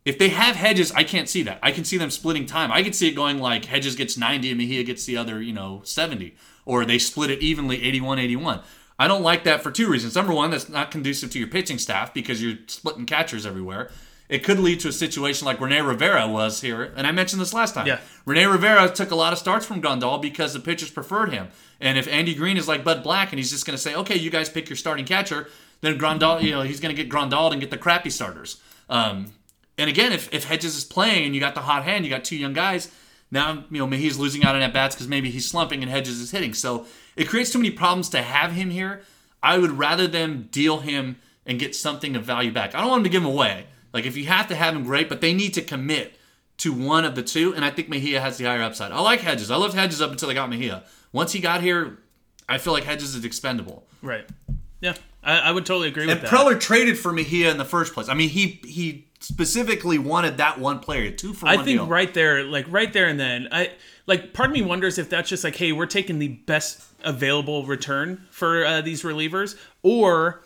if 0.04 0.18
they 0.18 0.30
have 0.30 0.56
Hedges, 0.56 0.92
I 0.92 1.04
can't 1.04 1.28
see 1.28 1.42
that. 1.44 1.58
I 1.62 1.70
can 1.70 1.84
see 1.84 1.96
them 1.96 2.10
splitting 2.10 2.44
time. 2.44 2.72
I 2.72 2.82
can 2.82 2.92
see 2.92 3.08
it 3.08 3.12
going 3.12 3.38
like 3.38 3.64
Hedges 3.66 3.94
gets 3.94 4.16
90 4.16 4.50
and 4.50 4.58
Mejia 4.58 4.82
gets 4.82 5.04
the 5.04 5.16
other, 5.16 5.40
you 5.40 5.52
know, 5.52 5.80
70. 5.84 6.34
Or 6.64 6.84
they 6.84 6.98
split 6.98 7.30
it 7.30 7.40
evenly 7.40 7.82
81 7.84 8.18
81. 8.18 8.60
I 8.98 9.08
don't 9.08 9.22
like 9.22 9.44
that 9.44 9.62
for 9.62 9.70
two 9.70 9.88
reasons. 9.88 10.14
Number 10.14 10.32
one, 10.32 10.50
that's 10.50 10.68
not 10.68 10.90
conducive 10.90 11.30
to 11.30 11.38
your 11.38 11.48
pitching 11.48 11.78
staff 11.78 12.12
because 12.12 12.42
you're 12.42 12.58
splitting 12.66 13.06
catchers 13.06 13.46
everywhere. 13.46 13.90
It 14.32 14.44
could 14.44 14.58
lead 14.58 14.80
to 14.80 14.88
a 14.88 14.92
situation 14.92 15.44
like 15.44 15.60
Rene 15.60 15.82
Rivera 15.82 16.26
was 16.26 16.62
here, 16.62 16.90
and 16.96 17.06
I 17.06 17.12
mentioned 17.12 17.42
this 17.42 17.52
last 17.52 17.74
time. 17.74 17.86
Yeah. 17.86 18.00
Rene 18.24 18.46
Rivera 18.46 18.88
took 18.88 19.10
a 19.10 19.14
lot 19.14 19.34
of 19.34 19.38
starts 19.38 19.66
from 19.66 19.82
Grandal 19.82 20.22
because 20.22 20.54
the 20.54 20.58
pitchers 20.58 20.90
preferred 20.90 21.34
him. 21.34 21.48
And 21.82 21.98
if 21.98 22.08
Andy 22.08 22.34
Green 22.34 22.56
is 22.56 22.66
like 22.66 22.82
Bud 22.82 23.02
Black 23.02 23.30
and 23.30 23.38
he's 23.38 23.50
just 23.50 23.66
going 23.66 23.76
to 23.76 23.82
say, 23.82 23.94
okay, 23.94 24.16
you 24.16 24.30
guys 24.30 24.48
pick 24.48 24.70
your 24.70 24.78
starting 24.78 25.04
catcher, 25.04 25.50
then 25.82 25.98
Grandal, 25.98 26.40
you 26.40 26.50
know, 26.50 26.62
he's 26.62 26.80
going 26.80 26.96
to 26.96 27.02
get 27.02 27.12
Grandal 27.12 27.52
and 27.52 27.60
get 27.60 27.70
the 27.70 27.76
crappy 27.76 28.08
starters. 28.08 28.58
Um, 28.88 29.34
and 29.76 29.90
again, 29.90 30.12
if, 30.12 30.32
if 30.32 30.44
Hedges 30.44 30.76
is 30.76 30.84
playing 30.84 31.26
and 31.26 31.34
you 31.34 31.40
got 31.40 31.54
the 31.54 31.60
hot 31.60 31.84
hand, 31.84 32.06
you 32.06 32.10
got 32.10 32.24
two 32.24 32.36
young 32.36 32.54
guys, 32.54 32.90
now, 33.30 33.64
you 33.70 33.86
know, 33.86 33.86
he's 33.94 34.16
losing 34.16 34.44
out 34.44 34.56
on 34.56 34.62
at 34.62 34.72
bats 34.72 34.94
because 34.94 35.08
maybe 35.08 35.30
he's 35.30 35.46
slumping 35.46 35.82
and 35.82 35.90
Hedges 35.90 36.20
is 36.20 36.30
hitting. 36.30 36.54
So 36.54 36.86
it 37.16 37.28
creates 37.28 37.52
too 37.52 37.58
many 37.58 37.70
problems 37.70 38.08
to 38.08 38.22
have 38.22 38.52
him 38.52 38.70
here. 38.70 39.02
I 39.42 39.58
would 39.58 39.72
rather 39.72 40.06
them 40.06 40.48
deal 40.50 40.78
him 40.78 41.16
and 41.44 41.58
get 41.58 41.76
something 41.76 42.16
of 42.16 42.24
value 42.24 42.50
back. 42.50 42.74
I 42.74 42.80
don't 42.80 42.88
want 42.88 43.00
them 43.00 43.10
to 43.10 43.10
give 43.10 43.22
him 43.22 43.28
away. 43.28 43.66
Like, 43.92 44.06
if 44.06 44.16
you 44.16 44.26
have 44.26 44.48
to 44.48 44.54
have 44.54 44.74
him, 44.74 44.84
great, 44.84 45.08
but 45.08 45.20
they 45.20 45.34
need 45.34 45.54
to 45.54 45.62
commit 45.62 46.16
to 46.58 46.72
one 46.72 47.04
of 47.04 47.14
the 47.14 47.22
two, 47.22 47.54
and 47.54 47.64
I 47.64 47.70
think 47.70 47.88
Mejia 47.88 48.20
has 48.20 48.38
the 48.38 48.44
higher 48.44 48.62
upside. 48.62 48.92
I 48.92 49.00
like 49.00 49.20
Hedges. 49.20 49.50
I 49.50 49.56
loved 49.56 49.74
Hedges 49.74 50.00
up 50.00 50.10
until 50.12 50.28
they 50.28 50.34
got 50.34 50.48
Mejia. 50.48 50.84
Once 51.12 51.32
he 51.32 51.40
got 51.40 51.60
here, 51.60 51.98
I 52.48 52.58
feel 52.58 52.72
like 52.72 52.84
Hedges 52.84 53.14
is 53.14 53.24
expendable. 53.24 53.86
Right. 54.00 54.26
Yeah, 54.80 54.94
I, 55.22 55.38
I 55.38 55.52
would 55.52 55.66
totally 55.66 55.88
agree 55.88 56.04
And 56.04 56.20
with 56.20 56.22
that. 56.22 56.30
Preller 56.30 56.58
traded 56.58 56.98
for 56.98 57.12
Mejia 57.12 57.50
in 57.50 57.58
the 57.58 57.64
first 57.64 57.94
place. 57.94 58.08
I 58.08 58.14
mean, 58.14 58.28
he 58.28 58.60
he 58.64 59.06
specifically 59.20 59.98
wanted 59.98 60.38
that 60.38 60.58
one 60.58 60.80
player, 60.80 61.10
two 61.10 61.32
for 61.32 61.46
I 61.46 61.52
one 61.54 61.60
I 61.60 61.64
think 61.64 61.78
deal. 61.78 61.86
right 61.86 62.12
there, 62.12 62.42
like 62.44 62.66
right 62.68 62.92
there 62.92 63.06
and 63.06 63.18
then, 63.18 63.48
I 63.52 63.70
like 64.06 64.32
part 64.32 64.50
of 64.50 64.54
me 64.54 64.62
wonders 64.62 64.98
if 64.98 65.08
that's 65.08 65.28
just 65.28 65.44
like, 65.44 65.56
hey, 65.56 65.72
we're 65.72 65.86
taking 65.86 66.18
the 66.18 66.28
best 66.28 66.82
available 67.04 67.64
return 67.64 68.26
for 68.30 68.64
uh, 68.64 68.80
these 68.80 69.02
relievers, 69.02 69.56
or 69.82 70.42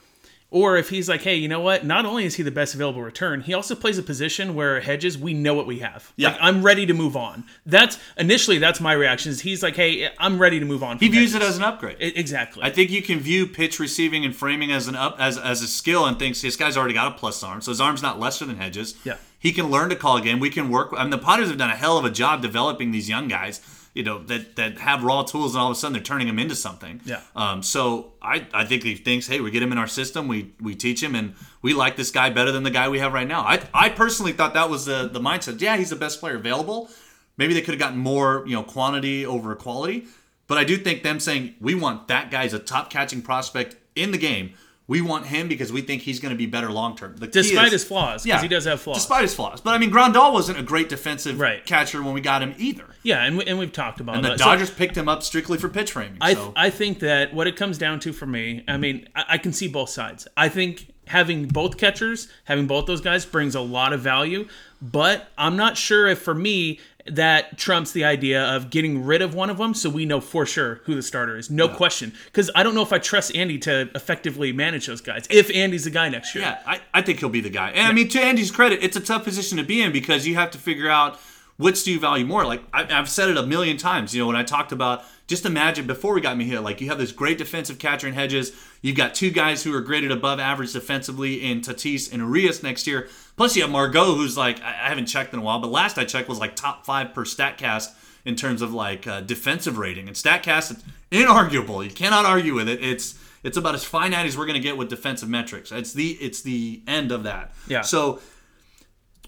or 0.50 0.76
if 0.76 0.90
he's 0.90 1.08
like, 1.08 1.22
hey, 1.22 1.34
you 1.34 1.48
know 1.48 1.60
what? 1.60 1.84
Not 1.84 2.06
only 2.06 2.24
is 2.24 2.36
he 2.36 2.42
the 2.42 2.50
best 2.52 2.74
available 2.74 3.02
return, 3.02 3.40
he 3.40 3.52
also 3.52 3.74
plays 3.74 3.98
a 3.98 4.02
position 4.02 4.54
where 4.54 4.80
Hedges, 4.80 5.18
we 5.18 5.34
know 5.34 5.54
what 5.54 5.66
we 5.66 5.80
have. 5.80 6.12
Yeah. 6.16 6.30
like, 6.30 6.38
I'm 6.40 6.62
ready 6.62 6.86
to 6.86 6.94
move 6.94 7.16
on. 7.16 7.44
That's 7.66 7.98
initially 8.16 8.58
that's 8.58 8.80
my 8.80 8.92
reaction. 8.92 9.32
Is 9.32 9.40
he's 9.40 9.62
like, 9.62 9.74
hey, 9.76 10.08
I'm 10.18 10.38
ready 10.38 10.60
to 10.60 10.64
move 10.64 10.82
on. 10.82 10.98
He 10.98 11.08
views 11.08 11.34
it 11.34 11.42
as 11.42 11.56
an 11.56 11.64
upgrade. 11.64 11.96
Exactly. 11.98 12.62
I 12.62 12.70
think 12.70 12.90
you 12.90 13.02
can 13.02 13.18
view 13.18 13.46
pitch 13.46 13.80
receiving 13.80 14.24
and 14.24 14.34
framing 14.34 14.70
as 14.70 14.86
an 14.88 14.94
up 14.94 15.16
as 15.18 15.36
as 15.36 15.62
a 15.62 15.68
skill 15.68 16.06
and 16.06 16.18
thinks 16.18 16.42
this 16.42 16.56
guy's 16.56 16.76
already 16.76 16.94
got 16.94 17.12
a 17.12 17.18
plus 17.18 17.42
arm, 17.42 17.60
so 17.60 17.70
his 17.70 17.80
arm's 17.80 18.02
not 18.02 18.20
lesser 18.20 18.44
than 18.44 18.56
Hedges. 18.56 18.94
Yeah. 19.04 19.16
he 19.38 19.52
can 19.52 19.70
learn 19.70 19.90
to 19.90 19.96
call 19.96 20.16
a 20.16 20.20
game. 20.22 20.38
We 20.40 20.50
can 20.50 20.70
work. 20.70 20.90
I 20.96 21.02
mean, 21.02 21.10
the 21.10 21.18
Padres 21.18 21.48
have 21.48 21.58
done 21.58 21.70
a 21.70 21.76
hell 21.76 21.98
of 21.98 22.04
a 22.04 22.10
job 22.10 22.40
developing 22.42 22.90
these 22.92 23.08
young 23.08 23.28
guys. 23.28 23.60
You 23.96 24.02
know 24.02 24.22
that 24.24 24.56
that 24.56 24.78
have 24.78 25.02
raw 25.02 25.22
tools, 25.22 25.54
and 25.54 25.62
all 25.62 25.70
of 25.70 25.76
a 25.76 25.80
sudden 25.80 25.94
they're 25.94 26.02
turning 26.02 26.26
them 26.26 26.38
into 26.38 26.54
something. 26.54 27.00
Yeah. 27.04 27.20
Um. 27.34 27.62
So 27.62 28.12
I 28.20 28.46
I 28.52 28.64
think 28.66 28.82
he 28.82 28.94
thinks, 28.94 29.26
hey, 29.26 29.40
we 29.40 29.50
get 29.50 29.62
him 29.62 29.72
in 29.72 29.78
our 29.78 29.86
system, 29.86 30.28
we 30.28 30.52
we 30.60 30.74
teach 30.74 31.02
him, 31.02 31.14
and 31.14 31.34
we 31.62 31.72
like 31.72 31.96
this 31.96 32.10
guy 32.10 32.28
better 32.28 32.52
than 32.52 32.62
the 32.62 32.70
guy 32.70 32.88
we 32.90 32.98
have 32.98 33.12
right 33.14 33.26
now. 33.26 33.40
I 33.40 33.62
I 33.72 33.88
personally 33.88 34.32
thought 34.32 34.52
that 34.54 34.68
was 34.68 34.84
the 34.84 35.08
the 35.10 35.20
mindset. 35.20 35.60
Yeah, 35.60 35.76
he's 35.78 35.90
the 35.90 35.96
best 35.96 36.20
player 36.20 36.36
available. 36.36 36.90
Maybe 37.38 37.54
they 37.54 37.60
could 37.60 37.74
have 37.74 37.80
gotten 37.80 37.98
more, 37.98 38.44
you 38.46 38.54
know, 38.54 38.62
quantity 38.62 39.24
over 39.24 39.54
quality. 39.54 40.06
But 40.46 40.58
I 40.58 40.64
do 40.64 40.76
think 40.76 41.02
them 41.02 41.18
saying 41.18 41.54
we 41.60 41.74
want 41.74 42.08
that 42.08 42.30
guy 42.30 42.44
as 42.44 42.52
a 42.52 42.58
top 42.58 42.90
catching 42.90 43.22
prospect 43.22 43.76
in 43.94 44.10
the 44.10 44.18
game. 44.18 44.54
We 44.88 45.00
want 45.00 45.26
him 45.26 45.48
because 45.48 45.72
we 45.72 45.80
think 45.80 46.02
he's 46.02 46.20
going 46.20 46.30
to 46.32 46.38
be 46.38 46.46
better 46.46 46.70
long 46.70 46.96
term. 46.96 47.16
Despite 47.18 47.66
is- 47.66 47.72
his 47.72 47.84
flaws, 47.84 48.24
'cause 48.24 48.40
he 48.42 48.46
does 48.48 48.66
have 48.66 48.80
flaws. 48.80 48.98
Despite 48.98 49.22
his 49.22 49.34
flaws, 49.34 49.60
but 49.60 49.74
I 49.74 49.78
mean, 49.78 49.90
Grandal 49.90 50.32
wasn't 50.32 50.58
a 50.58 50.62
great 50.62 50.88
defensive 50.88 51.40
Right. 51.40 51.64
catcher 51.66 52.02
when 52.02 52.14
we 52.14 52.20
got 52.20 52.40
him 52.42 52.54
either. 52.56 52.84
yeah, 53.02 53.24
and 53.24 53.36
we, 53.36 53.44
and 53.46 53.58
we've 53.58 53.72
talked 53.72 53.98
about 54.00 54.14
it. 54.14 54.18
And 54.18 54.24
the 54.24 54.28
that. 54.30 54.38
So- 54.38 54.44
Dodgers 54.44 54.70
picked 54.70 54.96
him 54.96 55.08
up 55.08 55.22
strictly 55.24 55.58
for 55.58 55.68
pitch 55.68 55.90
framing. 55.92 56.18
I, 56.20 56.34
so. 56.34 56.52
I 56.56 56.70
think 56.70 57.00
that 57.00 57.34
what 57.34 57.46
it 57.48 57.56
comes 57.56 57.78
down 57.78 57.98
to 58.00 58.12
for 58.12 58.26
me, 58.26 58.62
I 58.68 58.76
mean, 58.76 59.08
I, 59.16 59.24
I 59.30 59.38
can 59.38 59.52
see 59.52 59.66
both 59.66 59.90
sides. 59.90 60.28
I 60.36 60.48
think 60.48 60.86
having 61.08 61.46
both 61.46 61.78
catchers, 61.78 62.28
having 62.44 62.66
both 62.66 62.86
those 62.86 63.00
guys 63.00 63.24
brings 63.24 63.54
a 63.56 63.60
lot 63.60 63.92
of 63.92 64.00
value, 64.00 64.46
but 64.82 65.28
I'm 65.38 65.56
not 65.56 65.76
sure 65.76 66.06
if 66.08 66.20
for 66.20 66.34
me 66.34 66.78
that 67.10 67.58
trumps 67.58 67.92
the 67.92 68.04
idea 68.04 68.42
of 68.42 68.70
getting 68.70 69.04
rid 69.04 69.22
of 69.22 69.34
one 69.34 69.50
of 69.50 69.58
them 69.58 69.74
so 69.74 69.90
we 69.90 70.04
know 70.04 70.20
for 70.20 70.46
sure 70.46 70.80
who 70.84 70.94
the 70.94 71.02
starter 71.02 71.36
is. 71.36 71.50
No 71.50 71.68
question. 71.68 72.12
Because 72.26 72.50
I 72.54 72.62
don't 72.62 72.74
know 72.74 72.82
if 72.82 72.92
I 72.92 72.98
trust 72.98 73.34
Andy 73.34 73.58
to 73.60 73.88
effectively 73.94 74.52
manage 74.52 74.86
those 74.86 75.00
guys 75.00 75.26
if 75.30 75.50
Andy's 75.54 75.84
the 75.84 75.90
guy 75.90 76.08
next 76.08 76.34
year. 76.34 76.44
Yeah, 76.44 76.58
I, 76.66 76.80
I 76.94 77.02
think 77.02 77.20
he'll 77.20 77.28
be 77.28 77.40
the 77.40 77.50
guy. 77.50 77.70
And 77.70 77.86
I 77.86 77.92
mean, 77.92 78.08
to 78.08 78.20
Andy's 78.20 78.50
credit, 78.50 78.82
it's 78.82 78.96
a 78.96 79.00
tough 79.00 79.24
position 79.24 79.58
to 79.58 79.64
be 79.64 79.82
in 79.82 79.92
because 79.92 80.26
you 80.26 80.34
have 80.34 80.50
to 80.52 80.58
figure 80.58 80.88
out 80.88 81.18
which 81.56 81.84
do 81.84 81.92
you 81.92 82.00
value 82.00 82.26
more. 82.26 82.44
Like 82.44 82.62
I, 82.72 82.86
I've 82.98 83.08
said 83.08 83.28
it 83.28 83.36
a 83.36 83.46
million 83.46 83.76
times. 83.76 84.14
You 84.14 84.22
know, 84.22 84.26
when 84.26 84.36
I 84.36 84.42
talked 84.42 84.72
about 84.72 85.04
just 85.26 85.44
imagine 85.44 85.86
before 85.86 86.14
we 86.14 86.20
got 86.20 86.36
me 86.36 86.44
here, 86.44 86.60
like 86.60 86.80
you 86.80 86.88
have 86.88 86.98
this 86.98 87.12
great 87.12 87.38
defensive 87.38 87.78
catcher 87.78 88.06
in 88.06 88.14
Hedges. 88.14 88.52
You've 88.82 88.96
got 88.96 89.14
two 89.14 89.30
guys 89.30 89.64
who 89.64 89.74
are 89.74 89.80
graded 89.80 90.12
above 90.12 90.38
average 90.38 90.72
defensively 90.72 91.42
in 91.42 91.60
Tatis 91.60 92.12
and 92.12 92.22
Urias 92.22 92.62
next 92.62 92.86
year. 92.86 93.08
Plus, 93.36 93.56
you 93.56 93.62
have 93.62 93.70
Margot, 93.70 94.14
who's 94.14 94.36
like 94.36 94.62
I, 94.62 94.68
I 94.68 94.88
haven't 94.88 95.06
checked 95.06 95.32
in 95.32 95.40
a 95.40 95.42
while, 95.42 95.58
but 95.58 95.70
last 95.70 95.98
I 95.98 96.04
checked 96.04 96.28
was 96.28 96.38
like 96.38 96.54
top 96.54 96.86
five 96.86 97.12
per 97.12 97.24
Statcast 97.24 97.94
in 98.24 98.36
terms 98.36 98.62
of 98.62 98.72
like 98.72 99.06
uh, 99.06 99.20
defensive 99.20 99.78
rating. 99.78 100.08
And 100.08 100.16
Statcast, 100.16 100.72
it's 100.72 100.84
inarguable. 101.10 101.84
You 101.84 101.90
cannot 101.90 102.24
argue 102.24 102.54
with 102.54 102.68
it. 102.68 102.82
It's 102.82 103.18
it's 103.42 103.56
about 103.56 103.74
as 103.74 103.84
finite 103.84 104.26
as 104.26 104.36
we're 104.36 104.46
going 104.46 104.60
to 104.60 104.60
get 104.60 104.76
with 104.76 104.90
defensive 104.90 105.28
metrics. 105.28 105.72
It's 105.72 105.92
the 105.92 106.12
it's 106.12 106.42
the 106.42 106.82
end 106.86 107.12
of 107.12 107.22
that. 107.22 107.52
Yeah. 107.68 107.82
So 107.82 108.20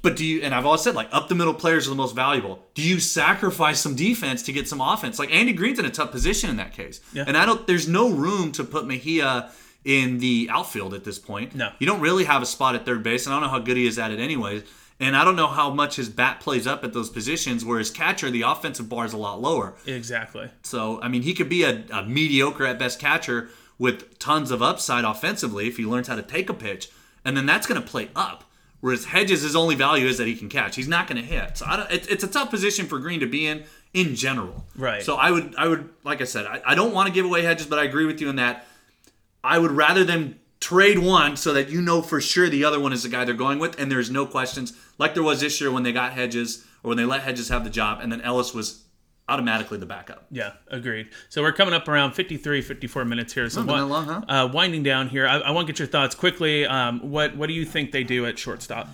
But 0.03 0.17
do 0.17 0.25
you? 0.25 0.43
And 0.43 0.55
I've 0.55 0.67
always 0.67 0.83
said 0.83 0.95
like 0.95 1.09
up 1.13 1.29
the 1.29 1.35
middle 1.35 1.55
players 1.55 1.87
are 1.87 1.91
the 1.91 1.97
most 1.97 2.15
valuable. 2.15 2.65
Do 2.75 2.83
you 2.83 3.01
sacrifice 3.01 3.81
some 3.81 3.95
defense 3.95 4.43
to 4.45 4.53
get 4.53 4.69
some 4.69 4.81
offense? 4.81 5.19
Like 5.19 5.33
Andy 5.33 5.53
Green's 5.53 5.79
in 5.79 5.85
a 5.85 5.91
tough 5.91 6.11
position 6.11 6.51
in 6.51 6.57
that 6.57 6.73
case. 6.73 7.01
Yeah. 7.13 7.25
And 7.27 7.37
I 7.37 7.47
don't. 7.47 7.67
There's 7.67 7.89
no 7.89 8.11
room 8.11 8.53
to 8.53 8.65
put 8.65 8.87
Mejia 8.87 9.51
in 9.85 10.19
the 10.19 10.49
outfield 10.51 10.95
at 10.95 11.05
this 11.05 11.19
point. 11.19 11.55
No. 11.55 11.71
You 11.79 11.87
don't 11.87 12.01
really 12.01 12.25
have 12.25 12.43
a 12.43 12.47
spot 12.47 12.75
at 12.75 12.85
third 12.85 13.03
base, 13.03 13.27
and 13.27 13.35
I 13.35 13.37
don't 13.37 13.45
know 13.45 13.51
how 13.51 13.61
good 13.61 13.77
he 13.77 13.87
is 13.87 13.99
at 13.99 14.11
it 14.11 14.21
anyways. 14.21 14.63
And 15.01 15.17
I 15.17 15.25
don't 15.25 15.37
know 15.37 15.47
how 15.47 15.71
much 15.71 15.95
his 15.95 16.09
bat 16.09 16.41
plays 16.41 16.67
up 16.67 16.83
at 16.83 16.93
those 16.93 17.09
positions. 17.09 17.65
Whereas 17.65 17.91
catcher, 17.91 18.31
the 18.31 18.43
offensive 18.43 18.89
bar 18.89 19.05
is 19.05 19.13
a 19.13 19.17
lot 19.17 19.41
lower. 19.41 19.77
Exactly. 19.87 20.51
So, 20.63 21.01
I 21.01 21.09
mean, 21.09 21.23
he 21.23 21.35
could 21.35 21.49
be 21.49 21.63
a, 21.63 21.85
a 21.93 22.05
mediocre 22.05 22.67
at 22.67 22.81
best 22.81 22.99
catcher 22.99 23.49
with 23.79 24.19
tons 24.19 24.51
of 24.51 24.61
upside 24.61 25.05
offensively 25.05 25.69
if 25.69 25.77
he 25.77 25.85
learns 25.85 26.09
how 26.09 26.17
to 26.17 26.23
take 26.23 26.51
a 26.51 26.55
pitch, 26.55 26.91
and 27.25 27.37
then 27.37 27.47
that's 27.47 27.67
going 27.67 27.81
to 27.81 27.87
play 27.87 28.11
up. 28.17 28.45
Whereas 28.81 29.07
Hedges, 29.07 29.43
his 29.43 29.57
only 29.57 29.75
value 29.75 30.07
is 30.07 30.19
that 30.19 30.29
he 30.29 30.37
can 30.37 30.49
catch. 30.49 30.77
He's 30.77 30.89
not 30.89 31.09
going 31.09 31.21
to 31.21 31.27
hit. 31.27 31.59
So 31.59 31.67
I 31.67 31.77
don't, 31.77 31.91
it, 31.91 32.11
it's 32.11 32.23
a 32.23 32.29
tough 32.29 32.51
position 32.51 32.87
for 32.87 32.99
Green 32.99 33.21
to 33.21 33.27
be 33.27 33.47
in 33.47 33.65
in 33.93 34.15
general. 34.15 34.67
Right. 34.77 35.03
So 35.03 35.17
I 35.17 35.31
would, 35.31 35.55
I 35.57 35.67
would, 35.67 35.89
like 36.05 36.21
I 36.21 36.25
said, 36.25 36.47
I, 36.47 36.61
I 36.65 36.75
don't 36.75 36.93
want 36.93 37.09
to 37.09 37.13
give 37.13 37.25
away 37.25 37.43
Hedges, 37.43 37.67
but 37.67 37.79
I 37.79 37.85
agree 37.85 38.07
with 38.07 38.21
you 38.21 38.29
in 38.29 38.37
that. 38.37 38.67
I 39.43 39.59
would 39.59 39.73
rather 39.73 40.05
them 40.05 40.39
trade 40.61 40.99
one 40.99 41.37
so 41.37 41.53
that 41.53 41.69
you 41.71 41.81
know 41.81 42.03
for 42.03 42.21
sure 42.21 42.49
the 42.49 42.65
other 42.65 42.81
one 42.81 42.93
is 42.93 43.03
the 43.03 43.09
guy 43.09 43.25
they're 43.25 43.35
going 43.35 43.59
with, 43.59 43.79
and 43.81 43.91
there's 43.91 44.11
no 44.11 44.27
questions, 44.27 44.73
like 44.99 45.15
there 45.15 45.23
was 45.23 45.41
this 45.41 45.61
year 45.61 45.71
when 45.71 45.83
they 45.83 45.93
got 45.93 46.13
Hedges 46.13 46.65
or 46.83 46.89
when 46.89 46.97
they 46.97 47.05
let 47.05 47.23
Hedges 47.23 47.49
have 47.49 47.65
the 47.65 47.71
job, 47.71 48.01
and 48.01 48.11
then 48.11 48.21
Ellis 48.21 48.53
was 48.53 48.85
automatically 49.29 49.79
the 49.79 49.87
backup. 49.87 50.25
Yeah, 50.31 50.53
agreed. 50.69 51.09
So 51.29 51.43
we're 51.43 51.53
coming 51.53 51.75
up 51.75 51.87
around 51.89 52.13
53, 52.13 52.63
54 52.63 53.05
minutes 53.05 53.33
here. 53.35 53.49
So 53.51 53.63
what- 53.63 53.77
that 53.77 53.85
long, 53.87 54.05
huh? 54.07 54.23
uh, 54.29 54.49
winding 54.53 54.83
down 54.83 55.09
here, 55.09 55.27
I, 55.27 55.39
I 55.39 55.51
want 55.51 55.67
to 55.67 55.73
get 55.73 55.79
your 55.79 55.89
thoughts 55.89 56.15
quickly. 56.15 56.67
Um, 56.67 57.11
what 57.11 57.37
what 57.37 57.47
do 57.49 57.53
you 57.53 57.65
think 57.65 57.93
they 57.93 58.05
do 58.05 58.27
at 58.27 58.39
shortstop? 58.39 58.89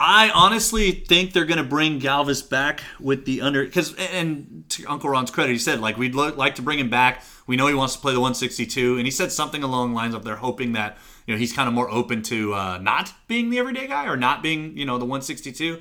I 0.00 0.30
honestly 0.34 0.90
think 0.90 1.32
they're 1.32 1.44
going 1.44 1.58
to 1.58 1.62
bring 1.64 2.00
Galvis 2.00 2.48
back 2.48 2.82
with 2.98 3.26
the 3.26 3.40
under 3.42 3.64
because 3.64 3.94
and 3.94 4.64
to 4.70 4.84
Uncle 4.86 5.08
Ron's 5.08 5.30
credit, 5.30 5.52
he 5.52 5.58
said 5.58 5.80
like 5.80 5.96
we'd 5.96 6.14
lo- 6.16 6.34
like 6.34 6.56
to 6.56 6.62
bring 6.62 6.78
him 6.78 6.90
back. 6.90 7.22
We 7.46 7.56
know 7.56 7.66
he 7.68 7.74
wants 7.74 7.94
to 7.94 8.00
play 8.00 8.12
the 8.12 8.20
162, 8.20 8.96
and 8.96 9.06
he 9.06 9.10
said 9.10 9.30
something 9.30 9.62
along 9.62 9.90
the 9.90 9.96
lines 9.96 10.14
of 10.14 10.24
they're 10.24 10.36
hoping 10.36 10.72
that 10.72 10.98
you 11.26 11.34
know 11.34 11.38
he's 11.38 11.52
kind 11.52 11.68
of 11.68 11.74
more 11.74 11.88
open 11.90 12.22
to 12.22 12.54
uh, 12.54 12.78
not 12.78 13.12
being 13.28 13.50
the 13.50 13.58
everyday 13.58 13.86
guy 13.86 14.06
or 14.06 14.16
not 14.16 14.42
being 14.42 14.76
you 14.76 14.84
know 14.84 14.98
the 14.98 15.04
162. 15.04 15.80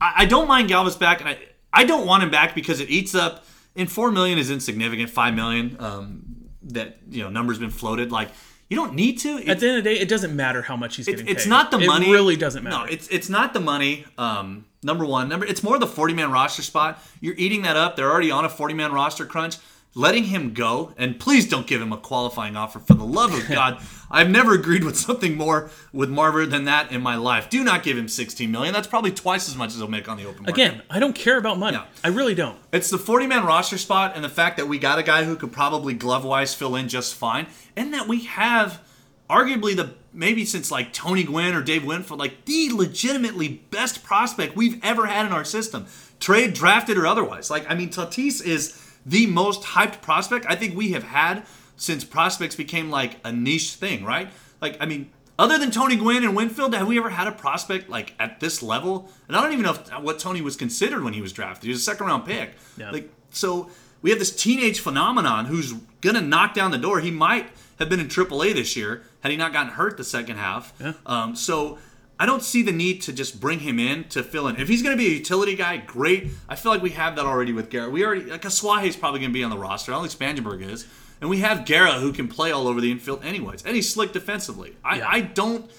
I, 0.00 0.12
I 0.18 0.24
don't 0.26 0.46
mind 0.46 0.70
Galvis 0.70 0.98
back, 0.98 1.20
and 1.20 1.28
I 1.28 1.38
I 1.72 1.84
don't 1.84 2.06
want 2.06 2.22
him 2.22 2.30
back 2.30 2.54
because 2.54 2.80
it 2.80 2.90
eats 2.90 3.14
up. 3.14 3.44
And 3.76 3.90
four 3.90 4.10
million 4.10 4.38
is 4.38 4.50
insignificant. 4.50 5.10
Five 5.10 5.34
million, 5.34 5.76
um, 5.78 6.22
that 6.64 6.98
you 7.08 7.22
know, 7.22 7.30
number's 7.30 7.58
been 7.58 7.70
floated. 7.70 8.10
Like 8.10 8.30
you 8.68 8.76
don't 8.76 8.94
need 8.94 9.18
to. 9.20 9.38
It- 9.38 9.48
At 9.48 9.60
the 9.60 9.68
end 9.68 9.78
of 9.78 9.84
the 9.84 9.94
day, 9.94 10.00
it 10.00 10.08
doesn't 10.08 10.34
matter 10.34 10.62
how 10.62 10.76
much 10.76 10.96
he's 10.96 11.06
it's, 11.08 11.20
getting 11.22 11.34
it's 11.34 11.44
paid. 11.44 11.50
not 11.50 11.70
the 11.70 11.78
money. 11.78 12.08
It 12.08 12.12
really 12.12 12.36
doesn't 12.36 12.62
matter. 12.64 12.76
No, 12.76 12.84
it's 12.84 13.06
it's 13.08 13.28
not 13.28 13.52
the 13.54 13.60
money. 13.60 14.04
Um, 14.18 14.66
number 14.82 15.04
one, 15.06 15.28
number 15.28 15.46
it's 15.46 15.62
more 15.62 15.78
the 15.78 15.86
forty 15.86 16.14
man 16.14 16.32
roster 16.32 16.62
spot. 16.62 17.00
You're 17.20 17.36
eating 17.36 17.62
that 17.62 17.76
up. 17.76 17.94
They're 17.96 18.10
already 18.10 18.30
on 18.32 18.44
a 18.44 18.48
forty 18.48 18.74
man 18.74 18.92
roster 18.92 19.24
crunch. 19.24 19.56
Letting 19.94 20.24
him 20.24 20.52
go, 20.54 20.92
and 20.96 21.18
please 21.18 21.48
don't 21.48 21.66
give 21.66 21.82
him 21.82 21.92
a 21.92 21.96
qualifying 21.96 22.56
offer 22.56 22.78
for 22.78 22.94
the 22.94 23.04
love 23.04 23.34
of 23.34 23.48
God. 23.48 23.80
I've 24.10 24.28
never 24.28 24.54
agreed 24.54 24.82
with 24.82 24.98
something 24.98 25.36
more 25.36 25.70
with 25.92 26.10
Marver 26.10 26.48
than 26.48 26.64
that 26.64 26.90
in 26.90 27.00
my 27.00 27.14
life. 27.16 27.48
Do 27.48 27.62
not 27.62 27.82
give 27.82 27.96
him 27.96 28.08
16 28.08 28.50
million. 28.50 28.74
That's 28.74 28.88
probably 28.88 29.12
twice 29.12 29.48
as 29.48 29.56
much 29.56 29.68
as 29.68 29.76
he'll 29.76 29.88
make 29.88 30.08
on 30.08 30.16
the 30.16 30.24
open 30.24 30.42
market. 30.42 30.54
Again, 30.54 30.82
I 30.90 30.98
don't 30.98 31.14
care 31.14 31.38
about 31.38 31.58
money. 31.58 31.76
Yeah. 31.76 31.86
I 32.02 32.08
really 32.08 32.34
don't. 32.34 32.58
It's 32.72 32.90
the 32.90 32.98
40 32.98 33.26
man 33.26 33.46
roster 33.46 33.78
spot 33.78 34.12
and 34.16 34.24
the 34.24 34.28
fact 34.28 34.56
that 34.56 34.66
we 34.66 34.78
got 34.78 34.98
a 34.98 35.02
guy 35.02 35.24
who 35.24 35.36
could 35.36 35.52
probably 35.52 35.94
glove 35.94 36.24
wise 36.24 36.54
fill 36.54 36.74
in 36.74 36.88
just 36.88 37.14
fine, 37.14 37.46
and 37.76 37.94
that 37.94 38.08
we 38.08 38.24
have 38.24 38.82
arguably 39.28 39.76
the 39.76 39.94
maybe 40.12 40.44
since 40.44 40.72
like 40.72 40.92
Tony 40.92 41.22
Gwynn 41.22 41.54
or 41.54 41.62
Dave 41.62 41.84
Winfield, 41.84 42.18
like 42.18 42.44
the 42.46 42.70
legitimately 42.72 43.62
best 43.70 44.02
prospect 44.02 44.56
we've 44.56 44.82
ever 44.84 45.06
had 45.06 45.26
in 45.26 45.32
our 45.32 45.44
system, 45.44 45.86
trade, 46.18 46.52
drafted, 46.52 46.98
or 46.98 47.06
otherwise. 47.06 47.48
Like, 47.48 47.70
I 47.70 47.74
mean, 47.74 47.90
Tatis 47.90 48.44
is 48.44 48.76
the 49.06 49.26
most 49.26 49.62
hyped 49.62 50.02
prospect 50.02 50.46
I 50.48 50.56
think 50.56 50.76
we 50.76 50.92
have 50.92 51.04
had 51.04 51.44
since 51.80 52.04
prospects 52.04 52.54
became 52.54 52.90
like 52.90 53.16
a 53.24 53.32
niche 53.32 53.72
thing, 53.72 54.04
right? 54.04 54.28
Like, 54.60 54.76
I 54.80 54.86
mean, 54.86 55.10
other 55.38 55.56
than 55.56 55.70
Tony 55.70 55.96
Gwynn 55.96 56.22
and 56.22 56.36
Winfield, 56.36 56.74
have 56.74 56.86
we 56.86 56.98
ever 56.98 57.08
had 57.08 57.26
a 57.26 57.32
prospect 57.32 57.88
like 57.88 58.12
at 58.18 58.38
this 58.38 58.62
level? 58.62 59.10
And 59.26 59.36
I 59.36 59.42
don't 59.42 59.52
even 59.54 59.64
know 59.64 59.72
if, 59.72 59.90
what 60.02 60.18
Tony 60.18 60.42
was 60.42 60.56
considered 60.56 61.02
when 61.02 61.14
he 61.14 61.22
was 61.22 61.32
drafted. 61.32 61.64
He 61.64 61.70
was 61.70 61.78
a 61.78 61.82
second 61.82 62.06
round 62.06 62.26
pick. 62.26 62.50
Yeah. 62.76 62.90
Like, 62.90 63.10
so 63.30 63.70
we 64.02 64.10
have 64.10 64.18
this 64.18 64.34
teenage 64.36 64.80
phenomenon 64.80 65.46
who's 65.46 65.72
gonna 66.02 66.20
knock 66.20 66.52
down 66.52 66.70
the 66.70 66.78
door. 66.78 67.00
He 67.00 67.10
might 67.10 67.48
have 67.78 67.88
been 67.88 67.98
in 67.98 68.08
AAA 68.08 68.52
this 68.52 68.76
year 68.76 69.02
had 69.20 69.30
he 69.30 69.38
not 69.38 69.54
gotten 69.54 69.72
hurt 69.72 69.96
the 69.96 70.04
second 70.04 70.36
half. 70.36 70.74
Yeah. 70.78 70.92
Um, 71.06 71.34
so 71.34 71.78
I 72.18 72.26
don't 72.26 72.42
see 72.42 72.60
the 72.60 72.72
need 72.72 73.00
to 73.02 73.12
just 73.14 73.40
bring 73.40 73.60
him 73.60 73.78
in 73.78 74.04
to 74.10 74.22
fill 74.22 74.48
in. 74.48 74.56
If 74.56 74.68
he's 74.68 74.82
gonna 74.82 74.98
be 74.98 75.06
a 75.06 75.16
utility 75.16 75.56
guy, 75.56 75.78
great. 75.78 76.28
I 76.46 76.56
feel 76.56 76.72
like 76.72 76.82
we 76.82 76.90
have 76.90 77.16
that 77.16 77.24
already 77.24 77.54
with 77.54 77.70
Garrett. 77.70 77.90
We 77.90 78.04
already 78.04 78.24
like 78.24 78.42
Asuaje's 78.42 78.96
probably 78.96 79.20
gonna 79.20 79.32
be 79.32 79.42
on 79.42 79.50
the 79.50 79.56
roster. 79.56 79.92
I 79.92 79.94
don't 79.94 80.06
think 80.06 80.36
Spangenberg 80.36 80.60
is. 80.60 80.86
And 81.20 81.28
we 81.28 81.38
have 81.38 81.66
Guerra 81.66 81.94
who 81.94 82.12
can 82.12 82.28
play 82.28 82.50
all 82.50 82.66
over 82.66 82.80
the 82.80 82.90
infield 82.90 83.24
anyways. 83.24 83.64
And 83.64 83.76
he's 83.76 83.92
slick 83.92 84.12
defensively. 84.12 84.76
I, 84.84 84.98
Yeah. 84.98 85.08
I 85.08 85.20
don't 85.20 85.70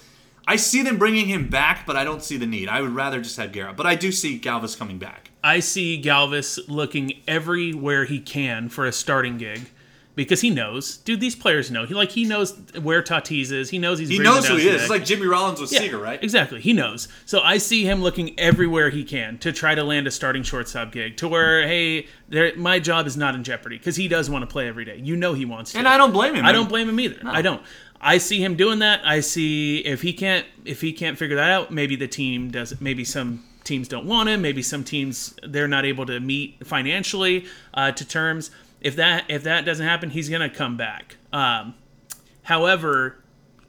I 0.46 0.56
see 0.56 0.82
them 0.82 0.98
bringing 0.98 1.26
him 1.26 1.48
back, 1.48 1.86
but 1.86 1.96
I 1.96 2.02
don't 2.04 2.22
see 2.22 2.36
the 2.36 2.46
need. 2.46 2.68
I 2.68 2.80
would 2.80 2.94
rather 2.94 3.20
just 3.20 3.36
have 3.36 3.52
Guerra. 3.52 3.72
But 3.72 3.86
I 3.86 3.94
do 3.94 4.10
see 4.10 4.40
Galvis 4.40 4.76
coming 4.76 4.98
back. 4.98 5.30
I 5.44 5.60
see 5.60 6.00
Galvis 6.02 6.58
looking 6.68 7.22
everywhere 7.28 8.04
he 8.06 8.20
can 8.20 8.68
for 8.68 8.84
a 8.84 8.92
starting 8.92 9.38
gig 9.38 9.60
because 10.14 10.40
he 10.40 10.50
knows, 10.50 10.98
dude. 10.98 11.20
These 11.20 11.36
players 11.36 11.70
know. 11.70 11.86
He 11.86 11.94
like 11.94 12.10
he 12.10 12.24
knows 12.24 12.58
where 12.80 13.02
Tatis 13.02 13.50
is. 13.50 13.70
He 13.70 13.78
knows 13.78 13.98
he's. 13.98 14.08
He 14.08 14.18
knows 14.18 14.46
who 14.46 14.56
he 14.56 14.68
is. 14.68 14.82
It's 14.82 14.90
like 14.90 15.04
Jimmy 15.04 15.26
Rollins 15.26 15.60
with 15.60 15.72
Yeah, 15.72 15.80
Seager, 15.80 15.98
right? 15.98 16.22
Exactly. 16.22 16.60
He 16.60 16.72
knows. 16.72 17.08
So 17.24 17.40
I 17.40 17.58
see 17.58 17.84
him 17.84 18.02
looking 18.02 18.38
everywhere 18.38 18.90
he 18.90 19.04
can 19.04 19.38
to 19.38 19.52
try 19.52 19.74
to 19.74 19.82
land 19.84 20.06
a 20.06 20.10
starting 20.10 20.42
shortstop 20.42 20.92
gig 20.92 21.16
to 21.18 21.28
where, 21.28 21.66
hey, 21.66 22.06
there, 22.28 22.54
my 22.56 22.78
job 22.78 23.06
is 23.06 23.16
not 23.16 23.34
in 23.34 23.44
jeopardy 23.44 23.78
because 23.78 23.96
he 23.96 24.08
does 24.08 24.28
want 24.28 24.42
to 24.42 24.46
play 24.46 24.68
every 24.68 24.84
day. 24.84 25.00
You 25.02 25.16
know 25.16 25.32
he 25.32 25.44
wants 25.44 25.72
to. 25.72 25.78
And 25.78 25.88
I 25.88 25.96
don't 25.96 26.12
blame 26.12 26.34
him. 26.34 26.44
I 26.44 26.52
don't 26.52 26.68
blame 26.68 26.88
him 26.88 27.00
either. 27.00 27.20
I 27.24 27.42
don't. 27.42 27.62
I 28.00 28.18
see 28.18 28.42
him 28.42 28.56
doing 28.56 28.80
that. 28.80 29.00
I 29.04 29.20
see 29.20 29.78
if 29.78 30.02
he 30.02 30.12
can't 30.12 30.44
if 30.64 30.80
he 30.80 30.92
can't 30.92 31.16
figure 31.16 31.36
that 31.36 31.50
out, 31.50 31.70
maybe 31.70 31.96
the 31.96 32.08
team 32.08 32.50
does. 32.50 32.80
Maybe 32.80 33.04
some 33.04 33.44
teams 33.64 33.88
don't 33.88 34.06
want 34.06 34.28
him. 34.28 34.42
Maybe 34.42 34.60
some 34.60 34.82
teams 34.82 35.34
they're 35.44 35.68
not 35.68 35.84
able 35.84 36.04
to 36.06 36.18
meet 36.18 36.66
financially 36.66 37.46
uh, 37.74 37.92
to 37.92 38.04
terms. 38.04 38.50
If 38.82 38.96
that 38.96 39.24
if 39.28 39.44
that 39.44 39.64
doesn't 39.64 39.86
happen, 39.86 40.10
he's 40.10 40.28
gonna 40.28 40.50
come 40.50 40.76
back. 40.76 41.16
Um, 41.32 41.74
however, 42.42 43.22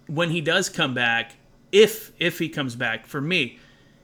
when 0.08 0.32
he 0.32 0.42
does 0.42 0.70
come 0.70 0.94
back, 0.94 1.36
if 1.72 2.12
if 2.20 2.40
he 2.40 2.50
comes 2.50 2.76
back, 2.76 3.06
for 3.06 3.22
me, 3.22 3.60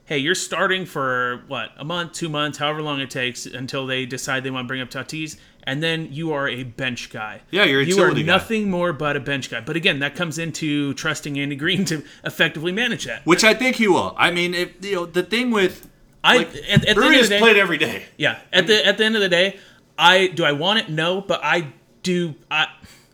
hey, 0.06 0.18
you're 0.18 0.36
starting 0.36 0.86
for 0.86 1.44
what 1.48 1.72
a 1.78 1.84
month, 1.84 2.14
two 2.14 2.30
months, 2.30 2.58
however 2.58 2.82
long 2.82 3.00
it 3.00 3.10
takes 3.10 3.46
until 3.46 3.86
they 3.86 4.06
decide 4.06 4.44
they 4.44 4.52
want 4.52 4.66
to 4.66 4.68
bring 4.68 4.82
up 4.82 4.90
Tatis, 4.90 5.38
and 5.64 5.84
then 5.84 6.12
you 6.12 6.32
are 6.34 6.48
a 6.48 6.64
bench 6.64 7.10
guy. 7.10 7.42
Yeah, 7.52 7.64
you're 7.64 7.82
a 7.82 7.86
you 7.86 7.96
are 7.96 8.08
utility 8.08 8.24
guy. 8.24 8.34
nothing 8.34 8.70
more 8.70 8.94
but 8.94 9.16
a 9.16 9.20
bench 9.20 9.50
guy. 9.50 9.62
But 9.62 9.76
again, 9.76 10.00
that 10.00 10.16
comes 10.16 10.38
into 10.38 10.94
trusting 10.94 11.40
Andy 11.40 11.56
Green 11.56 11.86
to 11.86 12.04
effectively 12.24 12.72
manage 12.72 13.06
that. 13.06 13.26
Which 13.26 13.44
I 13.44 13.54
think 13.54 13.78
he 13.78 13.88
will. 13.88 14.14
I 14.18 14.32
mean, 14.32 14.54
if 14.54 14.84
you 14.84 14.96
know 14.96 15.06
the 15.06 15.24
thing 15.24 15.52
with 15.52 15.90
I 16.24 16.38
like, 16.38 16.56
at, 16.56 16.86
at 16.86 16.96
the 16.96 17.04
end 17.04 17.16
of 17.16 17.24
the 17.24 17.30
day, 17.30 17.40
played 17.40 17.58
every 17.58 17.78
day. 17.78 18.06
yeah. 18.18 18.40
At 18.52 18.68
the 18.68 18.86
at 18.86 18.98
the 18.98 19.06
end 19.06 19.16
of 19.16 19.22
the 19.22 19.30
day, 19.30 19.60
I 20.00 20.28
do 20.28 20.46
I 20.46 20.54
want 20.54 20.80
it? 20.80 20.90
No, 20.90 21.22
but 21.22 21.42
I 21.44 21.74
do. 22.02 22.34
I 22.50 22.68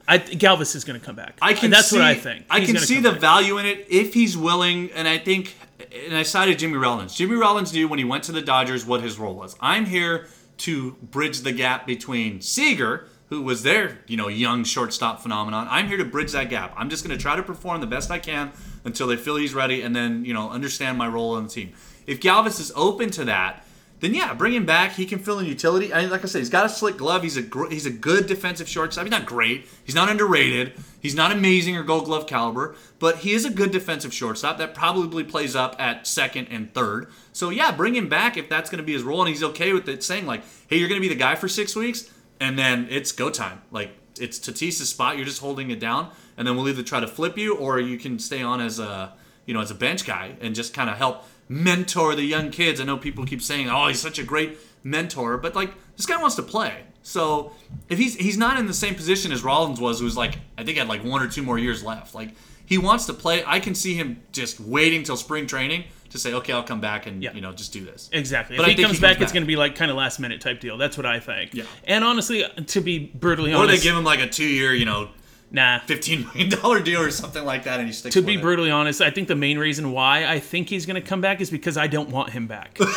I 0.08 0.20
Galvis 0.20 0.76
is 0.76 0.84
going 0.84 1.00
to 1.00 1.06
come 1.06 1.16
back. 1.16 1.38
I 1.42 1.54
can. 1.54 1.72
That's 1.72 1.88
see, 1.88 1.98
what 1.98 2.06
I 2.06 2.14
think. 2.14 2.46
I 2.50 2.64
can 2.64 2.78
see 2.78 3.00
the 3.00 3.12
back. 3.12 3.22
value 3.22 3.58
in 3.58 3.66
it 3.66 3.88
if 3.90 4.14
he's 4.14 4.38
willing, 4.38 4.92
and 4.92 5.08
I 5.08 5.18
think. 5.18 5.58
And 6.06 6.16
I 6.16 6.24
cited 6.24 6.60
Jimmy 6.60 6.78
Rollins. 6.78 7.16
Jimmy 7.16 7.36
Rollins 7.36 7.74
knew 7.74 7.88
when 7.88 8.00
he 8.00 8.06
went 8.06 8.24
to 8.26 8.32
the 8.32 8.42
Dodgers 8.42 8.86
what 8.86 9.02
his 9.02 9.18
role 9.20 9.34
was. 9.34 9.56
I'm 9.60 9.86
here 9.86 10.28
to 10.60 10.94
bridge 10.94 11.42
the 11.42 11.52
gap 11.52 11.86
between 11.86 12.40
Seager, 12.40 13.08
who 13.30 13.42
was 13.42 13.64
their 13.64 14.00
you 14.08 14.16
know 14.16 14.28
young 14.28 14.64
shortstop 14.64 15.22
phenomenon. 15.22 15.68
I'm 15.70 15.88
here 15.88 15.98
to 15.98 16.06
bridge 16.06 16.34
that 16.34 16.50
gap. 16.50 16.74
I'm 16.78 16.90
just 16.90 17.04
going 17.04 17.18
to 17.18 17.22
try 17.22 17.36
to 17.36 17.44
perform 17.44 17.82
the 17.82 17.88
best 17.88 18.12
I 18.12 18.20
can 18.20 18.52
until 18.84 19.08
they 19.08 19.18
feel 19.18 19.38
he's 19.38 19.56
ready, 19.56 19.82
and 19.82 19.96
then 19.96 20.24
you 20.24 20.34
know 20.36 20.52
understand 20.52 21.00
my 21.00 21.08
role 21.08 21.36
on 21.36 21.46
the 21.46 21.50
team. 21.50 21.74
If 22.06 22.20
Galvis 22.20 22.60
is 22.60 22.72
open 22.76 23.10
to 23.12 23.26
that, 23.26 23.65
then 24.02 24.14
yeah, 24.14 24.34
bring 24.34 24.54
him 24.54 24.66
back. 24.66 24.94
He 24.94 25.06
can 25.06 25.20
fill 25.20 25.40
in 25.40 25.46
utility. 25.46 25.94
I 25.94 26.02
mean, 26.02 26.10
like 26.10 26.24
I 26.24 26.28
said, 26.28 26.40
he's 26.40 26.50
got 26.50 26.66
a 26.66 26.70
slick 26.70 26.98
glove. 26.98 27.24
He's 27.24 27.38
a 27.38 27.42
gr- 27.42 27.70
he's 27.70 27.86
a 27.86 27.92
good 27.92 28.28
defensive 28.28 28.68
shortstop. 28.68 29.06
He's 29.06 29.12
not 29.12 29.26
great. 29.26 29.68
He's 29.84 29.96
not 29.96 30.10
underrated. 30.10 30.74
He's 31.02 31.16
not 31.16 31.32
amazing 31.32 31.78
or 31.78 31.84
Gold 31.84 32.06
Glove 32.06 32.28
caliber, 32.28 32.76
but 33.00 33.20
he 33.20 33.34
is 33.34 33.46
a 33.46 33.50
good 33.50 33.72
defensive 33.72 34.14
shortstop 34.14 34.58
that 34.58 34.74
probably 34.74 35.24
plays 35.24 35.56
up 35.56 35.76
at 35.80 36.08
second 36.08 36.48
and 36.50 36.74
third. 36.74 37.08
So 37.32 37.52
yeah, 37.52 37.72
bring 37.72 37.96
him 37.96 38.10
back 38.10 38.38
if 38.38 38.50
that's 38.50 38.70
going 38.70 38.80
to 38.80 38.84
be 38.84 38.94
his 38.94 39.04
role, 39.04 39.22
and 39.22 39.30
he's 39.30 39.44
okay 39.44 39.72
with 39.72 39.88
it. 39.88 40.04
Saying 40.04 40.26
like, 40.26 40.44
hey, 40.68 40.78
you're 40.78 40.90
going 40.90 41.02
to 41.02 41.08
be 41.08 41.14
the 41.14 41.20
guy 41.20 41.36
for 41.36 41.48
six 41.48 41.76
weeks, 41.76 42.12
and 42.40 42.60
then 42.60 42.88
it's 42.90 43.12
go 43.12 43.30
time. 43.30 43.62
Like 43.72 43.92
it's 44.20 44.40
Tatis's 44.40 44.90
spot. 44.90 45.16
You're 45.16 45.26
just 45.26 45.42
holding 45.42 45.72
it 45.72 45.80
down, 45.80 46.12
and 46.38 46.48
then 46.48 46.58
we'll 46.58 46.68
either 46.68 46.84
try 46.84 47.00
to 47.00 47.08
flip 47.08 47.38
you 47.38 47.56
or 47.56 47.80
you 47.80 47.98
can 47.98 48.20
stay 48.20 48.42
on 48.42 48.60
as 48.60 48.80
a 48.80 49.14
you 49.46 49.54
know 49.54 49.62
as 49.62 49.72
a 49.72 49.76
bench 49.76 50.06
guy 50.06 50.36
and 50.42 50.54
just 50.54 50.74
kind 50.74 50.90
of 50.90 50.98
help 50.98 51.24
mentor 51.48 52.16
the 52.16 52.24
young 52.24 52.52
kids. 52.52 52.80
I 52.82 52.84
know 52.86 52.98
people 52.98 53.26
keep 53.26 53.42
saying, 53.42 53.70
"Oh, 53.70 53.88
he's 53.88 54.00
such 54.02 54.20
a 54.20 54.24
great 54.24 54.58
mentor," 54.84 55.38
but 55.38 55.56
like 55.56 55.74
this 55.98 56.06
guy 56.06 56.18
wants 56.18 56.36
to 56.36 56.44
play. 56.44 56.84
So 57.04 57.52
if 57.90 57.98
he's 58.00 58.16
he's 58.16 58.38
not 58.38 58.58
in 58.58 58.66
the 58.66 58.74
same 58.74 58.96
position 58.96 59.32
as 59.32 59.44
Rollins 59.44 59.80
was, 59.80 60.00
who's 60.00 60.18
like 60.18 60.40
I 60.58 60.64
think 60.64 60.78
had 60.78 60.88
like 60.88 61.04
one 61.04 61.22
or 61.22 61.28
two 61.30 61.44
more 61.44 61.58
years 61.60 61.84
left. 61.84 62.16
Like 62.16 62.32
he 62.66 62.78
wants 62.78 63.06
to 63.06 63.14
play. 63.14 63.44
I 63.46 63.60
can 63.60 63.76
see 63.76 63.94
him 63.94 64.22
just 64.32 64.60
waiting 64.60 65.04
till 65.04 65.18
spring 65.18 65.46
training 65.46 65.84
to 66.10 66.18
say, 66.18 66.34
okay, 66.34 66.54
I'll 66.54 66.64
come 66.64 66.82
back 66.82 67.06
and 67.08 67.22
Yeah. 67.22 67.34
you 67.34 67.42
know 67.42 67.52
just 67.52 67.74
do 67.74 67.84
this. 67.86 68.10
Exactly. 68.12 68.58
But 68.58 68.70
if 68.70 68.78
he 68.78 68.84
comes 68.84 68.98
he 68.98 69.02
back, 69.02 69.18
comes 69.18 69.24
it's 69.24 69.34
going 69.34 69.44
to 69.44 69.48
be 69.48 69.56
like 69.56 69.76
kind 69.76 69.92
of 69.92 69.98
last 69.98 70.20
minute 70.20 70.42
type 70.42 70.60
deal. 70.62 70.78
That's 70.78 70.98
what 70.98 71.06
I 71.06 71.20
think. 71.20 71.54
Yeah. 71.54 71.64
And 71.84 72.04
honestly, 72.04 72.44
to 72.68 72.82
be 72.82 73.00
brutally 73.00 73.54
honest, 73.54 73.74
Or 73.74 73.78
they 73.78 73.84
give 73.84 73.96
him 73.96 74.04
like 74.04 74.20
a 74.20 74.28
two 74.28 74.48
year, 74.48 74.74
you 74.74 74.86
know, 74.86 75.10
nah. 75.52 75.80
fifteen 75.80 76.26
million 76.34 76.50
dollar 76.50 76.80
deal 76.82 77.02
or 77.02 77.12
something 77.12 77.44
like 77.46 77.64
that, 77.64 77.80
and 77.80 77.88
he 77.88 77.94
sticks 77.94 78.14
To 78.16 78.22
be 78.22 78.36
it. 78.36 78.42
brutally 78.42 78.72
honest, 78.72 79.02
I 79.02 79.10
think 79.12 79.28
the 79.28 79.36
main 79.36 79.58
reason 79.58 79.92
why 79.92 80.26
I 80.26 80.40
think 80.40 80.70
he's 80.70 80.86
going 80.86 81.02
to 81.02 81.08
come 81.08 81.22
back 81.22 81.42
is 81.42 81.50
because 81.50 81.78
I 81.78 81.88
don't 81.88 82.10
want 82.10 82.32
him 82.32 82.48
back. 82.48 82.78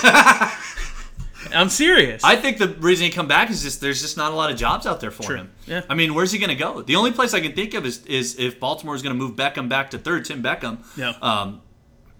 I'm 1.52 1.68
serious. 1.68 2.24
I 2.24 2.34
think 2.36 2.58
the 2.58 2.68
reason 2.68 3.04
he 3.06 3.10
come 3.12 3.28
back 3.28 3.48
is 3.48 3.62
just 3.62 3.80
there's 3.80 4.02
just 4.02 4.16
not 4.16 4.32
a 4.32 4.34
lot 4.34 4.50
of 4.50 4.56
jobs 4.58 4.86
out 4.86 5.00
there 5.00 5.10
for 5.12 5.22
True. 5.22 5.36
him. 5.36 5.50
Yeah. 5.66 5.82
I 5.88 5.94
mean, 5.94 6.14
where's 6.14 6.32
he 6.32 6.38
going 6.38 6.50
to 6.50 6.56
go? 6.56 6.82
The 6.82 6.96
only 6.96 7.12
place 7.12 7.32
I 7.32 7.40
can 7.40 7.52
think 7.54 7.74
of 7.74 7.86
is 7.86 8.04
is 8.06 8.38
if 8.38 8.58
Baltimore's 8.58 9.02
going 9.02 9.16
to 9.16 9.18
move 9.18 9.36
Beckham 9.36 9.68
back 9.68 9.90
to 9.92 9.98
third, 9.98 10.24
Tim 10.24 10.42
Beckham. 10.42 10.78
Yeah. 10.96 11.14
Um, 11.22 11.62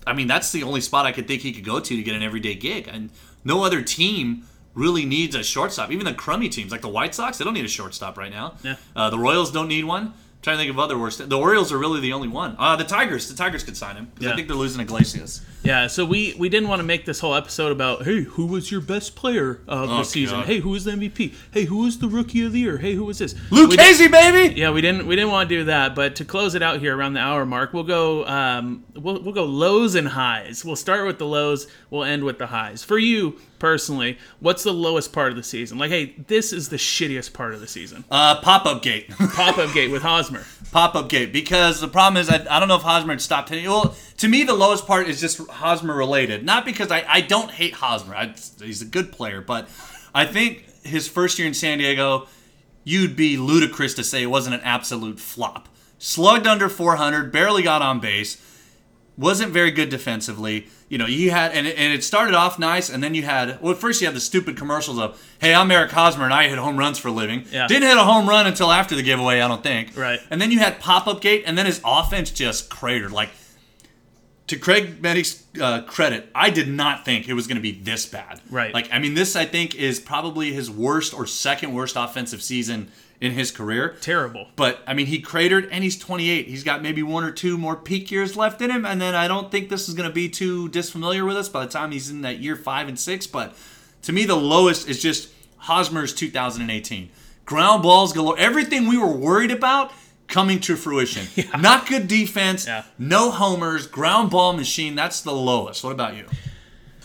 I 0.07 0.15
mean, 0.15 0.29
that's 0.29 0.53
the 0.53 0.63
only 0.63 0.81
spot 0.81 1.05
I 1.05 1.13
could 1.13 1.27
think 1.27 1.43
he 1.43 1.53
could 1.53 1.65
go 1.65 1.81
to 1.81 1.97
to 1.97 2.03
get 2.03 2.15
an 2.15 2.23
everyday 2.23 2.55
gig, 2.55 2.89
and 2.91 3.11
no 3.45 3.65
other 3.65 3.83
team 3.83 4.45
really 4.79 5.05
needs 5.05 5.35
a 5.35 5.43
shortstop. 5.43 5.91
Even 5.91 6.05
the 6.07 6.15
crummy 6.15 6.49
teams 6.49 6.71
like 6.73 6.81
the 6.83 6.89
White 6.89 7.15
Sox, 7.15 7.37
they 7.39 7.45
don't 7.45 7.55
need 7.55 7.65
a 7.65 7.69
shortstop 7.69 8.17
right 8.17 8.31
now. 8.31 8.55
Yeah. 8.63 8.77
Uh, 8.97 9.11
the 9.11 9.19
Royals 9.19 9.51
don't 9.53 9.69
need 9.69 9.85
one. 9.85 10.05
I'm 10.07 10.43
trying 10.43 10.57
to 10.57 10.63
think 10.63 10.71
of 10.71 10.79
other 10.79 10.97
worst. 10.97 11.29
The 11.29 11.39
Orioles 11.39 11.73
are 11.73 11.79
really 11.79 12.01
the 12.01 12.13
only 12.13 12.29
one. 12.29 12.55
Uh, 12.59 12.77
the 12.77 12.85
Tigers, 12.85 13.29
the 13.29 13.37
Tigers 13.37 13.65
could 13.65 13.77
sign 13.77 13.97
him 13.97 14.07
because 14.15 14.27
Yeah. 14.27 14.33
I 14.33 14.37
think 14.37 14.47
they're 14.49 14.57
losing 14.57 14.81
Iglesias. 14.81 15.41
Yeah, 15.65 15.89
so 15.89 16.05
we 16.05 16.35
we 16.39 16.49
didn't 16.49 16.69
want 16.69 16.79
to 16.79 16.85
make 16.85 17.05
this 17.05 17.19
whole 17.21 17.35
episode 17.35 17.73
about 17.73 18.05
hey, 18.05 18.23
who 18.23 18.47
was 18.47 18.71
your 18.71 18.81
best 18.81 19.17
player 19.17 19.61
of 19.67 19.91
Oh, 19.91 19.99
the 19.99 20.05
season? 20.05 20.39
God. 20.39 20.47
Hey, 20.47 20.61
who 20.61 20.71
was 20.71 20.85
the 20.85 20.93
MVP? 20.93 21.35
Hey, 21.51 21.65
who 21.65 21.79
was 21.79 21.99
the 21.99 22.09
rookie 22.09 22.45
of 22.47 22.53
the 22.53 22.61
year? 22.61 22.79
Hey, 22.79 22.95
who 22.95 23.05
was 23.05 23.19
this? 23.19 23.35
Luke 23.51 23.71
We- 23.71 23.77
Casey, 23.77 24.07
baby. 24.09 24.55
Yeah, 24.59 24.71
we 24.71 24.81
didn't 24.81 25.07
we 25.07 25.17
didn't 25.17 25.31
want 25.33 25.49
to 25.49 25.55
do 25.57 25.65
that, 25.65 25.95
but 25.95 26.17
to 26.17 26.25
close 26.25 26.55
it 26.55 26.63
out 26.63 26.79
here 26.81 26.97
around 26.97 27.15
the 27.15 27.21
hour 27.21 27.45
mark, 27.45 27.73
we'll 27.73 27.83
go 27.85 28.25
um, 28.27 28.85
we'll 28.95 29.21
we'll 29.23 29.35
go 29.35 29.45
lows 29.45 29.95
and 29.97 30.09
highs. 30.09 30.65
We'll 30.65 30.77
start 30.77 31.07
with 31.07 31.19
the 31.19 31.27
lows, 31.27 31.67
we'll 31.91 32.05
end 32.05 32.23
with 32.25 32.39
the 32.39 32.47
highs. 32.47 32.85
For 32.85 32.99
you 32.99 33.39
personally, 33.59 34.17
what's 34.39 34.63
the 34.63 34.73
lowest 34.73 35.13
part 35.13 35.31
of 35.33 35.37
the 35.37 35.43
season? 35.43 35.77
Like, 35.79 35.91
hey, 35.91 36.15
this 36.29 36.53
is 36.53 36.69
the 36.69 36.77
shittiest 36.77 37.33
part 37.33 37.53
of 37.53 37.61
the 37.61 37.67
season. 37.67 38.05
Uh, 38.09 38.41
Pop 38.41 38.65
up 38.65 38.83
gate. 38.83 39.11
Pop 39.35 39.59
up 39.59 39.75
gate 39.75 39.91
with 39.91 40.03
Hosmer. 40.03 40.45
pop 40.71 40.95
up 40.95 41.09
gate 41.09 41.33
because 41.33 41.81
the 41.81 41.89
problem 41.89 42.21
is 42.21 42.29
I, 42.29 42.37
I 42.49 42.61
don't 42.61 42.69
know 42.69 42.77
if 42.77 42.83
Hosmer 42.83 43.15
had 43.15 43.21
stopped 43.21 43.49
hitting. 43.49 43.65
Well, 43.69 43.97
to 44.19 44.29
me, 44.29 44.45
the 44.45 44.55
lowest 44.55 44.87
part 44.87 45.09
is 45.09 45.21
just 45.21 45.41
Hosmer 45.49 45.95
related. 45.95 46.45
Not 46.45 46.65
because 46.65 46.91
I, 46.91 47.05
I 47.09 47.21
don't 47.21 47.51
hate 47.51 47.75
Hosmer. 47.75 48.15
I, 48.15 48.35
he's 48.61 48.83
a 48.83 48.87
good 48.87 49.13
player, 49.13 49.41
but 49.41 49.69
I 50.15 50.25
think 50.27 50.65
his 50.85 51.09
first 51.09 51.39
year 51.39 51.49
in 51.49 51.55
San 51.55 51.79
Diego, 51.79 52.27
you'd 52.85 53.17
be 53.17 53.37
ludicrous 53.37 53.95
to 53.95 54.05
say 54.05 54.23
it 54.23 54.27
wasn't 54.27 54.55
an 54.55 54.63
absolute 54.63 55.21
flop. 55.21 55.69
Slugged 55.99 56.47
under 56.47 56.69
400, 56.69 57.33
barely 57.33 57.63
got 57.63 57.83
on 57.83 58.01
base, 58.01 58.41
wasn't 59.17 59.53
very 59.53 59.73
good 59.73 59.89
defensively. 59.89 60.69
You 60.89 60.97
know, 60.97 61.07
you 61.07 61.33
had 61.33 61.53
and 61.53 61.67
it, 61.67 61.77
and 61.77 61.93
it 61.93 62.05
started 62.05 62.35
off 62.35 62.59
nice, 62.59 62.89
and 62.89 63.03
then 63.03 63.15
you 63.15 63.25
had 63.25 63.61
well, 63.61 63.75
first 63.75 64.01
you 64.01 64.07
had 64.07 64.15
the 64.15 64.21
stupid 64.21 64.57
commercials 64.57 64.99
of, 64.99 65.21
"Hey, 65.41 65.53
I'm 65.53 65.71
Eric 65.71 65.91
Hosmer, 65.91 66.25
and 66.25 66.33
I 66.33 66.49
hit 66.49 66.57
home 66.57 66.79
runs 66.79 66.99
for 66.99 67.09
a 67.09 67.13
living." 67.13 67.45
Yeah. 67.51 67.67
Didn't 67.67 67.89
hit 67.89 67.99
a 67.99 68.05
home 68.05 68.29
run 68.29 68.47
until 68.47 68.71
after 68.71 68.95
the 68.95 69.03
giveaway, 69.03 69.41
I 69.41 69.49
don't 69.49 69.63
think. 69.63 69.97
Right. 69.97 70.21
And 70.31 70.41
then 70.41 70.51
you 70.53 70.61
had 70.61 70.79
pop 70.79 71.07
up 71.09 71.21
gate, 71.21 71.43
and 71.47 71.59
then 71.59 71.67
his 71.67 71.81
offense 71.85 72.31
just 72.31 72.71
cratered. 72.71 73.11
Like 73.11 73.31
to 74.49 74.57
Craig 74.59 75.01
Medick's 75.01 75.45
uh, 75.61 75.83
credit, 75.83 76.29
I 76.35 76.51
did 76.51 76.69
not 76.69 77.05
think 77.05 77.29
it 77.29 77.35
was 77.35 77.47
going 77.47 77.57
to 77.57 77.63
be 77.63 77.73
this 77.73 78.07
bad. 78.07 78.41
Right. 78.51 78.75
Like 78.75 78.89
I 78.93 78.99
mean, 78.99 79.15
this 79.15 79.37
I 79.37 79.45
think 79.45 79.75
is 79.75 80.01
probably 80.01 80.53
his 80.53 80.71
worst 80.71 81.15
or 81.15 81.27
second 81.27 81.73
worst 81.73 81.97
offensive 81.97 82.43
season 82.43 82.91
in 83.21 83.33
his 83.33 83.51
career. 83.51 83.97
Terrible. 84.01 84.49
But 84.57 84.81
I 84.87 84.95
mean, 84.95 85.07
he 85.07 85.21
cratered, 85.21 85.69
and 85.71 85.85
he's 85.85 85.99
28. 85.99 86.47
He's 86.47 86.65
got 86.65 86.83
maybe 86.83 87.03
one 87.03 87.25
or 87.25 87.31
two 87.31 87.59
more 87.59 87.77
peak 87.77 88.11
years 88.11 88.37
left 88.37 88.63
in 88.63 88.71
him, 88.71 88.87
and 88.87 89.01
then 89.01 89.15
I 89.15 89.29
don't 89.29 89.51
think 89.51 89.69
this 89.69 89.89
is 89.89 89.95
going 89.95 90.09
to 90.09 90.15
be 90.15 90.29
too 90.29 90.69
disfamiliar 90.71 91.25
with 91.25 91.37
us 91.37 91.49
by 91.49 91.65
the 91.65 91.71
time 91.71 91.93
he's 91.93 92.11
in 92.11 92.23
that 92.23 92.39
year 92.39 92.57
five 92.57 92.89
and 92.89 92.99
six. 92.99 93.27
But 93.27 93.55
to 94.03 94.13
me, 94.13 94.25
the 94.25 94.37
lowest 94.37 94.89
is 94.89 95.01
just 95.01 95.31
Hosmer's 95.59 96.15
2018 96.15 97.11
ground 97.45 97.83
balls 97.83 98.13
galore. 98.13 98.39
Everything 98.39 98.87
we 98.87 98.99
were 98.99 99.07
worried 99.11 99.51
about 99.51 99.93
coming 100.29 100.61
to 100.61 100.77
fruition. 100.77 101.27
Not 101.61 101.87
good 101.89 102.07
defense. 102.07 102.67
Yeah. 102.67 102.85
No 102.99 103.31
homers. 103.31 103.87
Ground 103.87 104.31
ball 104.31 104.53
machine. 104.53 104.95
That's 104.95 105.21
the 105.23 105.33
lowest. 105.33 105.83
What 105.83 105.93
about 105.93 106.17
you? 106.17 106.27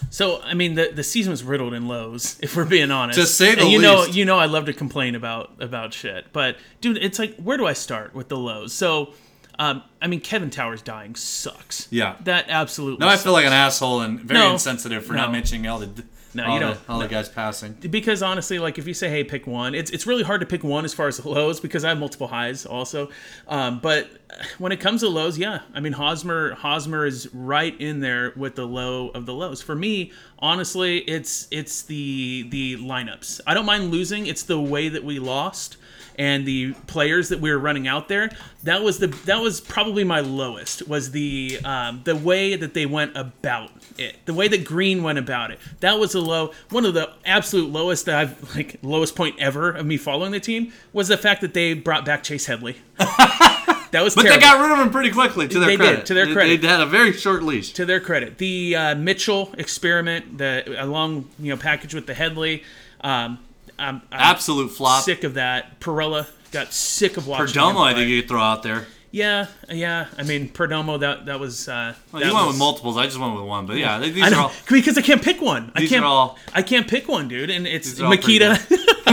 So 0.09 0.41
I 0.43 0.53
mean, 0.53 0.75
the 0.75 0.91
the 0.93 1.03
season 1.03 1.31
was 1.31 1.43
riddled 1.43 1.73
in 1.73 1.87
lows, 1.87 2.37
if 2.43 2.55
we're 2.55 2.65
being 2.65 2.91
honest. 2.91 3.19
To 3.19 3.25
say 3.25 3.55
the 3.55 3.61
and 3.61 3.71
you 3.71 3.79
know, 3.81 4.05
you 4.05 4.25
know, 4.25 4.37
I 4.37 4.45
love 4.45 4.65
to 4.65 4.73
complain 4.73 5.15
about 5.15 5.51
about 5.59 5.93
shit, 5.93 6.27
but 6.33 6.57
dude, 6.81 6.97
it's 6.97 7.17
like, 7.17 7.35
where 7.37 7.57
do 7.57 7.65
I 7.65 7.73
start 7.73 8.13
with 8.13 8.27
the 8.29 8.37
lows? 8.37 8.73
So, 8.73 9.13
um, 9.57 9.81
I 10.01 10.07
mean, 10.07 10.19
Kevin 10.19 10.51
Towers 10.51 10.83
dying 10.83 11.15
sucks. 11.15 11.87
Yeah. 11.89 12.15
that 12.25 12.45
absolutely. 12.47 13.03
Now 13.03 13.07
I 13.09 13.13
sucks. 13.13 13.23
feel 13.23 13.33
like 13.33 13.45
an 13.45 13.53
asshole 13.53 14.01
and 14.01 14.19
very 14.19 14.39
No. 14.39 14.51
insensitive 14.53 15.03
for 15.03 15.13
No. 15.13 15.21
not 15.23 15.31
mentioning 15.31 15.65
all 15.67 15.79
the 15.79 16.03
No, 16.35 16.45
all, 16.45 16.53
you 16.53 16.59
the, 16.59 16.65
don't. 16.73 16.89
all 16.89 16.99
the 16.99 17.07
guys 17.07 17.29
passing. 17.29 17.73
because 17.73 18.23
honestly, 18.23 18.59
like 18.59 18.77
if 18.77 18.87
you 18.87 18.93
say, 18.93 19.09
"Hey, 19.09 19.23
pick 19.23 19.45
one," 19.45 19.75
it's 19.75 19.91
it's 19.91 20.07
really 20.07 20.23
hard 20.23 20.41
to 20.41 20.47
pick 20.47 20.63
one 20.63 20.85
as 20.85 20.93
far 20.93 21.07
as 21.07 21.17
the 21.17 21.29
lows 21.29 21.59
because 21.59 21.83
I 21.83 21.89
have 21.89 21.99
multiple 21.99 22.27
highs 22.27 22.65
also. 22.65 23.09
Um, 23.47 23.79
but 23.79 24.09
when 24.57 24.71
it 24.71 24.79
comes 24.79 25.01
to 25.01 25.09
lows, 25.09 25.37
yeah, 25.37 25.61
I 25.73 25.79
mean 25.79 25.93
Hosmer 25.93 26.53
Hosmer 26.55 27.05
is 27.05 27.33
right 27.33 27.79
in 27.79 27.99
there 27.99 28.33
with 28.35 28.55
the 28.55 28.65
low 28.65 29.09
of 29.09 29.25
the 29.25 29.33
lows. 29.33 29.61
For 29.61 29.75
me, 29.75 30.11
honestly, 30.39 30.99
it's 30.99 31.47
it's 31.51 31.83
the 31.83 32.47
the 32.49 32.77
lineups. 32.77 33.41
I 33.45 33.53
don't 33.53 33.65
mind 33.65 33.91
losing. 33.91 34.27
It's 34.27 34.43
the 34.43 34.59
way 34.59 34.89
that 34.89 35.03
we 35.03 35.19
lost 35.19 35.77
and 36.17 36.45
the 36.45 36.73
players 36.87 37.29
that 37.29 37.39
we 37.39 37.51
were 37.51 37.57
running 37.57 37.87
out 37.87 38.07
there. 38.07 38.29
That 38.63 38.83
was 38.83 38.99
the 38.99 39.07
that 39.07 39.41
was 39.41 39.61
probably 39.61 40.03
my 40.03 40.19
lowest. 40.19 40.87
Was 40.87 41.11
the 41.11 41.59
um, 41.63 42.01
the 42.03 42.15
way 42.15 42.55
that 42.55 42.73
they 42.73 42.85
went 42.85 43.15
about 43.17 43.71
it, 43.97 44.15
the 44.25 44.33
way 44.33 44.47
that 44.47 44.63
Green 44.65 45.03
went 45.03 45.17
about 45.19 45.51
it. 45.51 45.59
That 45.81 45.99
was 45.99 46.13
a 46.15 46.19
low. 46.21 46.51
One 46.69 46.85
of 46.85 46.93
the 46.93 47.11
absolute 47.25 47.69
lowest 47.71 48.05
that 48.05 48.15
I've 48.15 48.55
like 48.55 48.77
lowest 48.81 49.15
point 49.15 49.35
ever 49.39 49.71
of 49.71 49.85
me 49.85 49.97
following 49.97 50.31
the 50.31 50.39
team 50.39 50.73
was 50.93 51.07
the 51.07 51.17
fact 51.17 51.41
that 51.41 51.53
they 51.53 51.73
brought 51.73 52.05
back 52.05 52.23
Chase 52.23 52.45
Headley. 52.45 52.77
that 52.97 53.91
was 54.03 54.15
But 54.15 54.23
terrible. 54.23 54.39
they 54.39 54.45
got 54.45 54.61
rid 54.61 54.71
of 54.71 54.79
him 54.79 54.91
pretty 54.91 55.11
quickly. 55.11 55.47
To 55.47 55.59
their 55.59 55.67
They 55.67 55.77
did, 55.77 55.83
credit, 55.85 56.05
to 56.07 56.13
their 56.13 56.25
They- 56.25 56.33
credit. 56.33 56.61
they 56.61 56.67
had 56.67 56.81
a 56.81 56.85
very 56.85 57.13
short 57.13 57.43
leash. 57.43 57.73
to 57.73 57.85
their 57.85 57.99
credit, 57.99 58.37
the 58.37 58.75
uh, 58.75 58.95
Mitchell 58.95 59.53
experiment, 59.57 60.37
the 60.37 60.63
along 60.83 61.29
you 61.39 61.51
know 61.53 61.57
package 61.57 61.93
with 61.93 62.07
the 62.07 62.13
Headley. 62.13 62.63
Um, 63.01 63.39
I'm, 63.79 63.95
I'm 64.11 64.19
Absolute 64.35 64.69
flop. 64.71 65.03
sick 65.03 65.23
of 65.23 65.33
that. 65.35 65.79
Pirela 65.79 66.27
got 66.51 66.71
sick 66.73 67.17
of 67.17 67.27
watching. 67.27 67.47
Perdomo, 67.61 67.81
I 67.83 67.93
think 67.93 68.09
you 68.09 68.21
could 68.21 68.29
throw 68.29 68.41
out 68.41 68.63
there. 68.63 68.85
Yeah, 69.15 69.45
yeah. 69.69 70.07
I 70.17 70.23
mean, 70.23 70.49
Perdomo. 70.49 70.99
That 70.99 71.27
that 71.27 71.39
was. 71.39 71.69
Uh, 71.69 71.93
Well, 72.11 72.19
that 72.21 72.27
you 72.29 72.33
went 72.33 72.47
was- 72.47 72.55
with 72.55 72.59
multiples. 72.59 72.97
I 72.97 73.05
just 73.05 73.19
went 73.19 73.35
with 73.35 73.43
one. 73.43 73.67
But 73.67 73.77
yeah, 73.77 73.99
these 73.99 74.23
I 74.23 74.27
are 74.27 74.31
know 74.31 74.39
all. 74.45 74.51
because 74.67 74.97
I 74.97 75.01
can't 75.03 75.21
pick 75.21 75.39
one. 75.39 75.71
I 75.75 75.85
can't. 75.85 76.03
are 76.03 76.07
all- 76.07 76.39
I 76.51 76.63
can't 76.63 76.87
pick 76.87 77.07
one, 77.07 77.27
dude. 77.27 77.51
And 77.51 77.67
it's 77.67 77.99
are 77.99 78.09
Makita. 78.09 78.57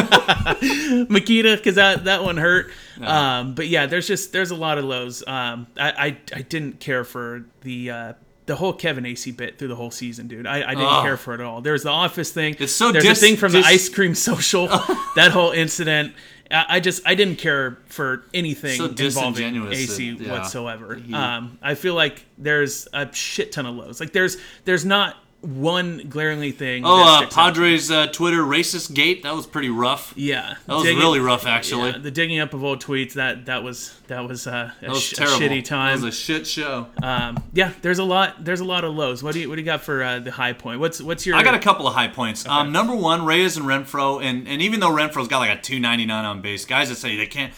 Makita, 1.07 1.57
because 1.59 1.75
that 1.75 2.05
that 2.05 2.23
one 2.25 2.39
hurt. 2.39 2.71
Um, 3.03 3.55
but 3.55 3.69
yeah, 3.69 3.85
there's 3.85 4.07
just 4.07 4.33
there's 4.33 4.51
a 4.51 4.57
lot 4.57 4.79
of 4.79 4.85
lows. 4.87 5.23
Um, 5.27 5.67
I, 5.79 5.91
I 5.91 6.17
I 6.35 6.43
didn't 6.43 6.81
care 6.81 7.05
for 7.05 7.45
the. 7.61 7.91
Uh, 7.91 8.13
the 8.51 8.57
whole 8.57 8.73
Kevin 8.73 9.05
Acee 9.05 9.35
bit 9.37 9.59
through 9.61 9.69
the 9.69 9.77
whole 9.77 9.93
season, 9.93 10.27
dude. 10.27 10.45
I, 10.45 10.57
I 10.71 10.75
didn't 10.75 10.89
Ugh. 10.89 11.05
care 11.05 11.17
for 11.17 11.35
it 11.35 11.41
at 11.41 11.47
all. 11.47 11.61
There's 11.61 11.85
the 11.85 11.91
office 11.91 12.33
thing. 12.33 12.57
It's 12.59 12.73
so 12.73 12.91
There's 12.91 13.05
dis- 13.05 13.19
a 13.19 13.21
thing 13.25 13.37
from 13.37 13.53
dis- 13.53 13.65
the 13.65 13.71
ice 13.71 13.89
cream 13.89 14.17
social. 14.17 14.67
that 15.15 15.31
whole 15.33 15.53
incident. 15.53 16.15
I 16.51 16.65
I 16.69 16.81
just 16.81 17.01
I 17.07 17.15
didn't 17.15 17.37
care 17.37 17.79
for 17.87 18.25
anything 18.35 18.77
So 18.77 18.87
involving 18.87 19.69
AC 19.73 20.11
that- 20.15 20.25
yeah. 20.25 20.33
whatsoever. 20.33 21.01
Um, 21.13 21.59
I 21.63 21.77
feel 21.77 21.95
like 21.95 22.25
there's 22.39 22.89
a 22.93 23.13
shit 23.15 23.53
ton 23.53 23.67
of 23.67 23.77
lows. 23.77 24.01
Like 24.01 24.13
there's 24.13 24.37
there's 24.65 24.85
not 24.85 25.15
one 25.43 26.07
glaringly 26.09 26.53
thing. 26.53 26.83
Oh, 26.85 27.23
uh. 27.23 27.27
Padres 27.29 27.91
uh, 27.91 28.09
Twitter 28.09 28.43
racist 28.43 28.93
gate. 28.95 29.23
That 29.23 29.35
was 29.35 29.47
pretty 29.47 29.71
rough. 29.71 30.13
Yeah, 30.17 30.57
That 30.67 30.75
was 30.75 30.85
Digging- 30.85 30.99
really 30.99 31.21
rough, 31.21 31.47
actually. 31.47 31.91
yeah, 31.93 31.99
the 31.99 32.11
digging 32.11 32.39
up 32.41 32.53
of 32.53 32.63
old 32.63 32.83
tweets 32.83 33.15
that 33.15 33.47
that 33.47 33.63
was 33.63 33.99
that 34.09 34.29
was 34.29 34.47
uh, 34.47 34.51
a, 34.51 34.81
That 34.83 34.91
was 34.91 35.03
sh- 35.03 35.13
a 35.15 35.23
shitty 35.23 35.65
time. 35.65 35.99
That 36.01 36.05
was 36.07 36.15
a 36.15 36.19
shit 36.19 36.47
show. 36.47 36.89
um, 37.03 37.43
yeah, 37.55 37.73
there's 37.83 37.99
a 37.99 38.05
lot 38.05 38.45
there's 38.45 38.61
a 38.61 38.65
lot 38.65 38.85
of 38.85 38.95
lows. 38.95 39.23
What 39.23 39.33
do 39.35 39.41
you 39.41 39.49
what 39.49 39.55
do 39.57 39.63
you 39.63 39.67
got 39.67 39.81
for 39.83 40.03
uh, 40.03 40.19
the 40.19 40.31
high 40.31 40.53
point? 40.53 40.79
What's 40.81 41.01
what's 41.01 41.25
your 41.25 41.37
I 41.37 41.43
got 41.43 41.55
a 41.55 41.59
couple 41.59 41.87
of 41.89 41.95
high 41.95 42.09
points. 42.09 42.47
Um, 42.47 42.71
number 42.73 42.95
one, 42.95 43.25
Reyes 43.25 43.57
and 43.57 43.67
Renfroe, 43.67 44.23
and 44.23 44.47
and 44.47 44.61
even 44.61 44.81
though 44.81 44.91
Renfroe's 44.91 45.29
got 45.29 45.39
like 45.39 45.59
a 45.59 45.61
299 45.63 46.25
on 46.25 46.41
base, 46.43 46.65
guys 46.67 46.89
that 46.91 46.97
say 46.97 47.17
they 47.17 47.27
can't. 47.27 47.53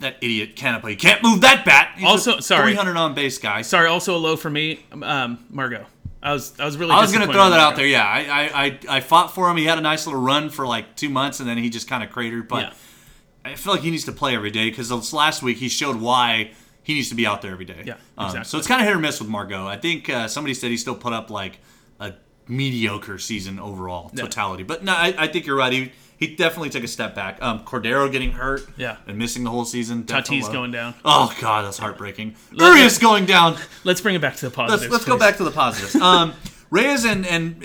That 0.00 0.16
idiot 0.20 0.56
can't 0.56 0.82
play. 0.82 0.90
You 0.90 0.96
can't 0.98 1.22
move 1.22 1.40
that 1.40 1.64
bat. 1.64 1.92
He's 1.96 2.04
Also- 2.06 2.40
sorry. 2.40 2.72
300 2.74 2.98
on 2.98 3.14
base 3.14 3.38
guy. 3.38 3.62
sorry 3.62 3.88
also 3.88 4.14
a 4.14 4.18
low 4.18 4.36
for 4.36 4.50
me, 4.50 4.84
um, 5.00 5.38
Margot. 5.48 5.86
I 6.26 6.32
was 6.32 6.52
I 6.58 6.64
was 6.64 6.76
really 6.76 6.90
I 6.92 7.00
was 7.00 7.12
gonna 7.12 7.26
throw 7.26 7.50
that 7.50 7.60
out 7.60 7.76
there. 7.76 7.86
Yeah, 7.86 8.04
I, 8.04 8.18
I, 8.20 8.64
I, 8.66 8.78
I 8.96 9.00
fought 9.00 9.32
for 9.34 9.48
him. 9.48 9.56
He 9.56 9.64
had 9.64 9.78
a 9.78 9.80
nice 9.82 10.06
little 10.06 10.20
run 10.20 10.50
for 10.50 10.66
like 10.66 10.96
two 10.96 11.08
months, 11.08 11.38
and 11.40 11.48
then 11.48 11.56
he 11.56 11.70
just 11.70 11.88
kind 11.88 12.02
of 12.02 12.10
cratered. 12.10 12.48
But 12.48 12.62
Yeah. 12.62 12.72
I 13.44 13.54
feel 13.54 13.72
like 13.74 13.82
he 13.82 13.92
needs 13.92 14.04
to 14.06 14.12
play 14.12 14.34
every 14.34 14.50
day 14.50 14.68
because 14.68 14.90
last 15.12 15.40
week 15.42 15.58
he 15.58 15.68
showed 15.68 15.96
why 16.00 16.50
he 16.82 16.94
needs 16.94 17.10
to 17.10 17.14
be 17.14 17.26
out 17.26 17.42
there 17.42 17.52
every 17.52 17.64
day. 17.64 17.82
Yeah, 17.86 17.94
Um, 18.18 18.26
exactly. 18.26 18.48
so 18.48 18.58
it's 18.58 18.66
kind 18.66 18.80
of 18.80 18.88
hit 18.88 18.96
or 18.96 18.98
miss 18.98 19.20
with 19.20 19.28
Margot. 19.28 19.64
I 19.68 19.76
think 19.76 20.08
uh, 20.10 20.26
somebody 20.26 20.52
said 20.54 20.70
he 20.72 20.76
still 20.76 20.96
put 20.96 21.12
up 21.12 21.30
like 21.30 21.58
a 22.00 22.14
mediocre 22.48 23.18
season 23.18 23.58
overall 23.60 24.10
Yeah. 24.14 24.22
totality. 24.24 24.64
But 24.64 24.82
no, 24.84 24.92
I, 24.92 25.14
I 25.16 25.26
think 25.28 25.46
you're 25.46 25.56
right. 25.56 25.72
He 25.72 25.92
he 26.18 26.34
definitely 26.34 26.70
took 26.70 26.82
a 26.84 26.88
step 26.88 27.14
back. 27.14 27.42
Um, 27.42 27.60
Cordero 27.64 28.10
getting 28.10 28.32
hurt, 28.32 28.66
Yeah. 28.76 28.96
and 29.06 29.18
missing 29.18 29.44
the 29.44 29.50
whole 29.50 29.64
season. 29.64 30.04
Tatis 30.04 30.50
going 30.52 30.70
down. 30.70 30.94
Oh 31.04 31.34
god, 31.40 31.64
that's 31.64 31.78
heartbreaking. 31.78 32.36
Urias 32.52 32.98
going 32.98 33.26
down. 33.26 33.56
Let's 33.84 34.00
bring 34.00 34.14
it 34.14 34.20
back 34.20 34.36
to 34.36 34.46
the 34.48 34.50
positives. 34.54 34.82
Let's 34.82 34.92
let's 34.92 35.04
go 35.04 35.18
back 35.18 35.36
to 35.38 35.44
the 35.44 35.50
positives. 35.50 35.94
Um, 36.02 36.34
Reyes 36.70 37.04
and 37.04 37.26
and 37.26 37.64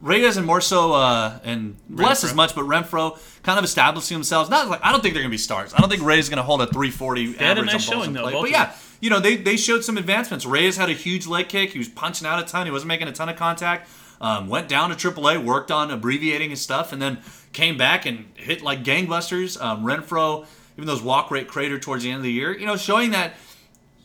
Reyes 0.00 0.36
and 0.36 0.44
more 0.46 0.60
so 0.60 0.92
uh, 0.94 1.38
and 1.44 1.76
less 1.88 2.24
as 2.24 2.34
much, 2.34 2.54
but 2.54 2.64
Renfroe 2.64 3.18
kind 3.42 3.58
of 3.58 3.64
establishing 3.64 4.16
themselves. 4.16 4.50
Not 4.50 4.68
like 4.68 4.80
I 4.82 4.90
don't 4.92 5.00
think 5.00 5.14
they're 5.14 5.22
gonna 5.22 5.30
be 5.30 5.38
stars. 5.38 5.72
I 5.74 5.78
don't 5.78 5.88
think 5.88 6.02
Reyes 6.02 6.24
is 6.24 6.28
gonna 6.28 6.42
hold 6.42 6.60
a 6.60 6.66
340 6.66 7.32
had 7.34 7.40
a 7.40 7.44
average 7.44 7.66
nice 7.66 7.88
on 7.88 7.94
balls 7.94 8.04
showing, 8.04 8.12
though, 8.14 8.22
play. 8.22 8.40
But 8.40 8.50
yeah, 8.50 8.74
you 9.00 9.10
know 9.10 9.20
they 9.20 9.36
they 9.36 9.56
showed 9.56 9.84
some 9.84 9.96
advancements. 9.96 10.44
Reyes 10.44 10.76
had 10.76 10.90
a 10.90 10.92
huge 10.94 11.26
leg 11.26 11.48
kick. 11.48 11.70
He 11.70 11.78
was 11.78 11.88
punching 11.88 12.26
out 12.26 12.40
a 12.40 12.44
ton. 12.44 12.66
He 12.66 12.72
wasn't 12.72 12.88
making 12.88 13.08
a 13.08 13.12
ton 13.12 13.28
of 13.28 13.36
contact. 13.36 13.88
Um, 14.20 14.48
went 14.48 14.68
down 14.68 14.90
to 14.90 14.96
AAA, 14.96 15.42
worked 15.44 15.70
on 15.72 15.90
abbreviating 15.90 16.50
his 16.50 16.60
stuff, 16.60 16.92
and 16.92 17.00
then 17.02 17.18
came 17.52 17.76
back 17.76 18.06
and 18.06 18.26
hit 18.34 18.62
like 18.62 18.82
gangbusters. 18.82 19.60
Um, 19.60 19.84
Renfroe, 19.84 20.46
even 20.76 20.86
those 20.86 21.02
walk 21.02 21.30
rate 21.30 21.48
crater 21.48 21.78
towards 21.78 22.02
the 22.02 22.10
end 22.10 22.18
of 22.18 22.24
the 22.24 22.32
year, 22.32 22.56
you 22.56 22.66
know, 22.66 22.76
showing 22.76 23.10
that 23.10 23.34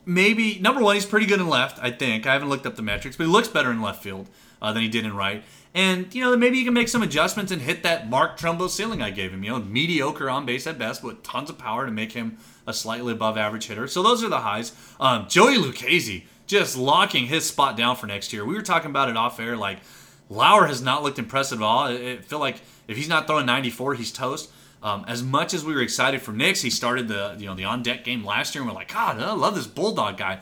maybe 0.05 0.59
number 0.59 0.81
one, 0.81 0.95
he's 0.95 1.05
pretty 1.05 1.25
good 1.25 1.39
in 1.39 1.47
left. 1.47 1.79
I 1.81 1.91
think 1.91 2.25
I 2.25 2.33
haven't 2.33 2.49
looked 2.49 2.65
up 2.65 2.75
the 2.75 2.81
metrics, 2.81 3.17
but 3.17 3.25
he 3.25 3.29
looks 3.29 3.47
better 3.47 3.71
in 3.71 3.81
left 3.81 4.03
field 4.03 4.29
uh, 4.61 4.73
than 4.73 4.81
he 4.81 4.89
did 4.89 5.05
in 5.05 5.15
right. 5.15 5.43
And 5.73 6.13
you 6.13 6.21
know, 6.21 6.35
maybe 6.35 6.57
he 6.57 6.63
can 6.63 6.73
make 6.73 6.87
some 6.87 7.03
adjustments 7.03 7.51
and 7.51 7.61
hit 7.61 7.83
that 7.83 8.09
Mark 8.09 8.37
Trumbo 8.39 8.69
ceiling 8.69 9.01
I 9.01 9.11
gave 9.11 9.31
him. 9.31 9.43
You 9.43 9.51
know, 9.51 9.59
mediocre 9.59 10.29
on 10.29 10.45
base 10.45 10.65
at 10.65 10.79
best, 10.79 11.03
with 11.03 11.23
tons 11.23 11.49
of 11.49 11.57
power 11.57 11.85
to 11.85 11.91
make 11.91 12.13
him 12.13 12.37
a 12.65 12.73
slightly 12.73 13.13
above 13.13 13.37
average 13.37 13.67
hitter. 13.67 13.87
So 13.87 14.01
those 14.01 14.23
are 14.23 14.29
the 14.29 14.39
highs. 14.39 14.73
Um, 14.99 15.27
Joey 15.29 15.57
Lucchesi 15.57 16.23
just 16.47 16.77
locking 16.77 17.27
his 17.27 17.45
spot 17.45 17.77
down 17.77 17.95
for 17.95 18.07
next 18.07 18.33
year. 18.33 18.45
We 18.45 18.55
were 18.55 18.61
talking 18.61 18.89
about 18.89 19.09
it 19.09 19.17
off 19.17 19.39
air, 19.39 19.55
like. 19.55 19.79
Lauer 20.29 20.65
has 20.65 20.81
not 20.81 21.03
looked 21.03 21.19
impressive 21.19 21.61
at 21.61 21.65
all. 21.65 21.87
It, 21.87 22.19
I 22.19 22.21
feel 22.21 22.39
like 22.39 22.57
if 22.87 22.97
he's 22.97 23.09
not 23.09 23.27
throwing 23.27 23.45
94, 23.45 23.95
he's 23.95 24.11
toast. 24.11 24.49
Um, 24.81 25.05
as 25.07 25.23
much 25.23 25.53
as 25.53 25.65
we 25.65 25.73
were 25.73 25.81
excited 25.81 26.21
for 26.21 26.31
Nix, 26.31 26.61
he 26.61 26.69
started 26.69 27.07
the 27.07 27.35
you 27.39 27.47
know 27.47 27.55
the 27.55 27.65
on 27.65 27.81
deck 27.81 28.03
game 28.03 28.23
last 28.23 28.53
year, 28.53 28.61
and 28.61 28.69
we're 28.69 28.75
like, 28.75 28.93
God, 28.93 29.19
I 29.19 29.33
love 29.33 29.55
this 29.55 29.67
bulldog 29.67 30.17
guy. 30.17 30.39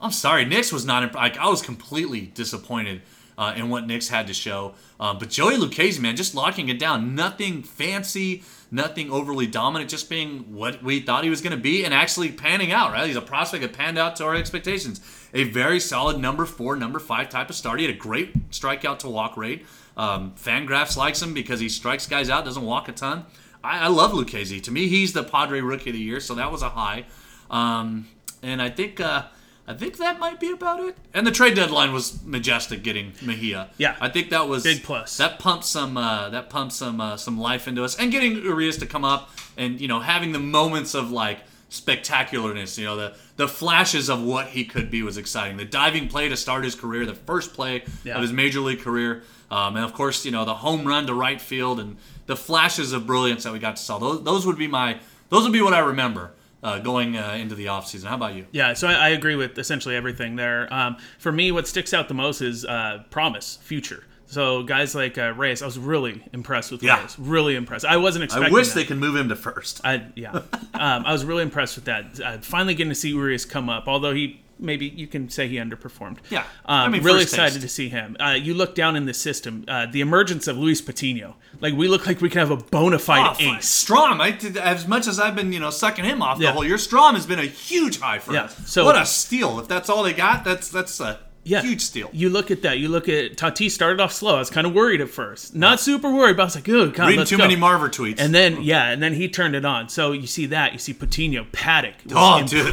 I'm 0.00 0.12
sorry, 0.12 0.44
Nix 0.44 0.72
was 0.72 0.84
not 0.84 1.02
imp- 1.02 1.14
like 1.14 1.38
I 1.38 1.48
was 1.48 1.62
completely 1.62 2.20
disappointed 2.22 3.02
uh, 3.38 3.54
in 3.56 3.68
what 3.70 3.86
Nix 3.86 4.08
had 4.08 4.26
to 4.26 4.34
show. 4.34 4.74
Um, 5.00 5.18
but 5.18 5.30
Joey 5.30 5.56
Lucchesi, 5.56 6.00
man, 6.00 6.16
just 6.16 6.34
locking 6.34 6.68
it 6.68 6.78
down. 6.78 7.14
Nothing 7.14 7.62
fancy, 7.62 8.42
nothing 8.70 9.10
overly 9.10 9.46
dominant, 9.46 9.90
just 9.90 10.10
being 10.10 10.54
what 10.54 10.82
we 10.82 11.00
thought 11.00 11.24
he 11.24 11.30
was 11.30 11.40
going 11.40 11.56
to 11.56 11.62
be, 11.62 11.84
and 11.84 11.94
actually 11.94 12.30
panning 12.30 12.72
out. 12.72 12.92
Right, 12.92 13.06
he's 13.06 13.16
a 13.16 13.22
prospect 13.22 13.62
that 13.62 13.72
panned 13.72 13.98
out 13.98 14.16
to 14.16 14.24
our 14.24 14.34
expectations. 14.34 15.00
A 15.32 15.44
very 15.44 15.80
solid 15.80 16.18
number 16.18 16.44
four, 16.44 16.76
number 16.76 16.98
five 16.98 17.30
type 17.30 17.48
of 17.48 17.56
start. 17.56 17.80
He 17.80 17.86
had 17.86 17.94
a 17.94 17.98
great 17.98 18.50
strikeout 18.50 18.98
to 19.00 19.08
walk 19.08 19.36
rate. 19.36 19.64
Um, 19.96 20.32
Fangraphs 20.36 20.96
likes 20.96 21.20
him 21.20 21.34
because 21.34 21.60
he 21.60 21.68
strikes 21.68 22.06
guys 22.06 22.30
out, 22.30 22.44
doesn't 22.44 22.64
walk 22.64 22.88
a 22.88 22.92
ton. 22.92 23.24
I, 23.62 23.80
I 23.84 23.88
love 23.88 24.12
Lucchesi. 24.12 24.62
To 24.64 24.70
me, 24.70 24.88
he's 24.88 25.12
the 25.12 25.22
Padre 25.22 25.60
Rookie 25.60 25.90
of 25.90 25.94
the 25.94 26.02
Year, 26.02 26.18
so 26.20 26.34
that 26.34 26.50
was 26.50 26.62
a 26.62 26.70
high. 26.70 27.04
Um, 27.50 28.08
and 28.42 28.60
I 28.62 28.70
think 28.70 29.00
uh, 29.00 29.24
I 29.68 29.74
think 29.74 29.98
that 29.98 30.18
might 30.18 30.40
be 30.40 30.50
about 30.50 30.80
it. 30.80 30.96
And 31.14 31.26
the 31.26 31.30
trade 31.30 31.54
deadline 31.54 31.92
was 31.92 32.22
majestic, 32.24 32.82
getting 32.82 33.12
Mejia. 33.22 33.68
Yeah. 33.78 33.94
I 34.00 34.08
think 34.08 34.30
that 34.30 34.48
was 34.48 34.64
Big 34.64 34.82
plus. 34.82 35.16
That 35.18 35.38
pumped 35.38 35.64
some 35.64 35.96
uh, 35.96 36.30
that 36.30 36.50
pumped 36.50 36.72
some 36.72 37.00
uh, 37.00 37.16
some 37.16 37.38
life 37.38 37.68
into 37.68 37.84
us, 37.84 37.96
and 37.98 38.10
getting 38.10 38.36
Urias 38.36 38.78
to 38.78 38.86
come 38.86 39.04
up 39.04 39.30
and 39.56 39.80
you 39.80 39.86
know 39.88 40.00
having 40.00 40.32
the 40.32 40.38
moments 40.40 40.94
of 40.94 41.10
like 41.12 41.40
spectacularness. 41.86 42.78
You 42.78 42.86
know 42.86 42.96
the 42.96 43.14
the 43.36 43.48
flashes 43.48 44.08
of 44.08 44.22
what 44.22 44.48
he 44.48 44.64
could 44.64 44.90
be 44.90 45.02
was 45.02 45.16
exciting. 45.16 45.56
The 45.56 45.64
diving 45.64 46.08
play 46.08 46.28
to 46.28 46.36
start 46.36 46.64
his 46.64 46.74
career, 46.74 47.04
the 47.06 47.14
first 47.14 47.54
play 47.54 47.84
Yeah. 48.04 48.16
of 48.16 48.22
his 48.22 48.32
major 48.32 48.60
league 48.60 48.80
career, 48.80 49.22
um, 49.52 49.76
and 49.76 49.84
of 49.84 49.92
course 49.92 50.24
you 50.24 50.30
know 50.32 50.44
the 50.44 50.54
home 50.54 50.86
run 50.86 51.06
to 51.06 51.14
right 51.14 51.40
field 51.40 51.78
and 51.78 51.96
the 52.26 52.36
flashes 52.36 52.92
of 52.92 53.06
brilliance 53.06 53.44
that 53.44 53.52
we 53.52 53.58
got 53.58 53.76
to 53.76 53.82
saw. 53.82 53.98
Those 53.98 54.22
those 54.24 54.46
would 54.46 54.58
be 54.58 54.66
my 54.68 54.98
those 55.28 55.42
would 55.44 55.52
be 55.52 55.62
what 55.62 55.74
I 55.74 55.80
remember 55.80 56.32
uh, 56.62 56.78
going 56.78 57.16
uh, 57.16 57.32
into 57.40 57.54
the 57.54 57.66
offseason. 57.66 58.04
How 58.04 58.14
about 58.14 58.34
you? 58.34 58.46
Yeah, 58.52 58.74
so 58.74 58.86
I, 58.88 58.94
I 58.94 59.08
agree 59.10 59.34
with 59.36 59.58
essentially 59.58 59.96
everything 59.96 60.36
there. 60.36 60.72
Um, 60.72 60.96
for 61.18 61.32
me, 61.32 61.50
what 61.52 61.66
sticks 61.66 61.92
out 61.94 62.08
the 62.08 62.14
most 62.14 62.40
is 62.40 62.64
uh, 62.64 63.02
promise, 63.10 63.58
future. 63.62 64.04
So 64.26 64.62
guys 64.62 64.94
like 64.94 65.18
uh, 65.18 65.34
Reyes, 65.36 65.60
I 65.60 65.66
was 65.66 65.78
really 65.78 66.22
impressed 66.32 66.70
with 66.72 66.82
Yeah. 66.82 67.00
Reyes. 67.00 67.18
Really 67.18 67.54
impressed. 67.54 67.84
I 67.84 67.98
wasn't 67.98 68.24
expecting. 68.24 68.46
It. 68.50 68.56
I 68.56 68.58
wish 68.58 68.68
that. 68.68 68.74
they 68.76 68.84
could 68.84 68.96
move 68.96 69.14
him 69.16 69.28
to 69.28 69.36
first. 69.36 69.80
I 69.84 70.06
yeah, 70.14 70.30
um, 70.74 71.04
I 71.04 71.12
was 71.12 71.24
really 71.24 71.42
impressed 71.42 71.76
with 71.76 71.84
that. 71.86 72.18
Uh, 72.20 72.38
finally 72.38 72.74
getting 72.74 72.90
to 72.90 72.94
see 72.94 73.10
Urias 73.10 73.44
come 73.44 73.68
up, 73.68 73.88
although 73.88 74.14
he 74.14 74.40
maybe 74.62 74.86
you 74.86 75.06
can 75.06 75.28
say 75.28 75.48
he 75.48 75.56
underperformed. 75.56 76.18
Yeah. 76.30 76.40
um, 76.40 76.46
I 76.66 76.88
mean, 76.88 77.02
really 77.02 77.22
excited 77.22 77.54
taste. 77.54 77.62
to 77.62 77.68
see 77.68 77.88
him. 77.88 78.16
Uh, 78.20 78.30
you 78.40 78.54
look 78.54 78.74
down 78.74 78.96
in 78.96 79.04
the 79.06 79.14
system, 79.14 79.64
uh, 79.68 79.86
the 79.86 80.00
emergence 80.00 80.46
of 80.48 80.56
Luis 80.56 80.80
Patino. 80.80 81.36
Like 81.60 81.74
we 81.74 81.88
look 81.88 82.06
like 82.06 82.20
we 82.20 82.30
can 82.30 82.38
have 82.38 82.50
a 82.50 82.56
bona 82.56 82.98
fide 82.98 83.36
Oh, 83.40 83.56
ace. 83.56 83.84
Strahm, 83.84 84.20
I 84.20 84.30
did, 84.30 84.56
as 84.56 84.86
much 84.88 85.06
as 85.06 85.20
I've 85.20 85.34
been, 85.36 85.52
you 85.52 85.60
know, 85.60 85.70
sucking 85.70 86.04
him 86.04 86.22
off 86.22 86.38
Yeah. 86.40 86.48
the 86.48 86.52
whole 86.54 86.64
year, 86.64 86.76
Strahm 86.76 87.14
has 87.14 87.26
been 87.26 87.38
a 87.38 87.44
huge 87.44 87.98
high 88.00 88.18
for 88.20 88.32
Yeah, 88.32 88.44
us. 88.44 88.56
so- 88.66 88.84
what 88.84 88.96
a 88.96 89.04
steal! 89.04 89.60
If 89.60 89.68
that's 89.68 89.88
all 89.90 90.02
they 90.02 90.12
got, 90.12 90.44
that's 90.44 90.68
that's 90.68 90.98
a 91.00 91.18
Yeah, 91.44 91.60
huge 91.62 91.80
steal. 91.80 92.08
You 92.12 92.30
look 92.30 92.52
at 92.52 92.62
that. 92.62 92.78
You 92.78 92.88
look 92.88 93.08
at 93.08 93.36
Tatis 93.36 93.72
started 93.72 94.00
off 94.00 94.12
slow. 94.12 94.36
I 94.36 94.38
was 94.38 94.48
kind 94.50 94.64
of 94.64 94.74
worried 94.74 95.00
at 95.00 95.08
first, 95.08 95.56
not 95.56 95.80
super 95.80 96.08
worried, 96.12 96.36
but 96.36 96.42
I 96.42 96.46
was 96.46 96.54
like, 96.54 96.62
good 96.64 96.94
God, 96.94 97.08
Reading 97.08 97.24
too 97.26 97.36
go." 97.36 97.42
many 97.42 97.56
Marver 97.56 97.88
tweets. 97.90 98.20
And 98.20 98.32
then 98.32 98.62
yeah, 98.62 98.90
and 98.90 99.02
then 99.02 99.14
he 99.14 99.28
turned 99.28 99.56
it 99.56 99.64
on. 99.64 99.88
So 99.88 100.12
you 100.12 100.28
see 100.28 100.46
that, 100.46 100.72
you 100.72 100.78
see 100.78 100.92
Patino, 100.92 101.44
Paddock, 101.50 101.94
was 102.06 102.14
Oh, 102.16 102.46
dude. 102.46 102.72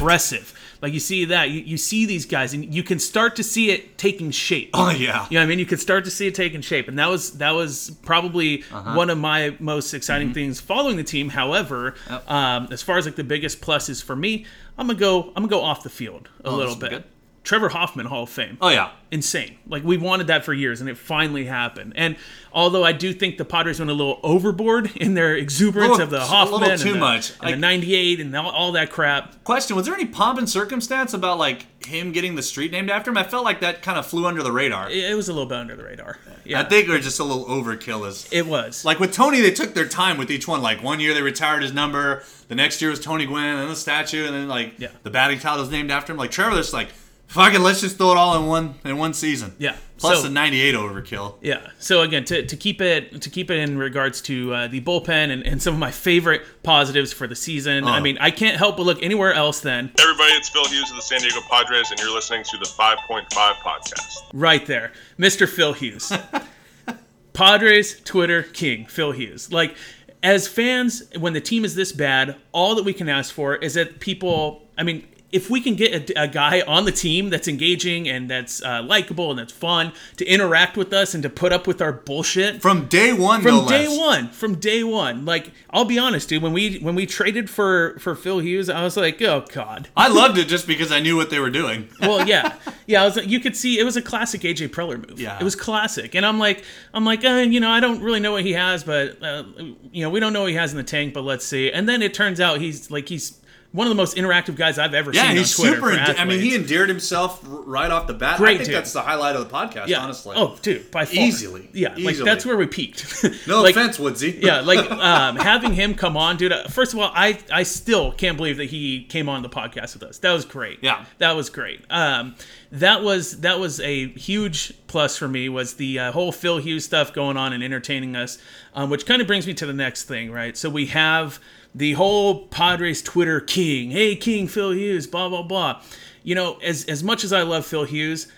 Like 0.82 0.92
you 0.94 1.00
see 1.00 1.26
that, 1.26 1.50
you, 1.50 1.60
you 1.60 1.76
see 1.76 2.06
these 2.06 2.24
guys, 2.24 2.54
and 2.54 2.74
you 2.74 2.82
can 2.82 2.98
start 2.98 3.36
to 3.36 3.42
see 3.42 3.70
it 3.70 3.98
taking 3.98 4.30
shape. 4.30 4.70
oh 4.74 4.88
yeah, 4.90 5.26
You 5.28 5.34
know 5.34 5.40
what 5.40 5.44
I 5.44 5.46
mean? 5.46 5.58
You 5.58 5.66
could 5.66 5.80
start 5.80 6.04
to 6.06 6.10
see 6.10 6.26
it 6.26 6.34
taking 6.34 6.62
shape, 6.62 6.88
and 6.88 6.98
that 6.98 7.08
was 7.08 7.32
that 7.38 7.50
was 7.50 7.90
probably 8.02 8.62
Uh-huh. 8.72 8.94
one 8.94 9.10
of 9.10 9.18
my 9.18 9.54
most 9.60 9.92
exciting 9.92 10.28
Mm-hmm. 10.28 10.34
things 10.34 10.60
following 10.60 10.96
the 10.96 11.04
team. 11.04 11.28
However, 11.28 11.94
um, 12.28 12.68
as 12.70 12.82
far 12.82 12.96
as 12.98 13.04
like 13.06 13.16
the 13.16 13.24
biggest 13.24 13.60
pluses 13.60 14.02
for 14.02 14.16
me, 14.16 14.46
I'm 14.78 14.86
gonna 14.86 14.98
go 14.98 15.24
I'm 15.36 15.42
gonna 15.42 15.48
go 15.48 15.60
off 15.62 15.82
the 15.82 15.90
field 15.90 16.28
a 16.44 16.50
little 16.50 16.72
Oh, 16.72 16.74
this 16.76 16.76
bit. 16.76 16.90
good. 16.90 17.04
Trevor 17.42 17.70
Hoffman, 17.70 18.04
Hall 18.06 18.24
of 18.24 18.28
Fame 18.30 18.58
oh 18.60 18.68
yeah. 18.68 18.90
insane. 19.10 19.56
Like 19.66 19.82
we 19.82 19.96
wanted 19.96 20.26
that 20.26 20.44
for 20.44 20.52
years, 20.52 20.80
and 20.82 20.90
it 20.90 20.98
finally 20.98 21.46
happened. 21.46 21.94
And 21.96 22.16
although 22.52 22.84
I 22.84 22.92
do 22.92 23.14
think 23.14 23.38
the 23.38 23.46
Padres 23.46 23.78
went 23.78 23.90
a 23.90 23.94
little 23.94 24.20
overboard 24.22 24.94
in 24.96 25.14
their 25.14 25.34
exuberance 25.34 25.90
Little- 25.92 26.04
of 26.04 26.10
the 26.10 26.18
a 26.18 26.20
Hoffman, 26.20 26.78
too 26.78 26.92
the- 26.92 26.98
much. 26.98 27.32
and 27.42 27.54
the 27.54 27.56
'98, 27.56 28.20
and 28.20 28.36
all, 28.36 28.50
all 28.50 28.72
that 28.72 28.90
crap. 28.90 29.42
Question: 29.42 29.74
Was 29.74 29.86
there 29.86 29.94
any 29.94 30.04
pomp 30.04 30.38
and 30.38 30.48
circumstance 30.48 31.14
about 31.14 31.38
like 31.38 31.66
him 31.86 32.12
getting 32.12 32.34
the 32.34 32.42
street 32.42 32.72
named 32.72 32.90
after 32.90 33.10
him? 33.10 33.16
I 33.16 33.24
felt 33.24 33.44
like 33.44 33.60
that 33.60 33.80
kind 33.82 33.98
of 33.98 34.06
flew 34.06 34.26
under 34.26 34.42
the 34.42 34.52
radar. 34.52 34.90
It, 34.90 34.98
it 35.10 35.14
was 35.16 35.28
a 35.30 35.32
little 35.32 35.48
bit 35.48 35.58
under 35.58 35.74
the 35.76 35.84
radar. 35.84 36.18
Yeah, 36.44 36.60
I 36.60 36.64
think 36.64 36.88
it 36.88 36.92
was 36.92 37.04
just 37.04 37.20
a 37.20 37.24
little 37.24 37.46
overkill. 37.46 38.06
As 38.06 38.28
it 38.30 38.46
was. 38.46 38.84
like 38.84 39.00
with 39.00 39.14
Tony, 39.14 39.40
they 39.40 39.50
took 39.50 39.72
their 39.72 39.88
time 39.88 40.18
with 40.18 40.30
each 40.30 40.46
one. 40.46 40.60
Like 40.60 40.82
one 40.82 41.00
year 41.00 41.14
they 41.14 41.22
retired 41.22 41.62
his 41.62 41.72
number, 41.72 42.22
the 42.48 42.54
next 42.54 42.82
year 42.82 42.90
was 42.90 43.00
Tony 43.00 43.24
Gwynn, 43.24 43.44
and 43.56 43.70
the 43.70 43.76
statue, 43.76 44.26
and 44.26 44.34
then 44.34 44.46
like 44.48 44.74
Yeah. 44.78 44.88
the 45.04 45.10
batting 45.10 45.38
title 45.38 45.60
was 45.60 45.70
named 45.70 45.90
after 45.90 46.12
him. 46.12 46.18
Like 46.18 46.30
Trevor, 46.30 46.56
just 46.56 46.74
like 46.74 46.88
fuck 47.30 47.54
it, 47.54 47.60
let's 47.60 47.80
just 47.80 47.96
throw 47.96 48.12
it 48.12 48.16
all 48.18 48.36
in 48.40 48.46
one 48.46 48.74
in 48.84 48.98
one 48.98 49.14
season. 49.14 49.54
Yeah. 49.58 49.76
Plus 49.98 50.16
So- 50.18 50.22
the 50.24 50.30
'98 50.30 50.74
overkill. 50.74 51.34
Yeah. 51.42 51.60
So 51.78 52.00
again, 52.02 52.24
to, 52.26 52.46
to 52.46 52.56
keep 52.56 52.80
it 52.80 53.20
to 53.22 53.28
keep 53.30 53.50
it 53.50 53.58
in 53.58 53.76
regards 53.78 54.20
to 54.22 54.54
uh, 54.54 54.66
the 54.68 54.80
bullpen 54.80 55.30
and, 55.30 55.42
and 55.46 55.62
some 55.62 55.74
of 55.74 55.80
my 55.80 55.90
favorite 55.90 56.42
positives 56.62 57.12
for 57.12 57.26
the 57.26 57.36
season. 57.36 57.84
I 57.84 57.98
Uh. 57.98 58.00
mean, 58.00 58.16
I 58.18 58.30
can't 58.30 58.56
help 58.56 58.76
but 58.78 58.84
look 58.86 59.02
anywhere 59.02 59.34
else 59.34 59.60
than 59.60 59.88
Hey 59.98 60.02
everybody, 60.04 60.32
it's 60.32 60.48
Phil 60.48 60.64
Hughes 60.66 60.90
of 60.90 60.96
the 60.96 61.02
San 61.02 61.20
Diego 61.20 61.40
Padres, 61.50 61.90
and 61.90 62.00
you're 62.00 62.12
listening 62.14 62.44
to 62.44 62.56
the 62.58 62.64
5.5 62.64 63.28
podcast. 63.28 64.22
right 64.32 64.64
there, 64.66 64.92
Mr. 65.18 65.46
Phil 65.48 65.72
Hughes. 65.74 66.10
Padres 67.32 68.00
Twitter 68.04 68.42
king, 68.42 68.86
Phil 68.86 69.12
Hughes. 69.12 69.52
Like, 69.52 69.76
as 70.22 70.48
fans, 70.48 71.02
when 71.18 71.32
the 71.32 71.40
team 71.40 71.64
is 71.64 71.74
this 71.74 71.92
bad, 71.92 72.36
all 72.52 72.74
that 72.74 72.84
we 72.84 72.92
can 72.92 73.08
ask 73.08 73.32
for 73.32 73.56
is 73.56 73.74
that 73.74 74.00
people, 74.00 74.66
I 74.76 74.82
mean, 74.82 75.06
if 75.32 75.48
we 75.48 75.60
can 75.60 75.74
get 75.74 76.10
a, 76.10 76.22
a 76.22 76.28
guy 76.28 76.60
on 76.62 76.84
the 76.84 76.92
team 76.92 77.30
that's 77.30 77.48
engaging 77.48 78.08
and 78.08 78.30
that's 78.30 78.62
uh, 78.62 78.82
likable 78.82 79.30
and 79.30 79.38
that's 79.38 79.52
fun 79.52 79.92
to 80.16 80.24
interact 80.26 80.76
with 80.76 80.92
us 80.92 81.14
and 81.14 81.22
to 81.22 81.30
put 81.30 81.52
up 81.52 81.66
with 81.66 81.80
our 81.80 81.92
bullshit. 81.92 82.60
From 82.60 82.86
day 82.86 83.12
one, 83.12 83.42
from 83.42 83.56
no 83.56 83.68
day 83.68 83.88
less. 83.88 83.98
one 83.98 84.28
from 84.30 84.56
day 84.56 84.82
one. 84.82 85.24
Like 85.24 85.52
i'll 85.70 85.84
be 85.84 85.98
honest 85.98 86.28
dude 86.28 86.42
when 86.42 86.52
we 86.52 86.78
when 86.78 86.94
we 86.94 87.06
traded 87.06 87.48
for 87.48 87.96
for 87.98 88.14
phil 88.14 88.40
hughes 88.40 88.68
i 88.68 88.82
was 88.82 88.96
like 88.96 89.20
oh 89.22 89.44
god. 89.52 89.88
I 89.96 90.08
loved 90.08 90.38
it 90.38 90.48
just 90.48 90.66
because 90.66 90.90
I 90.90 91.00
knew 91.00 91.16
what 91.16 91.30
they 91.30 91.38
were 91.38 91.50
doing. 91.50 91.88
well 92.00 92.26
yeah. 92.26 92.54
Yeah 92.86 93.02
i 93.02 93.04
was 93.04 93.16
like 93.16 93.28
you 93.28 93.40
could 93.40 93.56
see 93.56 93.78
it 93.78 93.84
was 93.84 93.96
a 93.96 94.02
classic 94.02 94.42
aj 94.42 94.68
preller 94.68 95.08
move. 95.08 95.20
Yeah. 95.20 95.38
it 95.38 95.44
was 95.44 95.54
classic. 95.56 96.14
And 96.14 96.26
i'm 96.26 96.38
like 96.38 96.64
i'm 96.92 97.04
like 97.04 97.24
uh, 97.24 97.46
you 97.48 97.60
know 97.60 97.70
i 97.70 97.80
don't 97.80 98.02
really 98.02 98.20
know 98.20 98.32
what 98.32 98.44
he 98.44 98.52
has 98.52 98.84
but 98.84 99.22
uh, 99.22 99.44
you 99.92 100.02
know 100.02 100.10
we 100.10 100.20
don't 100.20 100.32
know 100.32 100.42
what 100.42 100.50
he 100.50 100.56
has 100.56 100.72
in 100.72 100.76
the 100.76 100.84
tank 100.84 101.14
but 101.14 101.22
let's 101.22 101.44
see. 101.44 101.70
And 101.70 101.88
then 101.88 102.02
it 102.02 102.14
turns 102.14 102.40
out 102.40 102.60
he's 102.60 102.90
like 102.90 103.08
he's 103.08 103.39
one 103.72 103.86
of 103.86 103.90
the 103.90 103.94
most 103.96 104.16
interactive 104.16 104.56
guys 104.56 104.78
I've 104.80 104.94
ever 104.94 105.12
Yeah, 105.12 105.28
seen 105.28 105.36
he's 105.36 105.58
on 105.60 105.64
Twitter. 105.66 105.76
super. 105.76 105.92
ende- 105.92 106.18
I 106.18 106.24
mean, 106.24 106.40
he 106.40 106.56
endeared 106.56 106.88
himself 106.88 107.38
right 107.44 107.88
off 107.90 108.08
the 108.08 108.14
bat. 108.14 108.38
Great 108.38 108.54
I 108.54 108.56
think 108.56 108.66
dude. 108.66 108.74
that's 108.76 108.92
the 108.92 109.02
highlight 109.02 109.36
of 109.36 109.48
the 109.48 109.54
podcast. 109.54 109.86
yeah. 109.86 110.00
honestly. 110.00 110.34
Oh, 110.36 110.58
dude, 110.60 110.90
by 110.90 111.04
far. 111.04 111.14
Easily. 111.14 111.68
Yeah, 111.72 111.94
like 111.96 112.16
that's 112.16 112.44
where 112.44 112.56
we 112.56 112.66
peaked. 112.66 113.24
no 113.46 113.62
Like, 113.62 113.76
offense, 113.76 113.98
Woodsy. 113.98 114.38
yeah, 114.42 114.60
like 114.60 114.90
um, 114.90 115.36
having 115.36 115.72
him 115.74 115.94
come 115.94 116.16
on, 116.16 116.36
dude. 116.36 116.50
uh, 116.52 116.64
First 116.68 116.94
of 116.94 116.98
all, 116.98 117.12
I 117.14 117.38
I 117.52 117.62
still 117.62 118.10
can't 118.12 118.36
believe 118.36 118.56
that 118.56 118.70
he 118.70 119.04
came 119.04 119.28
on 119.28 119.42
the 119.42 119.48
podcast 119.48 119.94
with 119.94 120.02
us. 120.02 120.18
That 120.18 120.32
was 120.32 120.44
great. 120.44 120.80
Yeah. 120.82 121.04
that 121.18 121.36
was 121.36 121.48
great. 121.48 121.80
Um, 121.90 122.34
that 122.72 123.02
was 123.04 123.40
that 123.42 123.60
was 123.60 123.78
a 123.80 124.08
huge 124.08 124.72
plus 124.88 125.16
for 125.16 125.28
me. 125.28 125.48
Was 125.48 125.74
the 125.74 125.98
uh, 125.98 126.12
whole 126.12 126.32
Phil 126.32 126.58
Hughes 126.58 126.84
stuff 126.84 127.12
going 127.12 127.36
on 127.36 127.52
and 127.52 127.62
entertaining 127.62 128.16
us, 128.16 128.38
um, 128.74 128.90
which 128.90 129.06
kind 129.06 129.20
of 129.20 129.28
brings 129.28 129.46
me 129.46 129.54
to 129.54 129.66
the 129.66 129.72
next 129.72 130.04
thing, 130.04 130.32
right? 130.32 130.56
So 130.56 130.68
we 130.70 130.86
have 130.86 131.38
the 131.74 131.92
whole 131.92 132.46
Padres 132.48 133.02
Twitter 133.02 133.40
king. 133.40 133.90
Hey, 133.90 134.16
King 134.16 134.48
Phil 134.48 134.72
Hughes. 134.72 135.06
Blah 135.06 135.28
blah 135.28 135.42
blah. 135.42 135.82
You 136.22 136.34
know, 136.34 136.58
as 136.62 136.84
as 136.86 137.02
much 137.02 137.24
as 137.24 137.32
I 137.32 137.42
love 137.42 137.66
Phil 137.66 137.84
Hughes, 137.84 138.30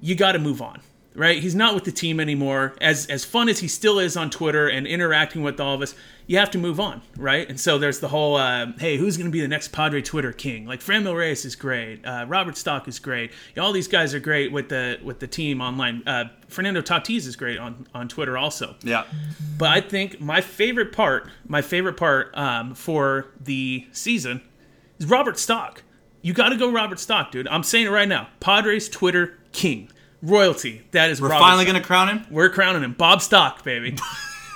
you 0.00 0.14
got 0.14 0.32
to 0.32 0.38
move 0.38 0.62
on 0.62 0.80
right? 1.18 1.42
He's 1.42 1.54
not 1.54 1.74
with 1.74 1.84
the 1.84 1.92
team 1.92 2.20
anymore. 2.20 2.74
As 2.80 3.06
as 3.06 3.24
fun 3.24 3.48
as 3.48 3.58
he 3.58 3.68
still 3.68 3.98
is 3.98 4.16
on 4.16 4.30
twitter 4.30 4.68
and 4.68 4.86
interacting 4.86 5.42
with 5.42 5.60
all 5.60 5.74
of 5.74 5.82
us 5.82 5.94
you 6.26 6.36
have 6.36 6.50
to 6.50 6.58
move 6.58 6.78
on 6.78 7.00
right? 7.16 7.48
And 7.48 7.58
so 7.58 7.78
there's 7.78 8.00
the 8.00 8.08
whole 8.08 8.36
uh, 8.36 8.66
hey 8.78 8.96
who's 8.96 9.16
going 9.16 9.26
to 9.26 9.32
be 9.32 9.40
the 9.40 9.48
next 9.48 9.68
padre 9.72 10.00
twitter 10.02 10.32
king? 10.32 10.66
Like 10.66 10.80
Franmil 10.80 11.16
reyes 11.16 11.44
is 11.44 11.56
great. 11.56 12.04
Uh, 12.04 12.24
robert 12.28 12.56
stock 12.56 12.86
is 12.88 12.98
great. 12.98 13.32
All 13.58 13.72
these 13.72 13.88
guys 13.88 14.14
are 14.14 14.20
great 14.20 14.52
with 14.52 14.68
the 14.68 14.98
with 15.02 15.18
the 15.20 15.26
team 15.26 15.60
online. 15.60 16.02
Uh, 16.06 16.24
fernando 16.48 16.80
tatis 16.80 17.26
is 17.26 17.36
great 17.36 17.58
on 17.58 17.86
on 17.94 18.08
twitter 18.08 18.38
also. 18.38 18.76
Yeah. 18.82 19.04
but 19.58 19.70
I 19.70 19.80
think 19.80 20.20
my 20.20 20.40
favorite 20.40 20.92
part, 20.92 21.28
my 21.46 21.62
favorite 21.62 21.96
part 21.96 22.36
um, 22.36 22.74
for 22.74 23.26
the 23.40 23.86
season 23.92 24.40
is 24.98 25.06
Robert 25.06 25.38
Stock. 25.38 25.82
You 26.22 26.32
got 26.32 26.48
to 26.50 26.56
go 26.56 26.70
Robert 26.70 26.98
Stock, 26.98 27.30
dude. 27.30 27.46
I'm 27.48 27.62
saying 27.62 27.86
it 27.86 27.90
right 27.90 28.08
now. 28.08 28.28
Padres 28.40 28.88
Twitter 28.88 29.38
king, 29.52 29.90
royalty. 30.22 30.82
That 30.92 31.10
is 31.10 31.20
We're 31.20 31.28
Robert 31.28 31.42
finally 31.44 31.64
gonna 31.64 31.82
crown 31.82 32.08
him. 32.08 32.26
We're 32.30 32.50
crowning 32.50 32.82
him, 32.82 32.92
Bob 32.92 33.22
Stock, 33.22 33.64
baby. 33.64 33.96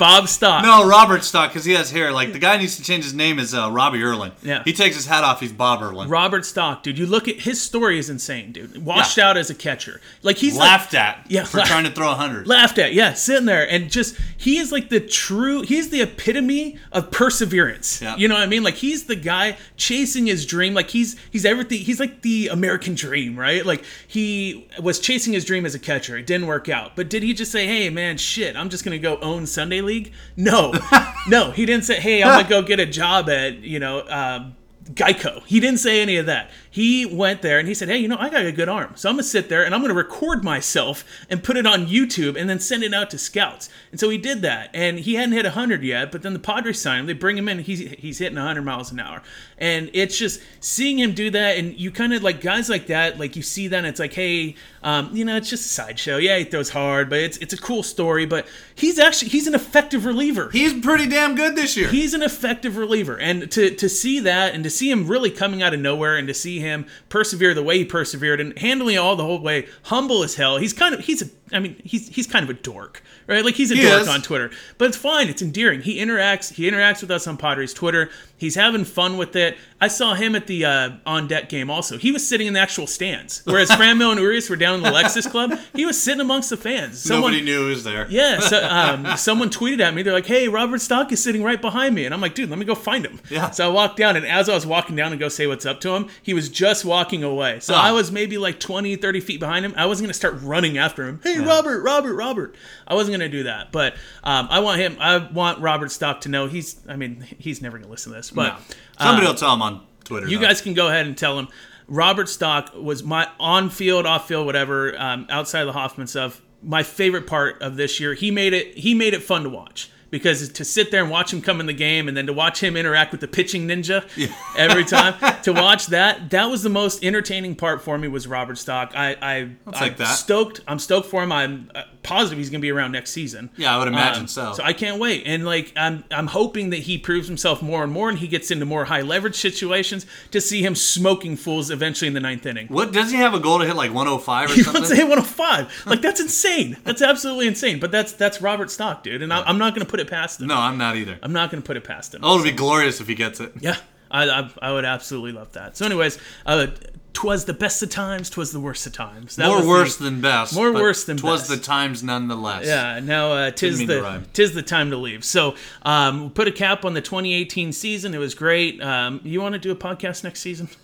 Bob 0.03 0.29
Stock. 0.29 0.63
No, 0.65 0.87
Robert 0.87 1.25
Stock, 1.25 1.51
because 1.51 1.65
he 1.65 1.73
has 1.75 1.91
hair. 1.91 2.13
Like 2.13 2.33
the 2.33 2.39
guy 2.39 2.57
needs 2.57 2.77
to 2.77 2.83
change 2.83 3.05
his 3.05 3.15
name 3.15 3.39
is 3.39 3.55
uh, 3.55 3.71
Robbie 3.71 4.03
Erlin. 4.03 4.33
Yeah. 4.43 4.63
He 4.65 4.73
takes 4.73 4.97
his 4.97 5.07
hat 5.07 5.25
off. 5.25 5.41
He's 5.41 5.53
Bob 5.53 5.81
Erlin. 5.83 6.09
Robert 6.09 6.45
Stock, 6.45 6.83
dude. 6.83 6.99
You 6.99 7.07
look 7.07 7.29
at 7.29 7.37
his 7.41 7.61
story 7.63 7.99
is 7.99 8.11
insane, 8.11 8.53
dude. 8.53 8.85
Washed 8.85 9.19
out 9.19 9.37
as 9.37 9.51
a 9.51 9.55
catcher, 9.55 10.01
like 10.23 10.37
he's 10.37 10.57
like- 10.57 10.69
Laughed 10.69 10.95
at. 10.95 11.25
Yeah, 11.29 11.45
For 11.45 11.59
laugh- 11.59 11.69
trying 11.69 11.85
to 11.85 11.91
throw 11.91 12.11
a 12.11 12.15
hundred. 12.15 12.47
laughed 12.47 12.79
at 12.79 12.95
yeah 12.95 13.13
sitting 13.15 13.47
there 13.47 13.69
and 13.69 13.91
just 13.91 14.17
he 14.37 14.59
is 14.59 14.73
like 14.73 14.89
the 14.89 15.01
true 15.01 15.63
he's 15.63 15.91
the 15.91 16.01
epitome 16.03 16.79
of 16.93 17.11
perseverance 17.11 18.01
Yeah. 18.03 18.17
you 18.17 18.29
know 18.29 18.35
what 18.35 18.43
i 18.43 18.47
mean 18.47 18.63
like 18.63 18.75
he's 18.75 19.05
the 19.05 19.17
guy 19.17 19.57
chasing 19.77 20.27
his 20.27 20.45
dream 20.47 20.75
like 20.75 20.91
he's 20.91 21.17
he's 21.31 21.45
everything 21.45 21.79
he's 21.81 21.99
like 22.01 22.23
the 22.23 22.49
american 22.49 22.95
dream 22.95 23.39
right 23.39 23.65
like 23.65 23.85
he 24.07 24.67
was 24.81 24.99
chasing 25.01 25.33
his 25.33 25.45
dream 25.45 25.65
as 25.67 25.75
a 25.75 25.79
catcher 25.79 26.17
it 26.17 26.27
didn't 26.27 26.47
work 26.47 26.69
out 26.69 26.95
but 26.97 27.09
did 27.11 27.23
he 27.23 27.33
just 27.33 27.51
say 27.53 27.67
hey 27.67 27.89
man 27.91 28.17
shit 28.17 28.57
i'm 28.57 28.69
just 28.69 28.85
gonna 28.85 28.99
go 28.99 29.19
own 29.21 29.47
sunday 29.47 29.81
league 29.81 29.92
no 30.37 30.73
no 31.29 31.51
he 31.51 31.67
didn't 31.67 31.85
say 31.85 32.01
hey 32.01 32.23
i'm 32.23 32.29
gonna 32.29 32.49
go 32.49 32.63
get 32.63 32.81
a 32.81 32.87
job 32.87 33.29
at 33.29 33.59
you 33.59 33.79
know 33.79 34.07
um, 34.09 34.57
Geico. 34.91 35.45
He 35.47 35.61
didn't 35.61 35.79
say 35.79 36.03
any 36.03 36.17
of 36.17 36.27
that. 36.27 36.51
He 36.73 37.05
went 37.05 37.43
there 37.43 37.59
and 37.59 37.69
he 37.69 37.75
said, 37.75 37.91
Hey, 37.91 37.99
you 37.99 38.09
know, 38.09 38.17
I 38.19 38.31
got 38.31 38.47
a 38.47 38.51
good 38.51 38.69
arm. 38.69 38.95
So 38.97 39.11
I'm 39.11 39.17
going 39.17 39.23
to 39.23 39.29
sit 39.29 39.51
there 39.51 39.63
and 39.63 39.75
I'm 39.75 39.83
going 39.83 39.91
to 39.91 39.95
record 39.95 40.43
myself 40.43 41.05
and 41.29 41.45
put 41.45 41.59
it 41.59 41.67
on 41.67 41.87
YouTube 41.87 42.35
and 42.35 42.49
then 42.49 42.59
send 42.59 42.83
it 42.83 42.95
out 42.95 43.11
to 43.11 43.19
scouts. 43.19 43.69
And 43.91 44.01
so 44.01 44.09
he 44.09 44.17
did 44.17 44.41
that. 44.41 44.71
And 44.73 44.99
he 44.99 45.15
hadn't 45.15 45.35
hit 45.35 45.45
100 45.45 45.83
yet, 45.83 46.11
but 46.11 46.23
then 46.23 46.33
the 46.33 46.39
Padres 46.39 46.81
signed 46.81 47.01
him. 47.01 47.07
They 47.07 47.13
bring 47.13 47.37
him 47.37 47.47
in. 47.47 47.59
He's, 47.59 47.81
he's 47.81 48.19
hitting 48.19 48.37
100 48.37 48.63
miles 48.63 48.91
an 48.91 49.01
hour. 49.01 49.23
And 49.59 49.91
it's 49.93 50.17
just 50.17 50.41
seeing 50.61 50.99
him 50.99 51.13
do 51.13 51.29
that. 51.31 51.59
And 51.59 51.79
you 51.79 51.91
kind 51.91 52.15
of 52.15 52.23
like 52.23 52.41
guys 52.41 52.71
like 52.71 52.87
that, 52.87 53.19
like 53.19 53.37
you 53.37 53.43
see 53.43 53.69
that 53.69 53.77
and 53.77 53.87
it's 53.87 54.01
like, 54.01 54.15
Hey, 54.15 54.57
um, 54.83 55.11
you 55.13 55.25
know, 55.27 55.37
it's 55.37 55.51
just 55.51 55.67
a 55.67 55.69
sideshow. 55.69 56.17
Yeah, 56.17 56.39
he 56.39 56.45
throws 56.45 56.71
hard, 56.71 57.11
but 57.11 57.21
it's, 57.21 57.37
it's 57.37 57.53
a 57.53 57.59
cool 57.59 57.83
story. 57.83 58.25
But 58.25 58.47
he's 58.75 58.99
actually, 58.99 59.29
he's 59.29 59.47
an 59.47 59.55
effective 59.55 60.07
reliever. 60.07 60.51
He's 60.51 60.73
pretty 60.81 61.07
damn 61.07 61.35
good 61.35 61.55
this 61.55 61.77
year. 61.77 61.89
He's 61.89 62.15
an 62.15 62.23
effective 62.23 62.77
reliever, 62.77 63.19
and 63.19 63.51
to 63.53 63.75
to 63.75 63.89
see 63.89 64.21
that, 64.21 64.55
and 64.55 64.65
to 64.65 64.71
see 64.71 64.91
him 64.91 65.07
really 65.07 65.31
coming 65.31 65.63
out 65.63 65.75
of 65.75 65.81
nowhere, 65.81 66.17
and 66.17 66.27
to 66.29 66.35
see 66.35 66.61
him 66.63 66.87
persevere 67.09 67.55
the 67.55 67.63
way 67.63 67.79
he 67.79 67.85
persevered, 67.85 68.41
and 68.41 68.59
handling 68.59 68.95
it 68.95 68.99
all 68.99 69.17
the 69.17 69.25
whole 69.25 69.41
way, 69.41 69.67
humble 69.85 70.23
as 70.23 70.37
hell. 70.37 70.57
He's 70.57 70.73
kind 70.73 70.95
of 70.95 71.01
he's 71.01 71.23
a 71.23 71.27
I 71.53 71.59
mean 71.59 71.81
he's 71.85 72.09
he's 72.09 72.27
kind 72.27 72.43
of 72.43 72.51
a 72.51 72.55
dork, 72.55 73.03
right? 73.27 73.45
Like 73.45 73.55
he's 73.55 73.71
a 73.71 73.77
He 73.77 73.83
dork 73.83 74.03
is. 74.03 74.09
on 74.09 74.23
Twitter, 74.23 74.51
but 74.79 74.89
it's 74.89 74.97
fine. 74.97 75.29
It's 75.29 75.43
endearing. 75.43 75.83
He 75.83 75.99
interacts 75.99 76.53
he 76.55 76.71
interacts 76.71 77.01
with 77.01 77.11
us 77.11 77.27
on 77.27 77.37
Padres 77.37 77.73
Twitter. 77.75 78.11
He's 78.37 78.57
having 78.57 78.85
fun 78.85 79.19
with 79.19 79.37
it. 79.37 79.57
I 79.81 79.87
saw 79.87 80.15
him 80.15 80.35
at 80.35 80.49
the 80.49 80.65
uh, 80.65 80.91
on 81.07 81.29
deck 81.29 81.49
game 81.49 81.71
also. 81.71 81.97
He 81.97 82.11
was 82.11 82.27
sitting 82.27 82.49
in 82.49 82.55
the 82.55 82.61
actual 82.61 82.89
stands, 82.89 83.43
whereas 83.45 83.71
Franmil 83.71 84.11
and 84.11 84.21
Urias 84.21 84.51
were 84.51 84.57
down 84.57 84.75
in 84.77 84.83
the 84.83 84.91
Lexus 84.91 85.31
Club. 85.31 85.57
He 85.75 85.87
was 85.87 86.01
sitting 86.01 86.21
amongst 86.21 86.51
the 86.51 86.57
fans. 86.57 87.01
Someone, 87.01 87.31
Nobody 87.33 87.45
knew 87.45 87.65
he 87.67 87.71
was 87.71 87.85
there. 87.85 88.07
yeah, 88.11 88.41
so 88.41 88.67
um, 88.69 89.17
someone 89.17 89.49
tweeted 89.49 89.79
at 89.81 89.95
me. 89.95 90.03
They're 90.03 90.13
like, 90.13 90.27
"Hey, 90.27 90.49
Robert 90.49 90.81
Stock 90.81 91.13
is 91.13 91.23
sitting 91.23 91.45
right 91.45 91.61
behind 91.61 91.95
me," 91.95 92.05
and 92.05 92.13
I'm 92.13 92.21
like, 92.21 92.35
"Dude, 92.35 92.51
let 92.51 92.59
me 92.59 92.65
go 92.65 92.75
find 92.75 93.05
him." 93.07 93.21
Yeah. 93.31 93.51
So 93.51 93.65
I 93.65 93.73
walked 93.73 93.97
down, 93.97 94.17
and 94.17 94.27
as 94.27 94.49
I 94.49 94.55
was 94.55 94.67
walking 94.67 94.97
down 94.97 95.13
to 95.13 95.17
go 95.17 95.29
say 95.29 95.47
what's 95.47 95.65
up 95.67 95.81
to 95.83 95.95
him, 95.95 96.09
he 96.23 96.35
was 96.35 96.49
just 96.49 96.85
walking 96.85 97.23
away. 97.23 97.61
So 97.61 97.75
Oh. 97.75 97.79
I 97.79 97.93
was 97.93 98.11
maybe 98.11 98.39
like 98.39 98.59
20, 98.59 98.97
30 98.97 99.21
feet 99.21 99.39
behind 99.41 99.65
him. 99.65 99.73
I 99.77 99.87
wasn't 99.87 100.07
gonna 100.07 100.15
start 100.15 100.35
running 100.43 100.79
after 100.79 101.07
him. 101.07 101.21
Hey, 101.23 101.39
Robert, 101.47 101.83
Robert, 101.83 102.15
Robert. 102.15 102.57
I 102.87 102.95
wasn't 102.95 103.15
gonna 103.15 103.29
do 103.29 103.45
that, 103.45 103.73
but 103.73 103.95
um, 104.25 104.49
I 104.51 104.61
want 104.61 104.81
him. 104.81 104.97
I 105.01 105.19
want 105.19 105.61
Robert 105.61 105.91
Stock 105.91 106.23
to 106.23 106.29
know 106.29 106.47
he's. 106.47 106.81
I 106.89 106.97
mean, 106.97 107.27
he's 107.39 107.63
never 107.63 107.79
gonna 107.79 107.91
listen 107.91 108.13
to 108.13 108.19
this, 108.19 108.31
but 108.31 108.55
No. 108.55 108.59
Somebody 109.01 109.27
um, 109.27 109.33
will 109.33 109.39
tell 109.39 109.55
him 109.55 109.63
on 109.63 109.87
Twitter. 110.05 110.29
you 110.29 110.39
though. 110.39 110.47
guys 110.47 110.61
can 110.61 110.75
go 110.75 110.89
ahead 110.89 111.07
and 111.07 111.17
tell 111.17 111.39
him. 111.39 111.49
Robert 111.89 112.29
Stock 112.29 112.73
was 112.75 113.03
my 113.03 113.29
on 113.39 113.69
field, 113.69 114.07
off 114.07 114.29
field, 114.29 114.47
whatever, 114.47 114.99
um, 114.99 115.27
outside 115.29 115.61
of 115.61 115.67
the 115.67 115.73
Hoffman 115.73 116.07
stuff. 116.07 116.41
My 116.63 116.83
favorite 116.85 117.27
part 117.27 117.61
of 117.61 117.77
this 117.77 117.99
year. 118.01 118.15
He 118.15 118.31
made 118.31 118.53
it. 118.53 118.79
He 118.79 118.95
made 118.95 119.15
it 119.15 119.23
fun 119.23 119.43
to 119.43 119.49
watch 119.49 119.91
because 120.13 120.51
to 120.51 120.65
sit 120.65 120.91
there 120.91 121.03
and 121.03 121.11
watch 121.11 121.33
him 121.33 121.41
come 121.41 121.59
in 121.59 121.67
the 121.67 121.73
game, 121.73 122.07
and 122.07 122.17
then 122.17 122.27
to 122.27 122.33
watch 122.33 122.63
him 122.63 122.77
interact 122.77 123.11
with 123.11 123.21
the 123.23 123.27
pitching 123.27 123.67
ninja 123.67 124.05
every 124.57 124.85
time. 124.85 125.15
to 125.43 125.53
watch 125.53 125.87
that, 125.87 126.31
that 126.31 126.45
was 126.51 126.63
the 126.63 126.69
most 126.69 127.03
entertaining 127.03 127.57
part 127.57 127.83
for 127.83 127.99
me. 127.99 128.07
Was 128.07 128.29
Robert 128.29 128.59
Stock. 128.59 128.93
I, 128.95 129.17
I, 129.21 129.35
I'm 129.37 129.59
like 129.73 129.97
that. 129.97 130.13
stoked. 130.13 130.61
I'm 130.69 130.79
stoked 130.79 131.09
for 131.09 131.23
him. 131.23 131.33
I'm 131.33 131.71
uh, 131.75 131.85
positive 132.03 132.39
he's 132.39 132.51
going 132.51 132.61
to 132.61 132.63
be 132.63 132.71
around 132.73 132.93
next 132.93 133.11
season. 133.11 133.51
Yeah, 133.57 133.75
I 133.75 133.79
would 133.79 133.89
imagine 133.89 134.23
Um, 134.23 134.27
so. 134.29 134.53
So 134.55 134.63
I 134.63 134.73
can't 134.73 134.99
wait, 135.01 135.23
and 135.27 135.45
like 135.45 135.73
I'm, 135.77 136.05
I'm 136.11 136.27
hoping 136.27 136.71
that 136.71 136.81
he 136.81 136.99
proves 136.99 137.29
himself 137.29 137.63
more 137.63 137.83
and 137.85 137.93
more, 137.93 138.09
and 138.09 138.19
he 138.19 138.27
gets 138.29 138.51
into 138.51 138.65
more 138.65 138.85
high 138.87 139.03
leverage 139.03 139.37
situations 139.37 140.05
to 140.33 140.41
see 140.41 140.63
him 140.63 140.75
smoking 140.75 141.37
fools 141.37 141.71
eventually 141.71 142.09
in 142.09 142.15
the 142.15 142.21
ninth 142.21 142.45
inning. 142.47 142.67
What 142.69 142.93
does 142.93 143.11
he 143.11 143.17
have 143.19 143.35
a 143.35 143.41
goal 143.41 143.59
to 143.61 143.67
hit 143.67 143.77
like 143.77 143.93
105 143.95 144.51
or 144.51 144.55
He 144.55 144.63
something? 144.63 144.81
wants 144.83 144.91
to 144.91 144.97
hit 144.97 145.05
105. 145.09 145.83
Like 145.87 146.01
that's 146.03 146.21
insane. 146.21 146.77
That's 146.85 147.03
absolutely 147.03 147.47
insane. 147.47 147.79
But 147.81 147.91
that's 147.93 148.13
that's 148.13 148.41
Robert 148.43 148.71
Stock, 148.71 149.03
dude, 149.03 149.23
and 149.23 149.33
I, 149.33 149.43
I'm 149.43 149.59
not 149.59 149.75
going 149.75 149.85
to 149.87 149.91
put 149.91 150.01
it 150.01 150.09
past 150.09 150.41
him. 150.41 150.49
no, 150.49 150.57
I'm 150.57 150.79
not 150.79 150.97
either. 150.97 151.19
I'm 151.23 151.33
not 151.33 151.51
going 151.51 151.63
to 151.63 151.67
put 151.67 151.77
it 151.77 151.85
past 151.85 152.15
him. 152.15 152.21
Oh, 152.25 152.35
it'll 152.35 152.45
be 152.45 152.53
glorious 152.53 153.01
if 153.01 153.07
he 153.09 153.15
gets 153.15 153.41
it. 153.41 153.53
Yeah, 153.61 153.77
I, 154.11 154.29
I, 154.29 154.51
I 154.61 154.73
would 154.73 154.85
absolutely 154.85 155.33
love 155.33 155.53
that. 155.53 155.77
So, 155.77 155.87
anyways, 155.87 156.19
uh, 156.47 156.67
twas 157.13 157.45
the 157.45 157.53
best 157.53 157.83
of 157.83 157.91
times, 157.91 158.31
twas 158.31 158.53
the 158.53 158.61
worst 158.61 158.87
of 158.87 158.93
times. 158.93 159.37
That 159.37 159.47
More 159.49 159.57
was 159.57 159.65
the- 159.65 159.71
worse 159.71 159.97
than 159.97 160.21
best. 160.21 160.55
More 160.55 160.73
worse 160.73 161.05
than 161.05 161.17
Twas 161.19 161.41
best. 161.43 161.51
the 161.51 161.57
times 161.59 162.03
nonetheless. 162.03 162.67
Yeah, 162.67 163.01
now 163.01 163.33
uh, 163.33 163.51
tis 163.51 163.79
the 163.87 164.23
tis 164.33 164.55
the 164.55 164.63
time 164.63 164.91
to 164.91 164.97
leave. 164.97 165.25
So, 165.25 165.55
um, 165.83 166.25
we 166.25 166.29
put 166.31 166.49
a 166.49 166.53
cap 166.53 166.85
on 166.85 166.95
the 166.95 167.01
2018 167.03 167.73
season. 167.73 168.15
It 168.15 168.19
was 168.19 168.35
great. 168.35 168.81
Um, 168.83 169.21
you 169.25 169.41
want 169.41 169.53
to 169.55 169.59
do 169.59 169.71
a 169.71 169.77
podcast 169.77 170.25
next 170.25 170.41
season? 170.41 170.69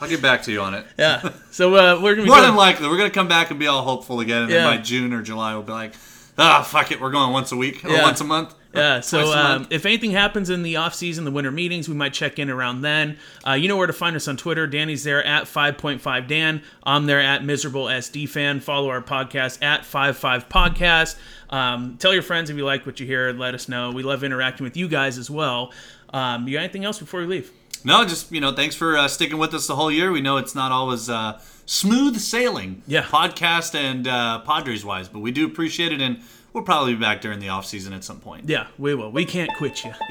I'll 0.00 0.08
get 0.08 0.20
back 0.22 0.42
to 0.44 0.52
you 0.52 0.60
on 0.60 0.74
it. 0.74 0.84
Yeah. 0.98 1.30
So 1.52 1.74
uh, 1.76 2.00
we're 2.02 2.14
gonna 2.16 2.24
be 2.24 2.28
More 2.28 2.38
doing- 2.38 2.48
than 2.48 2.56
likely, 2.56 2.88
we're 2.88 2.96
gonna 2.96 3.10
come 3.10 3.28
back 3.28 3.50
and 3.50 3.58
be 3.60 3.66
all 3.68 3.82
hopeful 3.82 4.20
again, 4.20 4.42
and 4.42 4.50
Yeah. 4.50 4.64
then 4.68 4.76
by 4.78 4.82
June 4.82 5.12
or 5.12 5.22
July, 5.22 5.54
we'll 5.54 5.62
be 5.62 5.72
like, 5.72 5.94
ah, 6.38 6.62
fuck 6.62 6.90
it, 6.90 7.00
we're 7.00 7.10
going 7.12 7.32
once 7.32 7.52
a 7.52 7.56
week 7.56 7.84
or 7.84 7.90
Yeah. 7.90 8.02
once 8.02 8.20
a 8.20 8.24
month. 8.24 8.52
Yeah, 8.74 9.00
so 9.12 9.32
um, 9.32 9.66
if 9.70 9.84
anything 9.86 10.10
happens 10.12 10.48
in 10.50 10.62
the 10.62 10.76
off 10.76 10.94
season, 10.94 11.24
the 11.24 11.30
winter 11.30 11.50
meetings, 11.50 11.88
we 11.88 11.94
might 11.94 12.12
check 12.12 12.38
in 12.38 12.48
around 12.50 12.80
then. 12.82 13.18
Uh, 13.46 13.52
you 13.52 13.68
know 13.68 13.76
where 13.76 13.86
to 13.86 13.92
find 13.92 14.16
us 14.16 14.28
on 14.28 14.36
Twitter. 14.36 14.66
Danny's 14.66 15.04
there 15.04 15.22
at 15.24 15.44
5.5 15.44 16.26
Dan. 16.28 16.62
I'm 16.82 17.06
there 17.06 17.20
at 17.20 17.44
miserable 17.44 17.84
SD 17.86 18.28
fan. 18.28 18.60
Follow 18.60 18.88
our 18.88 19.02
podcast 19.02 19.62
at 19.62 19.84
55 19.84 20.48
Podcast. 20.48 21.16
Um, 21.50 21.96
tell 21.98 22.14
your 22.14 22.22
friends 22.22 22.48
if 22.50 22.56
you 22.56 22.64
like 22.64 22.86
what 22.86 22.98
you 23.00 23.06
hear. 23.06 23.32
Let 23.32 23.54
us 23.54 23.68
know. 23.68 23.90
We 23.90 24.02
love 24.02 24.24
interacting 24.24 24.64
with 24.64 24.76
you 24.76 24.88
guys 24.88 25.18
as 25.18 25.30
well. 25.30 25.72
Um, 26.14 26.46
you 26.48 26.54
got 26.54 26.60
anything 26.64 26.84
else 26.84 26.98
before 26.98 27.20
we 27.20 27.26
leave? 27.26 27.50
No, 27.84 28.04
just 28.04 28.30
you 28.30 28.40
know, 28.40 28.52
thanks 28.52 28.76
for 28.76 28.96
uh, 28.96 29.08
sticking 29.08 29.38
with 29.38 29.52
us 29.54 29.66
the 29.66 29.74
whole 29.76 29.90
year. 29.90 30.12
We 30.12 30.20
know 30.20 30.36
it's 30.36 30.54
not 30.54 30.70
always 30.72 31.10
uh, 31.10 31.40
smooth 31.66 32.18
sailing, 32.18 32.82
Yeah. 32.86 33.02
podcast 33.02 33.74
and 33.74 34.06
uh, 34.06 34.38
Padres 34.40 34.84
wise, 34.84 35.08
but 35.08 35.18
we 35.18 35.32
do 35.32 35.44
appreciate 35.46 35.90
it, 35.92 36.00
and 36.00 36.20
we'll 36.52 36.64
probably 36.64 36.94
be 36.94 37.00
back 37.00 37.20
during 37.20 37.38
the 37.38 37.48
off 37.48 37.66
season 37.66 37.92
at 37.92 38.04
some 38.04 38.20
point. 38.20 38.48
Yeah, 38.48 38.66
we 38.78 38.94
will. 38.94 39.10
We 39.10 39.24
can't 39.24 39.50
quit 39.56 39.84
you. 39.84 39.92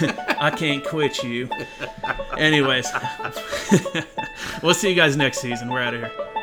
I 0.00 0.52
can't 0.56 0.84
quit 0.84 1.22
you. 1.22 1.48
Anyways, 2.36 2.88
we'll 4.62 4.74
see 4.74 4.90
you 4.90 4.96
guys 4.96 5.16
next 5.16 5.38
season. 5.40 5.70
We're 5.70 5.80
out 5.80 5.94
of 5.94 6.00
here. 6.00 6.37